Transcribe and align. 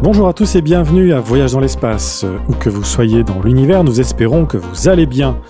Bonjour 0.00 0.28
à 0.28 0.32
tous 0.32 0.54
et 0.54 0.62
bienvenue 0.62 1.12
à 1.12 1.18
Voyage 1.18 1.52
dans 1.52 1.60
l'espace. 1.60 2.24
Où 2.48 2.52
que 2.52 2.70
vous 2.70 2.84
soyez 2.84 3.24
dans 3.24 3.42
l'univers, 3.42 3.82
nous 3.82 4.00
espérons 4.00 4.46
que 4.46 4.56
vous 4.56 4.88
allez 4.88 5.06
bien. 5.06 5.40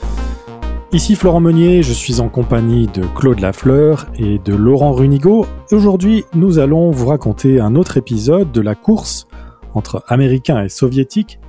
Ici 0.90 1.16
Florent 1.16 1.40
Meunier, 1.40 1.82
je 1.82 1.92
suis 1.92 2.20
en 2.20 2.30
compagnie 2.30 2.86
de 2.86 3.02
Claude 3.14 3.40
Lafleur 3.40 4.06
et 4.18 4.38
de 4.38 4.54
Laurent 4.54 4.92
Runigo. 4.92 5.46
Aujourd'hui, 5.70 6.24
nous 6.34 6.58
allons 6.58 6.90
vous 6.90 7.08
raconter 7.08 7.60
un 7.60 7.76
autre 7.76 7.98
épisode 7.98 8.50
de 8.50 8.62
la 8.62 8.74
course 8.74 9.26
entre 9.74 10.02
Américains 10.08 10.64
et 10.64 10.70
Soviétiques, 10.70 11.40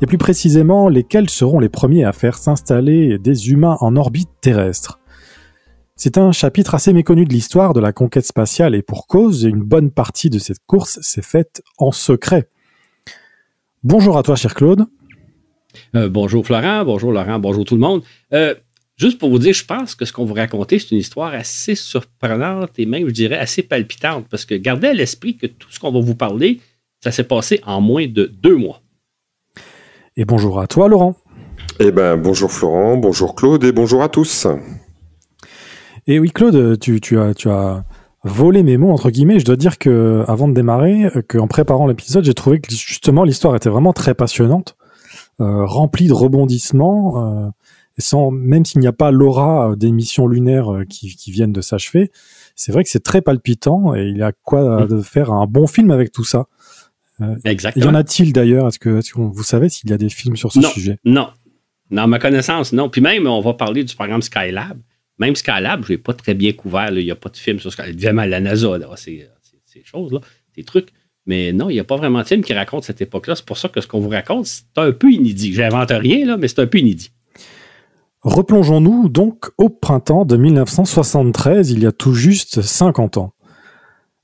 et 0.00 0.06
plus 0.06 0.18
précisément 0.18 0.88
lesquels 0.88 1.30
seront 1.30 1.60
les 1.60 1.68
premiers 1.68 2.04
à 2.04 2.12
faire 2.12 2.36
s'installer 2.36 3.18
des 3.18 3.52
humains 3.52 3.76
en 3.78 3.94
orbite 3.94 4.30
terrestre. 4.40 4.98
C'est 6.04 6.18
un 6.18 6.32
chapitre 6.32 6.74
assez 6.74 6.92
méconnu 6.92 7.26
de 7.26 7.32
l'histoire 7.32 7.74
de 7.74 7.78
la 7.78 7.92
conquête 7.92 8.26
spatiale 8.26 8.74
et 8.74 8.82
pour 8.82 9.06
cause, 9.06 9.44
une 9.44 9.62
bonne 9.62 9.92
partie 9.92 10.30
de 10.30 10.40
cette 10.40 10.58
course 10.66 10.98
s'est 11.00 11.22
faite 11.22 11.62
en 11.78 11.92
secret. 11.92 12.48
Bonjour 13.84 14.18
à 14.18 14.24
toi, 14.24 14.34
cher 14.34 14.52
Claude. 14.52 14.86
Euh, 15.94 16.08
bonjour 16.08 16.44
Florent, 16.44 16.84
bonjour 16.84 17.12
Laurent, 17.12 17.38
bonjour 17.38 17.64
tout 17.64 17.76
le 17.76 17.82
monde. 17.82 18.02
Euh, 18.32 18.52
juste 18.96 19.20
pour 19.20 19.30
vous 19.30 19.38
dire, 19.38 19.54
je 19.54 19.64
pense 19.64 19.94
que 19.94 20.04
ce 20.04 20.12
qu'on 20.12 20.24
vous 20.24 20.34
raconter, 20.34 20.80
c'est 20.80 20.90
une 20.90 20.98
histoire 20.98 21.34
assez 21.34 21.76
surprenante 21.76 22.70
et 22.78 22.86
même, 22.86 23.06
je 23.06 23.12
dirais, 23.12 23.38
assez 23.38 23.62
palpitante 23.62 24.26
parce 24.28 24.44
que 24.44 24.56
gardez 24.56 24.88
à 24.88 24.94
l'esprit 24.94 25.36
que 25.36 25.46
tout 25.46 25.70
ce 25.70 25.78
qu'on 25.78 25.92
va 25.92 26.00
vous 26.00 26.16
parler, 26.16 26.58
ça 27.00 27.12
s'est 27.12 27.22
passé 27.22 27.60
en 27.64 27.80
moins 27.80 28.08
de 28.08 28.24
deux 28.24 28.56
mois. 28.56 28.82
Et 30.16 30.24
bonjour 30.24 30.58
à 30.58 30.66
toi, 30.66 30.88
Laurent. 30.88 31.14
Eh 31.78 31.92
ben, 31.92 32.16
bonjour 32.16 32.50
Florent, 32.50 32.96
bonjour 32.96 33.36
Claude 33.36 33.62
et 33.62 33.70
bonjour 33.70 34.02
à 34.02 34.08
tous. 34.08 34.48
Et 36.06 36.18
oui, 36.18 36.30
Claude, 36.30 36.78
tu, 36.78 37.00
tu, 37.00 37.18
as, 37.18 37.34
tu 37.34 37.48
as 37.48 37.84
volé 38.24 38.62
mes 38.62 38.76
mots, 38.76 38.90
entre 38.90 39.10
guillemets. 39.10 39.38
Je 39.38 39.44
dois 39.44 39.56
dire 39.56 39.78
que, 39.78 40.24
avant 40.26 40.48
de 40.48 40.54
démarrer, 40.54 41.10
qu'en 41.28 41.46
préparant 41.46 41.86
l'épisode, 41.86 42.24
j'ai 42.24 42.34
trouvé 42.34 42.60
que 42.60 42.70
justement 42.70 43.24
l'histoire 43.24 43.54
était 43.56 43.70
vraiment 43.70 43.92
très 43.92 44.14
passionnante, 44.14 44.76
euh, 45.40 45.64
remplie 45.64 46.08
de 46.08 46.12
rebondissements, 46.12 47.46
euh, 47.46 47.48
et 47.98 48.00
sans, 48.00 48.30
même 48.30 48.64
s'il 48.64 48.80
n'y 48.80 48.86
a 48.86 48.92
pas 48.92 49.10
l'aura 49.10 49.70
euh, 49.70 49.76
des 49.76 49.92
missions 49.92 50.26
lunaires 50.26 50.84
qui, 50.88 51.14
qui 51.14 51.30
viennent 51.30 51.52
de 51.52 51.60
s'achever, 51.60 52.10
c'est 52.56 52.72
vrai 52.72 52.84
que 52.84 52.90
c'est 52.90 53.02
très 53.02 53.22
palpitant 53.22 53.94
et 53.94 54.06
il 54.06 54.16
y 54.16 54.22
a 54.22 54.32
quoi 54.32 54.86
de 54.86 55.00
faire 55.00 55.32
un 55.32 55.46
bon 55.46 55.66
film 55.66 55.90
avec 55.90 56.12
tout 56.12 56.24
ça. 56.24 56.46
Exactement. 57.44 57.86
Y 57.86 57.88
en 57.88 57.94
a-t-il 57.94 58.32
d'ailleurs? 58.32 58.68
Est-ce 58.68 58.78
que, 58.78 58.98
est 58.98 59.10
que, 59.10 59.20
vous 59.20 59.42
savez 59.42 59.68
s'il 59.68 59.88
y 59.90 59.92
a 59.92 59.98
des 59.98 60.08
films 60.08 60.36
sur 60.36 60.52
ce 60.52 60.58
non, 60.58 60.68
sujet? 60.68 60.98
Non, 61.04 61.28
non, 61.90 62.02
à 62.02 62.06
ma 62.06 62.18
connaissance, 62.18 62.72
non. 62.72 62.88
Puis 62.88 63.00
même, 63.00 63.26
on 63.26 63.40
va 63.40 63.54
parler 63.54 63.84
du 63.84 63.94
programme 63.94 64.22
Skylab. 64.22 64.78
Même 65.22 65.36
Skylab, 65.36 65.84
je 65.86 65.92
n'ai 65.92 65.98
pas 65.98 66.14
très 66.14 66.34
bien 66.34 66.52
couvert. 66.52 66.90
Il 66.90 67.04
n'y 67.04 67.10
a 67.12 67.16
pas 67.16 67.28
de 67.28 67.36
film 67.36 67.60
sur 67.60 67.70
Skylab. 67.72 67.90
Évidemment, 67.90 68.24
la 68.24 68.40
NASA, 68.40 68.76
c'est 68.96 69.28
ces 69.66 69.84
choses-là, 69.84 70.18
ces 70.56 70.64
trucs. 70.64 70.88
Mais 71.26 71.52
non, 71.52 71.70
il 71.70 71.74
n'y 71.74 71.80
a 71.80 71.84
pas 71.84 71.96
vraiment 71.96 72.18
de 72.22 72.26
film 72.26 72.42
qui 72.42 72.52
raconte 72.52 72.82
cette 72.82 73.00
époque-là. 73.00 73.36
C'est 73.36 73.44
pour 73.44 73.56
ça 73.56 73.68
que 73.68 73.80
ce 73.80 73.86
qu'on 73.86 74.00
vous 74.00 74.08
raconte, 74.08 74.46
c'est 74.46 74.64
un 74.76 74.90
peu 74.90 75.12
inédit. 75.12 75.54
J'invente 75.54 75.92
rien, 75.92 76.26
là, 76.26 76.36
mais 76.36 76.48
c'est 76.48 76.58
un 76.58 76.66
peu 76.66 76.78
inédit. 76.78 77.12
Replongeons-nous 78.22 79.08
donc 79.08 79.50
au 79.58 79.68
printemps 79.68 80.24
de 80.24 80.36
1973, 80.36 81.70
il 81.70 81.84
y 81.84 81.86
a 81.86 81.92
tout 81.92 82.14
juste 82.14 82.60
50 82.60 83.18
ans. 83.18 83.32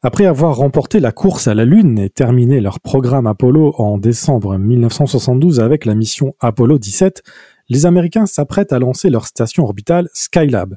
Après 0.03 0.27
avoir 0.27 0.57
remporté 0.57 0.99
la 0.99 1.13
course 1.13 1.47
à 1.47 1.55
la 1.55 1.65
Lune 1.65 1.99
et 2.01 2.11
terminé 2.11 2.61
leur 2.61 2.81
programme 2.81 3.29
Apollo 3.29 3.75
en 3.79 3.99
décembre 3.99 4.59
1972 4.59 5.61
avec 5.61 5.85
la 5.85 5.95
mission 5.95 6.35
Apollo 6.41 6.79
17, 6.79 7.23
les 7.69 7.87
Américains 7.87 8.27
s'apprêtent 8.27 8.73
à 8.73 8.79
lancer 8.79 9.11
leur 9.11 9.27
station 9.27 9.65
orbitale 9.65 10.09
Skylab. 10.13 10.77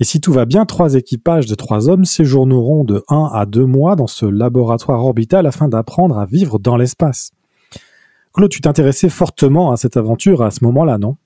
Et 0.00 0.04
si 0.04 0.20
tout 0.20 0.32
va 0.32 0.44
bien, 0.44 0.64
trois 0.64 0.94
équipages 0.94 1.46
de 1.46 1.56
trois 1.56 1.88
hommes 1.88 2.04
séjourneront 2.04 2.84
de 2.84 3.02
1 3.08 3.30
à 3.34 3.46
2 3.46 3.64
mois 3.64 3.96
dans 3.96 4.06
ce 4.06 4.26
laboratoire 4.26 5.04
orbital 5.04 5.46
afin 5.46 5.68
d'apprendre 5.68 6.18
à 6.18 6.26
vivre 6.26 6.60
dans 6.60 6.76
l'espace. 6.76 7.32
Claude, 8.32 8.50
tu 8.50 8.60
t'intéressais 8.60 9.08
fortement 9.08 9.72
à 9.72 9.76
cette 9.76 9.96
aventure 9.96 10.42
à 10.42 10.52
ce 10.52 10.62
moment-là, 10.64 10.98
non? 10.98 11.16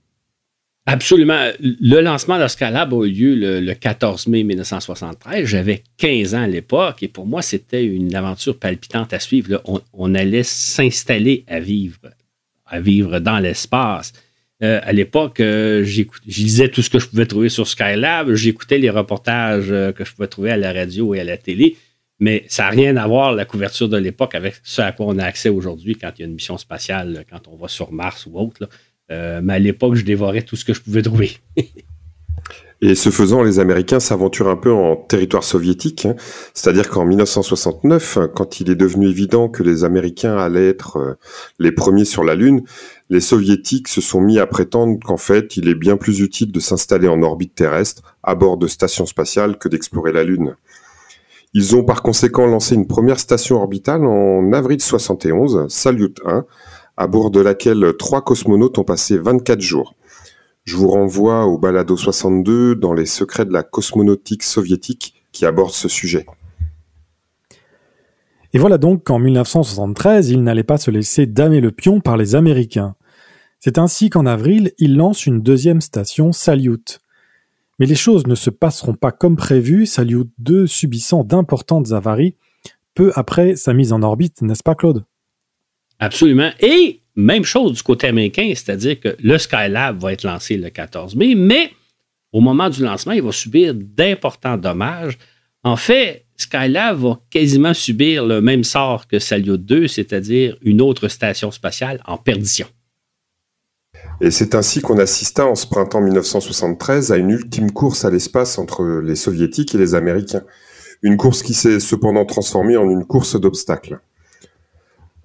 Absolument. 0.87 1.51
Le 1.61 2.01
lancement 2.01 2.41
de 2.41 2.49
Skylab 2.49 2.93
a 2.93 3.05
eu 3.07 3.11
lieu 3.11 3.35
le, 3.37 3.61
le 3.61 3.75
14 3.75 4.27
mai 4.27 4.43
1973. 4.43 5.45
J'avais 5.47 5.85
15 5.99 6.35
ans 6.35 6.43
à 6.43 6.47
l'époque 6.49 7.03
et 7.03 7.09
pour 7.09 7.27
moi, 7.27 7.43
c'était 7.43 7.85
une 7.85 8.15
aventure 8.15 8.59
palpitante 8.59 9.13
à 9.13 9.21
suivre. 9.21 9.61
On, 9.65 9.81
on, 9.93 10.15
allait 10.15 10.43
s'installer 10.43 11.45
à 11.47 11.61
vivre, 11.61 12.01
à 12.67 12.81
vivre 12.81 13.21
dans 13.21 13.39
l'espace. 13.39 14.13
Euh, 14.63 14.81
à 14.83 14.93
l'époque, 14.93 15.41
euh, 15.41 15.83
je 15.85 16.05
lisais 16.27 16.69
tout 16.69 16.83
ce 16.83 16.91
que 16.91 17.01
je 17.01 17.09
pouvais 17.09 17.27
trouver 17.27 17.49
sur 17.49 17.67
Skylab, 17.67 18.35
j'écoutais 18.35 18.79
les 18.79 18.91
reportages 18.91 19.73
euh, 19.73 19.93
que 19.93 20.05
je 20.05 20.15
pouvais 20.15 20.29
trouver 20.29 20.51
à 20.51 20.57
la 20.57 20.73
radio 20.73 21.15
et 21.15 21.21
à 21.21 21.25
la 21.25 21.37
télé, 21.37 21.77
mais 22.21 22.45
ça 22.47 22.65
n'a 22.65 22.69
rien 22.69 22.97
à 22.97 23.09
voir, 23.09 23.33
la 23.33 23.45
couverture 23.45 23.89
de 23.89 23.97
l'époque, 23.97 24.37
avec 24.37 24.55
ce 24.63 24.81
à 24.81 24.93
quoi 24.93 25.07
on 25.09 25.19
a 25.19 25.25
accès 25.25 25.49
aujourd'hui 25.49 25.97
quand 25.97 26.11
il 26.17 26.21
y 26.21 26.25
a 26.25 26.29
une 26.29 26.35
mission 26.35 26.57
spatiale, 26.59 27.25
quand 27.29 27.49
on 27.49 27.57
va 27.57 27.67
sur 27.67 27.91
Mars 27.91 28.27
ou 28.27 28.39
autre. 28.39 28.69
Euh, 29.11 29.41
mais 29.43 29.55
à 29.55 29.59
l'époque, 29.59 29.97
je 29.97 30.05
dévorais 30.05 30.43
tout 30.43 30.55
ce 30.55 30.65
que 30.65 30.73
je 30.73 30.81
pouvais 30.81 31.03
trouver. 31.03 31.33
Et 32.85 32.97
ce 32.97 33.11
faisant, 33.11 33.45
les 33.45 33.61
Américains 33.61 34.01
s'aventurent 34.01 34.49
un 34.49 34.57
peu 34.57 34.73
en 34.73 34.97
territoire 34.97 35.45
soviétique, 35.45 36.05
hein. 36.05 36.17
c'est-à-dire 36.53 36.89
qu'en 36.89 37.05
1969, 37.05 38.19
quand 38.35 38.59
il 38.59 38.71
est 38.71 38.75
devenu 38.75 39.09
évident 39.09 39.49
que 39.49 39.63
les 39.63 39.85
Américains 39.85 40.37
allaient 40.37 40.69
être 40.69 41.17
les 41.61 41.71
premiers 41.71 42.05
sur 42.05 42.25
la 42.25 42.35
Lune, 42.35 42.63
les 43.13 43.21
Soviétiques 43.21 43.89
se 43.89 44.01
sont 44.01 44.23
mis 44.23 44.39
à 44.39 44.47
prétendre 44.47 44.99
qu'en 45.05 45.19
fait, 45.19 45.59
il 45.59 45.69
est 45.69 45.75
bien 45.75 45.99
plus 45.99 46.21
utile 46.21 46.51
de 46.51 46.61
s'installer 46.61 47.09
en 47.09 47.23
orbite 47.23 47.55
terrestre, 47.55 48.17
à 48.23 48.35
bord 48.35 48.57
de 48.57 48.67
stations 48.67 49.05
spatiales, 49.05 49.59
que 49.59 49.69
d'explorer 49.69 50.13
la 50.13 50.25
Lune. 50.25 50.57
Ils 51.53 51.77
ont 51.77 51.85
par 51.85 52.01
conséquent 52.01 52.47
lancé 52.47 52.75
une 52.75 52.87
première 52.87 53.21
station 53.21 53.57
orbitale 53.57 54.07
en 54.07 54.51
avril 54.55 54.81
71, 54.81 55.67
Salyut 55.69 56.15
1, 56.25 56.47
à 56.97 57.07
bord 57.07 57.31
de 57.31 57.43
laquelle 57.43 57.93
trois 57.99 58.23
cosmonautes 58.23 58.79
ont 58.79 58.85
passé 58.85 59.19
24 59.19 59.61
jours. 59.61 59.95
Je 60.65 60.77
vous 60.77 60.89
renvoie 60.89 61.45
au 61.45 61.59
balado 61.59 61.99
62 61.99 62.77
dans 62.77 62.95
les 62.95 63.05
secrets 63.05 63.45
de 63.45 63.53
la 63.53 63.63
cosmonautique 63.63 64.43
soviétique 64.43 65.23
qui 65.33 65.45
aborde 65.45 65.73
ce 65.73 65.91
sujet. 65.91 66.25
Et 68.55 68.59
voilà 68.59 68.79
donc 68.79 69.05
qu'en 69.05 69.19
1973, 69.19 70.31
il 70.31 70.43
n'allait 70.43 70.65
pas 70.65 70.79
se 70.79 70.91
laisser 70.91 71.27
damer 71.27 71.61
le 71.61 71.73
pion 71.73 72.01
par 72.01 72.17
les 72.17 72.35
Américains. 72.35 72.95
C'est 73.65 73.79
ainsi 73.79 74.11
qu'en 74.11 74.27
avril, 74.27 74.73
il 74.79 74.97
lance 74.97 75.25
une 75.25 75.41
deuxième 75.41 75.81
station, 75.81 76.33
Salyut. 76.33 76.99
Mais 77.79 77.87
les 77.87 77.95
choses 77.95 78.27
ne 78.27 78.35
se 78.35 78.51
passeront 78.51 78.95
pas 78.95 79.13
comme 79.13 79.37
prévu, 79.37 79.87
Salyut 79.87 80.29
2 80.39 80.67
subissant 80.67 81.23
d'importantes 81.23 81.93
avaries 81.93 82.35
peu 82.95 83.13
après 83.15 83.55
sa 83.55 83.73
mise 83.73 83.93
en 83.93 84.03
orbite, 84.03 84.43
n'est-ce 84.43 84.65
pas 84.65 84.75
Claude? 84.75 85.05
Absolument. 86.01 86.51
Et 86.59 87.03
même 87.15 87.45
chose 87.45 87.75
du 87.75 87.83
côté 87.85 88.09
américain, 88.09 88.53
c'est-à-dire 88.53 88.99
que 88.99 89.17
le 89.23 89.39
Skylab 89.39 90.01
va 90.01 90.13
être 90.13 90.25
lancé 90.25 90.57
le 90.57 90.69
14 90.69 91.15
mai, 91.15 91.37
mais 91.37 91.71
au 92.33 92.41
moment 92.41 92.69
du 92.69 92.83
lancement, 92.83 93.13
il 93.13 93.23
va 93.23 93.31
subir 93.31 93.75
d'importants 93.77 94.57
dommages. 94.57 95.19
En 95.63 95.77
fait, 95.77 96.27
Skylab 96.37 96.99
va 96.99 97.21
quasiment 97.31 97.75
subir 97.75 98.27
le 98.27 98.41
même 98.41 98.65
sort 98.65 99.07
que 99.07 99.21
Salyut 99.21 99.59
2, 99.59 99.87
c'est-à-dire 99.87 100.57
une 100.63 100.81
autre 100.81 101.07
station 101.07 101.53
spatiale 101.53 102.03
en 102.07 102.19
perdition. 102.19 102.67
Et 104.23 104.31
c'est 104.31 104.55
ainsi 104.55 104.83
qu'on 104.83 104.99
assista 104.99 105.47
en 105.49 105.57
ce 105.57 105.67
printemps 105.67 106.01
1973 106.01 107.11
à 107.11 107.17
une 107.17 107.31
ultime 107.31 107.73
course 107.73 108.05
à 108.05 108.11
l'espace 108.11 108.57
entre 108.57 109.01
les 109.03 109.17
soviétiques 109.17 109.75
et 109.75 109.79
les 109.79 109.97
américains. 109.97 110.45
Une 111.03 111.17
course 111.17 111.43
qui 111.43 111.55
s'est 111.55 111.81
cependant 111.81 112.25
transformée 112.25 112.77
en 112.77 112.89
une 112.89 113.05
course 113.05 113.35
d'obstacles. 113.35 113.99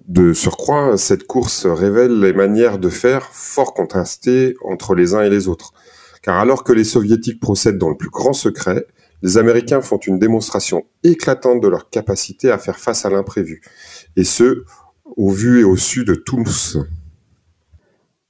De 0.08 0.32
surcroît, 0.32 0.98
cette 0.98 1.28
course 1.28 1.64
révèle 1.64 2.18
les 2.18 2.32
manières 2.32 2.80
de 2.80 2.88
faire 2.88 3.28
fort 3.30 3.72
contrastées 3.72 4.56
entre 4.64 4.96
les 4.96 5.14
uns 5.14 5.22
et 5.22 5.30
les 5.30 5.46
autres. 5.46 5.72
Car 6.20 6.40
alors 6.40 6.64
que 6.64 6.72
les 6.72 6.82
soviétiques 6.82 7.38
procèdent 7.38 7.78
dans 7.78 7.90
le 7.90 7.96
plus 7.96 8.10
grand 8.10 8.32
secret, 8.32 8.84
les 9.22 9.38
Américains 9.38 9.80
font 9.80 9.98
une 9.98 10.18
démonstration 10.18 10.86
éclatante 11.04 11.60
de 11.60 11.68
leur 11.68 11.88
capacité 11.88 12.50
à 12.50 12.58
faire 12.58 12.80
face 12.80 13.04
à 13.04 13.10
l'imprévu. 13.10 13.62
Et 14.16 14.24
ce, 14.24 14.64
au 15.16 15.30
vu 15.30 15.60
et 15.60 15.64
au 15.64 15.76
su 15.76 16.04
de 16.04 16.16
tous. 16.16 16.78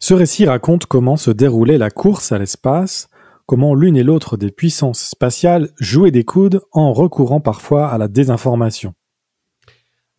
Ce 0.00 0.14
récit 0.14 0.46
raconte 0.46 0.86
comment 0.86 1.16
se 1.16 1.30
déroulait 1.30 1.78
la 1.78 1.90
course 1.90 2.30
à 2.30 2.38
l'espace, 2.38 3.08
comment 3.46 3.74
l'une 3.74 3.96
et 3.96 4.04
l'autre 4.04 4.36
des 4.36 4.52
puissances 4.52 5.00
spatiales 5.00 5.70
jouaient 5.80 6.12
des 6.12 6.24
coudes 6.24 6.60
en 6.72 6.92
recourant 6.92 7.40
parfois 7.40 7.88
à 7.88 7.98
la 7.98 8.06
désinformation. 8.06 8.94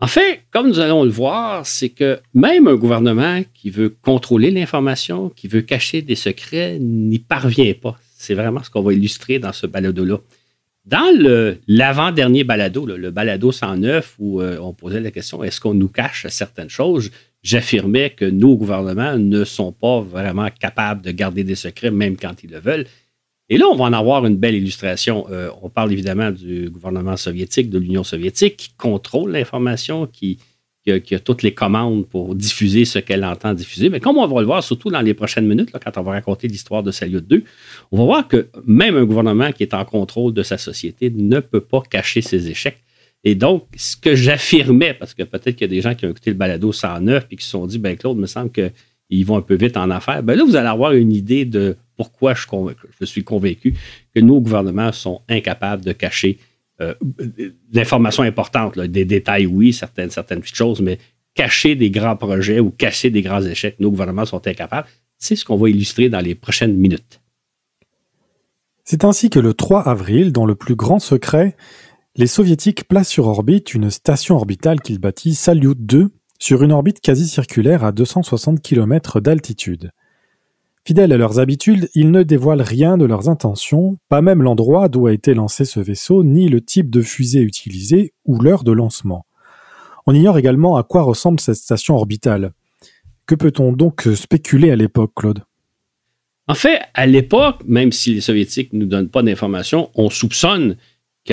En 0.02 0.08
fait, 0.08 0.42
comme 0.52 0.68
nous 0.68 0.80
allons 0.80 1.04
le 1.04 1.10
voir, 1.10 1.66
c'est 1.66 1.90
que 1.90 2.20
même 2.34 2.68
un 2.68 2.76
gouvernement 2.76 3.42
qui 3.54 3.70
veut 3.70 3.90
contrôler 4.02 4.50
l'information, 4.50 5.30
qui 5.30 5.48
veut 5.48 5.62
cacher 5.62 6.02
des 6.02 6.16
secrets, 6.16 6.78
n'y 6.80 7.20
parvient 7.20 7.74
pas. 7.74 7.98
C'est 8.18 8.34
vraiment 8.34 8.64
ce 8.64 8.70
qu'on 8.70 8.82
va 8.82 8.94
illustrer 8.94 9.40
dans 9.40 9.54
ce 9.54 9.68
balado-là. 9.68 10.18
Dans 10.86 11.58
l'avant-dernier 11.68 12.44
balado, 12.44 12.86
le, 12.86 13.12
balado 13.12 13.52
109, 13.52 14.16
où 14.20 14.42
euh, 14.42 14.58
on 14.60 14.74
posait 14.74 15.02
la 15.02 15.12
question 15.12 15.44
est-ce 15.44 15.60
qu'on 15.60 15.74
nous 15.74 15.90
cache 15.90 16.26
certaines 16.30 16.70
choses? 16.70 17.12
J'affirmais 17.42 18.10
que 18.10 18.26
nos 18.26 18.58
gouvernements 18.58 19.18
ne 19.18 19.44
sont 19.46 19.72
pas 19.72 20.02
vraiment 20.02 20.50
capables 20.60 21.02
de 21.02 21.12
garder 21.12 21.44
des 21.44 21.56
secrets, 21.56 21.92
même 21.92 22.18
quand 22.18 22.44
ils 22.44 22.50
le 22.50 22.60
veulent. 22.60 22.86
Et 23.48 23.58
là, 23.58 23.66
on 23.68 23.76
va 23.76 23.86
en 23.86 23.94
avoir 23.94 24.26
une 24.26 24.36
belle 24.36 24.56
illustration. 24.56 25.26
Euh, 25.32 25.50
on 25.62 25.70
parle 25.70 25.92
évidemment 25.92 26.32
du 26.32 26.70
gouvernement 26.70 27.18
soviétique, 27.18 27.70
de 27.70 27.80
l'Union 27.80 28.04
soviétique, 28.04 28.58
qui 28.58 28.70
contrôle 28.78 29.32
l'information, 29.32 30.06
qui, 30.06 30.38
a, 30.88 31.00
toutes 31.20 31.42
les 31.42 31.54
commandes 31.54 32.08
pour 32.08 32.36
diffuser 32.36 32.86
ce 32.86 33.00
qu'elle 33.00 33.26
entend 33.26 33.54
diffuser. 33.54 33.90
Mais 33.90 34.00
comme 34.00 34.18
on 34.18 34.28
va 34.28 34.42
le 34.42 34.46
voir, 34.46 34.64
surtout 34.64 34.92
dans 34.92 35.02
les 35.02 35.14
prochaines 35.14 35.48
minutes, 35.48 35.72
quand 35.72 35.98
on 35.98 36.04
va 36.04 36.12
raconter 36.12 36.48
l'histoire 36.48 36.84
de 36.84 36.92
Salyut 36.92 37.22
2, 37.22 37.44
on 37.92 37.98
va 37.98 38.04
voir 38.04 38.28
que 38.28 38.50
même 38.66 38.96
un 38.98 39.06
gouvernement 39.06 39.52
qui 39.52 39.64
est 39.64 39.74
en 39.74 39.86
contrôle 39.86 40.34
de 40.34 40.44
sa 40.44 40.58
société 40.58 41.10
ne 41.10 41.40
peut 41.40 41.62
pas 41.62 41.82
cacher 41.82 42.22
ses 42.22 42.50
échecs. 42.50 42.84
Et 43.24 43.36
donc, 43.36 43.68
ce 43.76 43.98
que 43.98 44.16
j'affirmais, 44.16 44.94
parce 44.94 45.14
que 45.14 45.24
peut-être 45.24 45.56
qu'il 45.56 45.62
y 45.62 45.66
a 45.66 45.68
des 45.68 45.82
gens 45.82 45.94
qui 45.94 46.06
ont 46.06 46.10
écouté 46.10 46.32
le 46.32 46.38
balado 46.38 46.72
109 46.72 47.28
et 47.30 47.36
qui 47.36 47.44
se 47.44 47.52
sont 47.52 47.68
dit, 47.68 47.78
ben 47.78 47.98
Claude, 47.98 48.18
il 48.18 48.22
me 48.22 48.28
semble 48.28 48.52
qu'ils 48.52 49.26
vont 49.26 49.38
un 49.38 49.42
peu 49.42 49.56
vite 49.56 49.76
en 49.76 49.90
affaires. 49.90 50.24
Ben 50.24 50.36
là, 50.36 50.44
vous 50.46 50.56
allez 50.56 50.68
avoir 50.68 50.94
une 50.94 51.12
idée 51.12 51.46
de 51.46 51.76
pourquoi 51.98 52.34
je, 52.34 53.06
suis 53.06 53.24
convaincu 53.26 53.74
que 54.16 54.22
nos 54.22 54.40
gouvernements 54.40 54.94
sont 54.94 55.22
incapables 55.28 55.84
de 55.84 55.92
cacher 55.92 56.40
euh, 56.80 56.94
l'information 57.74 58.24
importante, 58.24 58.80
des 58.80 59.04
détails, 59.04 59.46
oui, 59.46 59.74
certaines, 59.74 60.10
certaines 60.10 60.40
petites 60.40 60.56
choses, 60.56 60.80
mais 60.80 60.98
cacher 61.34 61.76
des 61.76 61.92
grands 61.92 62.16
projets 62.16 62.62
ou 62.62 62.70
cacher 62.70 63.10
des 63.10 63.22
grands 63.22 63.42
échecs, 63.42 63.76
nos 63.82 63.90
gouvernements 63.90 64.26
sont 64.26 64.48
incapables. 64.48 64.88
C'est 65.18 65.36
ce 65.36 65.44
qu'on 65.44 65.58
va 65.58 65.70
illustrer 65.70 66.08
dans 66.08 66.22
les 66.22 66.36
prochaines 66.36 66.76
minutes. 66.76 67.20
C'est 68.86 69.04
ainsi 69.04 69.30
que 69.30 69.40
le 69.40 69.54
3 69.54 69.90
avril, 69.90 70.32
dans 70.32 70.46
le 70.46 70.56
plus 70.56 70.76
grand 70.76 71.00
secret, 71.00 71.58
les 72.16 72.28
soviétiques 72.28 72.88
placent 72.88 73.10
sur 73.10 73.28
orbite 73.28 73.74
une 73.74 73.90
station 73.90 74.36
orbitale 74.36 74.82
qu'ils 74.82 75.00
baptisent 75.00 75.40
Salyut 75.40 75.76
2 75.76 76.10
sur 76.40 76.64
une 76.64 76.72
orbite 76.72 77.02
quasi 77.02 77.28
circulaire 77.28 77.84
à 77.84 77.92
260 77.92 78.62
km 78.62 79.20
d'altitude. 79.20 79.92
Fidèles 80.86 81.14
à 81.14 81.18
leurs 81.18 81.40
habitudes, 81.40 81.90
ils 81.94 82.10
ne 82.10 82.24
dévoilent 82.24 82.62
rien 82.62 82.98
de 82.98 83.06
leurs 83.06 83.30
intentions, 83.30 83.98
pas 84.08 84.22
même 84.22 84.42
l'endroit 84.42 84.90
d'où 84.90 85.06
a 85.08 85.14
été 85.14 85.34
lancé 85.34 85.66
ce 85.66 85.80
vaisseau, 85.80 86.24
ni 86.24 86.50
le 86.50 86.62
type 86.62 86.90
de 86.90 87.02
fusée 87.02 87.42
utilisée 87.42 88.14
ou 88.26 88.40
l'heure 88.40 88.64
de 88.64 88.72
lancement. 88.72 89.26
On 90.08 90.16
ignore 90.16 90.40
également 90.40 90.78
à 90.78 90.84
quoi 90.84 91.04
ressemble 91.04 91.40
cette 91.40 91.58
station 91.58 91.96
orbitale. 91.96 92.54
Que 93.28 93.36
peut-on 93.36 93.74
donc 93.74 94.08
spéculer 94.16 94.72
à 94.72 94.76
l'époque, 94.76 95.12
Claude? 95.16 95.44
En 96.48 96.56
fait, 96.56 96.82
à 96.96 97.06
l'époque, 97.06 97.62
même 97.68 97.92
si 97.92 98.16
les 98.16 98.22
Soviétiques 98.22 98.74
ne 98.74 98.80
nous 98.80 98.86
donnent 98.88 99.10
pas 99.10 99.22
d'informations, 99.22 99.92
on 99.94 100.10
soupçonne 100.10 100.78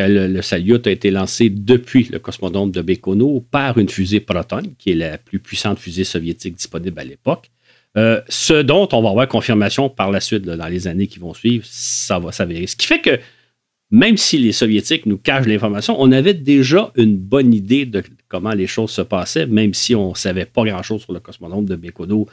le, 0.01 0.29
le, 0.29 0.43
Salyut 0.43 0.87
a 0.87 0.91
été 0.91 1.11
lancé 1.11 1.51
depuis 1.51 2.09
le 2.11 2.19
cosmodrome 2.19 2.71
de 2.71 2.83
Baïkonour 2.83 3.45
par 3.51 3.79
une 3.79 3.89
fusée 3.89 4.21
Proton, 4.21 4.63
qui 4.79 4.91
est 4.91 4.95
la 4.95 5.19
plus 5.19 5.39
puissante 5.39 5.79
fusée 5.79 6.05
soviétique 6.05 6.57
disponible 6.57 6.99
à 7.01 7.05
l'époque. 7.05 7.51
Euh, 7.97 8.21
ce 8.29 8.63
dont 8.63 8.89
on 8.93 9.03
va 9.03 9.11
avoir 9.11 9.27
confirmation 9.27 9.89
par 9.89 10.11
la 10.11 10.21
suite, 10.21 10.43
dans 10.43 10.69
les 10.69 10.87
années 10.87 11.07
qui 11.07 11.19
vont 11.19 11.33
suivre, 11.33 11.65
ça 11.67 12.19
va 12.19 12.31
s'avérer. 12.31 12.67
Ce 12.67 12.77
qui 12.77 12.87
fait 12.87 13.01
que 13.01 13.19
même 13.91 14.17
si 14.17 14.39
les 14.39 14.53
Soviétiques 14.53 15.07
nous 15.07 15.17
cachent 15.17 15.47
l'information, 15.47 15.97
on 16.01 16.11
avait 16.13 16.35
déjà 16.35 16.93
une 16.97 17.17
bonne 17.17 17.55
idée 17.55 17.87
de 17.87 18.03
comment 18.29 18.51
les 18.51 18.67
choses 18.67 18.91
se 18.91 19.03
passaient, 19.03 19.47
même 19.47 19.75
si 19.75 19.95
on 19.95 20.11
ne 20.11 20.15
savait 20.15 20.45
pas 20.45 20.65
grand-chose 20.65 21.03
sur 21.03 21.13
le 21.13 21.21
cosmonome 21.21 21.67
de 21.67 21.77
Baïkonour. 21.77 22.29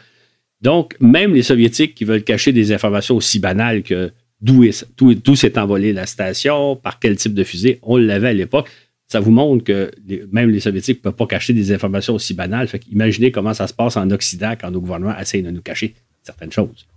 Donc, 0.62 0.96
même 1.00 1.34
les 1.34 1.44
Soviétiques 1.44 1.94
qui 1.94 2.06
veulent 2.06 2.24
cacher 2.24 2.52
des 2.52 2.74
informations 2.74 3.16
aussi 3.16 3.40
banales 3.40 3.84
que 3.84 4.12
d'où 4.44 5.36
s'est 5.36 5.58
envolée 5.58 5.94
la 5.94 6.06
station, 6.06 6.76
par 6.76 7.00
quel 7.00 7.16
type 7.16 7.34
de 7.34 7.44
fusée, 7.44 7.80
on 7.82 7.98
l'avait 7.98 8.30
à 8.30 8.34
l'époque 8.34 8.70
ça 9.14 9.20
vous 9.20 9.30
montre 9.30 9.64
que 9.64 9.92
même 10.32 10.50
les 10.50 10.60
Soviétiques 10.60 10.98
ne 10.98 11.04
peuvent 11.04 11.16
pas 11.16 11.28
cacher 11.28 11.54
des 11.54 11.72
informations 11.72 12.16
aussi 12.16 12.34
banales. 12.34 12.68
imaginez 12.92 13.32
comment 13.32 13.54
ça 13.54 13.68
se 13.68 13.74
passe 13.74 13.96
en 13.96 14.10
Occident 14.10 14.54
quand 14.60 14.72
nos 14.72 14.82
gouvernements 14.82 15.16
essayent 15.20 15.44
de 15.44 15.52
nous 15.52 15.62
cacher 15.62 15.94
certaines 16.24 16.52
choses. 16.52 16.88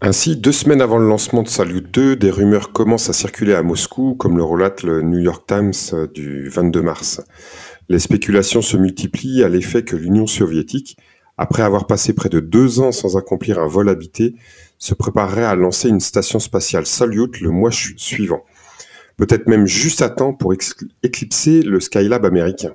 Ainsi, 0.00 0.34
deux 0.34 0.50
semaines 0.50 0.80
avant 0.80 0.98
le 0.98 1.06
lancement 1.06 1.44
de 1.44 1.48
Salyut 1.48 1.82
2, 1.82 2.16
des 2.16 2.32
rumeurs 2.32 2.72
commencent 2.72 3.08
à 3.08 3.12
circuler 3.12 3.54
à 3.54 3.62
Moscou, 3.62 4.16
comme 4.16 4.36
le 4.36 4.42
relate 4.42 4.82
le 4.82 5.02
New 5.02 5.20
York 5.20 5.44
Times 5.46 6.08
du 6.12 6.48
22 6.48 6.82
mars. 6.82 7.22
Les 7.88 8.00
spéculations 8.00 8.62
se 8.62 8.76
multiplient 8.76 9.44
à 9.44 9.48
l'effet 9.48 9.84
que 9.84 9.94
l'Union 9.94 10.26
soviétique, 10.26 10.96
après 11.38 11.62
avoir 11.62 11.86
passé 11.86 12.12
près 12.12 12.28
de 12.28 12.40
deux 12.40 12.80
ans 12.80 12.90
sans 12.90 13.16
accomplir 13.16 13.60
un 13.60 13.68
vol 13.68 13.88
habité, 13.88 14.34
se 14.82 14.94
préparerait 14.94 15.44
à 15.44 15.54
lancer 15.54 15.88
une 15.88 16.00
station 16.00 16.40
spatiale 16.40 16.86
Salyut 16.86 17.40
le 17.40 17.50
mois 17.50 17.70
suivant 17.70 18.42
peut-être 19.16 19.46
même 19.46 19.66
juste 19.66 20.02
à 20.02 20.10
temps 20.10 20.32
pour 20.32 20.52
éclipser 21.02 21.62
le 21.62 21.80
Skylab 21.80 22.24
américain. 22.24 22.74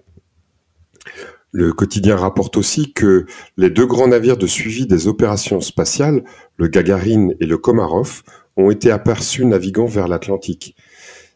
Le 1.52 1.74
quotidien 1.74 2.16
rapporte 2.16 2.58
aussi 2.58 2.94
que 2.94 3.26
les 3.56 3.70
deux 3.70 3.86
grands 3.86 4.08
navires 4.08 4.38
de 4.38 4.48
suivi 4.48 4.86
des 4.86 5.08
opérations 5.08 5.62
spatiales, 5.62 6.24
le 6.58 6.68
Gagarin 6.68 7.30
et 7.40 7.46
le 7.46 7.58
Komarov, 7.58 8.24
ont 8.58 8.70
été 8.70 8.92
aperçus 8.92 9.46
naviguant 9.46 9.86
vers 9.86 10.08
l'Atlantique. 10.08 10.76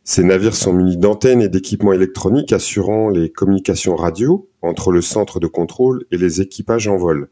Ces 0.03 0.23
navires 0.23 0.55
sont 0.55 0.73
munis 0.73 0.97
d'antennes 0.97 1.41
et 1.41 1.49
d'équipements 1.49 1.93
électroniques 1.93 2.53
assurant 2.53 3.09
les 3.09 3.29
communications 3.29 3.95
radio 3.95 4.49
entre 4.61 4.91
le 4.91 5.01
centre 5.01 5.39
de 5.39 5.47
contrôle 5.47 6.05
et 6.11 6.17
les 6.17 6.41
équipages 6.41 6.87
en 6.87 6.97
vol. 6.97 7.29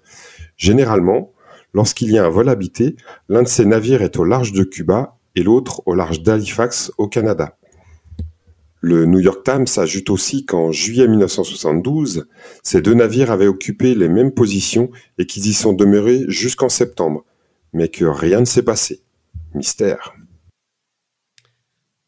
Généralement, 0.56 1.32
lorsqu'il 1.74 2.12
y 2.12 2.18
a 2.18 2.26
un 2.26 2.30
vol 2.30 2.50
habité, 2.50 2.96
l'un 3.28 3.44
de 3.44 3.48
ces 3.48 3.66
navires 3.66 4.02
est 4.02 4.18
au 4.18 4.24
large 4.24 4.54
de 4.54 4.64
Cuba 4.64 5.18
et 5.36 5.44
l'autre 5.44 5.82
au 5.86 5.96
large 5.96 6.22
d'Halifax 6.22 6.92
au 6.98 7.08
Canada. 7.08 7.58
Le 8.82 9.06
New 9.06 9.20
York 9.20 9.44
Times 9.44 9.66
ajoute 9.78 10.10
aussi 10.10 10.46
qu'en 10.46 10.72
juillet 10.72 11.08
1972, 11.08 12.28
ces 12.64 12.82
deux 12.82 12.94
navires 12.94 13.30
avaient 13.30 13.48
occupé 13.48 13.94
les 13.94 14.08
mêmes 14.08 14.32
positions 14.32 14.90
et 15.18 15.26
qu'ils 15.26 15.48
y 15.48 15.54
sont 15.54 15.74
demeurés 15.74 16.24
jusqu'en 16.30 16.70
septembre, 16.70 17.26
mais 17.74 17.90
que 17.90 18.06
rien 18.06 18.40
ne 18.40 18.46
s'est 18.46 18.64
passé. 18.64 19.02
Mystère. 19.54 20.14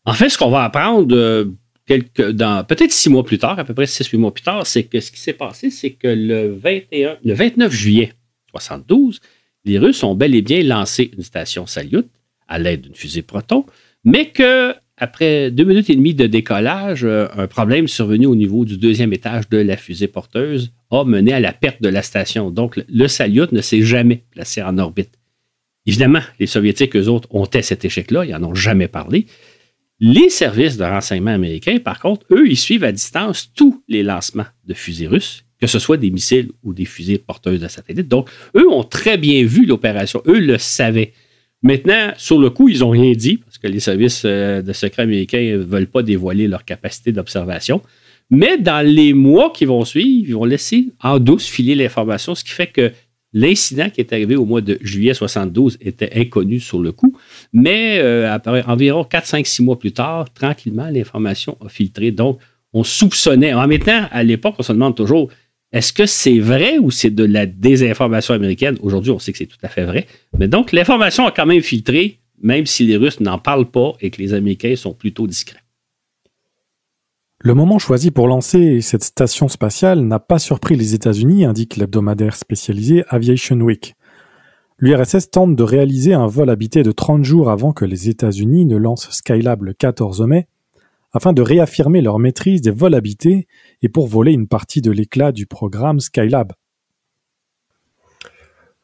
En 0.05 0.13
fait, 0.13 0.29
ce 0.29 0.37
qu'on 0.37 0.49
va 0.49 0.63
apprendre 0.63 1.13
euh, 1.15 1.45
peut-être 1.85 2.91
six 2.91 3.09
mois 3.09 3.23
plus 3.23 3.37
tard, 3.37 3.59
à 3.59 3.65
peu 3.65 3.73
près 3.73 3.85
six, 3.85 4.07
huit 4.07 4.17
mois 4.17 4.33
plus 4.33 4.43
tard, 4.43 4.65
c'est 4.65 4.83
que 4.83 4.99
ce 4.99 5.11
qui 5.11 5.19
s'est 5.19 5.33
passé, 5.33 5.69
c'est 5.69 5.91
que 5.91 6.07
le, 6.07 6.55
21, 6.55 7.17
le 7.23 7.33
29 7.33 7.71
juillet 7.71 8.13
1972, 8.53 9.19
les 9.65 9.77
Russes 9.77 10.03
ont 10.03 10.15
bel 10.15 10.35
et 10.35 10.41
bien 10.41 10.63
lancé 10.63 11.11
une 11.15 11.23
station 11.23 11.65
Salyut 11.65 12.05
à 12.47 12.59
l'aide 12.59 12.81
d'une 12.81 12.95
fusée 12.95 13.21
Proton, 13.21 13.65
mais 14.03 14.29
que 14.29 14.73
après 14.97 15.49
deux 15.49 15.63
minutes 15.63 15.89
et 15.89 15.95
demie 15.95 16.13
de 16.13 16.27
décollage, 16.27 17.03
euh, 17.03 17.27
un 17.35 17.47
problème 17.47 17.87
survenu 17.87 18.27
au 18.27 18.35
niveau 18.35 18.65
du 18.65 18.77
deuxième 18.77 19.13
étage 19.13 19.49
de 19.49 19.57
la 19.57 19.75
fusée 19.75 20.07
porteuse 20.07 20.71
a 20.91 21.03
mené 21.03 21.33
à 21.33 21.39
la 21.39 21.53
perte 21.53 21.81
de 21.81 21.89
la 21.89 22.03
station. 22.03 22.51
Donc, 22.51 22.79
le 22.87 23.07
Salyut 23.07 23.51
ne 23.51 23.61
s'est 23.61 23.81
jamais 23.81 24.23
placé 24.29 24.61
en 24.61 24.77
orbite. 24.77 25.17
Évidemment, 25.87 26.21
les 26.39 26.45
Soviétiques, 26.45 26.95
eux 26.95 27.07
autres, 27.07 27.27
ont 27.31 27.47
cet 27.51 27.83
échec-là, 27.83 28.25
ils 28.25 28.31
n'en 28.31 28.51
ont 28.51 28.55
jamais 28.55 28.87
parlé. 28.87 29.25
Les 29.99 30.29
services 30.29 30.77
de 30.77 30.83
renseignement 30.83 31.31
américains, 31.31 31.79
par 31.79 31.99
contre, 31.99 32.25
eux, 32.31 32.47
ils 32.47 32.57
suivent 32.57 32.83
à 32.83 32.91
distance 32.91 33.51
tous 33.55 33.83
les 33.87 34.03
lancements 34.03 34.45
de 34.65 34.73
fusées 34.73 35.07
russes, 35.07 35.45
que 35.61 35.67
ce 35.67 35.77
soit 35.77 35.97
des 35.97 36.09
missiles 36.09 36.49
ou 36.63 36.73
des 36.73 36.85
fusées 36.85 37.19
porteuses 37.19 37.61
de 37.61 37.67
satellites. 37.67 38.07
Donc, 38.07 38.29
eux 38.57 38.67
ont 38.67 38.83
très 38.83 39.17
bien 39.17 39.45
vu 39.45 39.65
l'opération, 39.65 40.21
eux 40.25 40.39
le 40.39 40.57
savaient. 40.57 41.13
Maintenant, 41.61 42.11
sur 42.17 42.39
le 42.39 42.49
coup, 42.49 42.67
ils 42.67 42.79
n'ont 42.79 42.89
rien 42.89 43.11
dit 43.11 43.37
parce 43.37 43.59
que 43.59 43.67
les 43.67 43.79
services 43.79 44.23
euh, 44.25 44.63
de 44.63 44.73
secret 44.73 45.03
américains 45.03 45.41
ne 45.41 45.57
veulent 45.57 45.87
pas 45.87 46.01
dévoiler 46.01 46.47
leur 46.47 46.65
capacité 46.65 47.11
d'observation. 47.11 47.81
Mais 48.31 48.57
dans 48.57 48.83
les 48.83 49.13
mois 49.13 49.51
qui 49.51 49.65
vont 49.65 49.85
suivre, 49.85 50.27
ils 50.27 50.33
vont 50.33 50.45
laisser 50.45 50.87
en 51.01 51.19
douce 51.19 51.45
filer 51.45 51.75
l'information, 51.75 52.33
ce 52.33 52.43
qui 52.43 52.51
fait 52.51 52.67
que 52.67 52.91
l'incident 53.33 53.89
qui 53.89 54.01
est 54.01 54.11
arrivé 54.11 54.35
au 54.35 54.45
mois 54.45 54.61
de 54.61 54.79
juillet 54.81 55.13
72 55.13 55.77
était 55.81 56.09
inconnu 56.15 56.59
sur 56.59 56.81
le 56.81 56.91
coup. 56.91 57.15
Mais 57.53 57.99
euh, 57.99 58.35
environ 58.65 59.03
4, 59.03 59.27
5, 59.27 59.45
6 59.45 59.63
mois 59.63 59.77
plus 59.77 59.91
tard, 59.91 60.33
tranquillement, 60.33 60.89
l'information 60.89 61.57
a 61.63 61.69
filtré. 61.69 62.09
Donc, 62.09 62.39
on 62.73 62.83
soupçonnait. 62.83 63.53
En 63.53 63.67
même 63.67 63.79
temps, 63.79 64.07
à 64.11 64.23
l'époque, 64.23 64.55
on 64.57 64.63
se 64.63 64.73
demande 64.73 64.95
toujours 64.95 65.29
est-ce 65.71 65.93
que 65.93 66.05
c'est 66.05 66.39
vrai 66.39 66.77
ou 66.79 66.91
c'est 66.91 67.11
de 67.11 67.23
la 67.23 67.45
désinformation 67.45 68.33
américaine? 68.33 68.77
Aujourd'hui, 68.81 69.11
on 69.11 69.19
sait 69.19 69.31
que 69.31 69.37
c'est 69.37 69.45
tout 69.45 69.57
à 69.63 69.69
fait 69.69 69.85
vrai. 69.85 70.05
Mais 70.37 70.47
donc, 70.47 70.73
l'information 70.73 71.25
a 71.25 71.31
quand 71.31 71.45
même 71.45 71.61
filtré, 71.61 72.19
même 72.41 72.65
si 72.65 72.85
les 72.85 72.97
Russes 72.97 73.21
n'en 73.21 73.37
parlent 73.37 73.69
pas 73.69 73.93
et 74.01 74.09
que 74.09 74.21
les 74.21 74.33
Américains 74.33 74.75
sont 74.75 74.93
plutôt 74.93 75.27
discrets. 75.27 75.59
Le 77.39 77.53
moment 77.53 77.79
choisi 77.79 78.11
pour 78.11 78.27
lancer 78.27 78.81
cette 78.81 79.03
station 79.03 79.47
spatiale 79.47 80.01
n'a 80.01 80.19
pas 80.19 80.39
surpris 80.39 80.75
les 80.75 80.93
États-Unis, 80.93 81.45
indique 81.45 81.77
l'hebdomadaire 81.77 82.35
spécialisé 82.35 83.03
Aviation 83.07 83.55
Week. 83.61 83.95
L'URSS 84.77 85.31
tente 85.31 85.55
de 85.55 85.63
réaliser 85.63 86.13
un 86.13 86.27
vol 86.27 86.49
habité 86.49 86.83
de 86.83 86.91
30 86.91 87.23
jours 87.23 87.49
avant 87.49 87.71
que 87.71 87.85
les 87.85 88.09
États-Unis 88.09 88.65
ne 88.65 88.77
lancent 88.77 89.09
Skylab 89.11 89.63
le 89.63 89.73
14 89.73 90.21
mai, 90.21 90.47
afin 91.13 91.33
de 91.33 91.41
réaffirmer 91.41 92.01
leur 92.01 92.19
maîtrise 92.19 92.61
des 92.61 92.71
vols 92.71 92.95
habités 92.95 93.47
et 93.81 93.89
pour 93.89 94.07
voler 94.07 94.31
une 94.31 94.47
partie 94.47 94.81
de 94.81 94.91
l'éclat 94.91 95.31
du 95.31 95.45
programme 95.45 95.99
Skylab. 95.99 96.53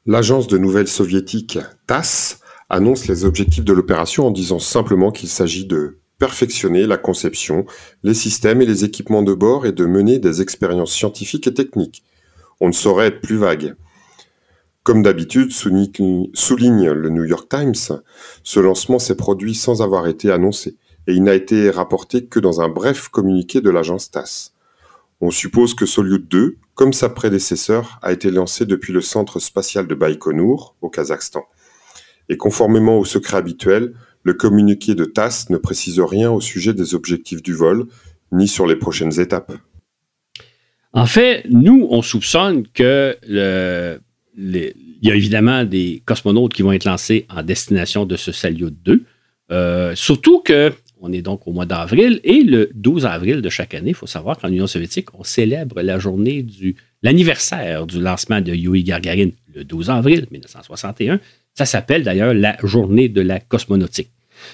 L'agence 0.06 0.48
de 0.48 0.58
nouvelles 0.58 0.88
soviétique 0.88 1.60
TASS 1.86 2.40
annonce 2.70 3.08
les 3.08 3.26
objectifs 3.26 3.66
de 3.66 3.74
l'opération 3.74 4.28
en 4.28 4.32
disant 4.32 4.60
simplement 4.60 5.12
qu'il 5.12 5.30
s'agit 5.30 5.66
de 5.66 6.00
perfectionner 6.18 6.88
la 6.88 6.98
conception, 6.98 7.66
les 8.04 8.14
systèmes 8.14 8.62
et 8.62 8.66
les 8.66 8.84
équipements 8.84 9.24
de 9.24 9.34
bord 9.34 9.66
et 9.66 9.72
de 9.72 9.86
mener 9.86 10.18
des 10.20 10.42
expériences 10.42 10.94
scientifiques 10.94 11.48
et 11.48 11.54
techniques. 11.54 12.04
On 12.60 12.68
ne 12.68 12.74
saurait 12.74 13.08
être 13.08 13.22
plus 13.22 13.38
vague. 13.38 13.76
Comme 14.84 15.04
d'habitude, 15.04 15.52
souligne 15.52 16.90
le 16.90 17.10
New 17.10 17.26
York 17.26 17.50
Times, 17.50 18.00
ce 18.44 18.60
lancement 18.60 19.00
s'est 19.00 19.18
produit 19.18 19.54
sans 19.54 19.82
avoir 19.82 20.08
été 20.08 20.32
annoncé 20.32 20.78
et 21.08 21.14
il 21.14 21.24
n'a 21.24 21.34
été 21.34 21.70
rapporté 21.70 22.26
que 22.26 22.40
dans 22.40 22.62
un 22.62 22.70
bref 22.70 23.10
communiqué 23.10 23.62
de 23.62 23.70
l'agence 23.70 24.12
TASS. 24.12 24.54
On 25.20 25.32
suppose 25.32 25.74
que 25.74 25.86
Solyut 25.86 26.20
2, 26.30 26.58
comme 26.76 26.94
sa 26.94 27.10
prédécesseur, 27.10 28.00
a 28.04 28.12
été 28.12 28.30
lancé 28.30 28.66
depuis 28.66 28.94
le 28.94 29.02
centre 29.02 29.40
spatial 29.40 29.88
de 29.88 29.96
Baïkonour, 29.96 30.76
au 30.82 30.90
Kazakhstan. 30.90 31.44
Et 32.30 32.38
conformément 32.38 33.00
au 33.00 33.06
secret 33.06 33.38
habituel, 33.38 33.94
le 34.24 34.34
communiqué 34.34 34.94
de 34.94 35.06
TASS 35.06 35.50
ne 35.50 35.58
précise 35.58 36.00
rien 36.00 36.32
au 36.32 36.42
sujet 36.42 36.74
des 36.74 36.94
objectifs 36.94 37.42
du 37.42 37.54
vol, 37.54 37.88
ni 38.32 38.48
sur 38.48 38.68
les 38.68 38.76
prochaines 38.76 39.20
étapes. 39.20 39.54
En 40.94 41.06
fait, 41.06 41.46
nous, 41.50 41.88
on 41.90 42.02
soupçonne 42.02 42.68
que 42.68 43.18
il 44.38 44.74
y 45.02 45.12
a 45.12 45.16
évidemment 45.16 45.64
des 45.64 46.04
cosmonautes 46.06 46.54
qui 46.54 46.62
vont 46.62 46.72
être 46.72 46.86
lancés 46.86 47.26
en 47.30 47.42
destination 47.42 48.06
de 48.06 48.16
ce 48.16 48.32
Salyut 48.32 48.72
2. 48.84 49.04
Euh, 49.50 49.96
surtout 49.96 50.42
que 50.42 50.74
on 51.02 51.12
est 51.12 51.22
donc 51.22 51.48
au 51.48 51.52
mois 51.52 51.66
d'avril 51.66 52.20
et 52.24 52.42
le 52.44 52.70
12 52.74 53.06
avril 53.06 53.42
de 53.42 53.50
chaque 53.50 53.74
année, 53.74 53.90
il 53.90 53.96
faut 53.96 54.08
savoir 54.08 54.38
qu'en 54.38 54.50
Union 54.50 54.68
soviétique, 54.68 55.14
on 55.14 55.24
célèbre 55.24 55.82
la 55.82 56.00
journée 56.00 56.44
du 56.44 56.76
l'anniversaire 57.04 57.86
du 57.86 58.02
lancement 58.02 58.42
de 58.42 58.54
Yuri 58.54 58.84
Gagarin 58.84 59.30
le 59.54 59.64
12 59.64 59.90
avril 59.90 60.28
1961. 60.32 61.20
Ça 61.54 61.66
s'appelle 61.66 62.04
d'ailleurs 62.04 62.34
la 62.34 62.58
journée 62.64 63.10
de 63.10 63.22
la 63.22 63.40
cosmonautique. 63.40 64.12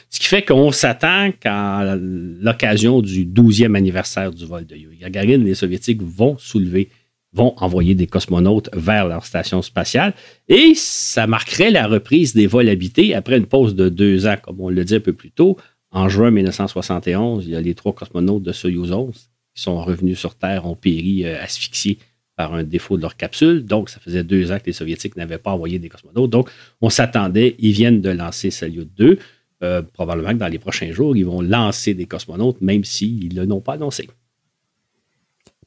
Ce 0.10 0.20
qui 0.20 0.28
fait 0.28 0.44
qu'on 0.44 0.72
s'attend 0.72 1.32
qu'à 1.40 1.98
l'occasion 1.98 3.02
du 3.02 3.26
12e 3.26 3.76
anniversaire 3.76 4.32
du 4.32 4.46
vol 4.46 4.66
de 4.66 4.76
Yuri 4.76 4.98
Gagarin, 4.98 5.38
les 5.38 5.56
Soviétiques 5.56 6.02
vont 6.02 6.38
soulever, 6.38 6.90
vont 7.34 7.54
envoyer 7.58 7.96
des 7.96 8.08
cosmonautes 8.08 8.70
vers 8.74 9.08
leur 9.08 9.26
station 9.26 9.62
spatiale 9.62 10.14
et 10.48 10.74
ça 10.76 11.28
marquerait 11.28 11.72
la 11.72 11.88
reprise 11.88 12.34
des 12.34 12.48
vols 12.48 12.70
habités 12.70 13.14
après 13.14 13.38
une 13.38 13.48
pause 13.48 13.76
de 13.76 13.90
deux 13.90 14.26
ans, 14.26 14.38
comme 14.42 14.62
on 14.62 14.70
le 14.70 14.86
dit 14.86 14.96
un 14.96 15.00
peu 15.00 15.14
plus 15.14 15.32
tôt. 15.32 15.58
En 15.94 16.10
juin 16.10 16.32
1971, 16.32 17.46
il 17.46 17.52
y 17.52 17.56
a 17.56 17.62
les 17.62 17.76
trois 17.76 17.94
cosmonautes 17.94 18.42
de 18.42 18.52
Soyuz 18.52 18.92
11 18.92 19.30
qui 19.54 19.62
sont 19.62 19.80
revenus 19.84 20.18
sur 20.18 20.34
Terre, 20.34 20.66
ont 20.66 20.76
péri 20.76 21.24
euh, 21.24 21.40
asphyxiés 21.40 22.00
par 22.36 22.56
un 22.56 22.64
défaut 22.64 22.98
de 22.98 23.04
leur 23.04 23.16
capsule. 23.16 23.64
Donc, 23.64 23.90
ça 23.90 24.00
faisait 24.00 24.24
deux 24.24 24.52
ans 24.52 24.58
que 24.58 24.66
les 24.66 24.74
Soviétiques 24.74 25.16
n'avaient 25.16 25.38
pas 25.38 25.52
envoyé 25.52 25.78
des 25.78 25.90
cosmonautes. 25.90 26.32
Donc, 26.32 26.50
on 26.82 26.90
s'attendait, 26.90 27.56
ils 27.60 27.74
viennent 27.74 28.02
de 28.02 28.10
lancer 28.10 28.50
Salyut 28.50 28.90
2. 28.98 29.20
Euh, 29.62 29.84
probablement 29.84 30.32
que 30.32 30.40
dans 30.40 30.48
les 30.48 30.58
prochains 30.58 30.92
jours, 30.92 31.16
ils 31.16 31.28
vont 31.28 31.42
lancer 31.42 31.94
des 31.94 32.08
cosmonautes, 32.08 32.60
même 32.60 32.84
s'ils 32.84 33.36
ne 33.36 33.46
l'ont 33.46 33.62
pas 33.62 33.74
annoncé. 33.74 34.10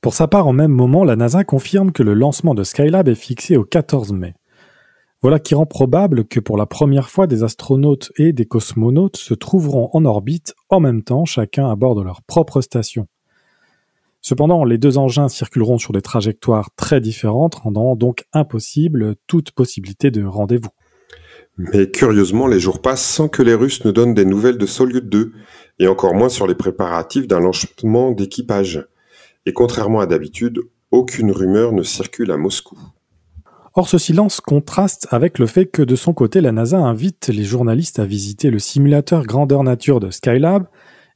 Pour 0.00 0.12
sa 0.12 0.26
part, 0.26 0.49
en 0.49 0.52
même 0.52 0.73
moment, 0.73 1.04
la 1.04 1.14
NASA 1.14 1.45
confirme 1.45 1.92
que 1.92 2.02
le 2.02 2.14
lancement 2.14 2.54
de 2.54 2.64
Skylab 2.64 3.09
est 3.09 3.14
fixé 3.14 3.56
au 3.56 3.64
14 3.64 4.12
mai. 4.12 4.35
Voilà 5.23 5.38
qui 5.38 5.54
rend 5.54 5.66
probable 5.66 6.26
que 6.26 6.40
pour 6.40 6.56
la 6.56 6.66
première 6.66 7.08
fois, 7.08 7.26
des 7.26 7.42
astronautes 7.42 8.12
et 8.16 8.32
des 8.32 8.44
cosmonautes 8.44 9.16
se 9.16 9.35
trouveront 9.35 9.88
en 9.92 10.04
orbite 10.04 10.54
en 10.68 10.80
même 10.80 11.02
temps, 11.02 11.25
chacun 11.25 11.70
à 11.70 11.75
bord 11.75 11.94
de 11.94 12.02
leur 12.02 12.23
propre 12.23 12.61
station. 12.61 13.08
Cependant, 14.20 14.64
les 14.64 14.76
deux 14.76 14.99
engins 14.99 15.28
circuleront 15.28 15.78
sur 15.78 15.92
des 15.92 16.02
trajectoires 16.02 16.70
très 16.76 17.00
différentes, 17.00 17.54
rendant 17.54 17.96
donc 17.96 18.25
impossible 18.32 19.14
toute 19.26 19.52
possibilité 19.52 20.11
de 20.11 20.25
rendez-vous. 20.25 20.70
Mais 21.56 21.90
curieusement, 21.90 22.46
les 22.46 22.61
jours 22.61 22.82
passent 22.82 23.06
sans 23.06 23.28
que 23.28 23.42
les 23.42 23.54
Russes 23.54 23.85
ne 23.85 23.90
donnent 23.90 24.14
des 24.14 24.26
nouvelles 24.26 24.58
de 24.58 24.66
Solyut 24.66 25.08
2, 25.08 25.32
et 25.78 25.87
encore 25.87 26.14
moins 26.14 26.28
sur 26.28 26.46
les 26.46 26.54
préparatifs 26.54 27.26
d'un 27.26 27.40
lancement 27.40 28.11
d'équipage. 28.11 28.87
Et 29.46 29.52
contrairement 29.52 30.00
à 30.00 30.06
d'habitude, 30.06 30.61
aucune 30.90 31.30
rumeur 31.30 31.73
ne 31.73 31.82
circule 31.82 32.30
à 32.30 32.37
Moscou. 32.37 32.76
Or, 33.78 33.90
ce 33.90 33.99
silence 33.99 34.40
contraste 34.40 35.06
avec 35.11 35.38
le 35.38 35.47
fait 35.47 35.66
que 35.66 35.83
de 35.83 35.97
son 35.97 36.14
côté, 36.14 36.40
la 36.40 36.50
NASA 36.50 36.78
invite 36.78 37.28
les 37.28 37.45
journalistes 37.45 37.99
à 37.99 38.06
visiter 38.06 38.49
le 38.49 38.59
simulateur 38.59 39.26
grandeur 39.26 39.62
nature 39.64 40.00
de 40.00 40.11
Skylab 40.11 40.66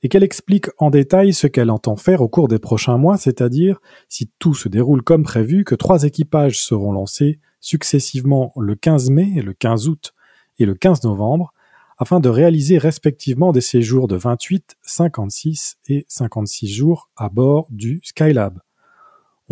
et 0.03 0.11
qu'elle 0.11 0.23
explique 0.23 0.67
en 0.77 0.91
détail 0.91 1.33
ce 1.33 1.47
qu'elle 1.47 1.71
entend 1.71 1.97
faire 1.97 2.21
au 2.21 2.29
cours 2.29 2.49
des 2.49 2.59
prochains 2.59 2.99
mois, 2.99 3.17
c'est-à-dire, 3.17 3.81
si 4.11 4.31
tout 4.39 4.53
se 4.53 4.69
déroule 4.69 5.01
comme 5.01 5.23
prévu, 5.23 5.65
que 5.65 5.75
trois 5.75 6.03
équipages 6.03 6.61
seront 6.61 6.93
lancés 6.93 7.41
successivement 7.61 8.53
le 8.59 8.75
15 8.75 9.09
mai, 9.09 9.41
le 9.43 9.55
15 9.55 9.89
août 9.89 10.13
et 10.59 10.67
le 10.67 10.75
15 10.75 11.05
novembre, 11.05 11.55
afin 11.97 12.21
de 12.21 12.29
réaliser 12.29 12.77
respectivement 12.77 13.53
des 13.53 13.63
séjours 13.63 14.07
de 14.07 14.17
28, 14.17 14.77
56 14.83 15.79
et 15.89 16.05
56 16.09 16.69
jours 16.69 17.09
à 17.17 17.31
bord 17.31 17.69
du 17.71 18.03
Skylab. 18.05 18.59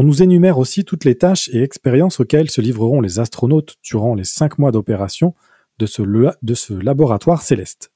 On 0.00 0.04
nous 0.04 0.22
énumère 0.22 0.58
aussi 0.58 0.84
toutes 0.84 1.04
les 1.04 1.16
tâches 1.16 1.50
et 1.52 1.60
expériences 1.60 2.20
auxquelles 2.20 2.52
se 2.52 2.60
livreront 2.60 3.00
les 3.00 3.18
astronautes 3.18 3.74
durant 3.82 4.14
les 4.14 4.22
cinq 4.22 4.56
mois 4.56 4.70
d'opération 4.70 5.34
de 5.80 5.86
ce, 5.86 6.72
laboratoire 6.72 7.42
céleste. 7.42 7.90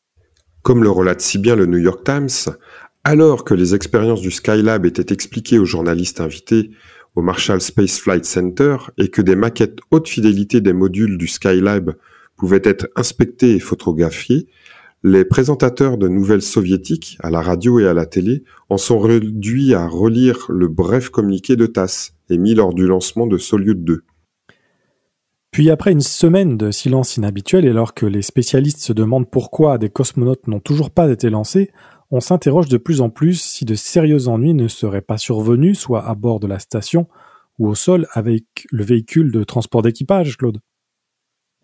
Comme 0.62 0.82
le 0.82 0.90
relate 0.90 1.20
si 1.20 1.38
bien 1.38 1.54
le 1.54 1.66
New 1.66 1.78
York 1.78 2.02
Times, 2.04 2.56
alors 3.04 3.44
que 3.44 3.54
les 3.54 3.76
expériences 3.76 4.20
du 4.20 4.32
Skylab 4.32 4.84
étaient 4.84 5.14
expliquées 5.14 5.60
aux 5.60 5.64
journalistes 5.64 6.20
invités 6.20 6.72
au 7.14 7.22
Marshall 7.22 7.60
Space 7.60 8.00
Flight 8.00 8.24
Center 8.24 8.78
et 8.98 9.06
que 9.06 9.22
des 9.22 9.36
maquettes 9.36 9.78
haute 9.92 10.08
fidélité 10.08 10.60
des 10.60 10.72
modules 10.72 11.18
du 11.18 11.28
Skylab 11.28 11.94
pouvaient 12.36 12.62
être 12.64 12.88
inspectés 12.96 13.54
et 13.54 13.60
photographiés, 13.60 14.48
les 15.04 15.24
présentateurs 15.24 15.98
de 15.98 16.06
nouvelles 16.06 16.42
soviétiques, 16.42 17.18
à 17.20 17.30
la 17.30 17.40
radio 17.40 17.80
et 17.80 17.86
à 17.86 17.94
la 17.94 18.06
télé, 18.06 18.44
en 18.68 18.76
sont 18.76 19.00
réduits 19.00 19.74
à 19.74 19.88
relire 19.88 20.46
le 20.48 20.68
bref 20.68 21.08
communiqué 21.08 21.56
de 21.56 21.66
TASS, 21.66 22.14
émis 22.30 22.54
lors 22.54 22.72
du 22.72 22.86
lancement 22.86 23.26
de 23.26 23.36
Solyut 23.36 23.74
2. 23.74 24.04
Puis 25.50 25.70
après 25.70 25.92
une 25.92 26.00
semaine 26.00 26.56
de 26.56 26.70
silence 26.70 27.16
inhabituel, 27.16 27.64
et 27.64 27.70
alors 27.70 27.94
que 27.94 28.06
les 28.06 28.22
spécialistes 28.22 28.80
se 28.80 28.92
demandent 28.92 29.28
pourquoi 29.28 29.76
des 29.76 29.90
cosmonautes 29.90 30.46
n'ont 30.46 30.60
toujours 30.60 30.90
pas 30.90 31.10
été 31.10 31.30
lancés, 31.30 31.70
on 32.10 32.20
s'interroge 32.20 32.68
de 32.68 32.78
plus 32.78 33.00
en 33.00 33.10
plus 33.10 33.40
si 33.40 33.64
de 33.64 33.74
sérieux 33.74 34.28
ennuis 34.28 34.54
ne 34.54 34.68
seraient 34.68 35.02
pas 35.02 35.18
survenus, 35.18 35.78
soit 35.78 36.06
à 36.06 36.14
bord 36.14 36.40
de 36.40 36.46
la 36.46 36.58
station 36.58 37.08
ou 37.58 37.68
au 37.68 37.74
sol 37.74 38.06
avec 38.12 38.66
le 38.70 38.84
véhicule 38.84 39.32
de 39.32 39.44
transport 39.44 39.82
d'équipage, 39.82 40.36
Claude. 40.36 40.60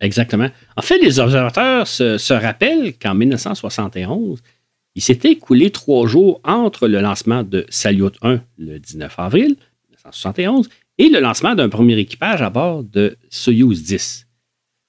Exactement. 0.01 0.49
En 0.77 0.81
fait, 0.81 0.97
les 0.99 1.19
observateurs 1.19 1.87
se, 1.87 2.33
rappellent 2.33 2.97
qu'en 2.97 3.15
1971, 3.15 4.41
il 4.95 5.01
s'était 5.01 5.31
écoulé 5.31 5.71
trois 5.71 6.07
jours 6.07 6.39
entre 6.43 6.87
le 6.87 7.01
lancement 7.01 7.43
de 7.43 7.65
Salyut 7.69 8.11
1 8.21 8.41
le 8.57 8.79
19 8.79 9.13
avril 9.19 9.55
1971 9.89 10.69
et 10.97 11.09
le 11.09 11.19
lancement 11.19 11.55
d'un 11.55 11.69
premier 11.69 11.97
équipage 11.97 12.41
à 12.41 12.49
bord 12.49 12.83
de 12.83 13.17
Soyuz 13.29 13.83
10. 13.83 14.25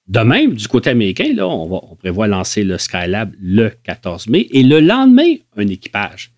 De 0.07 0.19
même, 0.19 0.53
du 0.55 0.67
côté 0.67 0.89
américain, 0.89 1.31
là, 1.33 1.47
on, 1.47 1.91
on 1.91 1.95
prévoit 1.95 2.27
lancer 2.27 2.63
le 2.63 2.77
Skylab 2.77 3.33
le 3.39 3.69
14 3.83 4.27
mai 4.27 4.47
et 4.51 4.63
le 4.63 4.79
lendemain, 4.79 5.35
un 5.55 5.67
équipage. 5.67 6.31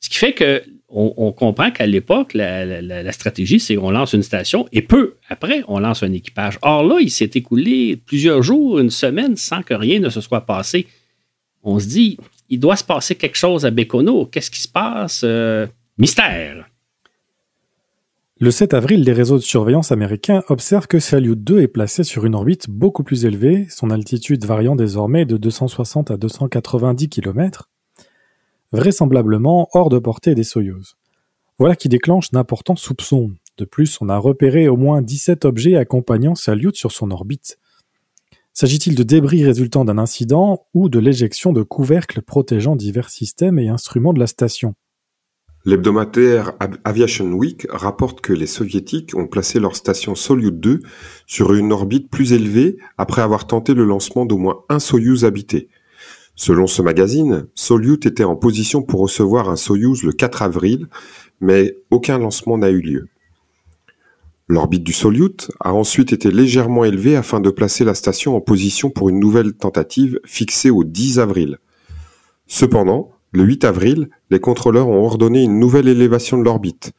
Ce 0.00 0.08
qui 0.08 0.16
fait 0.16 0.32
que 0.32 0.62
on, 0.90 1.32
comprend 1.32 1.70
qu'à 1.70 1.86
l'époque, 1.86 2.32
la, 2.32 3.12
stratégie, 3.12 3.60
c'est 3.60 3.76
qu'on 3.76 3.90
lance 3.90 4.14
une 4.14 4.22
station 4.22 4.66
et 4.72 4.80
peu 4.80 5.16
après, 5.28 5.62
on 5.68 5.78
lance 5.78 6.02
un 6.02 6.12
équipage. 6.12 6.58
Or 6.62 6.82
là, 6.82 6.98
il 7.00 7.10
s'est 7.10 7.30
écoulé 7.34 7.96
plusieurs 7.96 8.42
jours, 8.42 8.78
une 8.78 8.90
semaine, 8.90 9.36
sans 9.36 9.62
que 9.62 9.74
rien 9.74 10.00
ne 10.00 10.08
se 10.08 10.20
soit 10.20 10.42
passé. 10.42 10.86
On 11.62 11.78
se 11.78 11.86
dit, 11.86 12.16
il 12.48 12.58
doit 12.58 12.76
se 12.76 12.84
passer 12.84 13.16
quelque 13.16 13.36
chose 13.36 13.66
à 13.66 13.70
Bécono. 13.70 14.26
Qu'est-ce 14.26 14.50
qui 14.50 14.60
se 14.60 14.68
passe? 14.68 15.22
Euh, 15.24 15.66
mystère. 15.98 16.66
Le 18.40 18.50
7 18.50 18.72
avril, 18.72 19.02
les 19.02 19.12
réseaux 19.12 19.36
de 19.36 19.42
surveillance 19.42 19.90
américains 19.90 20.42
observent 20.48 20.86
que 20.86 21.00
Salyut 21.00 21.36
2 21.36 21.60
est 21.60 21.68
placé 21.68 22.04
sur 22.04 22.24
une 22.24 22.36
orbite 22.36 22.70
beaucoup 22.70 23.02
plus 23.02 23.24
élevée, 23.24 23.66
son 23.68 23.90
altitude 23.90 24.44
variant 24.44 24.76
désormais 24.76 25.26
de 25.26 25.36
260 25.36 26.12
à 26.12 26.16
290 26.16 27.08
km, 27.08 27.68
vraisemblablement 28.72 29.68
hors 29.72 29.88
de 29.88 29.98
portée 29.98 30.34
des 30.34 30.44
Soyuz. 30.44 30.96
Voilà 31.58 31.76
qui 31.76 31.88
déclenche 31.88 32.30
d'importants 32.30 32.76
soupçons. 32.76 33.32
De 33.56 33.64
plus, 33.64 33.98
on 34.00 34.08
a 34.08 34.18
repéré 34.18 34.68
au 34.68 34.76
moins 34.76 35.02
17 35.02 35.44
objets 35.44 35.76
accompagnant 35.76 36.34
Salyut 36.34 36.76
sur 36.76 36.92
son 36.92 37.10
orbite. 37.10 37.58
S'agit-il 38.52 38.94
de 38.94 39.02
débris 39.02 39.44
résultant 39.44 39.84
d'un 39.84 39.98
incident 39.98 40.66
ou 40.74 40.88
de 40.88 40.98
l'éjection 40.98 41.52
de 41.52 41.62
couvercles 41.62 42.22
protégeant 42.22 42.76
divers 42.76 43.10
systèmes 43.10 43.58
et 43.58 43.68
instruments 43.68 44.12
de 44.12 44.18
la 44.20 44.26
station? 44.26 44.74
L'hebdomadaire 45.64 46.52
Aviation 46.84 47.30
Week 47.32 47.66
rapporte 47.70 48.20
que 48.20 48.32
les 48.32 48.46
soviétiques 48.46 49.16
ont 49.16 49.26
placé 49.26 49.60
leur 49.60 49.76
station 49.76 50.14
Soyuz 50.14 50.52
2 50.52 50.80
sur 51.26 51.52
une 51.52 51.72
orbite 51.72 52.10
plus 52.10 52.32
élevée 52.32 52.78
après 52.96 53.22
avoir 53.22 53.46
tenté 53.46 53.74
le 53.74 53.84
lancement 53.84 54.24
d'au 54.24 54.38
moins 54.38 54.64
un 54.68 54.78
Soyuz 54.78 55.24
habité. 55.24 55.68
Selon 56.40 56.68
ce 56.68 56.82
magazine, 56.82 57.48
Solyut 57.56 58.06
était 58.06 58.22
en 58.22 58.36
position 58.36 58.80
pour 58.80 59.00
recevoir 59.00 59.50
un 59.50 59.56
Soyuz 59.56 60.04
le 60.04 60.12
4 60.12 60.42
avril, 60.42 60.86
mais 61.40 61.76
aucun 61.90 62.16
lancement 62.16 62.56
n'a 62.56 62.70
eu 62.70 62.80
lieu. 62.80 63.08
L'orbite 64.46 64.84
du 64.84 64.92
Solyut 64.92 65.50
a 65.58 65.74
ensuite 65.74 66.12
été 66.12 66.30
légèrement 66.30 66.84
élevée 66.84 67.16
afin 67.16 67.40
de 67.40 67.50
placer 67.50 67.84
la 67.84 67.94
station 67.94 68.36
en 68.36 68.40
position 68.40 68.88
pour 68.88 69.08
une 69.08 69.18
nouvelle 69.18 69.52
tentative 69.52 70.20
fixée 70.24 70.70
au 70.70 70.84
10 70.84 71.18
avril. 71.18 71.58
Cependant, 72.46 73.10
le 73.32 73.42
8 73.42 73.64
avril, 73.64 74.08
les 74.30 74.38
contrôleurs 74.38 74.86
ont 74.86 75.04
ordonné 75.04 75.42
une 75.42 75.58
nouvelle 75.58 75.88
élévation 75.88 76.38
de 76.38 76.44
l'orbite. 76.44 76.92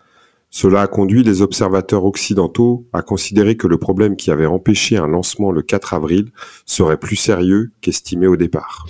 Cela 0.49 0.81
a 0.81 0.87
conduit 0.87 1.23
les 1.23 1.41
observateurs 1.41 2.03
occidentaux 2.03 2.87
à 2.91 3.01
considérer 3.03 3.55
que 3.55 3.67
le 3.67 3.77
problème 3.77 4.17
qui 4.17 4.31
avait 4.31 4.45
empêché 4.45 4.97
un 4.97 5.07
lancement 5.07 5.53
le 5.53 5.61
4 5.61 5.93
avril 5.93 6.33
serait 6.65 6.99
plus 6.99 7.15
sérieux 7.15 7.71
qu'estimé 7.79 8.27
au 8.27 8.35
départ. 8.35 8.85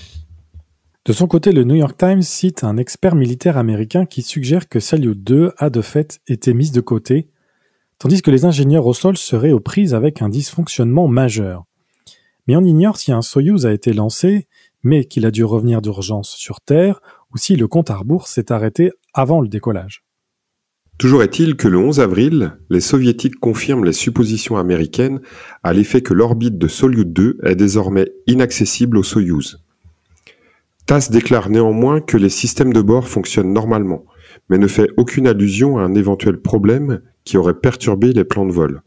De 1.09 1.13
son 1.13 1.25
côté, 1.25 1.51
le 1.51 1.63
New 1.63 1.73
York 1.73 1.97
Times 1.97 2.21
cite 2.21 2.63
un 2.63 2.77
expert 2.77 3.15
militaire 3.15 3.57
américain 3.57 4.05
qui 4.05 4.21
suggère 4.21 4.69
que 4.69 4.79
Salyut 4.79 5.15
2 5.15 5.53
a 5.57 5.71
de 5.71 5.81
fait 5.81 6.19
été 6.27 6.53
mise 6.53 6.71
de 6.71 6.81
côté, 6.81 7.29
tandis 7.97 8.21
que 8.21 8.29
les 8.29 8.45
ingénieurs 8.45 8.85
au 8.85 8.93
sol 8.93 9.17
seraient 9.17 9.51
aux 9.51 9.59
prises 9.59 9.95
avec 9.95 10.21
un 10.21 10.29
dysfonctionnement 10.29 11.07
majeur. 11.07 11.63
Mais 12.45 12.55
on 12.55 12.63
ignore 12.63 12.97
si 12.97 13.11
un 13.11 13.23
Soyuz 13.23 13.65
a 13.65 13.73
été 13.73 13.91
lancé, 13.91 14.45
mais 14.83 15.03
qu'il 15.03 15.25
a 15.25 15.31
dû 15.31 15.43
revenir 15.43 15.81
d'urgence 15.81 16.29
sur 16.29 16.61
Terre, 16.61 17.01
ou 17.33 17.39
si 17.39 17.55
le 17.55 17.67
compte 17.67 17.89
à 17.89 17.95
rebours 17.95 18.27
s'est 18.27 18.51
arrêté 18.51 18.91
avant 19.15 19.41
le 19.41 19.47
décollage. 19.47 20.03
Toujours 20.99 21.23
est-il 21.23 21.55
que 21.55 21.67
le 21.67 21.79
11 21.79 22.01
avril, 22.01 22.51
les 22.69 22.81
soviétiques 22.81 23.39
confirment 23.39 23.85
les 23.85 23.93
suppositions 23.93 24.57
américaines 24.57 25.21
à 25.63 25.73
l'effet 25.73 26.01
que 26.01 26.13
l'orbite 26.13 26.59
de 26.59 26.67
Soyuz 26.67 27.07
2 27.07 27.39
est 27.45 27.55
désormais 27.55 28.11
inaccessible 28.27 28.95
au 28.95 29.01
Soyuz. 29.01 29.57
TASS 30.89 31.11
déclare 31.11 31.51
néanmoins 31.51 32.01
que 32.01 32.17
les 32.17 32.29
systèmes 32.29 32.73
de 32.73 32.81
bord 32.81 33.07
fonctionnent 33.07 33.53
normalement, 33.53 34.05
mais 34.49 34.57
ne 34.57 34.65
fait 34.65 34.89
aucune 34.97 35.27
allusion 35.27 35.77
à 35.77 35.83
un 35.83 35.93
éventuel 35.93 36.41
problème 36.41 37.01
qui 37.25 37.37
aurait 37.37 37.59
perturbé 37.59 38.11
les 38.11 38.23
plans 38.23 38.47
de 38.47 38.51
vol. 38.51 38.81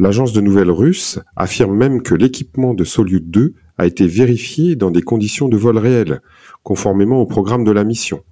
L'agence 0.00 0.32
de 0.32 0.40
nouvelles 0.40 0.72
russe 0.72 1.20
affirme 1.36 1.76
même 1.76 2.02
que 2.02 2.16
l'équipement 2.16 2.74
de 2.74 2.82
Soyuz 2.82 3.22
2 3.22 3.54
a 3.78 3.86
été 3.86 4.08
vérifié 4.08 4.74
dans 4.74 4.90
des 4.90 5.00
conditions 5.00 5.48
de 5.48 5.56
vol 5.56 5.78
réelles, 5.78 6.22
conformément 6.64 7.20
au 7.20 7.26
programme 7.26 7.62
de 7.62 7.70
la 7.70 7.84
mission. 7.84 8.24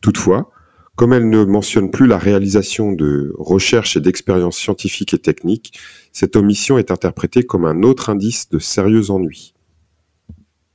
Toutefois, 0.00 0.50
comme 0.96 1.12
elle 1.12 1.30
ne 1.30 1.44
mentionne 1.44 1.92
plus 1.92 2.08
la 2.08 2.18
réalisation 2.18 2.90
de 2.90 3.32
recherches 3.38 3.96
et 3.96 4.00
d'expériences 4.00 4.58
scientifiques 4.58 5.14
et 5.14 5.20
techniques, 5.20 5.78
cette 6.10 6.34
omission 6.34 6.76
est 6.76 6.90
interprétée 6.90 7.44
comme 7.44 7.66
un 7.66 7.84
autre 7.84 8.10
indice 8.10 8.48
de 8.48 8.58
sérieux 8.58 9.12
ennui. 9.12 9.54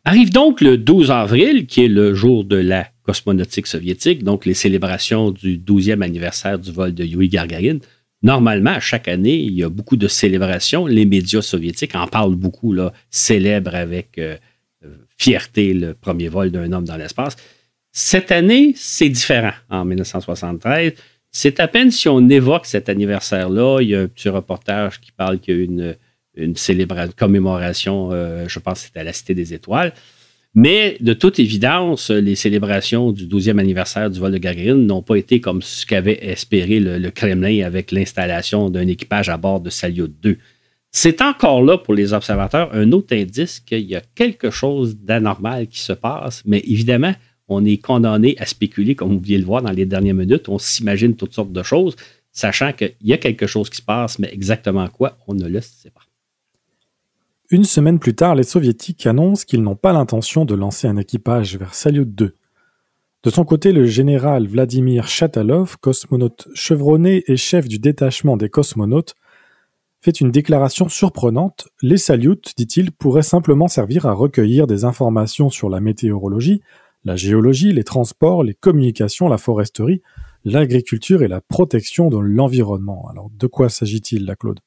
Arrive 0.04 0.32
donc 0.32 0.62
le 0.62 0.78
12 0.78 1.12
avril, 1.12 1.68
qui 1.68 1.86
est 1.86 1.88
le 1.88 2.16
jour 2.16 2.44
de 2.44 2.56
la 2.56 2.88
cosmonautique 3.04 3.68
soviétique, 3.68 4.24
donc 4.24 4.46
les 4.46 4.56
célébrations 4.56 5.30
du 5.30 5.60
12e 5.60 6.02
anniversaire 6.02 6.58
du 6.58 6.72
vol 6.72 6.94
de 6.94 7.04
Yuri 7.04 7.30
Gagarin. 7.30 7.78
Normalement, 8.24 8.80
chaque 8.80 9.08
année, 9.08 9.36
il 9.36 9.54
y 9.54 9.64
a 9.64 9.70
beaucoup 9.70 9.98
de 9.98 10.08
célébrations. 10.08 10.88
Les 10.88 11.06
médias 11.06 11.42
soviétiques 11.42 11.96
en 11.96 12.08
parlent 12.08 12.36
beaucoup, 12.36 12.74
là, 12.74 12.94
célèbrent 13.12 13.76
avec 13.76 14.18
euh, 14.18 14.38
fierté 15.18 15.74
le 15.74 15.94
premier 15.94 16.30
vol 16.30 16.50
d'un 16.50 16.72
homme 16.72 16.86
dans 16.86 16.98
l'espace. 16.98 17.36
Cette 17.92 18.32
année, 18.32 18.74
c'est 18.76 19.10
différent 19.10 19.54
en 19.70 19.86
1973. 19.86 20.94
C'est 21.32 21.60
à 21.60 21.68
peine 21.68 21.92
si 21.92 22.10
on 22.10 22.28
évoque 22.28 22.66
cet 22.66 22.90
anniversaire-là. 22.90 23.82
Il 23.82 23.90
y 23.90 23.96
a 23.96 24.02
un 24.02 24.08
petit 24.08 24.30
reportage 24.30 25.00
qui 25.00 25.12
parle 25.12 25.40
qu'il 25.40 25.56
y 25.56 25.60
a 25.60 25.64
une, 25.64 25.96
une 26.36 26.56
célébration, 26.56 27.14
commémoration, 27.16 28.10
euh, 28.12 28.46
je 28.48 28.60
pense 28.60 28.80
que 28.80 28.86
c'était 28.88 29.00
à 29.00 29.04
la 29.04 29.14
Cité 29.14 29.34
des 29.34 29.54
Étoiles. 29.54 29.94
Mais 30.54 30.98
de 31.00 31.14
toute 31.14 31.40
évidence, 31.40 32.10
les 32.10 32.36
célébrations 32.36 33.14
du 33.14 33.26
12e 33.26 33.58
anniversaire 33.58 34.10
du 34.10 34.20
vol 34.20 34.34
de 34.34 34.38
Gagarin 34.38 34.76
n'ont 34.76 35.02
pas 35.02 35.16
été 35.16 35.40
comme 35.40 35.62
ce 35.62 35.86
qu'avait 35.86 36.20
espéré 36.26 36.82
le, 36.82 37.10
Kremlin 37.10 37.64
avec 37.64 37.92
l'installation 37.92 38.70
d'un 38.70 38.88
équipage 38.88 39.30
à 39.30 39.38
bord 39.38 39.62
de 39.62 39.70
Salyut 39.70 40.12
2. 40.22 40.38
C'est 40.92 41.22
encore 41.22 41.64
là 41.64 41.78
pour 41.78 41.94
les 41.94 42.12
observateurs 42.12 42.70
un 42.74 42.92
autre 42.92 43.16
indice 43.16 43.62
qu'il 43.62 43.90
y 43.90 43.96
a 43.96 44.02
quelque 44.14 44.50
chose 44.50 44.98
d'anormal 44.98 45.68
qui 45.68 45.80
se 45.80 45.94
passe, 45.94 46.44
mais 46.46 46.60
évidemment, 46.68 47.14
on 47.48 47.64
est 47.64 47.78
condamné 47.78 48.36
à 48.38 48.46
spéculer, 48.46 48.94
comme 48.94 49.10
vous 49.12 49.20
vouliez 49.20 49.38
le 49.38 49.46
voir 49.46 49.62
dans 49.62 49.72
les 49.72 49.86
dernières 49.86 50.16
minutes. 50.16 50.50
On 50.50 50.60
s'imagine 50.60 51.16
toutes 51.16 51.34
sortes 51.34 51.54
de 51.54 51.64
choses, 51.64 51.96
sachant 52.34 52.74
qu'il 52.74 52.94
y 53.02 53.14
a 53.14 53.18
quelque 53.18 53.48
chose 53.48 53.70
qui 53.70 53.78
se 53.78 53.82
passe, 53.82 54.20
mais 54.20 54.30
exactement 54.34 54.88
quoi, 54.90 55.18
on 55.28 55.34
ne 55.34 55.48
le 55.48 55.62
sait 55.62 55.92
pas. 55.92 56.02
Une 57.52 57.66
semaine 57.66 58.00
plus 58.00 58.16
tard, 58.16 58.36
les 58.36 58.44
soviétiques 58.44 59.06
annoncent 59.06 59.44
qu'ils 59.46 59.62
n'ont 59.62 59.76
pas 59.76 59.92
l'intention 59.92 60.46
de 60.46 60.56
lancer 60.56 60.88
un 60.88 60.96
équipage 60.96 61.58
vers 61.58 61.74
Salyut 61.74 62.06
2. 62.06 62.34
De 63.24 63.30
son 63.30 63.44
côté, 63.44 63.74
le 63.74 63.86
général 63.86 64.48
Vladimir 64.48 65.10
Chatalov, 65.10 65.76
cosmonaute 65.82 66.48
chevronné 66.54 67.26
et 67.28 67.36
chef 67.36 67.68
du 67.68 67.78
détachement 67.78 68.38
des 68.38 68.48
cosmonautes, 68.48 69.16
fait 70.00 70.22
une 70.22 70.32
déclaration 70.32 70.88
surprenante. 70.88 71.68
Les 71.82 71.98
Salyut, 71.98 72.54
dit-il, 72.56 72.94
pourraient 72.94 73.22
simplement 73.22 73.68
servir 73.68 74.06
à 74.06 74.14
recueillir 74.14 74.66
des 74.66 74.86
informations 74.86 75.50
sur 75.50 75.70
la 75.70 75.82
météorologie, 75.82 76.62
la 77.04 77.18
géologie, 77.18 77.74
les 77.74 77.84
transports, 77.84 78.46
les 78.46 78.54
communications, 78.54 79.28
la 79.28 79.38
foresterie, 79.38 80.02
l'agriculture 80.46 81.22
et 81.22 81.28
la 81.28 81.42
protection 81.42 82.10
de 82.10 82.18
l'environnement. 82.18 83.10
Alors, 83.12 83.30
de 83.30 83.48
quoi 83.48 83.68
s'agit-il, 83.68 84.26
la 84.26 84.38
Claude? 84.38 84.62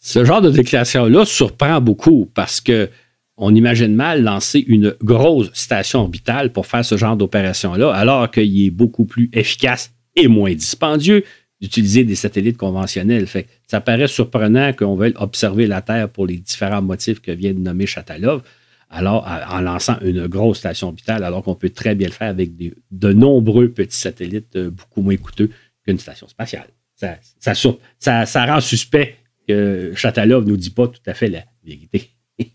Ce 0.00 0.24
genre 0.24 0.40
de 0.40 0.50
déclaration-là 0.50 1.24
surprend 1.24 1.80
beaucoup 1.80 2.30
parce 2.34 2.60
que 2.60 2.88
on 3.36 3.54
imagine 3.54 3.94
mal 3.94 4.22
lancer 4.22 4.64
une 4.66 4.94
grosse 5.02 5.50
station 5.54 6.00
orbitale 6.00 6.52
pour 6.52 6.66
faire 6.66 6.84
ce 6.84 6.96
genre 6.98 7.16
d'opération-là, 7.16 7.90
alors 7.94 8.30
qu'il 8.30 8.66
est 8.66 8.70
beaucoup 8.70 9.06
plus 9.06 9.30
efficace 9.32 9.92
et 10.14 10.28
moins 10.28 10.52
dispendieux 10.52 11.24
d'utiliser 11.60 12.04
des 12.04 12.16
satellites 12.16 12.58
conventionnels. 12.58 13.26
Ça 13.66 13.80
paraît 13.80 14.08
surprenant 14.08 14.72
qu'on 14.74 14.94
veuille 14.94 15.14
observer 15.16 15.66
la 15.66 15.80
Terre 15.80 16.10
pour 16.10 16.26
les 16.26 16.36
différents 16.36 16.82
motifs 16.82 17.20
que 17.20 17.32
vient 17.32 17.54
de 17.54 17.60
nommer 17.60 17.86
Chatalov 17.86 18.42
alors 18.90 19.26
en 19.26 19.60
lançant 19.60 19.98
une 20.00 20.26
grosse 20.26 20.58
station 20.58 20.88
orbitale, 20.88 21.22
alors 21.22 21.44
qu'on 21.44 21.54
peut 21.54 21.70
très 21.70 21.94
bien 21.94 22.08
le 22.08 22.12
faire 22.12 22.28
avec 22.28 22.50
de 22.56 23.12
nombreux 23.12 23.68
petits 23.70 23.96
satellites 23.96 24.56
euh, 24.56 24.70
beaucoup 24.70 25.00
moins 25.00 25.16
coûteux 25.16 25.50
qu'une 25.84 25.98
station 25.98 26.26
spatiale. 26.26 26.66
Ça, 26.96 28.46
rend 28.46 28.60
suspect 28.60 29.16
que 29.50 29.92
Chatalov 29.94 30.44
ne 30.44 30.50
nous 30.50 30.56
dit 30.56 30.70
pas 30.70 30.88
tout 30.88 31.00
à 31.06 31.14
fait 31.14 31.28
la 31.28 31.44
vérité. 31.64 32.10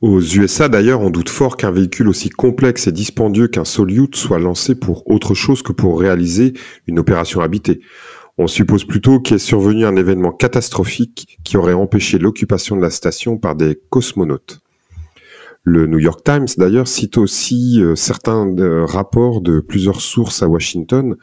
Aux 0.00 0.20
USA, 0.20 0.68
d'ailleurs, 0.68 1.00
on 1.00 1.10
doute 1.10 1.28
fort 1.28 1.56
qu'un 1.56 1.70
véhicule 1.70 2.08
aussi 2.08 2.30
complexe 2.30 2.86
et 2.86 2.92
dispendieux 2.92 3.48
qu'un 3.48 3.64
Solyut 3.64 4.14
soit 4.14 4.38
lancé 4.38 4.74
pour 4.74 5.10
autre 5.10 5.34
chose 5.34 5.62
que 5.62 5.72
pour 5.72 6.00
réaliser 6.00 6.54
une 6.86 6.98
opération 6.98 7.40
habitée. 7.40 7.80
On 8.38 8.46
suppose 8.46 8.84
plutôt 8.84 9.20
qu'il 9.20 9.36
est 9.36 9.38
survenu 9.38 9.84
un 9.84 9.96
événement 9.96 10.32
catastrophique 10.32 11.38
qui 11.44 11.58
aurait 11.58 11.74
empêché 11.74 12.18
l'occupation 12.18 12.76
de 12.76 12.80
la 12.80 12.88
station 12.88 13.36
par 13.36 13.54
des 13.54 13.78
cosmonautes. 13.90 14.60
Le 15.62 15.86
New 15.86 15.98
York 15.98 16.24
Times, 16.24 16.46
d'ailleurs, 16.56 16.88
cite 16.88 17.18
aussi 17.18 17.82
euh, 17.82 17.94
certains 17.94 18.48
euh, 18.58 18.86
rapports 18.86 19.42
de 19.42 19.60
plusieurs 19.60 20.00
sources 20.00 20.42
à 20.42 20.48
Washington, 20.48 21.16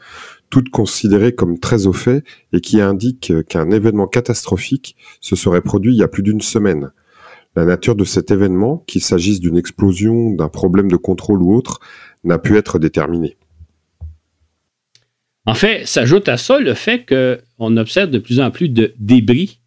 toutes 0.50 0.70
considérées 0.70 1.34
comme 1.34 1.58
très 1.58 1.86
au 1.86 1.92
fait 1.92 2.24
et 2.52 2.60
qui 2.60 2.80
indiquent 2.80 3.32
qu'un 3.48 3.70
événement 3.70 4.06
catastrophique 4.06 4.96
se 5.20 5.36
serait 5.36 5.62
produit 5.62 5.94
il 5.94 5.98
y 5.98 6.02
a 6.02 6.08
plus 6.08 6.22
d'une 6.22 6.40
semaine. 6.40 6.90
La 7.56 7.64
nature 7.64 7.96
de 7.96 8.04
cet 8.04 8.30
événement, 8.30 8.84
qu'il 8.86 9.02
s'agisse 9.02 9.40
d'une 9.40 9.56
explosion, 9.56 10.32
d'un 10.32 10.48
problème 10.48 10.90
de 10.90 10.96
contrôle 10.96 11.42
ou 11.42 11.54
autre, 11.54 11.80
n'a 12.24 12.38
pu 12.38 12.56
être 12.56 12.78
déterminée. 12.78 13.36
En 15.46 15.54
fait, 15.54 15.86
s'ajoute 15.86 16.28
à 16.28 16.36
ça 16.36 16.60
le 16.60 16.74
fait 16.74 17.06
qu'on 17.06 17.76
observe 17.76 18.10
de 18.10 18.18
plus 18.18 18.38
en 18.38 18.50
plus 18.50 18.68
de 18.68 18.92
débris 18.98 19.60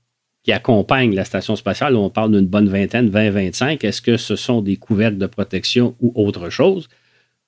qui 0.43 0.51
accompagnent 0.51 1.15
la 1.15 1.25
station 1.25 1.55
spatiale. 1.55 1.95
On 1.95 2.09
parle 2.09 2.31
d'une 2.31 2.47
bonne 2.47 2.69
vingtaine, 2.69 3.09
20-25. 3.09 3.83
Est-ce 3.85 4.01
que 4.01 4.17
ce 4.17 4.35
sont 4.35 4.61
des 4.61 4.77
couvercles 4.77 5.17
de 5.17 5.27
protection 5.27 5.95
ou 5.99 6.11
autre 6.15 6.49
chose? 6.49 6.87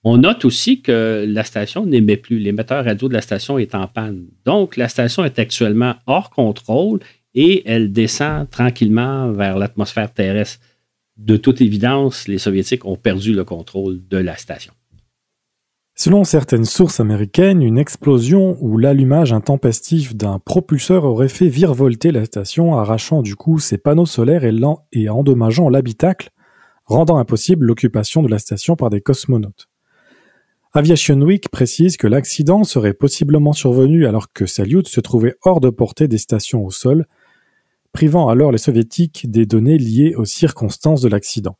On 0.03 0.17
note 0.17 0.43
aussi 0.43 0.81
que 0.81 1.25
la 1.27 1.43
station 1.43 1.85
n'émet 1.85 2.17
plus. 2.17 2.37
L'émetteur 2.37 2.83
radio 2.83 3.07
de 3.07 3.13
la 3.13 3.21
station 3.21 3.57
est 3.57 3.73
en 3.73 3.87
panne. 3.87 4.25
Donc, 4.43 4.75
la 4.75 4.89
station 4.89 5.23
est 5.23 5.39
actuellement 5.39 5.95
hors 6.07 6.29
contrôle 6.29 6.99
et 7.33 7.63
elle 7.65 7.91
descend 7.93 8.49
tranquillement 8.49 9.31
vers 9.31 9.57
l'atmosphère 9.57 10.13
terrestre. 10.13 10.59
De 11.15 11.37
toute 11.37 11.61
évidence, 11.61 12.27
les 12.27 12.37
Soviétiques 12.37 12.85
ont 12.85 12.97
perdu 12.97 13.33
le 13.33 13.45
contrôle 13.45 14.01
de 14.09 14.17
la 14.17 14.35
station. 14.35 14.73
Selon 15.95 16.23
certaines 16.23 16.65
sources 16.65 16.99
américaines, 16.99 17.61
une 17.61 17.77
explosion 17.77 18.57
ou 18.61 18.79
l'allumage 18.79 19.31
intempestif 19.31 20.15
d'un 20.15 20.39
propulseur 20.39 21.05
aurait 21.05 21.29
fait 21.29 21.47
virevolter 21.47 22.11
la 22.11 22.25
station, 22.25 22.75
arrachant 22.75 23.21
du 23.21 23.35
coup 23.35 23.59
ses 23.59 23.77
panneaux 23.77 24.07
solaires 24.07 24.43
et, 24.43 25.09
endommageant 25.09 25.69
l'habitacle, 25.69 26.31
rendant 26.85 27.17
impossible 27.17 27.67
l'occupation 27.67 28.23
de 28.23 28.27
la 28.27 28.39
station 28.39 28.75
par 28.75 28.89
des 28.89 29.01
cosmonautes. 29.01 29.69
Aviation 30.75 31.21
Week 31.21 31.49
précise 31.49 31.97
que 31.97 32.07
l'accident 32.07 32.63
serait 32.63 32.95
possiblement 32.95 33.53
survenu 33.53 34.07
alors 34.07 34.33
que 34.33 34.47
Salyut 34.47 34.88
se 34.88 35.01
trouvait 35.01 35.36
hors 35.43 35.59
de 35.62 35.69
portée 35.69 36.07
des 36.07 36.17
stations 36.17 36.65
au 36.65 36.71
sol, 36.71 37.05
privant 37.91 38.27
alors 38.27 38.51
les 38.51 38.57
soviétiques 38.57 39.29
des 39.29 39.45
données 39.45 39.77
liées 39.77 40.15
aux 40.15 40.25
circonstances 40.25 41.01
de 41.01 41.09
l'accident. 41.09 41.59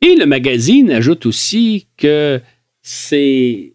Et 0.00 0.16
le 0.16 0.26
magazine 0.26 0.90
ajoute 0.90 1.26
aussi 1.26 1.86
que 1.96 2.40
c'est 2.82 3.72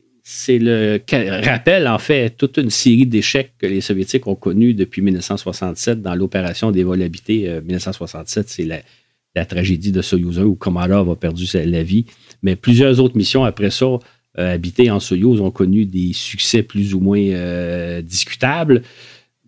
le 0.50 1.00
rappel, 1.46 1.88
en 1.88 2.00
fait, 2.00 2.32
toute 2.32 2.58
une 2.58 2.70
série 2.70 3.06
d'échecs 3.06 3.54
que 3.58 3.66
les 3.66 3.80
Soviétiques 3.80 4.28
ont 4.28 4.36
connus 4.36 4.74
depuis 4.74 5.02
1967 5.02 6.02
dans 6.02 6.16
l'opération 6.16 6.72
des 6.72 6.84
vols 6.84 7.02
habités. 7.02 7.62
1967, 7.62 8.46
euh, 8.46 8.50
c'est 8.50 8.84
la, 9.36 9.46
tragédie 9.46 9.94
de 9.94 10.02
Soyuz 10.02 10.40
où 10.40 10.56
Komarov 10.56 11.10
a 11.10 11.16
perdu 11.16 11.46
la 11.54 11.84
vie. 11.84 12.06
Mais 12.44 12.56
plusieurs 12.56 13.00
autres 13.00 13.18
missions 13.18 13.44
après 13.44 13.72
ça, 13.72 13.86
euh, 14.38 14.54
habitées 14.54 14.92
en 14.92 15.00
Soyuz, 15.00 15.42
ont 15.42 15.52
connu 15.52 15.86
des 15.86 16.14
succès 16.14 16.64
plus 16.64 16.94
ou 16.94 17.00
moins 17.00 17.20
euh, 17.20 18.02
discutables. 18.02 18.84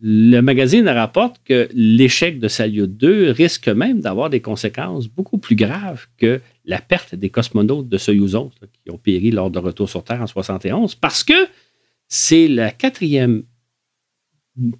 le 0.01 0.41
magazine 0.41 0.87
rapporte 0.87 1.41
que 1.45 1.67
l'échec 1.73 2.39
de 2.39 2.47
Salyut 2.47 2.87
2 2.87 3.31
risque 3.31 3.67
même 3.67 4.01
d'avoir 4.01 4.29
des 4.29 4.41
conséquences 4.41 5.07
beaucoup 5.07 5.37
plus 5.37 5.55
graves 5.55 6.07
que 6.17 6.41
la 6.65 6.79
perte 6.79 7.15
des 7.15 7.29
cosmonautes 7.29 7.89
de 7.89 7.97
Soyuz 7.97 8.35
11 8.35 8.51
qui 8.83 8.91
ont 8.91 8.97
péri 8.97 9.31
lors 9.31 9.51
de 9.51 9.59
retour 9.59 9.89
sur 9.89 10.03
Terre 10.03 10.21
en 10.21 10.27
71, 10.27 10.95
parce 10.95 11.23
que 11.23 11.47
c'est 12.07 12.47
la 12.47 12.71
quatrième 12.71 13.43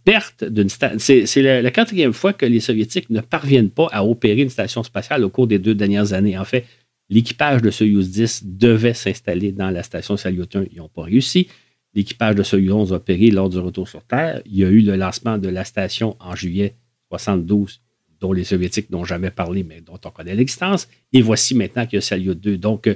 perte 0.04 0.43
d'une 0.43 0.69
station. 0.69 0.97
C'est 0.99 1.41
la, 1.41 1.71
quatrième 1.71 2.13
fois 2.13 2.34
que 2.34 2.45
les 2.45 2.60
Soviétiques 2.60 3.10
ne 3.10 3.21
parviennent 3.21 3.69
pas 3.69 3.88
à 3.91 4.06
opérer 4.06 4.41
une 4.41 4.49
station 4.49 4.84
spatiale 4.84 5.23
au 5.23 5.30
cours 5.30 5.47
des 5.47 5.60
deux 5.60 5.75
dernières 5.75 6.13
années. 6.13 6.38
En 6.38 6.45
fait, 6.45 6.65
l'équipage 7.10 7.62
de 7.62 7.72
Soyuz 7.72 8.12
10 8.12 8.44
devait 8.46 8.94
s'installer 8.94 9.52
dans 9.52 9.70
la 9.70 9.84
station 9.84 10.18
Salyut 10.18 10.48
1. 10.54 10.65
Ils 10.72 10.78
n'ont 10.78 10.89
pas 10.89 11.04
réussi. 11.04 11.48
L'équipage 11.94 12.36
de 12.36 12.44
Soyuz 12.44 12.72
11 12.72 12.94
a 12.94 13.00
péri 13.00 13.32
lors 13.32 13.50
du 13.50 13.60
retour 13.60 13.88
sur 13.88 14.04
Terre. 14.04 14.41
Il 14.46 14.56
y 14.56 14.65
a 14.65 14.70
eu 14.70 14.82
le 14.82 14.96
lancement 14.96 15.38
de 15.38 15.48
la 15.48 15.63
station 15.63 16.15
en 16.20 16.36
juillet 16.36 16.76
72, 17.10 17.82
dont 18.20 18.34
les 18.34 18.44
Soviétiques 18.44 18.89
n'ont 18.89 19.06
jamais 19.06 19.32
parlé, 19.32 19.63
mais 19.63 19.82
dont 19.82 20.00
on 20.04 20.10
connaît 20.10 20.36
l'existence. 20.36 20.88
Et 21.13 21.22
voici 21.22 21.56
maintenant 21.56 21.86
qu'il 21.86 21.98
y 21.98 22.00
a 22.00 22.02
Salyut 22.02 22.36
2. 22.36 22.58
Donc, 22.58 22.88
euh, 22.88 22.96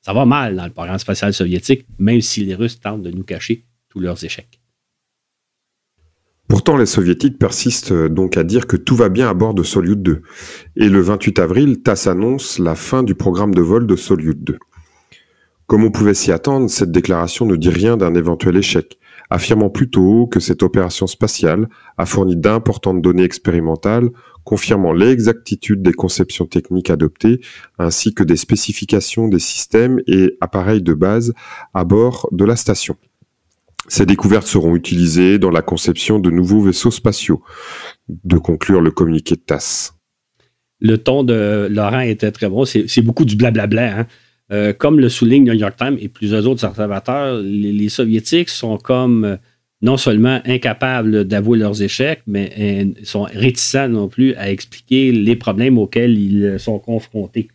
ça 0.00 0.12
va 0.12 0.24
mal 0.24 0.56
dans 0.56 0.64
le 0.64 0.70
programme 0.70 0.98
spatial 0.98 1.34
soviétique, 1.34 1.84
même 1.98 2.20
si 2.20 2.44
les 2.44 2.54
Russes 2.54 2.80
tentent 2.80 3.02
de 3.02 3.10
nous 3.10 3.24
cacher 3.24 3.64
tous 3.88 4.00
leurs 4.00 4.24
échecs. 4.24 4.60
Pourtant, 6.48 6.78
les 6.78 6.86
soviétiques 6.86 7.38
persistent 7.38 7.92
euh, 7.92 8.08
donc 8.08 8.38
à 8.38 8.42
dire 8.42 8.66
que 8.66 8.76
tout 8.76 8.96
va 8.96 9.10
bien 9.10 9.28
à 9.28 9.34
bord 9.34 9.52
de 9.52 9.62
Soyuz 9.62 9.98
2. 9.98 10.22
Et 10.76 10.88
le 10.88 11.00
28 11.00 11.38
avril, 11.38 11.82
TASS 11.82 12.06
annonce 12.06 12.58
la 12.58 12.74
fin 12.74 13.02
du 13.02 13.14
programme 13.14 13.54
de 13.54 13.60
vol 13.60 13.86
de 13.86 13.96
Soyuz 13.96 14.34
2. 14.34 14.58
Comme 15.66 15.84
on 15.84 15.90
pouvait 15.90 16.14
s'y 16.14 16.32
attendre, 16.32 16.70
cette 16.70 16.90
déclaration 16.90 17.44
ne 17.44 17.54
dit 17.54 17.68
rien 17.68 17.98
d'un 17.98 18.14
éventuel 18.14 18.56
échec, 18.56 18.98
affirmant 19.28 19.68
plutôt 19.68 20.26
que 20.26 20.40
cette 20.40 20.62
opération 20.62 21.06
spatiale 21.06 21.68
a 21.98 22.06
fourni 22.06 22.34
d'importantes 22.34 23.02
données 23.02 23.24
expérimentales, 23.24 24.08
confirmant 24.44 24.94
l'exactitude 24.94 25.82
des 25.82 25.92
conceptions 25.92 26.46
techniques 26.46 26.88
adoptées, 26.88 27.40
ainsi 27.78 28.14
que 28.14 28.24
des 28.24 28.38
spécifications 28.38 29.28
des 29.28 29.38
systèmes 29.38 30.00
et 30.06 30.38
appareils 30.40 30.80
de 30.80 30.94
base 30.94 31.34
à 31.74 31.84
bord 31.84 32.26
de 32.32 32.46
la 32.46 32.56
station. 32.56 32.96
Ces 33.88 34.06
découvertes 34.06 34.46
seront 34.46 34.76
utilisées 34.76 35.38
dans 35.38 35.50
la 35.50 35.62
conception 35.62 36.18
de 36.18 36.30
nouveaux 36.30 36.60
vaisseaux 36.60 36.90
spatiaux, 36.90 37.42
de 38.08 38.38
conclure 38.38 38.80
le 38.80 38.90
communiqué 38.90 39.34
de 39.34 39.40
TASS. 39.40 39.94
Le 40.80 40.98
ton 40.98 41.24
de 41.24 41.68
Laurent 41.70 42.00
était 42.00 42.30
très 42.30 42.48
bon. 42.48 42.64
C'est 42.64 43.02
beaucoup 43.02 43.24
du 43.24 43.36
blablabla. 43.36 44.00
Hein? 44.00 44.06
Euh, 44.50 44.72
comme 44.72 44.98
le 44.98 45.08
souligne 45.08 45.44
New 45.44 45.58
York 45.58 45.76
Times 45.76 45.98
et 46.00 46.08
plusieurs 46.08 46.46
autres 46.46 46.64
observateurs, 46.64 47.40
les, 47.42 47.88
Soviétiques 47.88 48.48
sont 48.48 48.78
comme 48.78 49.24
euh, 49.24 49.36
non 49.82 49.96
seulement 49.96 50.40
incapables 50.46 51.24
d'avouer 51.24 51.58
leurs 51.58 51.82
échecs, 51.82 52.22
mais 52.26 52.52
euh, 52.58 53.04
sont 53.04 53.24
réticents 53.24 53.88
non 53.88 54.08
plus 54.08 54.34
à 54.36 54.50
expliquer 54.50 55.12
les 55.12 55.36
problèmes 55.36 55.78
auxquels 55.78 56.18
ils 56.18 56.58
sont 56.58 56.78
confrontés. 56.78 57.48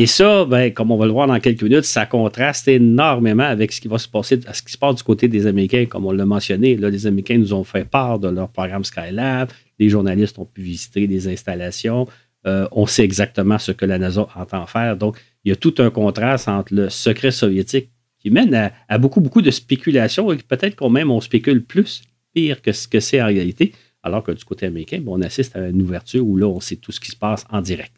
Et 0.00 0.06
ça, 0.06 0.44
ben, 0.44 0.72
comme 0.72 0.92
on 0.92 0.96
va 0.96 1.06
le 1.06 1.12
voir 1.12 1.26
dans 1.26 1.40
quelques 1.40 1.64
minutes, 1.64 1.82
ça 1.82 2.06
contraste 2.06 2.68
énormément 2.68 3.42
avec 3.42 3.72
ce 3.72 3.80
qui 3.80 3.88
va 3.88 3.98
se 3.98 4.06
passer, 4.06 4.38
ce 4.52 4.62
qui 4.62 4.70
se 4.70 4.78
passe 4.78 4.94
du 4.94 5.02
côté 5.02 5.26
des 5.26 5.48
Américains, 5.48 5.86
comme 5.86 6.06
on 6.06 6.12
l'a 6.12 6.24
mentionné. 6.24 6.76
Là, 6.76 6.88
les 6.88 7.08
Américains 7.08 7.36
nous 7.36 7.52
ont 7.52 7.64
fait 7.64 7.84
part 7.84 8.20
de 8.20 8.28
leur 8.28 8.48
programme 8.48 8.84
Skylab. 8.84 9.50
Les 9.80 9.88
journalistes 9.88 10.38
ont 10.38 10.44
pu 10.44 10.62
visiter 10.62 11.08
des 11.08 11.26
installations. 11.26 12.06
Euh, 12.46 12.68
on 12.70 12.86
sait 12.86 13.02
exactement 13.02 13.58
ce 13.58 13.72
que 13.72 13.84
la 13.84 13.98
NASA 13.98 14.28
entend 14.36 14.66
faire. 14.66 14.96
Donc, 14.96 15.18
il 15.42 15.48
y 15.48 15.52
a 15.52 15.56
tout 15.56 15.74
un 15.78 15.90
contraste 15.90 16.46
entre 16.46 16.72
le 16.74 16.90
secret 16.90 17.32
soviétique 17.32 17.90
qui 18.20 18.30
mène 18.30 18.70
à, 18.88 18.98
beaucoup, 18.98 19.20
beaucoup 19.20 19.42
de 19.42 19.50
spéculations 19.50 20.30
et 20.30 20.36
peut-être 20.36 20.76
qu'on 20.76 20.90
même 20.90 21.10
on 21.10 21.20
spécule 21.20 21.64
plus 21.64 22.02
pire 22.32 22.62
que 22.62 22.70
ce 22.70 22.86
que 22.86 23.00
c'est 23.00 23.20
en 23.20 23.26
réalité, 23.26 23.72
alors 24.04 24.22
que 24.22 24.30
du 24.30 24.44
côté 24.44 24.66
américain, 24.66 24.98
ben, 24.98 25.10
on 25.10 25.22
assiste 25.22 25.56
à 25.56 25.66
une 25.66 25.82
ouverture 25.82 26.24
où 26.24 26.36
là, 26.36 26.46
on 26.46 26.60
sait 26.60 26.76
tout 26.76 26.92
ce 26.92 27.00
qui 27.00 27.10
se 27.10 27.16
passe 27.16 27.44
en 27.50 27.60
direct. 27.60 27.97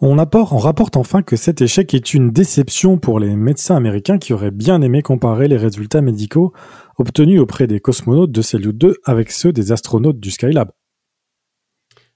On, 0.00 0.14
rapporte 0.14 0.96
enfin 0.96 1.22
que 1.22 1.34
cet 1.34 1.60
échec 1.60 1.92
est 1.92 2.14
une 2.14 2.30
déception 2.30 2.98
pour 2.98 3.18
les 3.18 3.34
médecins 3.34 3.74
américains 3.74 4.18
qui 4.18 4.32
auraient 4.32 4.52
bien 4.52 4.80
aimé 4.80 5.02
comparer 5.02 5.48
les 5.48 5.56
résultats 5.56 6.02
médicaux 6.02 6.52
obtenus 6.98 7.40
auprès 7.40 7.66
des 7.66 7.80
cosmonautes 7.80 8.30
de 8.30 8.40
Salyut 8.40 8.72
2 8.72 8.98
avec 9.04 9.32
ceux 9.32 9.52
des 9.52 9.72
astronautes 9.72 10.20
du 10.20 10.30
Skylab. 10.30 10.70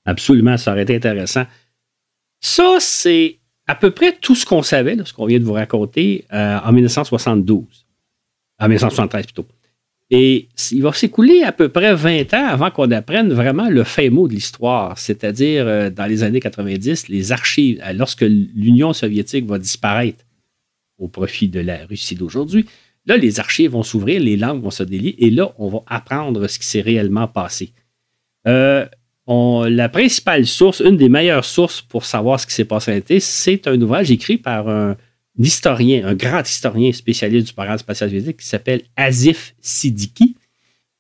Absolument, 0.05 0.57
ça 0.57 0.73
aurait 0.73 0.83
été 0.83 0.95
intéressant. 0.95 1.45
Ça, 2.40 2.77
c'est 2.79 3.40
à 3.66 3.75
peu 3.75 3.90
près 3.90 4.16
tout 4.16 4.37
ce 4.37 4.47
qu'on 4.47 4.62
savait, 4.62 4.97
ce 5.05 5.12
qu'on 5.12 5.27
vient 5.27 5.40
de 5.40 5.45
vous 5.45 5.53
raconter 5.53 6.25
euh, 6.33 6.59
en 6.59 6.73
1972. 6.73 7.87
En 8.61 8.68
1973 8.68 9.27
plutôt. 9.27 9.47
Et 10.14 10.48
il 10.72 10.83
va 10.83 10.92
s'écouler 10.92 11.42
à 11.42 11.53
peu 11.53 11.70
près 11.70 11.94
20 11.94 12.35
ans 12.35 12.46
avant 12.46 12.70
qu'on 12.70 12.90
apprenne 12.90 13.33
vraiment 13.33 13.70
le 13.70 13.83
fin 13.83 14.11
mot 14.11 14.29
de 14.29 14.35
l'histoire, 14.35 14.98
c'est-à-dire 14.98 15.66
euh, 15.66 15.88
dans 15.88 16.05
les 16.05 16.22
années 16.22 16.38
90, 16.38 17.09
les 17.09 17.33
archives, 17.33 17.81
euh, 17.83 17.94
lorsque 17.94 18.20
l'Union 18.20 18.92
soviétique 18.92 19.46
va 19.46 19.59
disparaître 19.59 20.22
au 20.98 21.09
profit 21.09 21.48
de 21.48 21.61
la 21.61 21.87
Russie 21.87 22.14
d'aujourd'hui, 22.14 22.66
là, 23.07 23.16
les 23.16 23.40
archives 23.40 23.70
vont 23.70 23.83
s'ouvrir, 23.83 24.20
les 24.20 24.37
langues 24.37 24.62
vont 24.62 24.70
se 24.70 24.83
délier, 24.83 25.14
et 25.16 25.31
là, 25.31 25.55
on 25.57 25.70
va 25.70 25.83
apprendre 25.87 26.46
ce 26.46 26.59
qui 26.59 26.66
s'est 26.66 26.83
réellement 26.83 27.27
passé. 27.27 27.72
Euh, 28.46 28.85
la 29.27 29.88
principale 29.88 30.44
source, 30.44 30.81
une 30.85 30.98
des 30.98 31.09
meilleures 31.09 31.46
sources 31.46 31.81
pour 31.81 32.05
savoir 32.05 32.38
ce 32.38 32.46
qui 32.46 32.53
s'est 32.53 32.66
passé, 32.66 33.03
c'est 33.18 33.66
un 33.66 33.81
ouvrage 33.81 34.11
écrit 34.11 34.37
par 34.37 34.68
un, 34.68 34.94
historien, 35.38 36.07
un 36.07 36.14
grand 36.14 36.42
historien 36.49 36.92
spécialiste 36.92 37.49
du 37.49 37.53
programme 37.53 37.79
spatial 37.79 38.11
soviétique 38.11 38.38
qui 38.38 38.47
s'appelle 38.47 38.83
Asif 38.97 39.55
Siddiqui, 39.61 40.37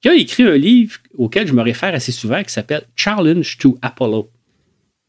qui 0.00 0.08
a 0.08 0.14
écrit 0.14 0.42
un 0.42 0.56
livre 0.56 0.96
auquel 1.14 1.46
je 1.46 1.52
me 1.52 1.62
réfère 1.62 1.94
assez 1.94 2.12
souvent 2.12 2.42
qui 2.42 2.52
s'appelle 2.52 2.84
Challenge 2.96 3.58
to 3.58 3.78
Apollo. 3.82 4.30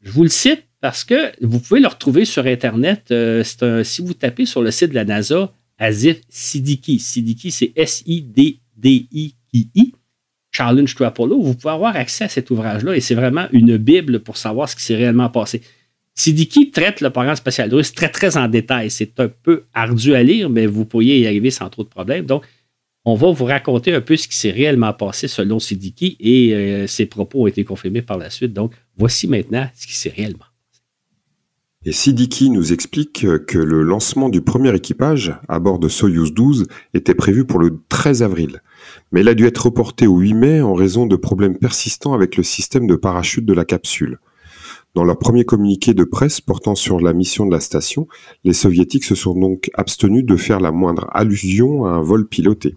Je 0.02 0.12
vous 0.12 0.24
le 0.24 0.30
cite 0.30 0.64
parce 0.82 1.04
que 1.04 1.32
vous 1.42 1.60
pouvez 1.60 1.80
le 1.80 1.88
retrouver 1.88 2.26
sur 2.26 2.46
Internet. 2.46 3.06
Euh, 3.12 3.44
si 3.84 4.02
vous 4.02 4.14
tapez 4.14 4.46
sur 4.46 4.62
le 4.62 4.70
site 4.70 4.90
de 4.90 4.96
la 4.96 5.06
NASA, 5.06 5.54
Asif 5.78 6.20
Siddiqui, 6.30 7.00
Siddiqui, 7.00 7.52
c'est 7.52 7.72
S-I-D-D-I-I, 7.76 9.34
Challenge 10.52 10.94
to 10.96 11.04
Apollo, 11.04 11.42
vous 11.42 11.56
pouvez 11.56 11.74
avoir 11.74 11.96
accès 11.96 12.26
à 12.26 12.30
cet 12.30 12.52
ouvrage-là 12.52 12.96
et 12.96 13.00
c'est 13.02 13.16
vraiment 13.16 13.48
une 13.52 13.78
Bible 13.78 14.20
pour 14.20 14.38
savoir 14.38 14.70
ce 14.70 14.76
qui 14.76 14.84
s'est 14.84 14.96
réellement 14.96 15.30
passé. 15.30 15.62
Sidiki 16.16 16.72
traite 16.72 17.02
le 17.02 17.10
programme 17.10 17.36
spatial 17.36 17.74
russe 17.74 17.94
très, 17.94 18.10
très 18.10 18.38
en 18.38 18.48
détail. 18.48 18.92
C'est 18.92 19.20
un 19.20 19.30
peu 19.30 19.64
ardu 19.74 20.14
à 20.14 20.22
lire, 20.22 20.50
mais 20.50 20.66
vous 20.66 20.86
pourriez 20.86 21.20
y 21.20 21.26
arriver 21.26 21.50
sans 21.50 21.70
trop 21.70 21.84
de 21.84 21.90
problèmes. 21.90 22.26
Donc, 22.26 22.44
on 23.06 23.16
va 23.16 23.32
vous 23.32 23.46
raconter 23.46 23.94
un 23.94 24.02
peu 24.02 24.16
ce 24.16 24.28
qui 24.28 24.38
s'est 24.38 24.52
réellement 24.52 24.94
passé 24.94 25.28
selon 25.28 25.60
Sidiki 25.60 26.16
et 26.20 26.54
euh, 26.54 26.88
ses 26.88 27.06
propos 27.06 27.44
ont 27.44 27.48
été 27.48 27.66
confirmés 27.66 28.02
par 28.02 28.18
la 28.18 28.30
suite. 28.30 28.54
Donc, 28.54 28.74
voici 28.98 29.28
maintenant 29.28 29.68
ce 29.76 29.88
qui 29.88 29.96
s'est 29.96 30.14
réellement 30.16 30.38
passé. 30.38 30.50
Et 31.86 31.92
Sidiki 31.92 32.50
nous 32.50 32.72
explique 32.72 33.26
que 33.46 33.58
le 33.58 33.82
lancement 33.82 34.30
du 34.30 34.40
premier 34.40 34.74
équipage 34.74 35.38
à 35.50 35.60
bord 35.60 35.80
de 35.80 35.90
Soyuz 35.90 36.34
12 36.34 36.68
était 36.94 37.14
prévu 37.14 37.44
pour 37.44 37.60
le 37.60 37.82
13 37.90 38.24
avril, 38.24 38.62
mais 39.12 39.20
il 39.20 39.28
a 39.28 39.34
dû 39.34 39.46
être 39.46 39.66
reporté 39.66 40.08
au 40.08 40.18
8 40.18 40.34
mai 40.34 40.62
en 40.62 40.76
raison 40.76 41.08
de 41.08 41.18
problèmes 41.18 41.58
persistants 41.58 42.14
avec 42.14 42.38
le 42.38 42.44
système 42.44 42.88
de 42.88 42.96
parachute 42.96 43.46
de 43.46 43.52
la 43.52 43.66
capsule. 43.66 44.20
Dans 44.96 45.04
leur 45.04 45.18
premier 45.18 45.44
communiqué 45.44 45.96
de 45.96 46.04
presse 46.04 46.40
portant 46.40 46.76
sur 46.76 47.00
la 47.00 47.14
mission 47.14 47.48
de 47.48 47.52
la 47.52 47.60
station, 47.60 48.08
les 48.44 48.54
soviétiques 48.54 49.06
se 49.06 49.16
sont 49.16 49.34
donc 49.34 49.72
abstenus 49.74 50.24
de 50.24 50.36
faire 50.36 50.60
la 50.60 50.72
moindre 50.72 51.08
allusion 51.12 51.86
à 51.86 51.90
un 51.90 52.02
vol 52.02 52.28
piloté. 52.28 52.76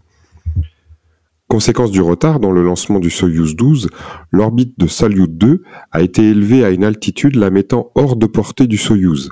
Conséquence 1.46 1.90
du 1.90 2.00
retard 2.00 2.40
dans 2.40 2.52
le 2.52 2.62
lancement 2.62 3.00
du 3.00 3.10
Soyuz 3.10 3.54
12, 3.54 3.90
l'orbite 4.30 4.78
de 4.78 4.86
Salyut 4.86 5.28
2 5.28 5.62
a 5.92 6.00
été 6.00 6.22
élevée 6.30 6.64
à 6.64 6.70
une 6.70 6.84
altitude 6.84 7.36
la 7.36 7.50
mettant 7.50 7.92
hors 7.94 8.16
de 8.16 8.26
portée 8.26 8.66
du 8.66 8.78
Soyuz, 8.78 9.28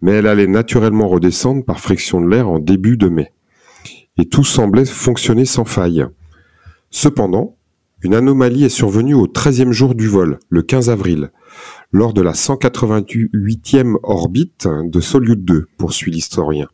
mais 0.00 0.12
elle 0.12 0.28
allait 0.28 0.46
naturellement 0.46 1.08
redescendre 1.08 1.64
par 1.64 1.80
friction 1.80 2.20
de 2.20 2.28
l'air 2.28 2.48
en 2.48 2.60
début 2.60 2.96
de 2.96 3.08
mai. 3.08 3.32
Et 4.18 4.26
tout 4.26 4.44
semblait 4.44 4.84
fonctionner 4.84 5.44
sans 5.44 5.64
faille. 5.64 6.06
Cependant, 6.90 7.56
une 8.02 8.14
anomalie 8.14 8.64
est 8.64 8.70
survenue 8.70 9.14
au 9.14 9.26
13e 9.26 9.72
jour 9.72 9.94
du 9.94 10.08
vol, 10.08 10.38
le 10.48 10.62
15 10.62 10.88
avril, 10.88 11.30
lors 11.92 12.14
de 12.14 12.22
la 12.22 12.32
188e 12.32 13.96
orbite 14.02 14.66
de 14.84 15.00
Soyuz 15.00 15.36
2, 15.36 15.66
poursuit 15.76 16.10
l'historien. 16.10 16.68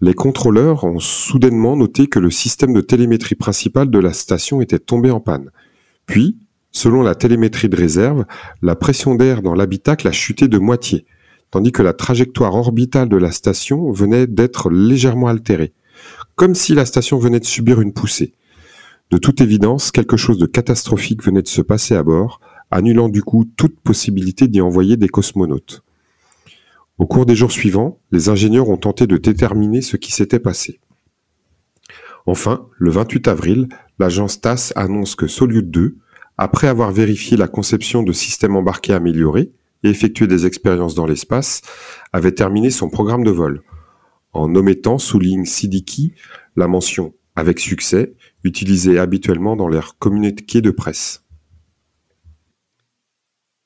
Les 0.00 0.14
contrôleurs 0.14 0.84
ont 0.84 0.98
soudainement 0.98 1.76
noté 1.76 2.08
que 2.08 2.18
le 2.18 2.30
système 2.30 2.72
de 2.72 2.80
télémétrie 2.80 3.36
principal 3.36 3.90
de 3.90 3.98
la 3.98 4.12
station 4.12 4.60
était 4.60 4.78
tombé 4.78 5.10
en 5.10 5.20
panne. 5.20 5.50
Puis, 6.06 6.38
selon 6.72 7.02
la 7.02 7.14
télémétrie 7.14 7.68
de 7.68 7.76
réserve, 7.76 8.24
la 8.60 8.74
pression 8.74 9.14
d'air 9.14 9.42
dans 9.42 9.54
l'habitacle 9.54 10.08
a 10.08 10.12
chuté 10.12 10.48
de 10.48 10.58
moitié, 10.58 11.06
tandis 11.52 11.70
que 11.70 11.82
la 11.82 11.92
trajectoire 11.92 12.56
orbitale 12.56 13.08
de 13.08 13.16
la 13.16 13.30
station 13.30 13.92
venait 13.92 14.26
d'être 14.26 14.70
légèrement 14.70 15.28
altérée, 15.28 15.74
comme 16.34 16.56
si 16.56 16.74
la 16.74 16.86
station 16.86 17.18
venait 17.18 17.40
de 17.40 17.44
subir 17.44 17.80
une 17.80 17.92
poussée. 17.92 18.34
De 19.10 19.18
toute 19.18 19.40
évidence, 19.40 19.90
quelque 19.90 20.16
chose 20.16 20.38
de 20.38 20.46
catastrophique 20.46 21.24
venait 21.24 21.42
de 21.42 21.48
se 21.48 21.62
passer 21.62 21.96
à 21.96 22.04
bord, 22.04 22.40
annulant 22.70 23.08
du 23.08 23.24
coup 23.24 23.44
toute 23.56 23.80
possibilité 23.80 24.46
d'y 24.46 24.60
envoyer 24.60 24.96
des 24.96 25.08
cosmonautes. 25.08 25.82
Au 26.96 27.06
cours 27.06 27.26
des 27.26 27.34
jours 27.34 27.50
suivants, 27.50 27.98
les 28.12 28.28
ingénieurs 28.28 28.68
ont 28.68 28.76
tenté 28.76 29.08
de 29.08 29.16
déterminer 29.16 29.82
ce 29.82 29.96
qui 29.96 30.12
s'était 30.12 30.38
passé. 30.38 30.78
Enfin, 32.24 32.68
le 32.78 32.90
28 32.90 33.26
avril, 33.26 33.68
l'agence 33.98 34.40
TAS 34.40 34.72
annonce 34.76 35.16
que 35.16 35.26
Solyut 35.26 35.68
2, 35.68 35.96
après 36.38 36.68
avoir 36.68 36.92
vérifié 36.92 37.36
la 37.36 37.48
conception 37.48 38.04
de 38.04 38.12
systèmes 38.12 38.54
embarqués 38.54 38.92
améliorés 38.92 39.50
et 39.82 39.88
effectué 39.88 40.28
des 40.28 40.46
expériences 40.46 40.94
dans 40.94 41.06
l'espace, 41.06 41.62
avait 42.12 42.32
terminé 42.32 42.70
son 42.70 42.88
programme 42.88 43.24
de 43.24 43.30
vol. 43.32 43.62
En 44.32 44.54
omettant, 44.54 44.98
souligne 44.98 45.46
Sidiki, 45.46 46.12
la 46.54 46.68
mention 46.68 47.12
avec 47.34 47.58
succès, 47.58 48.14
utilisée 48.44 48.98
habituellement 48.98 49.56
dans 49.56 49.68
leurs 49.68 49.98
communiqués 49.98 50.60
de 50.60 50.70
presse. 50.70 51.24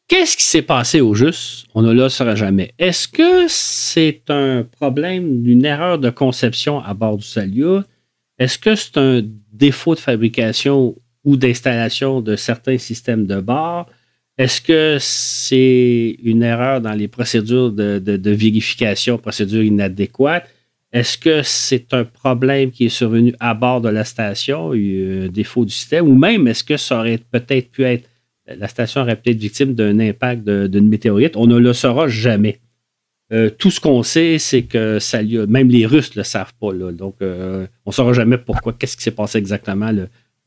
Qu'est-ce 0.07 0.37
qui 0.37 0.45
s'est 0.45 0.63
passé 0.63 1.01
au 1.01 1.15
juste? 1.15 1.67
On 1.75 1.83
ne 1.83 1.93
le 1.93 2.09
saura 2.09 2.35
jamais. 2.35 2.75
Est-ce 2.79 3.09
que 3.09 3.47
c'est 3.49 4.23
un 4.29 4.63
problème 4.63 5.43
d'une 5.43 5.65
erreur 5.65 5.99
de 5.99 6.11
conception 6.11 6.81
à 6.81 6.93
bord 6.93 7.17
du 7.17 7.25
Salyut? 7.25 7.85
Est-ce 8.39 8.59
que 8.59 8.75
c'est 8.75 8.99
un 8.99 9.23
défaut 9.53 9.95
de 9.95 10.01
fabrication 10.01 10.95
ou 11.25 11.37
d'installation 11.37 12.21
de 12.21 12.37
certains 12.37 12.77
systèmes 12.77 13.27
de 13.27 13.41
bord? 13.41 13.87
Est-ce 14.37 14.61
que 14.61 14.99
c'est 15.01 16.19
une 16.23 16.43
erreur 16.43 16.81
dans 16.81 16.93
les 16.93 17.09
procédures 17.09 17.73
de 17.73 18.31
vérification, 18.31 19.17
procédures 19.17 19.63
inadéquates? 19.63 20.49
Est-ce 20.95 21.19
que 21.19 21.43
c'est 21.43 21.93
un 21.93 22.05
problème 22.05 22.71
qui 22.71 22.87
est 22.87 22.89
survenu 22.89 23.35
à 23.41 23.53
bord 23.53 23.81
de 23.81 23.89
la 23.89 24.05
station, 24.05 24.71
un 24.73 25.27
défaut 25.27 25.65
du 25.65 25.73
système, 25.73 26.07
ou 26.07 26.15
même 26.15 26.47
est-ce 26.47 26.63
que 26.63 26.77
ça 26.77 27.01
aurait 27.01 27.19
peut-être 27.19 27.73
pu 27.73 27.83
être, 27.83 28.09
la 28.47 28.69
station 28.69 29.01
aurait 29.01 29.17
peut-être 29.17 29.39
victime 29.39 29.75
d'un 29.75 29.99
impact 29.99 30.49
d'une 30.49 30.89
météorite? 30.89 31.37
On 31.37 31.49
ne 31.49 31.59
le 31.59 31.73
saura 31.73 32.07
jamais. 32.07 32.61
Euh, 33.33 33.51
tout 33.51 33.73
ce 33.73 33.81
qu'on 33.81 34.05
sait, 34.05 34.39
c'est 34.39 34.63
que 34.63 35.01
ça 35.01 35.21
lui 35.21 35.39
même 35.49 35.69
les 35.69 35.85
Russes 35.85 36.15
ne 36.15 36.21
le 36.21 36.25
savent 36.25 36.55
pas. 36.61 36.73
donc, 36.73 37.17
euh, 37.23 37.67
on 37.85 37.91
ne 37.91 37.95
saura 37.95 38.13
jamais 38.13 38.39
pourquoi, 38.39 38.73
qu'est-ce 38.73 38.97
qui 38.97 39.03
s'est 39.03 39.11
passé 39.11 39.39
exactement 39.39 39.91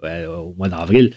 au 0.02 0.54
mois 0.58 0.70
d'avril. 0.70 1.14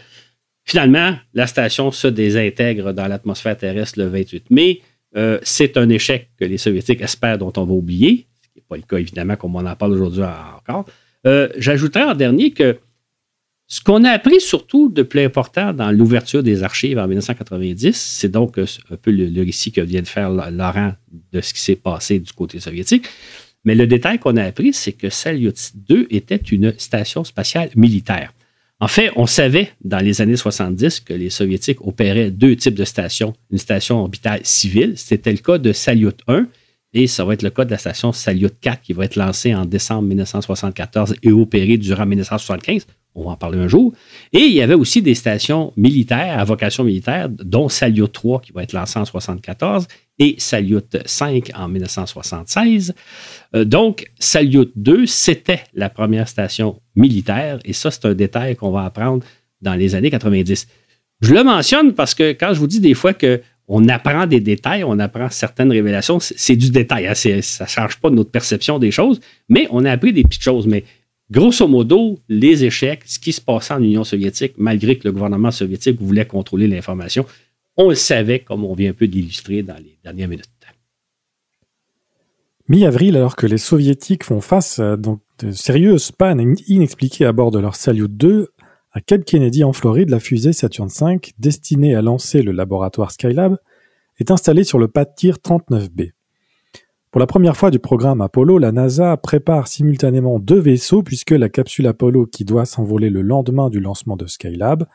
Finalement, 0.64 1.16
la 1.34 1.46
station 1.46 1.92
se 1.92 2.08
désintègre 2.08 2.92
dans 2.92 3.06
l'atmosphère 3.06 3.56
terrestre 3.56 4.00
le 4.00 4.06
28 4.06 4.50
mai. 4.50 4.80
Euh, 5.16 5.38
c'est 5.42 5.76
un 5.76 5.88
échec 5.88 6.30
que 6.38 6.44
les 6.44 6.58
Soviétiques 6.58 7.00
espèrent, 7.00 7.38
dont 7.38 7.52
on 7.56 7.64
va 7.64 7.72
oublier, 7.72 8.26
pas 8.70 8.76
le 8.76 8.82
cas 8.82 8.96
évidemment 8.96 9.36
comme 9.36 9.56
on 9.56 9.66
en 9.66 9.76
parle 9.76 9.92
aujourd'hui 9.92 10.22
encore. 10.24 10.86
J'ajouterais 11.58 12.04
en 12.04 12.14
dernier 12.14 12.52
que 12.52 12.78
ce 13.72 13.80
qu'on 13.80 14.02
a 14.02 14.10
appris 14.10 14.40
surtout 14.40 14.88
de 14.88 15.04
plus 15.04 15.20
important 15.20 15.72
dans 15.72 15.92
l'ouverture 15.92 16.42
des 16.42 16.64
archives 16.64 16.98
en 16.98 17.06
1990, 17.06 17.96
c'est 17.96 18.28
donc 18.28 18.58
euh, 18.58 18.66
un 18.90 18.96
peu 18.96 19.12
le, 19.12 19.42
récit 19.44 19.70
que 19.70 19.80
vient 19.80 20.02
de 20.02 20.08
faire 20.08 20.28
Laurent 20.28 20.92
de 21.32 21.40
ce 21.40 21.54
qui 21.54 21.60
s'est 21.60 21.76
passé 21.76 22.18
du 22.18 22.32
côté 22.32 22.58
soviétique. 22.58 23.06
Mais 23.64 23.76
le 23.76 23.86
détail 23.86 24.18
qu'on 24.18 24.36
a 24.38 24.42
appris, 24.42 24.72
c'est 24.72 24.90
que 24.90 25.08
Salyut 25.08 25.54
2 25.88 26.08
était 26.10 26.34
une 26.34 26.74
station 26.78 27.22
spatiale 27.22 27.70
militaire. 27.76 28.32
En 28.80 28.88
fait, 28.88 29.12
on 29.14 29.26
savait 29.26 29.70
dans 29.84 29.98
les 29.98 30.20
années 30.20 30.36
70 30.36 31.00
que 31.00 31.12
les 31.12 31.30
Soviétiques 31.30 31.86
opéraient 31.86 32.32
deux 32.32 32.56
types 32.56 32.74
de 32.74 32.84
stations. 32.84 33.34
Une 33.52 33.58
station 33.58 34.00
orbitale 34.00 34.40
civile, 34.42 34.94
c'était 34.96 35.30
le 35.30 35.38
cas 35.38 35.58
de 35.58 35.72
Salyut 35.72 36.16
1, 36.26 36.48
et 36.92 37.06
ça 37.06 37.24
va 37.24 37.34
être 37.34 37.42
le 37.42 37.50
cas 37.50 37.64
de 37.64 37.70
la 37.70 37.78
station 37.78 38.12
Salyut 38.12 38.50
4 38.60 38.82
qui 38.82 38.92
va 38.92 39.04
être 39.04 39.16
lancée 39.16 39.54
en 39.54 39.64
décembre 39.64 40.08
1974 40.08 41.16
et 41.22 41.32
opérée 41.32 41.76
durant 41.76 42.06
1975 42.06 42.86
on 43.14 43.24
va 43.24 43.30
en 43.32 43.36
parler 43.36 43.58
un 43.58 43.68
jour. 43.68 43.92
Et 44.32 44.40
il 44.40 44.52
y 44.52 44.62
avait 44.62 44.74
aussi 44.74 45.02
des 45.02 45.14
stations 45.14 45.72
militaires 45.76 46.38
à 46.38 46.44
vocation 46.44 46.84
militaire, 46.84 47.28
dont 47.28 47.68
Salyut 47.68 48.08
3 48.08 48.40
qui 48.40 48.52
va 48.52 48.62
être 48.62 48.72
lancé 48.72 48.98
en 48.98 49.02
1974 49.02 49.86
et 50.18 50.36
Salyut 50.38 50.96
5 51.04 51.50
en 51.54 51.68
1976. 51.68 52.94
Euh, 53.56 53.64
donc, 53.64 54.10
Salyut 54.18 54.70
2, 54.76 55.06
c'était 55.06 55.64
la 55.74 55.90
première 55.90 56.28
station 56.28 56.80
militaire 56.94 57.58
et 57.64 57.72
ça, 57.72 57.90
c'est 57.90 58.04
un 58.04 58.14
détail 58.14 58.56
qu'on 58.56 58.70
va 58.70 58.84
apprendre 58.84 59.24
dans 59.60 59.74
les 59.74 59.94
années 59.94 60.10
90. 60.10 60.68
Je 61.22 61.34
le 61.34 61.44
mentionne 61.44 61.94
parce 61.94 62.14
que 62.14 62.32
quand 62.32 62.54
je 62.54 62.60
vous 62.60 62.66
dis 62.66 62.80
des 62.80 62.94
fois 62.94 63.12
que 63.12 63.42
on 63.72 63.88
apprend 63.88 64.26
des 64.26 64.40
détails, 64.40 64.82
on 64.82 64.98
apprend 64.98 65.30
certaines 65.30 65.70
révélations, 65.70 66.18
c'est 66.18 66.56
du 66.56 66.70
détail. 66.70 67.06
Hein, 67.06 67.14
ça 67.14 67.64
ne 67.64 67.68
change 67.68 67.98
pas 67.98 68.10
notre 68.10 68.32
perception 68.32 68.80
des 68.80 68.90
choses, 68.90 69.20
mais 69.48 69.68
on 69.70 69.84
a 69.84 69.92
appris 69.92 70.12
des 70.12 70.24
petites 70.24 70.42
choses. 70.42 70.66
Mais 70.66 70.84
Grosso 71.30 71.68
modo, 71.68 72.18
les 72.28 72.64
échecs, 72.64 73.02
ce 73.06 73.20
qui 73.20 73.32
se 73.32 73.40
passait 73.40 73.72
en 73.72 73.80
Union 73.80 74.02
soviétique, 74.02 74.54
malgré 74.58 74.98
que 74.98 75.06
le 75.06 75.12
gouvernement 75.12 75.52
soviétique 75.52 76.00
voulait 76.02 76.26
contrôler 76.26 76.66
l'information, 76.66 77.24
on 77.76 77.90
le 77.90 77.94
savait, 77.94 78.40
comme 78.40 78.64
on 78.64 78.74
vient 78.74 78.90
un 78.90 78.94
peu 78.94 79.06
d'illustrer 79.06 79.62
dans 79.62 79.76
les 79.76 79.96
dernières 80.02 80.26
minutes. 80.26 80.46
Mi-avril, 82.68 83.16
alors 83.16 83.36
que 83.36 83.46
les 83.46 83.58
soviétiques 83.58 84.24
font 84.24 84.40
face 84.40 84.80
à 84.80 84.96
de 84.96 85.52
sérieuses 85.52 86.10
pannes 86.10 86.56
inexpliquées 86.66 87.24
à 87.24 87.32
bord 87.32 87.52
de 87.52 87.60
leur 87.60 87.76
Salyut 87.76 88.08
2, 88.08 88.48
à 88.92 89.00
Cape 89.00 89.24
Kennedy 89.24 89.62
en 89.62 89.72
Floride, 89.72 90.10
la 90.10 90.18
fusée 90.18 90.52
Saturn 90.52 90.88
V, 90.88 91.20
destinée 91.38 91.94
à 91.94 92.02
lancer 92.02 92.42
le 92.42 92.52
laboratoire 92.52 93.12
Skylab, 93.12 93.56
est 94.18 94.30
installée 94.30 94.64
sur 94.64 94.78
le 94.78 94.88
pas 94.88 95.04
de 95.04 95.10
tir 95.16 95.36
39B. 95.36 96.12
Pour 97.10 97.20
la 97.20 97.26
première 97.26 97.56
fois 97.56 97.70
du 97.70 97.78
programme 97.78 98.20
Apollo, 98.20 98.58
la 98.58 98.72
NASA 98.72 99.16
prépare 99.16 99.68
simultanément 99.68 100.38
deux 100.38 100.58
vaisseaux 100.58 101.02
puisque 101.02 101.30
la 101.32 101.48
capsule 101.48 101.86
Apollo 101.86 102.26
qui 102.26 102.44
doit 102.44 102.66
s'envoler 102.66 103.10
le 103.10 103.22
lendemain 103.22 103.68
du 103.68 103.80
lancement 103.80 104.16
de 104.16 104.26
Skylab 104.26 104.86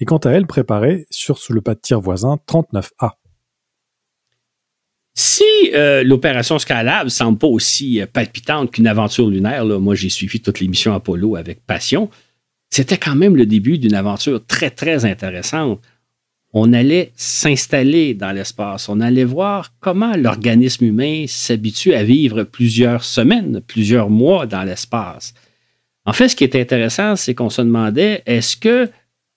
est 0.00 0.04
quant 0.04 0.18
à 0.18 0.30
elle 0.30 0.46
préparée 0.46 1.06
sur 1.10 1.38
le 1.50 1.60
pas 1.60 1.74
de 1.74 1.80
tir 1.80 2.00
voisin 2.00 2.38
39A. 2.48 3.12
Si 5.16 5.44
euh, 5.74 6.02
l'opération 6.02 6.58
Skylab 6.58 7.08
semble 7.08 7.38
pas 7.38 7.46
aussi 7.46 8.00
euh, 8.00 8.06
palpitante 8.06 8.72
qu'une 8.72 8.88
aventure 8.88 9.28
lunaire, 9.28 9.64
moi 9.64 9.94
j'ai 9.94 10.08
suivi 10.08 10.40
toutes 10.40 10.60
les 10.60 10.66
missions 10.66 10.92
Apollo 10.92 11.36
avec 11.36 11.64
passion, 11.64 12.10
c'était 12.70 12.98
quand 12.98 13.14
même 13.14 13.36
le 13.36 13.46
début 13.46 13.78
d'une 13.78 13.94
aventure 13.94 14.44
très 14.44 14.70
très 14.70 15.04
intéressante 15.04 15.80
on 16.56 16.72
allait 16.72 17.10
s'installer 17.16 18.14
dans 18.14 18.30
l'espace. 18.30 18.88
On 18.88 19.00
allait 19.00 19.24
voir 19.24 19.72
comment 19.80 20.16
l'organisme 20.16 20.84
humain 20.84 21.24
s'habitue 21.26 21.94
à 21.94 22.04
vivre 22.04 22.44
plusieurs 22.44 23.02
semaines, 23.02 23.60
plusieurs 23.66 24.08
mois 24.08 24.46
dans 24.46 24.62
l'espace. 24.62 25.34
En 26.06 26.12
fait, 26.12 26.28
ce 26.28 26.36
qui 26.36 26.44
est 26.44 26.54
intéressant, 26.54 27.16
c'est 27.16 27.34
qu'on 27.34 27.50
se 27.50 27.60
demandait 27.60 28.22
est-ce 28.24 28.56
que 28.56 28.88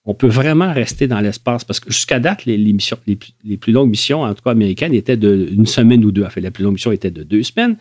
on 0.04 0.14
peut 0.14 0.28
vraiment 0.28 0.72
rester 0.72 1.08
dans 1.08 1.20
l'espace? 1.20 1.64
Parce 1.64 1.80
que 1.80 1.90
jusqu'à 1.90 2.20
date, 2.20 2.44
les, 2.46 2.56
les, 2.56 3.56
plus 3.56 3.72
longues 3.72 3.90
missions, 3.90 4.22
en 4.22 4.32
tout 4.32 4.42
cas 4.42 4.52
américaines, 4.52 4.94
étaient 4.94 5.16
d'une 5.16 5.66
semaine 5.66 6.04
ou 6.04 6.12
deux. 6.12 6.24
En 6.24 6.30
fait, 6.30 6.40
la 6.40 6.52
plus 6.52 6.62
longue 6.62 6.74
mission 6.74 6.92
était 6.92 7.10
de 7.10 7.24
deux 7.24 7.42
semaines. 7.42 7.76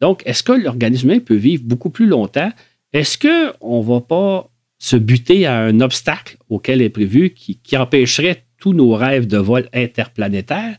Donc, 0.00 0.22
est-ce 0.26 0.42
que 0.42 0.52
l'organisme 0.52 1.10
humain 1.10 1.20
peut 1.20 1.36
vivre 1.36 1.62
beaucoup 1.64 1.90
plus 1.90 2.06
longtemps? 2.06 2.50
Est-ce 2.92 3.16
qu'on 3.16 3.82
ne 3.82 3.86
va 3.86 4.00
pas 4.00 4.49
se 4.80 4.96
buter 4.96 5.46
à 5.46 5.60
un 5.60 5.80
obstacle 5.80 6.38
auquel 6.48 6.82
est 6.82 6.90
prévu 6.90 7.30
qui, 7.30 7.60
empêcherait 7.76 8.44
tous 8.58 8.72
nos 8.72 8.94
rêves 8.94 9.28
de 9.28 9.36
vol 9.36 9.68
interplanétaire? 9.72 10.76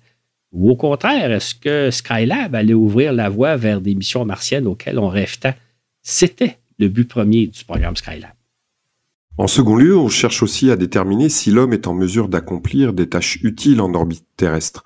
Ou 0.52 0.72
au 0.72 0.76
contraire, 0.76 1.32
est-ce 1.32 1.56
que 1.56 1.90
Skylab 1.92 2.56
allait 2.56 2.74
ouvrir 2.74 3.14
la 3.14 3.30
voie 3.30 3.56
vers 3.56 3.80
des 3.80 3.96
missions 3.96 4.26
martiennes 4.26 4.68
auxquelles 4.68 5.00
on 5.00 5.08
rêve 5.08 5.40
tant? 5.40 5.54
C'était 6.02 6.58
le 6.78 6.90
but 6.90 7.08
premier 7.08 7.48
du 7.48 7.64
programme 7.64 7.96
Skylab. 7.96 8.34
En 9.38 9.48
second 9.48 9.78
lieu, 9.78 9.96
on 9.96 10.10
cherche 10.10 10.44
aussi 10.44 10.72
à 10.72 10.76
déterminer 10.76 11.30
si 11.30 11.52
l'homme 11.52 11.72
est 11.72 11.88
en 11.88 11.94
mesure 11.94 12.28
d'accomplir 12.28 12.92
des 12.92 13.08
tâches 13.08 13.40
utiles 13.44 13.80
en 13.80 13.94
orbite 13.94 14.26
terrestre, 14.36 14.84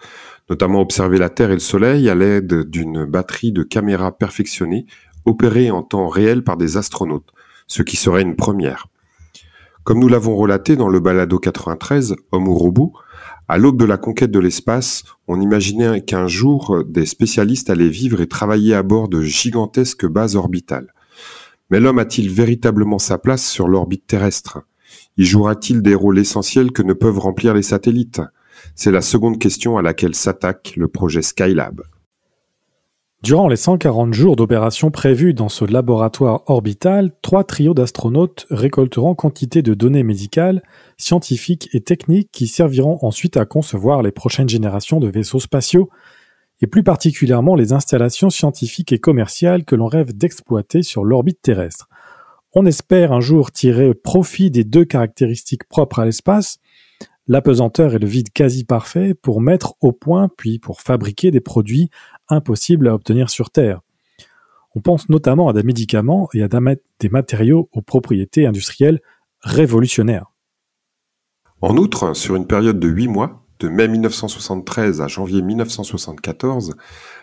notamment 0.50 0.82
observer 0.82 1.18
la 1.18 1.30
Terre 1.30 1.50
et 1.50 1.56
le 1.56 1.60
Soleil 1.60 2.10
à 2.10 2.16
l'aide 2.16 2.70
d'une 2.70 3.06
batterie 3.06 3.52
de 3.52 3.64
caméras 3.64 4.16
perfectionnées 4.16 4.86
opérée 5.24 5.72
en 5.72 5.82
temps 5.82 6.10
réel 6.10 6.44
par 6.44 6.58
des 6.58 6.78
astronautes, 6.78 7.32
ce 7.66 7.82
qui 7.82 7.96
serait 7.96 8.22
une 8.22 8.36
première. 8.36 8.88
Comme 9.86 10.00
nous 10.00 10.08
l'avons 10.08 10.36
relaté 10.36 10.76
dans 10.76 10.90
le 10.90 11.00
balado 11.00 11.38
93, 11.38 12.16
Homme 12.32 12.48
ou 12.48 12.56
robot, 12.56 12.94
à 13.48 13.60
l'aube 13.60 13.78
de 13.78 13.86
la 13.86 13.98
conquête 13.98 14.32
de 14.32 14.40
l'espace, 14.40 15.04
on 15.28 15.40
imaginait 15.40 16.02
qu'un 16.02 16.26
jour 16.26 16.84
des 16.84 17.06
spécialistes 17.06 17.70
allaient 17.70 17.88
vivre 17.88 18.20
et 18.20 18.28
travailler 18.28 18.74
à 18.74 18.82
bord 18.82 19.10
de 19.10 19.22
gigantesques 19.22 20.08
bases 20.08 20.36
orbitales. 20.36 20.92
Mais 21.70 21.80
l'homme 21.80 22.00
a-t-il 22.00 22.32
véritablement 22.32 22.98
sa 22.98 23.20
place 23.20 23.48
sur 23.48 23.68
l'orbite 23.68 24.08
terrestre? 24.08 24.64
Y 25.18 25.26
jouera-t-il 25.26 25.84
des 25.84 25.94
rôles 25.94 26.18
essentiels 26.18 26.72
que 26.72 26.82
ne 26.82 26.94
peuvent 26.94 27.20
remplir 27.20 27.54
les 27.54 27.62
satellites? 27.62 28.24
C'est 28.74 28.92
la 28.92 29.02
seconde 29.02 29.38
question 29.38 29.78
à 29.78 29.84
laquelle 29.84 30.16
s'attaque 30.16 30.74
le 30.78 30.88
projet 30.88 31.22
Skylab. 31.22 31.84
Durant 33.26 33.48
les 33.48 33.56
140 33.56 34.14
jours 34.14 34.36
d'opération 34.36 34.92
prévus 34.92 35.34
dans 35.34 35.50
ce 35.50 35.66
laboratoire 35.66 36.44
orbital, 36.46 37.12
trois 37.24 37.44
trios 37.44 37.74
d'astronautes 37.74 38.46
récolteront 38.52 39.16
quantité 39.16 39.64
de 39.64 39.74
données 39.74 40.04
médicales, 40.04 40.62
scientifiques 40.98 41.68
et 41.74 41.82
techniques 41.82 42.30
qui 42.32 42.46
serviront 42.46 43.00
ensuite 43.02 43.36
à 43.36 43.46
concevoir 43.46 44.04
les 44.04 44.12
prochaines 44.12 44.48
générations 44.48 45.00
de 45.00 45.08
vaisseaux 45.08 45.40
spatiaux, 45.40 45.90
et 46.62 46.68
plus 46.68 46.84
particulièrement 46.84 47.56
les 47.56 47.74
installations 47.74 48.30
scientifiques 48.30 48.94
et 48.94 49.00
commerciales 49.00 49.66
que 49.66 49.76
l'on 49.76 49.88
rêve 49.88 50.16
d'exploiter 50.16 50.84
sur 50.84 51.04
l'orbite 51.04 51.42
terrestre. 51.42 51.90
On 52.54 52.68
espère 52.68 53.12
un 53.12 53.22
jour 53.22 53.52
tirer 53.52 53.96
profit 53.96 54.52
des 54.52 54.64
deux 54.64 54.86
caractéristiques 54.86 55.68
propres 55.68 55.98
à 55.98 56.06
l'espace, 56.06 56.60
l'apesanteur 57.28 57.96
et 57.96 58.00
le 58.00 58.06
vide 58.06 58.30
quasi 58.32 58.66
parfait, 58.66 59.16
pour 59.16 59.42
mettre 59.42 59.74
au 59.82 59.94
point 59.94 60.30
puis 60.38 60.60
pour 60.60 60.82
fabriquer 60.82 61.32
des 61.32 61.42
produits 61.42 61.90
impossible 62.30 62.88
à 62.88 62.96
obtenir 62.96 63.30
sur 63.30 63.50
Terre. 63.50 63.82
On 64.76 64.82
pense 64.82 65.10
notamment 65.10 65.48
à 65.48 65.54
des 65.54 65.64
médicaments 65.64 66.28
et 66.34 66.44
à 66.44 66.48
des 66.48 67.10
matériaux 67.10 67.70
aux 67.72 67.82
propriétés 67.82 68.46
industrielles 68.46 69.00
révolutionnaires. 69.42 70.32
En 71.62 71.78
outre, 71.78 72.14
sur 72.14 72.36
une 72.36 72.48
période 72.48 72.80
de 72.80 72.88
8 72.88 73.08
mois, 73.08 73.46
de 73.60 73.70
mai 73.70 73.88
1973 73.88 75.02
à 75.02 75.08
janvier 75.08 75.42
1974, 75.42 76.76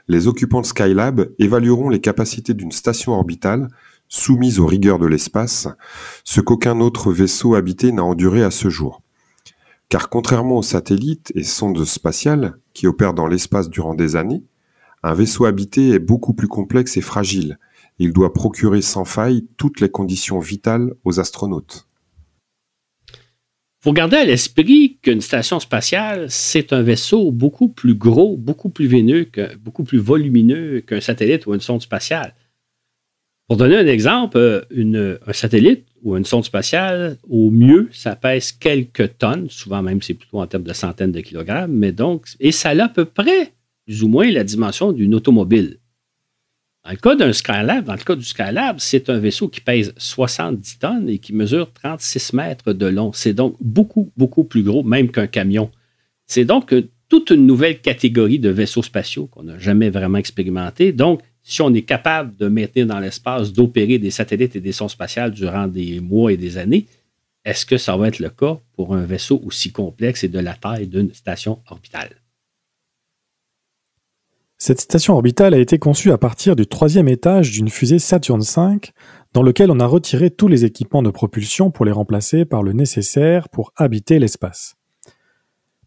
les 0.09 0.27
occupants 0.27 0.63
de 0.63 0.67
Skylab 0.67 1.31
évalueront 1.39 1.91
les 1.91 2.01
capacités 2.01 2.55
d'une 2.55 2.73
station 2.73 3.13
orbitale 3.13 3.69
soumise 4.09 4.59
aux 4.59 4.67
rigueurs 4.67 4.99
de 4.99 5.07
l'espace, 5.07 5.69
ce 6.25 6.41
qu'aucun 6.41 6.81
autre 6.81 7.13
vaisseau 7.13 7.55
habité 7.55 7.93
n'a 7.93 8.05
enduré 8.05 8.43
à 8.43 8.51
ce 8.51 8.69
jour. 8.69 9.03
Car 9.89 10.09
contrairement 10.09 10.59
aux 10.59 10.63
satellites 10.63 11.33
et 11.35 11.45
sondes 11.45 11.85
spatiales 11.85 12.55
qui 12.73 12.87
opèrent 12.87 13.15
dans 13.15 13.27
l'espace 13.27 13.69
durant 13.69 13.95
des 13.95 14.17
années, 14.17 14.43
un 15.03 15.15
vaisseau 15.15 15.45
habité 15.45 15.91
est 15.91 15.99
beaucoup 15.99 16.35
plus 16.35 16.49
complexe 16.49 16.97
et 16.97 17.01
fragile. 17.01 17.59
Il 17.99 18.13
doit 18.13 18.33
procurer 18.33 18.83
sans 18.83 19.05
faille 19.05 19.47
toutes 19.57 19.81
les 19.81 19.91
conditions 19.91 20.39
vitales 20.39 20.95
aux 21.05 21.21
astronautes 21.21 21.87
faut 23.83 23.93
garder 23.93 24.17
à 24.17 24.25
l'esprit 24.25 24.99
qu'une 25.03 25.21
station 25.21 25.59
spatiale, 25.59 26.27
c'est 26.29 26.73
un 26.73 26.83
vaisseau 26.83 27.33
beaucoup 27.33 27.69
plus 27.69 27.95
gros, 27.95 28.37
beaucoup 28.37 28.69
plus 28.69 28.87
veineux, 28.87 29.27
beaucoup 29.61 29.83
plus 29.83 29.99
volumineux 29.99 30.83
qu'un 30.83 31.01
satellite 31.01 31.47
ou 31.47 31.55
une 31.55 31.61
sonde 31.61 31.83
spatiale. 31.83 32.33
Pour 33.49 33.57
donner 33.57 33.77
un 33.77 33.87
exemple, 33.89 34.39
euh, 34.39 35.19
un 35.27 35.33
satellite 35.33 35.85
ou 36.05 36.17
une 36.17 36.25
sonde 36.25 36.45
spatiale, 36.45 37.19
au 37.29 37.51
mieux, 37.51 37.89
ça 37.91 38.15
pèse 38.15 38.53
quelques 38.53 39.19
tonnes, 39.19 39.51
souvent 39.51 39.83
même 39.83 40.01
c'est 40.01 40.15
plutôt 40.15 40.41
en 40.41 40.47
termes 40.47 40.63
de 40.63 40.73
centaines 40.73 41.11
de 41.11 41.21
kilogrammes, 41.21 41.73
mais 41.73 41.91
donc, 41.91 42.27
et 42.39 42.53
ça 42.53 42.71
a 42.71 42.85
à 42.85 42.89
peu 42.89 43.05
près, 43.05 43.53
plus 43.85 44.03
ou 44.03 44.09
moins, 44.09 44.31
la 44.31 44.45
dimension 44.45 44.93
d'une 44.93 45.15
automobile. 45.15 45.79
Dans 46.85 46.91
le 46.91 46.97
cas 46.97 47.15
d'un 47.15 47.33
Skylab, 47.33 47.85
dans 47.85 47.95
le 47.95 47.99
cas 47.99 48.17
du 48.17 48.25
Skylab, 48.25 48.81
c'est 48.81 49.09
un 49.09 49.19
vaisseau 49.19 49.49
qui 49.49 49.61
pèse 49.61 49.95
70 49.97 50.79
tonnes 50.81 51.09
et 51.09 51.19
qui 51.19 51.33
mesure 51.33 51.73
36 51.73 52.33
mètres 52.33 52.73
de 52.73 52.87
long. 52.87 53.13
C'est 53.13 53.35
donc 53.35 53.57
beaucoup, 53.61 54.11
beaucoup 54.17 54.43
plus 54.43 54.65
gros, 54.65 54.83
même 54.83 55.11
qu'un 55.11 55.29
camion. 55.29 55.71
C'est 56.27 56.45
donc 56.45 56.75
toute 57.09 57.31
une 57.31 57.47
nouvelle 57.47 57.81
catégorie 57.81 58.41
de 58.41 58.49
vaisseaux 58.49 58.83
spatiaux 58.83 59.27
qu'on 59.27 59.45
n'a 59.45 59.59
jamais 59.59 59.91
vraiment 59.91 60.19
expérimenté. 60.19 60.93
Donc, 60.93 61.21
si 61.43 61.63
on 61.63 61.73
est 61.73 61.83
capable 61.83 62.37
de 62.37 62.49
maintenir 62.49 62.87
dans 62.87 62.99
l'espace, 62.99 63.53
d'opérer 63.53 63.99
des 63.99 64.11
satellites 64.11 64.57
et 64.57 64.61
des 64.61 64.73
sondes 64.73 64.91
spatiales 64.91 65.31
durant 65.31 65.69
des 65.69 66.01
mois 66.01 66.33
et 66.33 66.37
des 66.37 66.59
années, 66.59 66.87
est-ce 67.45 67.67
que 67.67 67.77
ça 67.77 67.97
va 67.97 68.09
être 68.09 68.19
le 68.19 68.31
cas 68.31 68.59
pour 68.75 68.95
un 68.95 69.05
vaisseau 69.05 69.41
aussi 69.45 69.73
complexe 69.73 70.25
et 70.25 70.29
de 70.29 70.39
la 70.39 70.55
taille 70.55 70.87
d'une 70.87 71.13
station 71.13 71.61
orbitale? 71.69 72.22
Cette 74.65 74.81
station 74.81 75.15
orbitale 75.15 75.55
a 75.55 75.59
été 75.59 75.81
conçue 75.81 76.13
à 76.13 76.19
partir 76.19 76.55
du 76.55 76.69
troisième 76.69 77.09
étage 77.09 77.51
d'une 77.51 77.69
fusée 77.69 77.99
Saturn 77.99 78.41
V, 78.41 78.93
dans 79.33 79.43
lequel 79.43 79.73
on 79.73 79.81
a 79.81 79.87
retiré 79.87 80.31
tous 80.31 80.47
les 80.47 80.65
équipements 80.65 81.03
de 81.03 81.11
propulsion 81.11 81.73
pour 81.73 81.85
les 81.85 81.91
remplacer 81.91 82.45
par 82.45 82.63
le 82.63 82.73
nécessaire 82.73 83.49
pour 83.49 83.73
habiter 83.75 84.21
l'espace. 84.21 84.77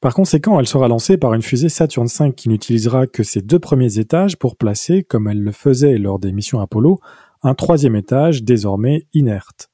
Par 0.01 0.13
conséquent, 0.13 0.59
elle 0.59 0.67
sera 0.67 0.89
lancée 0.89 1.15
par 1.15 1.33
une 1.33 1.41
fusée 1.41 1.69
Saturn 1.69 2.07
V 2.07 2.33
qui 2.33 2.49
n'utilisera 2.49 3.07
que 3.07 3.23
ses 3.23 3.41
deux 3.41 3.59
premiers 3.59 3.97
étages 3.97 4.35
pour 4.35 4.57
placer, 4.57 5.03
comme 5.03 5.29
elle 5.29 5.41
le 5.41 5.53
faisait 5.53 5.97
lors 5.97 6.19
des 6.19 6.33
missions 6.33 6.59
Apollo, 6.59 6.99
un 7.43 7.53
troisième 7.53 7.95
étage 7.95 8.43
désormais 8.43 9.07
inerte. 9.13 9.69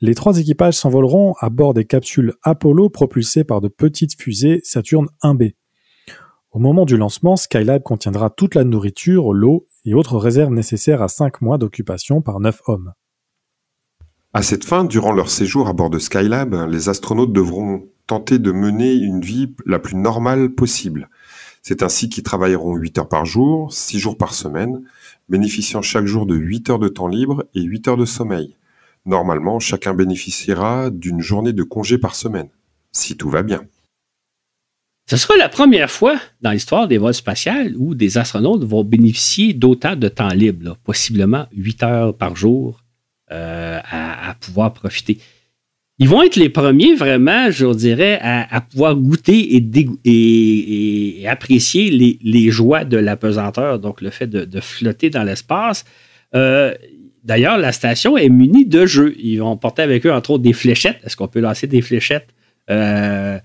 Les 0.00 0.16
trois 0.16 0.40
équipages 0.40 0.74
s'envoleront 0.74 1.34
à 1.38 1.50
bord 1.50 1.72
des 1.72 1.84
capsules 1.84 2.34
Apollo 2.42 2.90
propulsées 2.90 3.44
par 3.44 3.60
de 3.60 3.68
petites 3.68 4.20
fusées 4.20 4.60
Saturn 4.64 5.06
1B. 5.22 5.52
Au 6.50 6.58
moment 6.58 6.86
du 6.86 6.96
lancement, 6.96 7.36
Skylab 7.36 7.82
contiendra 7.82 8.30
toute 8.30 8.54
la 8.54 8.64
nourriture, 8.64 9.34
l'eau 9.34 9.66
et 9.84 9.92
autres 9.92 10.16
réserves 10.16 10.52
nécessaires 10.52 11.02
à 11.02 11.08
5 11.08 11.42
mois 11.42 11.58
d'occupation 11.58 12.22
par 12.22 12.40
9 12.40 12.62
hommes. 12.66 12.92
À 14.32 14.42
cette 14.42 14.64
fin, 14.64 14.84
durant 14.84 15.12
leur 15.12 15.28
séjour 15.28 15.68
à 15.68 15.74
bord 15.74 15.90
de 15.90 15.98
Skylab, 15.98 16.54
les 16.70 16.88
astronautes 16.88 17.34
devront 17.34 17.86
tenter 18.06 18.38
de 18.38 18.50
mener 18.50 18.94
une 18.94 19.20
vie 19.20 19.54
la 19.66 19.78
plus 19.78 19.96
normale 19.96 20.54
possible. 20.54 21.10
C'est 21.62 21.82
ainsi 21.82 22.08
qu'ils 22.08 22.22
travailleront 22.22 22.76
8 22.76 22.98
heures 22.98 23.08
par 23.08 23.26
jour, 23.26 23.70
6 23.70 23.98
jours 23.98 24.16
par 24.16 24.32
semaine, 24.32 24.84
bénéficiant 25.28 25.82
chaque 25.82 26.06
jour 26.06 26.24
de 26.24 26.34
8 26.34 26.70
heures 26.70 26.78
de 26.78 26.88
temps 26.88 27.08
libre 27.08 27.44
et 27.54 27.60
8 27.60 27.88
heures 27.88 27.96
de 27.98 28.06
sommeil. 28.06 28.56
Normalement, 29.04 29.58
chacun 29.58 29.92
bénéficiera 29.92 30.88
d'une 30.88 31.20
journée 31.20 31.52
de 31.52 31.62
congé 31.62 31.98
par 31.98 32.14
semaine, 32.14 32.48
si 32.92 33.18
tout 33.18 33.28
va 33.28 33.42
bien. 33.42 33.62
Ce 35.08 35.16
sera 35.16 35.38
la 35.38 35.48
première 35.48 35.90
fois 35.90 36.20
dans 36.42 36.50
l'histoire 36.50 36.86
des 36.86 36.98
vols 36.98 37.14
spatials 37.14 37.74
où 37.78 37.94
des 37.94 38.18
astronautes 38.18 38.64
vont 38.64 38.84
bénéficier 38.84 39.54
d'autant 39.54 39.96
de 39.96 40.06
temps 40.08 40.28
libre, 40.28 40.76
possiblement 40.84 41.46
8 41.56 41.82
heures 41.82 42.14
par 42.14 42.36
jour 42.36 42.84
euh, 43.32 43.80
à, 43.90 44.34
pouvoir 44.38 44.74
profiter. 44.74 45.16
Ils 45.98 46.10
vont 46.10 46.22
être 46.22 46.36
les 46.36 46.50
premiers 46.50 46.94
vraiment, 46.94 47.50
je 47.50 47.74
dirais, 47.74 48.18
à, 48.20 48.60
pouvoir 48.60 48.96
goûter 48.96 49.56
et, 50.04 51.26
apprécier 51.26 51.90
les, 51.90 52.50
joies 52.50 52.84
de 52.84 52.98
la 52.98 53.16
pesanteur, 53.16 53.78
donc 53.78 54.02
le 54.02 54.10
fait 54.10 54.26
de, 54.26 54.60
flotter 54.60 55.08
dans 55.08 55.24
l'espace. 55.24 55.86
Euh, 56.34 56.74
d'ailleurs, 57.24 57.56
la 57.56 57.72
station 57.72 58.18
est 58.18 58.28
munie 58.28 58.66
de 58.66 58.84
jeux. 58.84 59.14
Ils 59.18 59.38
vont 59.38 59.56
porter 59.56 59.80
avec 59.80 60.04
eux, 60.04 60.12
entre 60.12 60.32
autres, 60.32 60.42
des 60.42 60.52
fléchettes. 60.52 60.98
Est-ce 61.02 61.16
qu'on 61.16 61.28
peut 61.28 61.40
lancer 61.40 61.66
des 61.66 61.80
fléchettes? 61.80 62.28
Euh, 62.68 63.38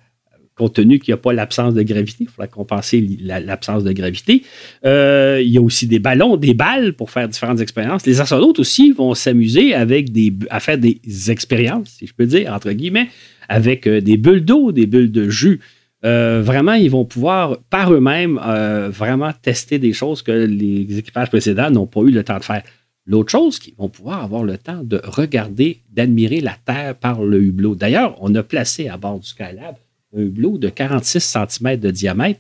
compte 0.55 0.73
tenu 0.73 0.99
qu'il 0.99 1.11
n'y 1.11 1.15
a 1.15 1.21
pas 1.21 1.33
l'absence 1.33 1.73
de 1.73 1.81
gravité. 1.83 2.25
Il 2.25 2.29
faudra 2.29 2.47
compenser 2.47 3.05
l'absence 3.21 3.83
de 3.83 3.91
gravité. 3.91 4.43
Euh, 4.85 5.41
il 5.43 5.49
y 5.49 5.57
a 5.57 5.61
aussi 5.61 5.87
des 5.87 5.99
ballons, 5.99 6.37
des 6.37 6.53
balles 6.53 6.93
pour 6.93 7.09
faire 7.09 7.27
différentes 7.27 7.59
expériences. 7.59 8.05
Les 8.05 8.21
astronautes 8.21 8.59
aussi 8.59 8.91
vont 8.91 9.13
s'amuser 9.13 9.73
avec 9.73 10.11
des, 10.11 10.33
à 10.49 10.59
faire 10.59 10.77
des 10.77 10.99
expériences, 11.29 11.89
si 11.97 12.07
je 12.07 12.13
peux 12.13 12.25
dire, 12.25 12.53
entre 12.53 12.71
guillemets, 12.71 13.09
avec 13.49 13.87
euh, 13.87 14.01
des 14.01 14.17
bulles 14.17 14.45
d'eau, 14.45 14.71
des 14.71 14.85
bulles 14.85 15.11
de 15.11 15.29
jus. 15.29 15.59
Euh, 16.05 16.41
vraiment, 16.43 16.73
ils 16.73 16.91
vont 16.91 17.05
pouvoir 17.05 17.57
par 17.69 17.93
eux-mêmes 17.93 18.37
vraiment 18.89 19.31
tester 19.41 19.79
des 19.79 19.93
choses 19.93 20.21
que 20.21 20.31
les 20.31 20.97
équipages 20.97 21.29
précédents 21.29 21.71
n'ont 21.71 21.87
pas 21.87 22.01
eu 22.01 22.11
le 22.11 22.23
temps 22.23 22.37
de 22.37 22.43
faire. 22.43 22.63
L'autre 23.05 23.31
chose, 23.31 23.59
qu'ils 23.59 23.75
vont 23.75 23.89
pouvoir 23.89 24.23
avoir 24.23 24.43
le 24.43 24.57
temps 24.57 24.81
de 24.83 25.01
regarder, 25.03 25.81
d'admirer 25.91 26.41
la 26.41 26.55
Terre 26.65 26.95
par 26.95 27.21
le 27.23 27.41
hublot. 27.41 27.75
D'ailleurs, 27.75 28.17
on 28.21 28.33
a 28.35 28.43
placé 28.43 28.87
à 28.87 28.97
bord 28.97 29.19
du 29.19 29.27
Skylab 29.27 29.75
hublot 30.15 30.57
de 30.57 30.69
46 30.69 31.19
cm 31.21 31.77
de 31.77 31.91
diamètre 31.91 32.39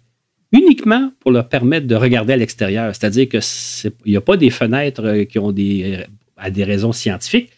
uniquement 0.51 1.11
pour 1.19 1.31
leur 1.31 1.49
permettre 1.49 1.87
de 1.87 1.95
regarder 1.95 2.33
à 2.33 2.37
l'extérieur. 2.37 2.95
C'est-à-dire 2.95 3.27
qu'il 3.27 3.91
n'y 4.05 4.15
a 4.15 4.21
pas 4.21 4.37
des 4.37 4.51
fenêtres 4.51 5.05
euh, 5.05 5.23
qui 5.25 5.39
ont 5.39 5.51
des, 5.51 6.05
à 6.37 6.51
des 6.51 6.63
raisons 6.63 6.91
scientifiques, 6.91 7.49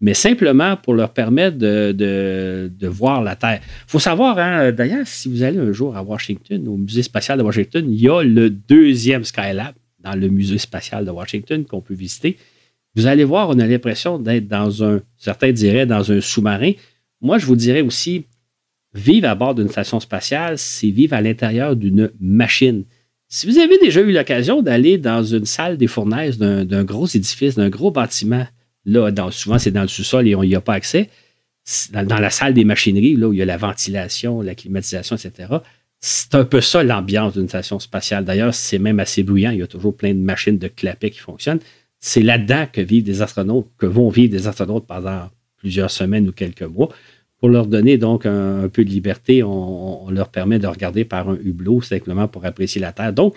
mais 0.00 0.14
simplement 0.14 0.76
pour 0.76 0.94
leur 0.94 1.12
permettre 1.12 1.58
de, 1.58 2.70
voir 2.86 3.22
la 3.22 3.36
Terre. 3.36 3.60
Il 3.62 3.90
faut 3.90 3.98
savoir, 3.98 4.38
hein, 4.38 4.72
d'ailleurs, 4.72 5.06
si 5.06 5.28
vous 5.28 5.42
allez 5.42 5.58
un 5.58 5.72
jour 5.72 5.96
à 5.96 6.02
Washington, 6.02 6.66
au 6.68 6.78
Musée 6.78 7.02
spatial 7.02 7.38
de 7.38 7.42
Washington, 7.42 7.84
il 7.86 8.00
y 8.00 8.08
a 8.08 8.22
le 8.22 8.48
deuxième 8.48 9.24
Skylab 9.24 9.74
dans 10.02 10.14
le 10.14 10.28
Musée 10.28 10.58
spatial 10.58 11.04
de 11.04 11.10
Washington 11.10 11.64
qu'on 11.66 11.82
peut 11.82 11.94
visiter. 11.94 12.38
Vous 12.96 13.06
allez 13.06 13.24
voir, 13.24 13.50
on 13.50 13.58
a 13.58 13.66
l'impression 13.66 14.18
d'être 14.18 14.48
dans 14.48 14.82
un, 14.82 15.00
certains 15.18 15.52
diraient, 15.52 15.86
dans 15.86 16.10
un 16.10 16.20
sous-marin. 16.20 16.72
Moi, 17.20 17.38
je 17.38 17.44
vous 17.44 17.56
dirais 17.56 17.82
aussi, 17.82 18.24
Vivre 18.94 19.28
à 19.28 19.34
bord 19.34 19.54
d'une 19.54 19.68
station 19.68 20.00
spatiale, 20.00 20.58
c'est 20.58 20.90
vivre 20.90 21.14
à 21.14 21.20
l'intérieur 21.20 21.76
d'une 21.76 22.10
machine. 22.20 22.84
Si 23.28 23.46
vous 23.46 23.58
avez 23.58 23.78
déjà 23.78 24.00
eu 24.00 24.12
l'occasion 24.12 24.62
d'aller 24.62 24.98
dans 24.98 25.22
une 25.22 25.44
salle 25.44 25.76
des 25.76 25.86
fournaises 25.86 26.38
d'un 26.38 26.84
gros 26.84 27.06
édifice, 27.06 27.54
d'un 27.54 27.68
gros 27.68 27.92
bâtiment, 27.92 28.46
là, 28.84 29.12
souvent 29.30 29.58
c'est 29.58 29.70
dans 29.70 29.82
le 29.82 29.88
sous-sol 29.88 30.26
et 30.26 30.34
on 30.34 30.42
n'y 30.42 30.56
a 30.56 30.60
pas 30.60 30.74
accès, 30.74 31.08
dans, 31.92 32.18
la 32.18 32.30
salle 32.30 32.54
des 32.54 32.64
machineries, 32.64 33.14
là 33.14 33.28
où 33.28 33.32
il 33.32 33.38
y 33.38 33.42
a 33.42 33.44
la 33.44 33.56
ventilation, 33.56 34.40
la 34.40 34.56
climatisation, 34.56 35.14
etc., 35.14 35.54
c'est 36.00 36.34
un 36.34 36.44
peu 36.44 36.60
ça 36.60 36.82
l'ambiance 36.82 37.34
d'une 37.34 37.48
station 37.48 37.78
spatiale. 37.78 38.24
D'ailleurs, 38.24 38.54
c'est 38.54 38.78
même 38.78 38.98
assez 39.00 39.22
bruyant. 39.22 39.50
Il 39.50 39.58
y 39.58 39.62
a 39.62 39.66
toujours 39.66 39.94
plein 39.94 40.14
de 40.14 40.18
machines 40.18 40.56
de 40.56 40.66
clapet 40.66 41.10
qui 41.10 41.18
fonctionnent. 41.18 41.60
C'est 42.00 42.22
là-dedans 42.22 42.66
que 42.72 42.80
vivent 42.80 43.04
des 43.04 43.20
astronautes, 43.20 43.68
que 43.76 43.84
vont 43.84 44.08
vivre 44.08 44.30
des 44.30 44.48
astronautes 44.48 44.86
pendant 44.86 45.28
plusieurs 45.58 45.90
semaines 45.90 46.26
ou 46.26 46.32
quelques 46.32 46.62
mois 46.62 46.88
pour 47.40 47.48
leur 47.48 47.66
donner 47.66 47.96
donc 47.96 48.26
un, 48.26 48.68
peu 48.68 48.84
de 48.84 48.90
liberté, 48.90 49.42
on, 49.42 50.10
leur 50.10 50.28
permet 50.28 50.58
de 50.58 50.66
regarder 50.66 51.04
par 51.04 51.30
un 51.30 51.36
hublot 51.42 51.80
simplement 51.80 52.28
pour 52.28 52.44
apprécier 52.44 52.80
la 52.80 52.92
Terre. 52.92 53.12
Donc, 53.12 53.34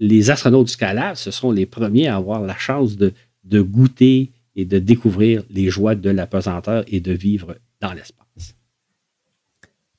les 0.00 0.30
astronautes 0.30 0.66
du 0.66 0.72
Skylab, 0.72 1.14
ce 1.14 1.30
sont 1.30 1.52
les 1.52 1.66
premiers 1.66 2.08
à 2.08 2.16
avoir 2.16 2.42
la 2.42 2.56
chance 2.56 2.96
de, 2.96 3.12
de 3.44 3.60
goûter 3.60 4.32
et 4.56 4.64
de 4.64 4.78
découvrir 4.78 5.44
les 5.50 5.70
joies 5.70 5.94
de 5.94 6.10
la 6.10 6.26
pesanteur 6.26 6.84
et 6.88 7.00
de 7.00 7.12
vivre 7.12 7.54
dans 7.80 7.92
l'espace. 7.92 8.24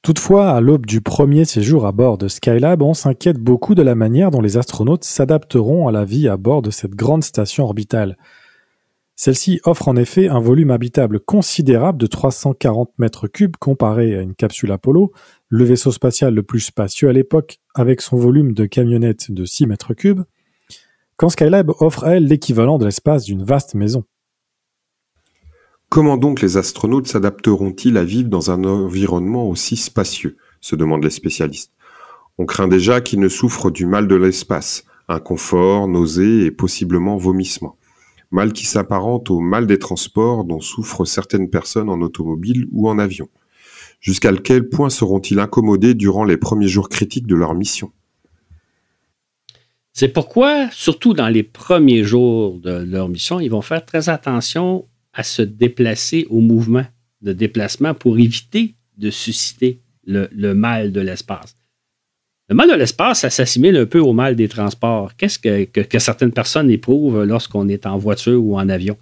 Toutefois, 0.02 0.52
à 0.52 0.62
l'aube 0.62 0.86
du 0.86 1.02
premier 1.02 1.46
séjour 1.46 1.86
à 1.86 1.92
bord 1.92 2.18
de 2.18 2.28
Skylab, 2.28 2.82
on 2.82 2.94
s'inquiète 2.94 3.38
beaucoup 3.38 3.74
de 3.74 3.82
la 3.82 3.96
manière 3.96 4.32
dont 4.32 4.42
les 4.42 4.58
astronautes 4.58 5.04
s'adapteront 5.04 5.88
à 5.88 5.92
la 5.92 6.06
vie 6.06 6.28
à 6.28 6.38
bord 6.38 6.62
de 6.62 6.72
cette 6.72 6.94
grande 6.94 7.24
station 7.24 7.64
orbitale. 7.64 8.18
Celle-ci 9.18 9.62
offre 9.64 9.88
en 9.88 9.96
effet 9.96 10.28
un 10.28 10.40
volume 10.40 10.72
habitable 10.72 11.22
considérable 11.22 11.98
de 11.98 12.08
340 12.08 12.92
mètres 12.98 13.28
cubes 13.28 13.56
comparé 13.58 14.16
à 14.16 14.22
une 14.22 14.36
capsule 14.36 14.72
Apollo, 14.74 15.14
le 15.48 15.64
vaisseau 15.64 15.92
spatial 15.92 16.34
le 16.34 16.44
plus 16.44 16.60
spacieux 16.60 17.08
à 17.08 17.14
l'époque 17.14 17.60
avec 17.74 18.02
son 18.02 18.18
volume 18.18 18.54
de 18.54 18.66
camionnette 18.66 19.32
de 19.32 19.46
6 19.46 19.68
mètres 19.68 19.94
cubes. 19.94 20.24
quand 21.16 21.30
Skylab 21.30 21.72
offre 21.80 22.04
à 22.04 22.18
elle 22.18 22.26
l'équivalent 22.26 22.78
de 22.78 22.84
l'espace 22.84 23.24
d'une 23.24 23.44
vaste 23.44 23.74
maison. 23.74 24.04
Comment 25.88 26.18
donc 26.18 26.42
les 26.42 26.58
astronautes 26.58 27.08
s'adapteront-ils 27.08 27.96
à 27.98 28.04
vivre 28.04 28.28
dans 28.28 28.52
un 28.52 28.66
environnement 28.66 29.48
aussi 29.48 29.78
spacieux? 29.78 30.36
se 30.60 30.76
demandent 30.76 31.04
les 31.04 31.10
spécialistes. 31.10 31.72
On 32.38 32.46
craint 32.46 32.68
déjà 32.68 33.00
qu'ils 33.00 33.20
ne 33.22 33.30
souffrent 33.30 33.72
du 33.72 33.86
mal 33.86 34.08
de 34.08 34.16
l'espace, 34.16 34.84
inconfort, 35.08 35.88
nausées 35.88 36.46
et 36.46 36.52
possiblement 36.52 37.16
vomissements. 37.16 37.78
Mal 38.32 38.54
qui 38.54 38.66
s'apparente 38.66 39.30
au 39.30 39.40
mal 39.40 39.68
des 39.68 39.80
transports 39.80 40.44
dont 40.44 40.60
souffrent 40.60 41.06
certaines 41.06 41.50
personnes 41.50 41.90
en 41.90 42.02
automobile 42.02 42.68
ou 42.72 42.90
en 42.90 43.00
avion. 43.00 43.30
Jusqu'à 44.00 44.34
quel 44.34 44.70
point 44.70 44.90
seront-ils 44.90 45.40
incommodés 45.40 45.94
durant 45.94 46.24
les 46.26 46.38
premiers 46.38 46.68
jours 46.68 46.90
critiques 46.90 47.28
de 47.28 47.36
leur 47.36 47.54
mission? 47.56 47.92
C'est 49.94 50.10
pourquoi, 50.10 50.70
surtout 50.72 51.14
dans 51.14 51.30
les 51.30 51.44
premiers 51.44 52.04
jours 52.04 52.60
de 52.60 52.72
leur 52.72 53.08
mission, 53.08 53.40
ils 53.40 53.50
vont 53.50 53.62
faire 53.62 53.86
très 53.86 54.10
attention 54.10 54.86
à 55.14 55.24
se 55.24 55.42
déplacer 55.42 56.28
au 56.30 56.42
mouvement 56.42 56.86
de 57.22 57.32
déplacement 57.32 57.94
pour 57.94 58.20
éviter 58.20 58.76
de 58.98 59.10
susciter 59.10 59.80
le, 60.06 60.54
mal 60.54 60.92
de 60.92 61.02
l'espace. 61.02 61.55
Le 62.48 62.54
mal 62.54 62.70
de 62.70 62.76
l'espace, 62.76 63.22
ça 63.22 63.32
s'assimile 63.32 63.76
un 63.76 63.88
peu 63.88 64.00
au 64.00 64.14
mal 64.14 64.36
des 64.36 64.48
transports. 64.48 65.16
Qu'est-ce 65.16 65.40
que, 65.40 66.00
certaines 66.00 66.32
personnes 66.32 66.70
éprouvent 66.70 67.24
lorsqu'on 67.24 67.68
est 67.68 67.88
en 67.88 67.98
voiture 67.98 68.44
ou 68.44 68.56
en 68.58 68.70
avion? 68.70 68.98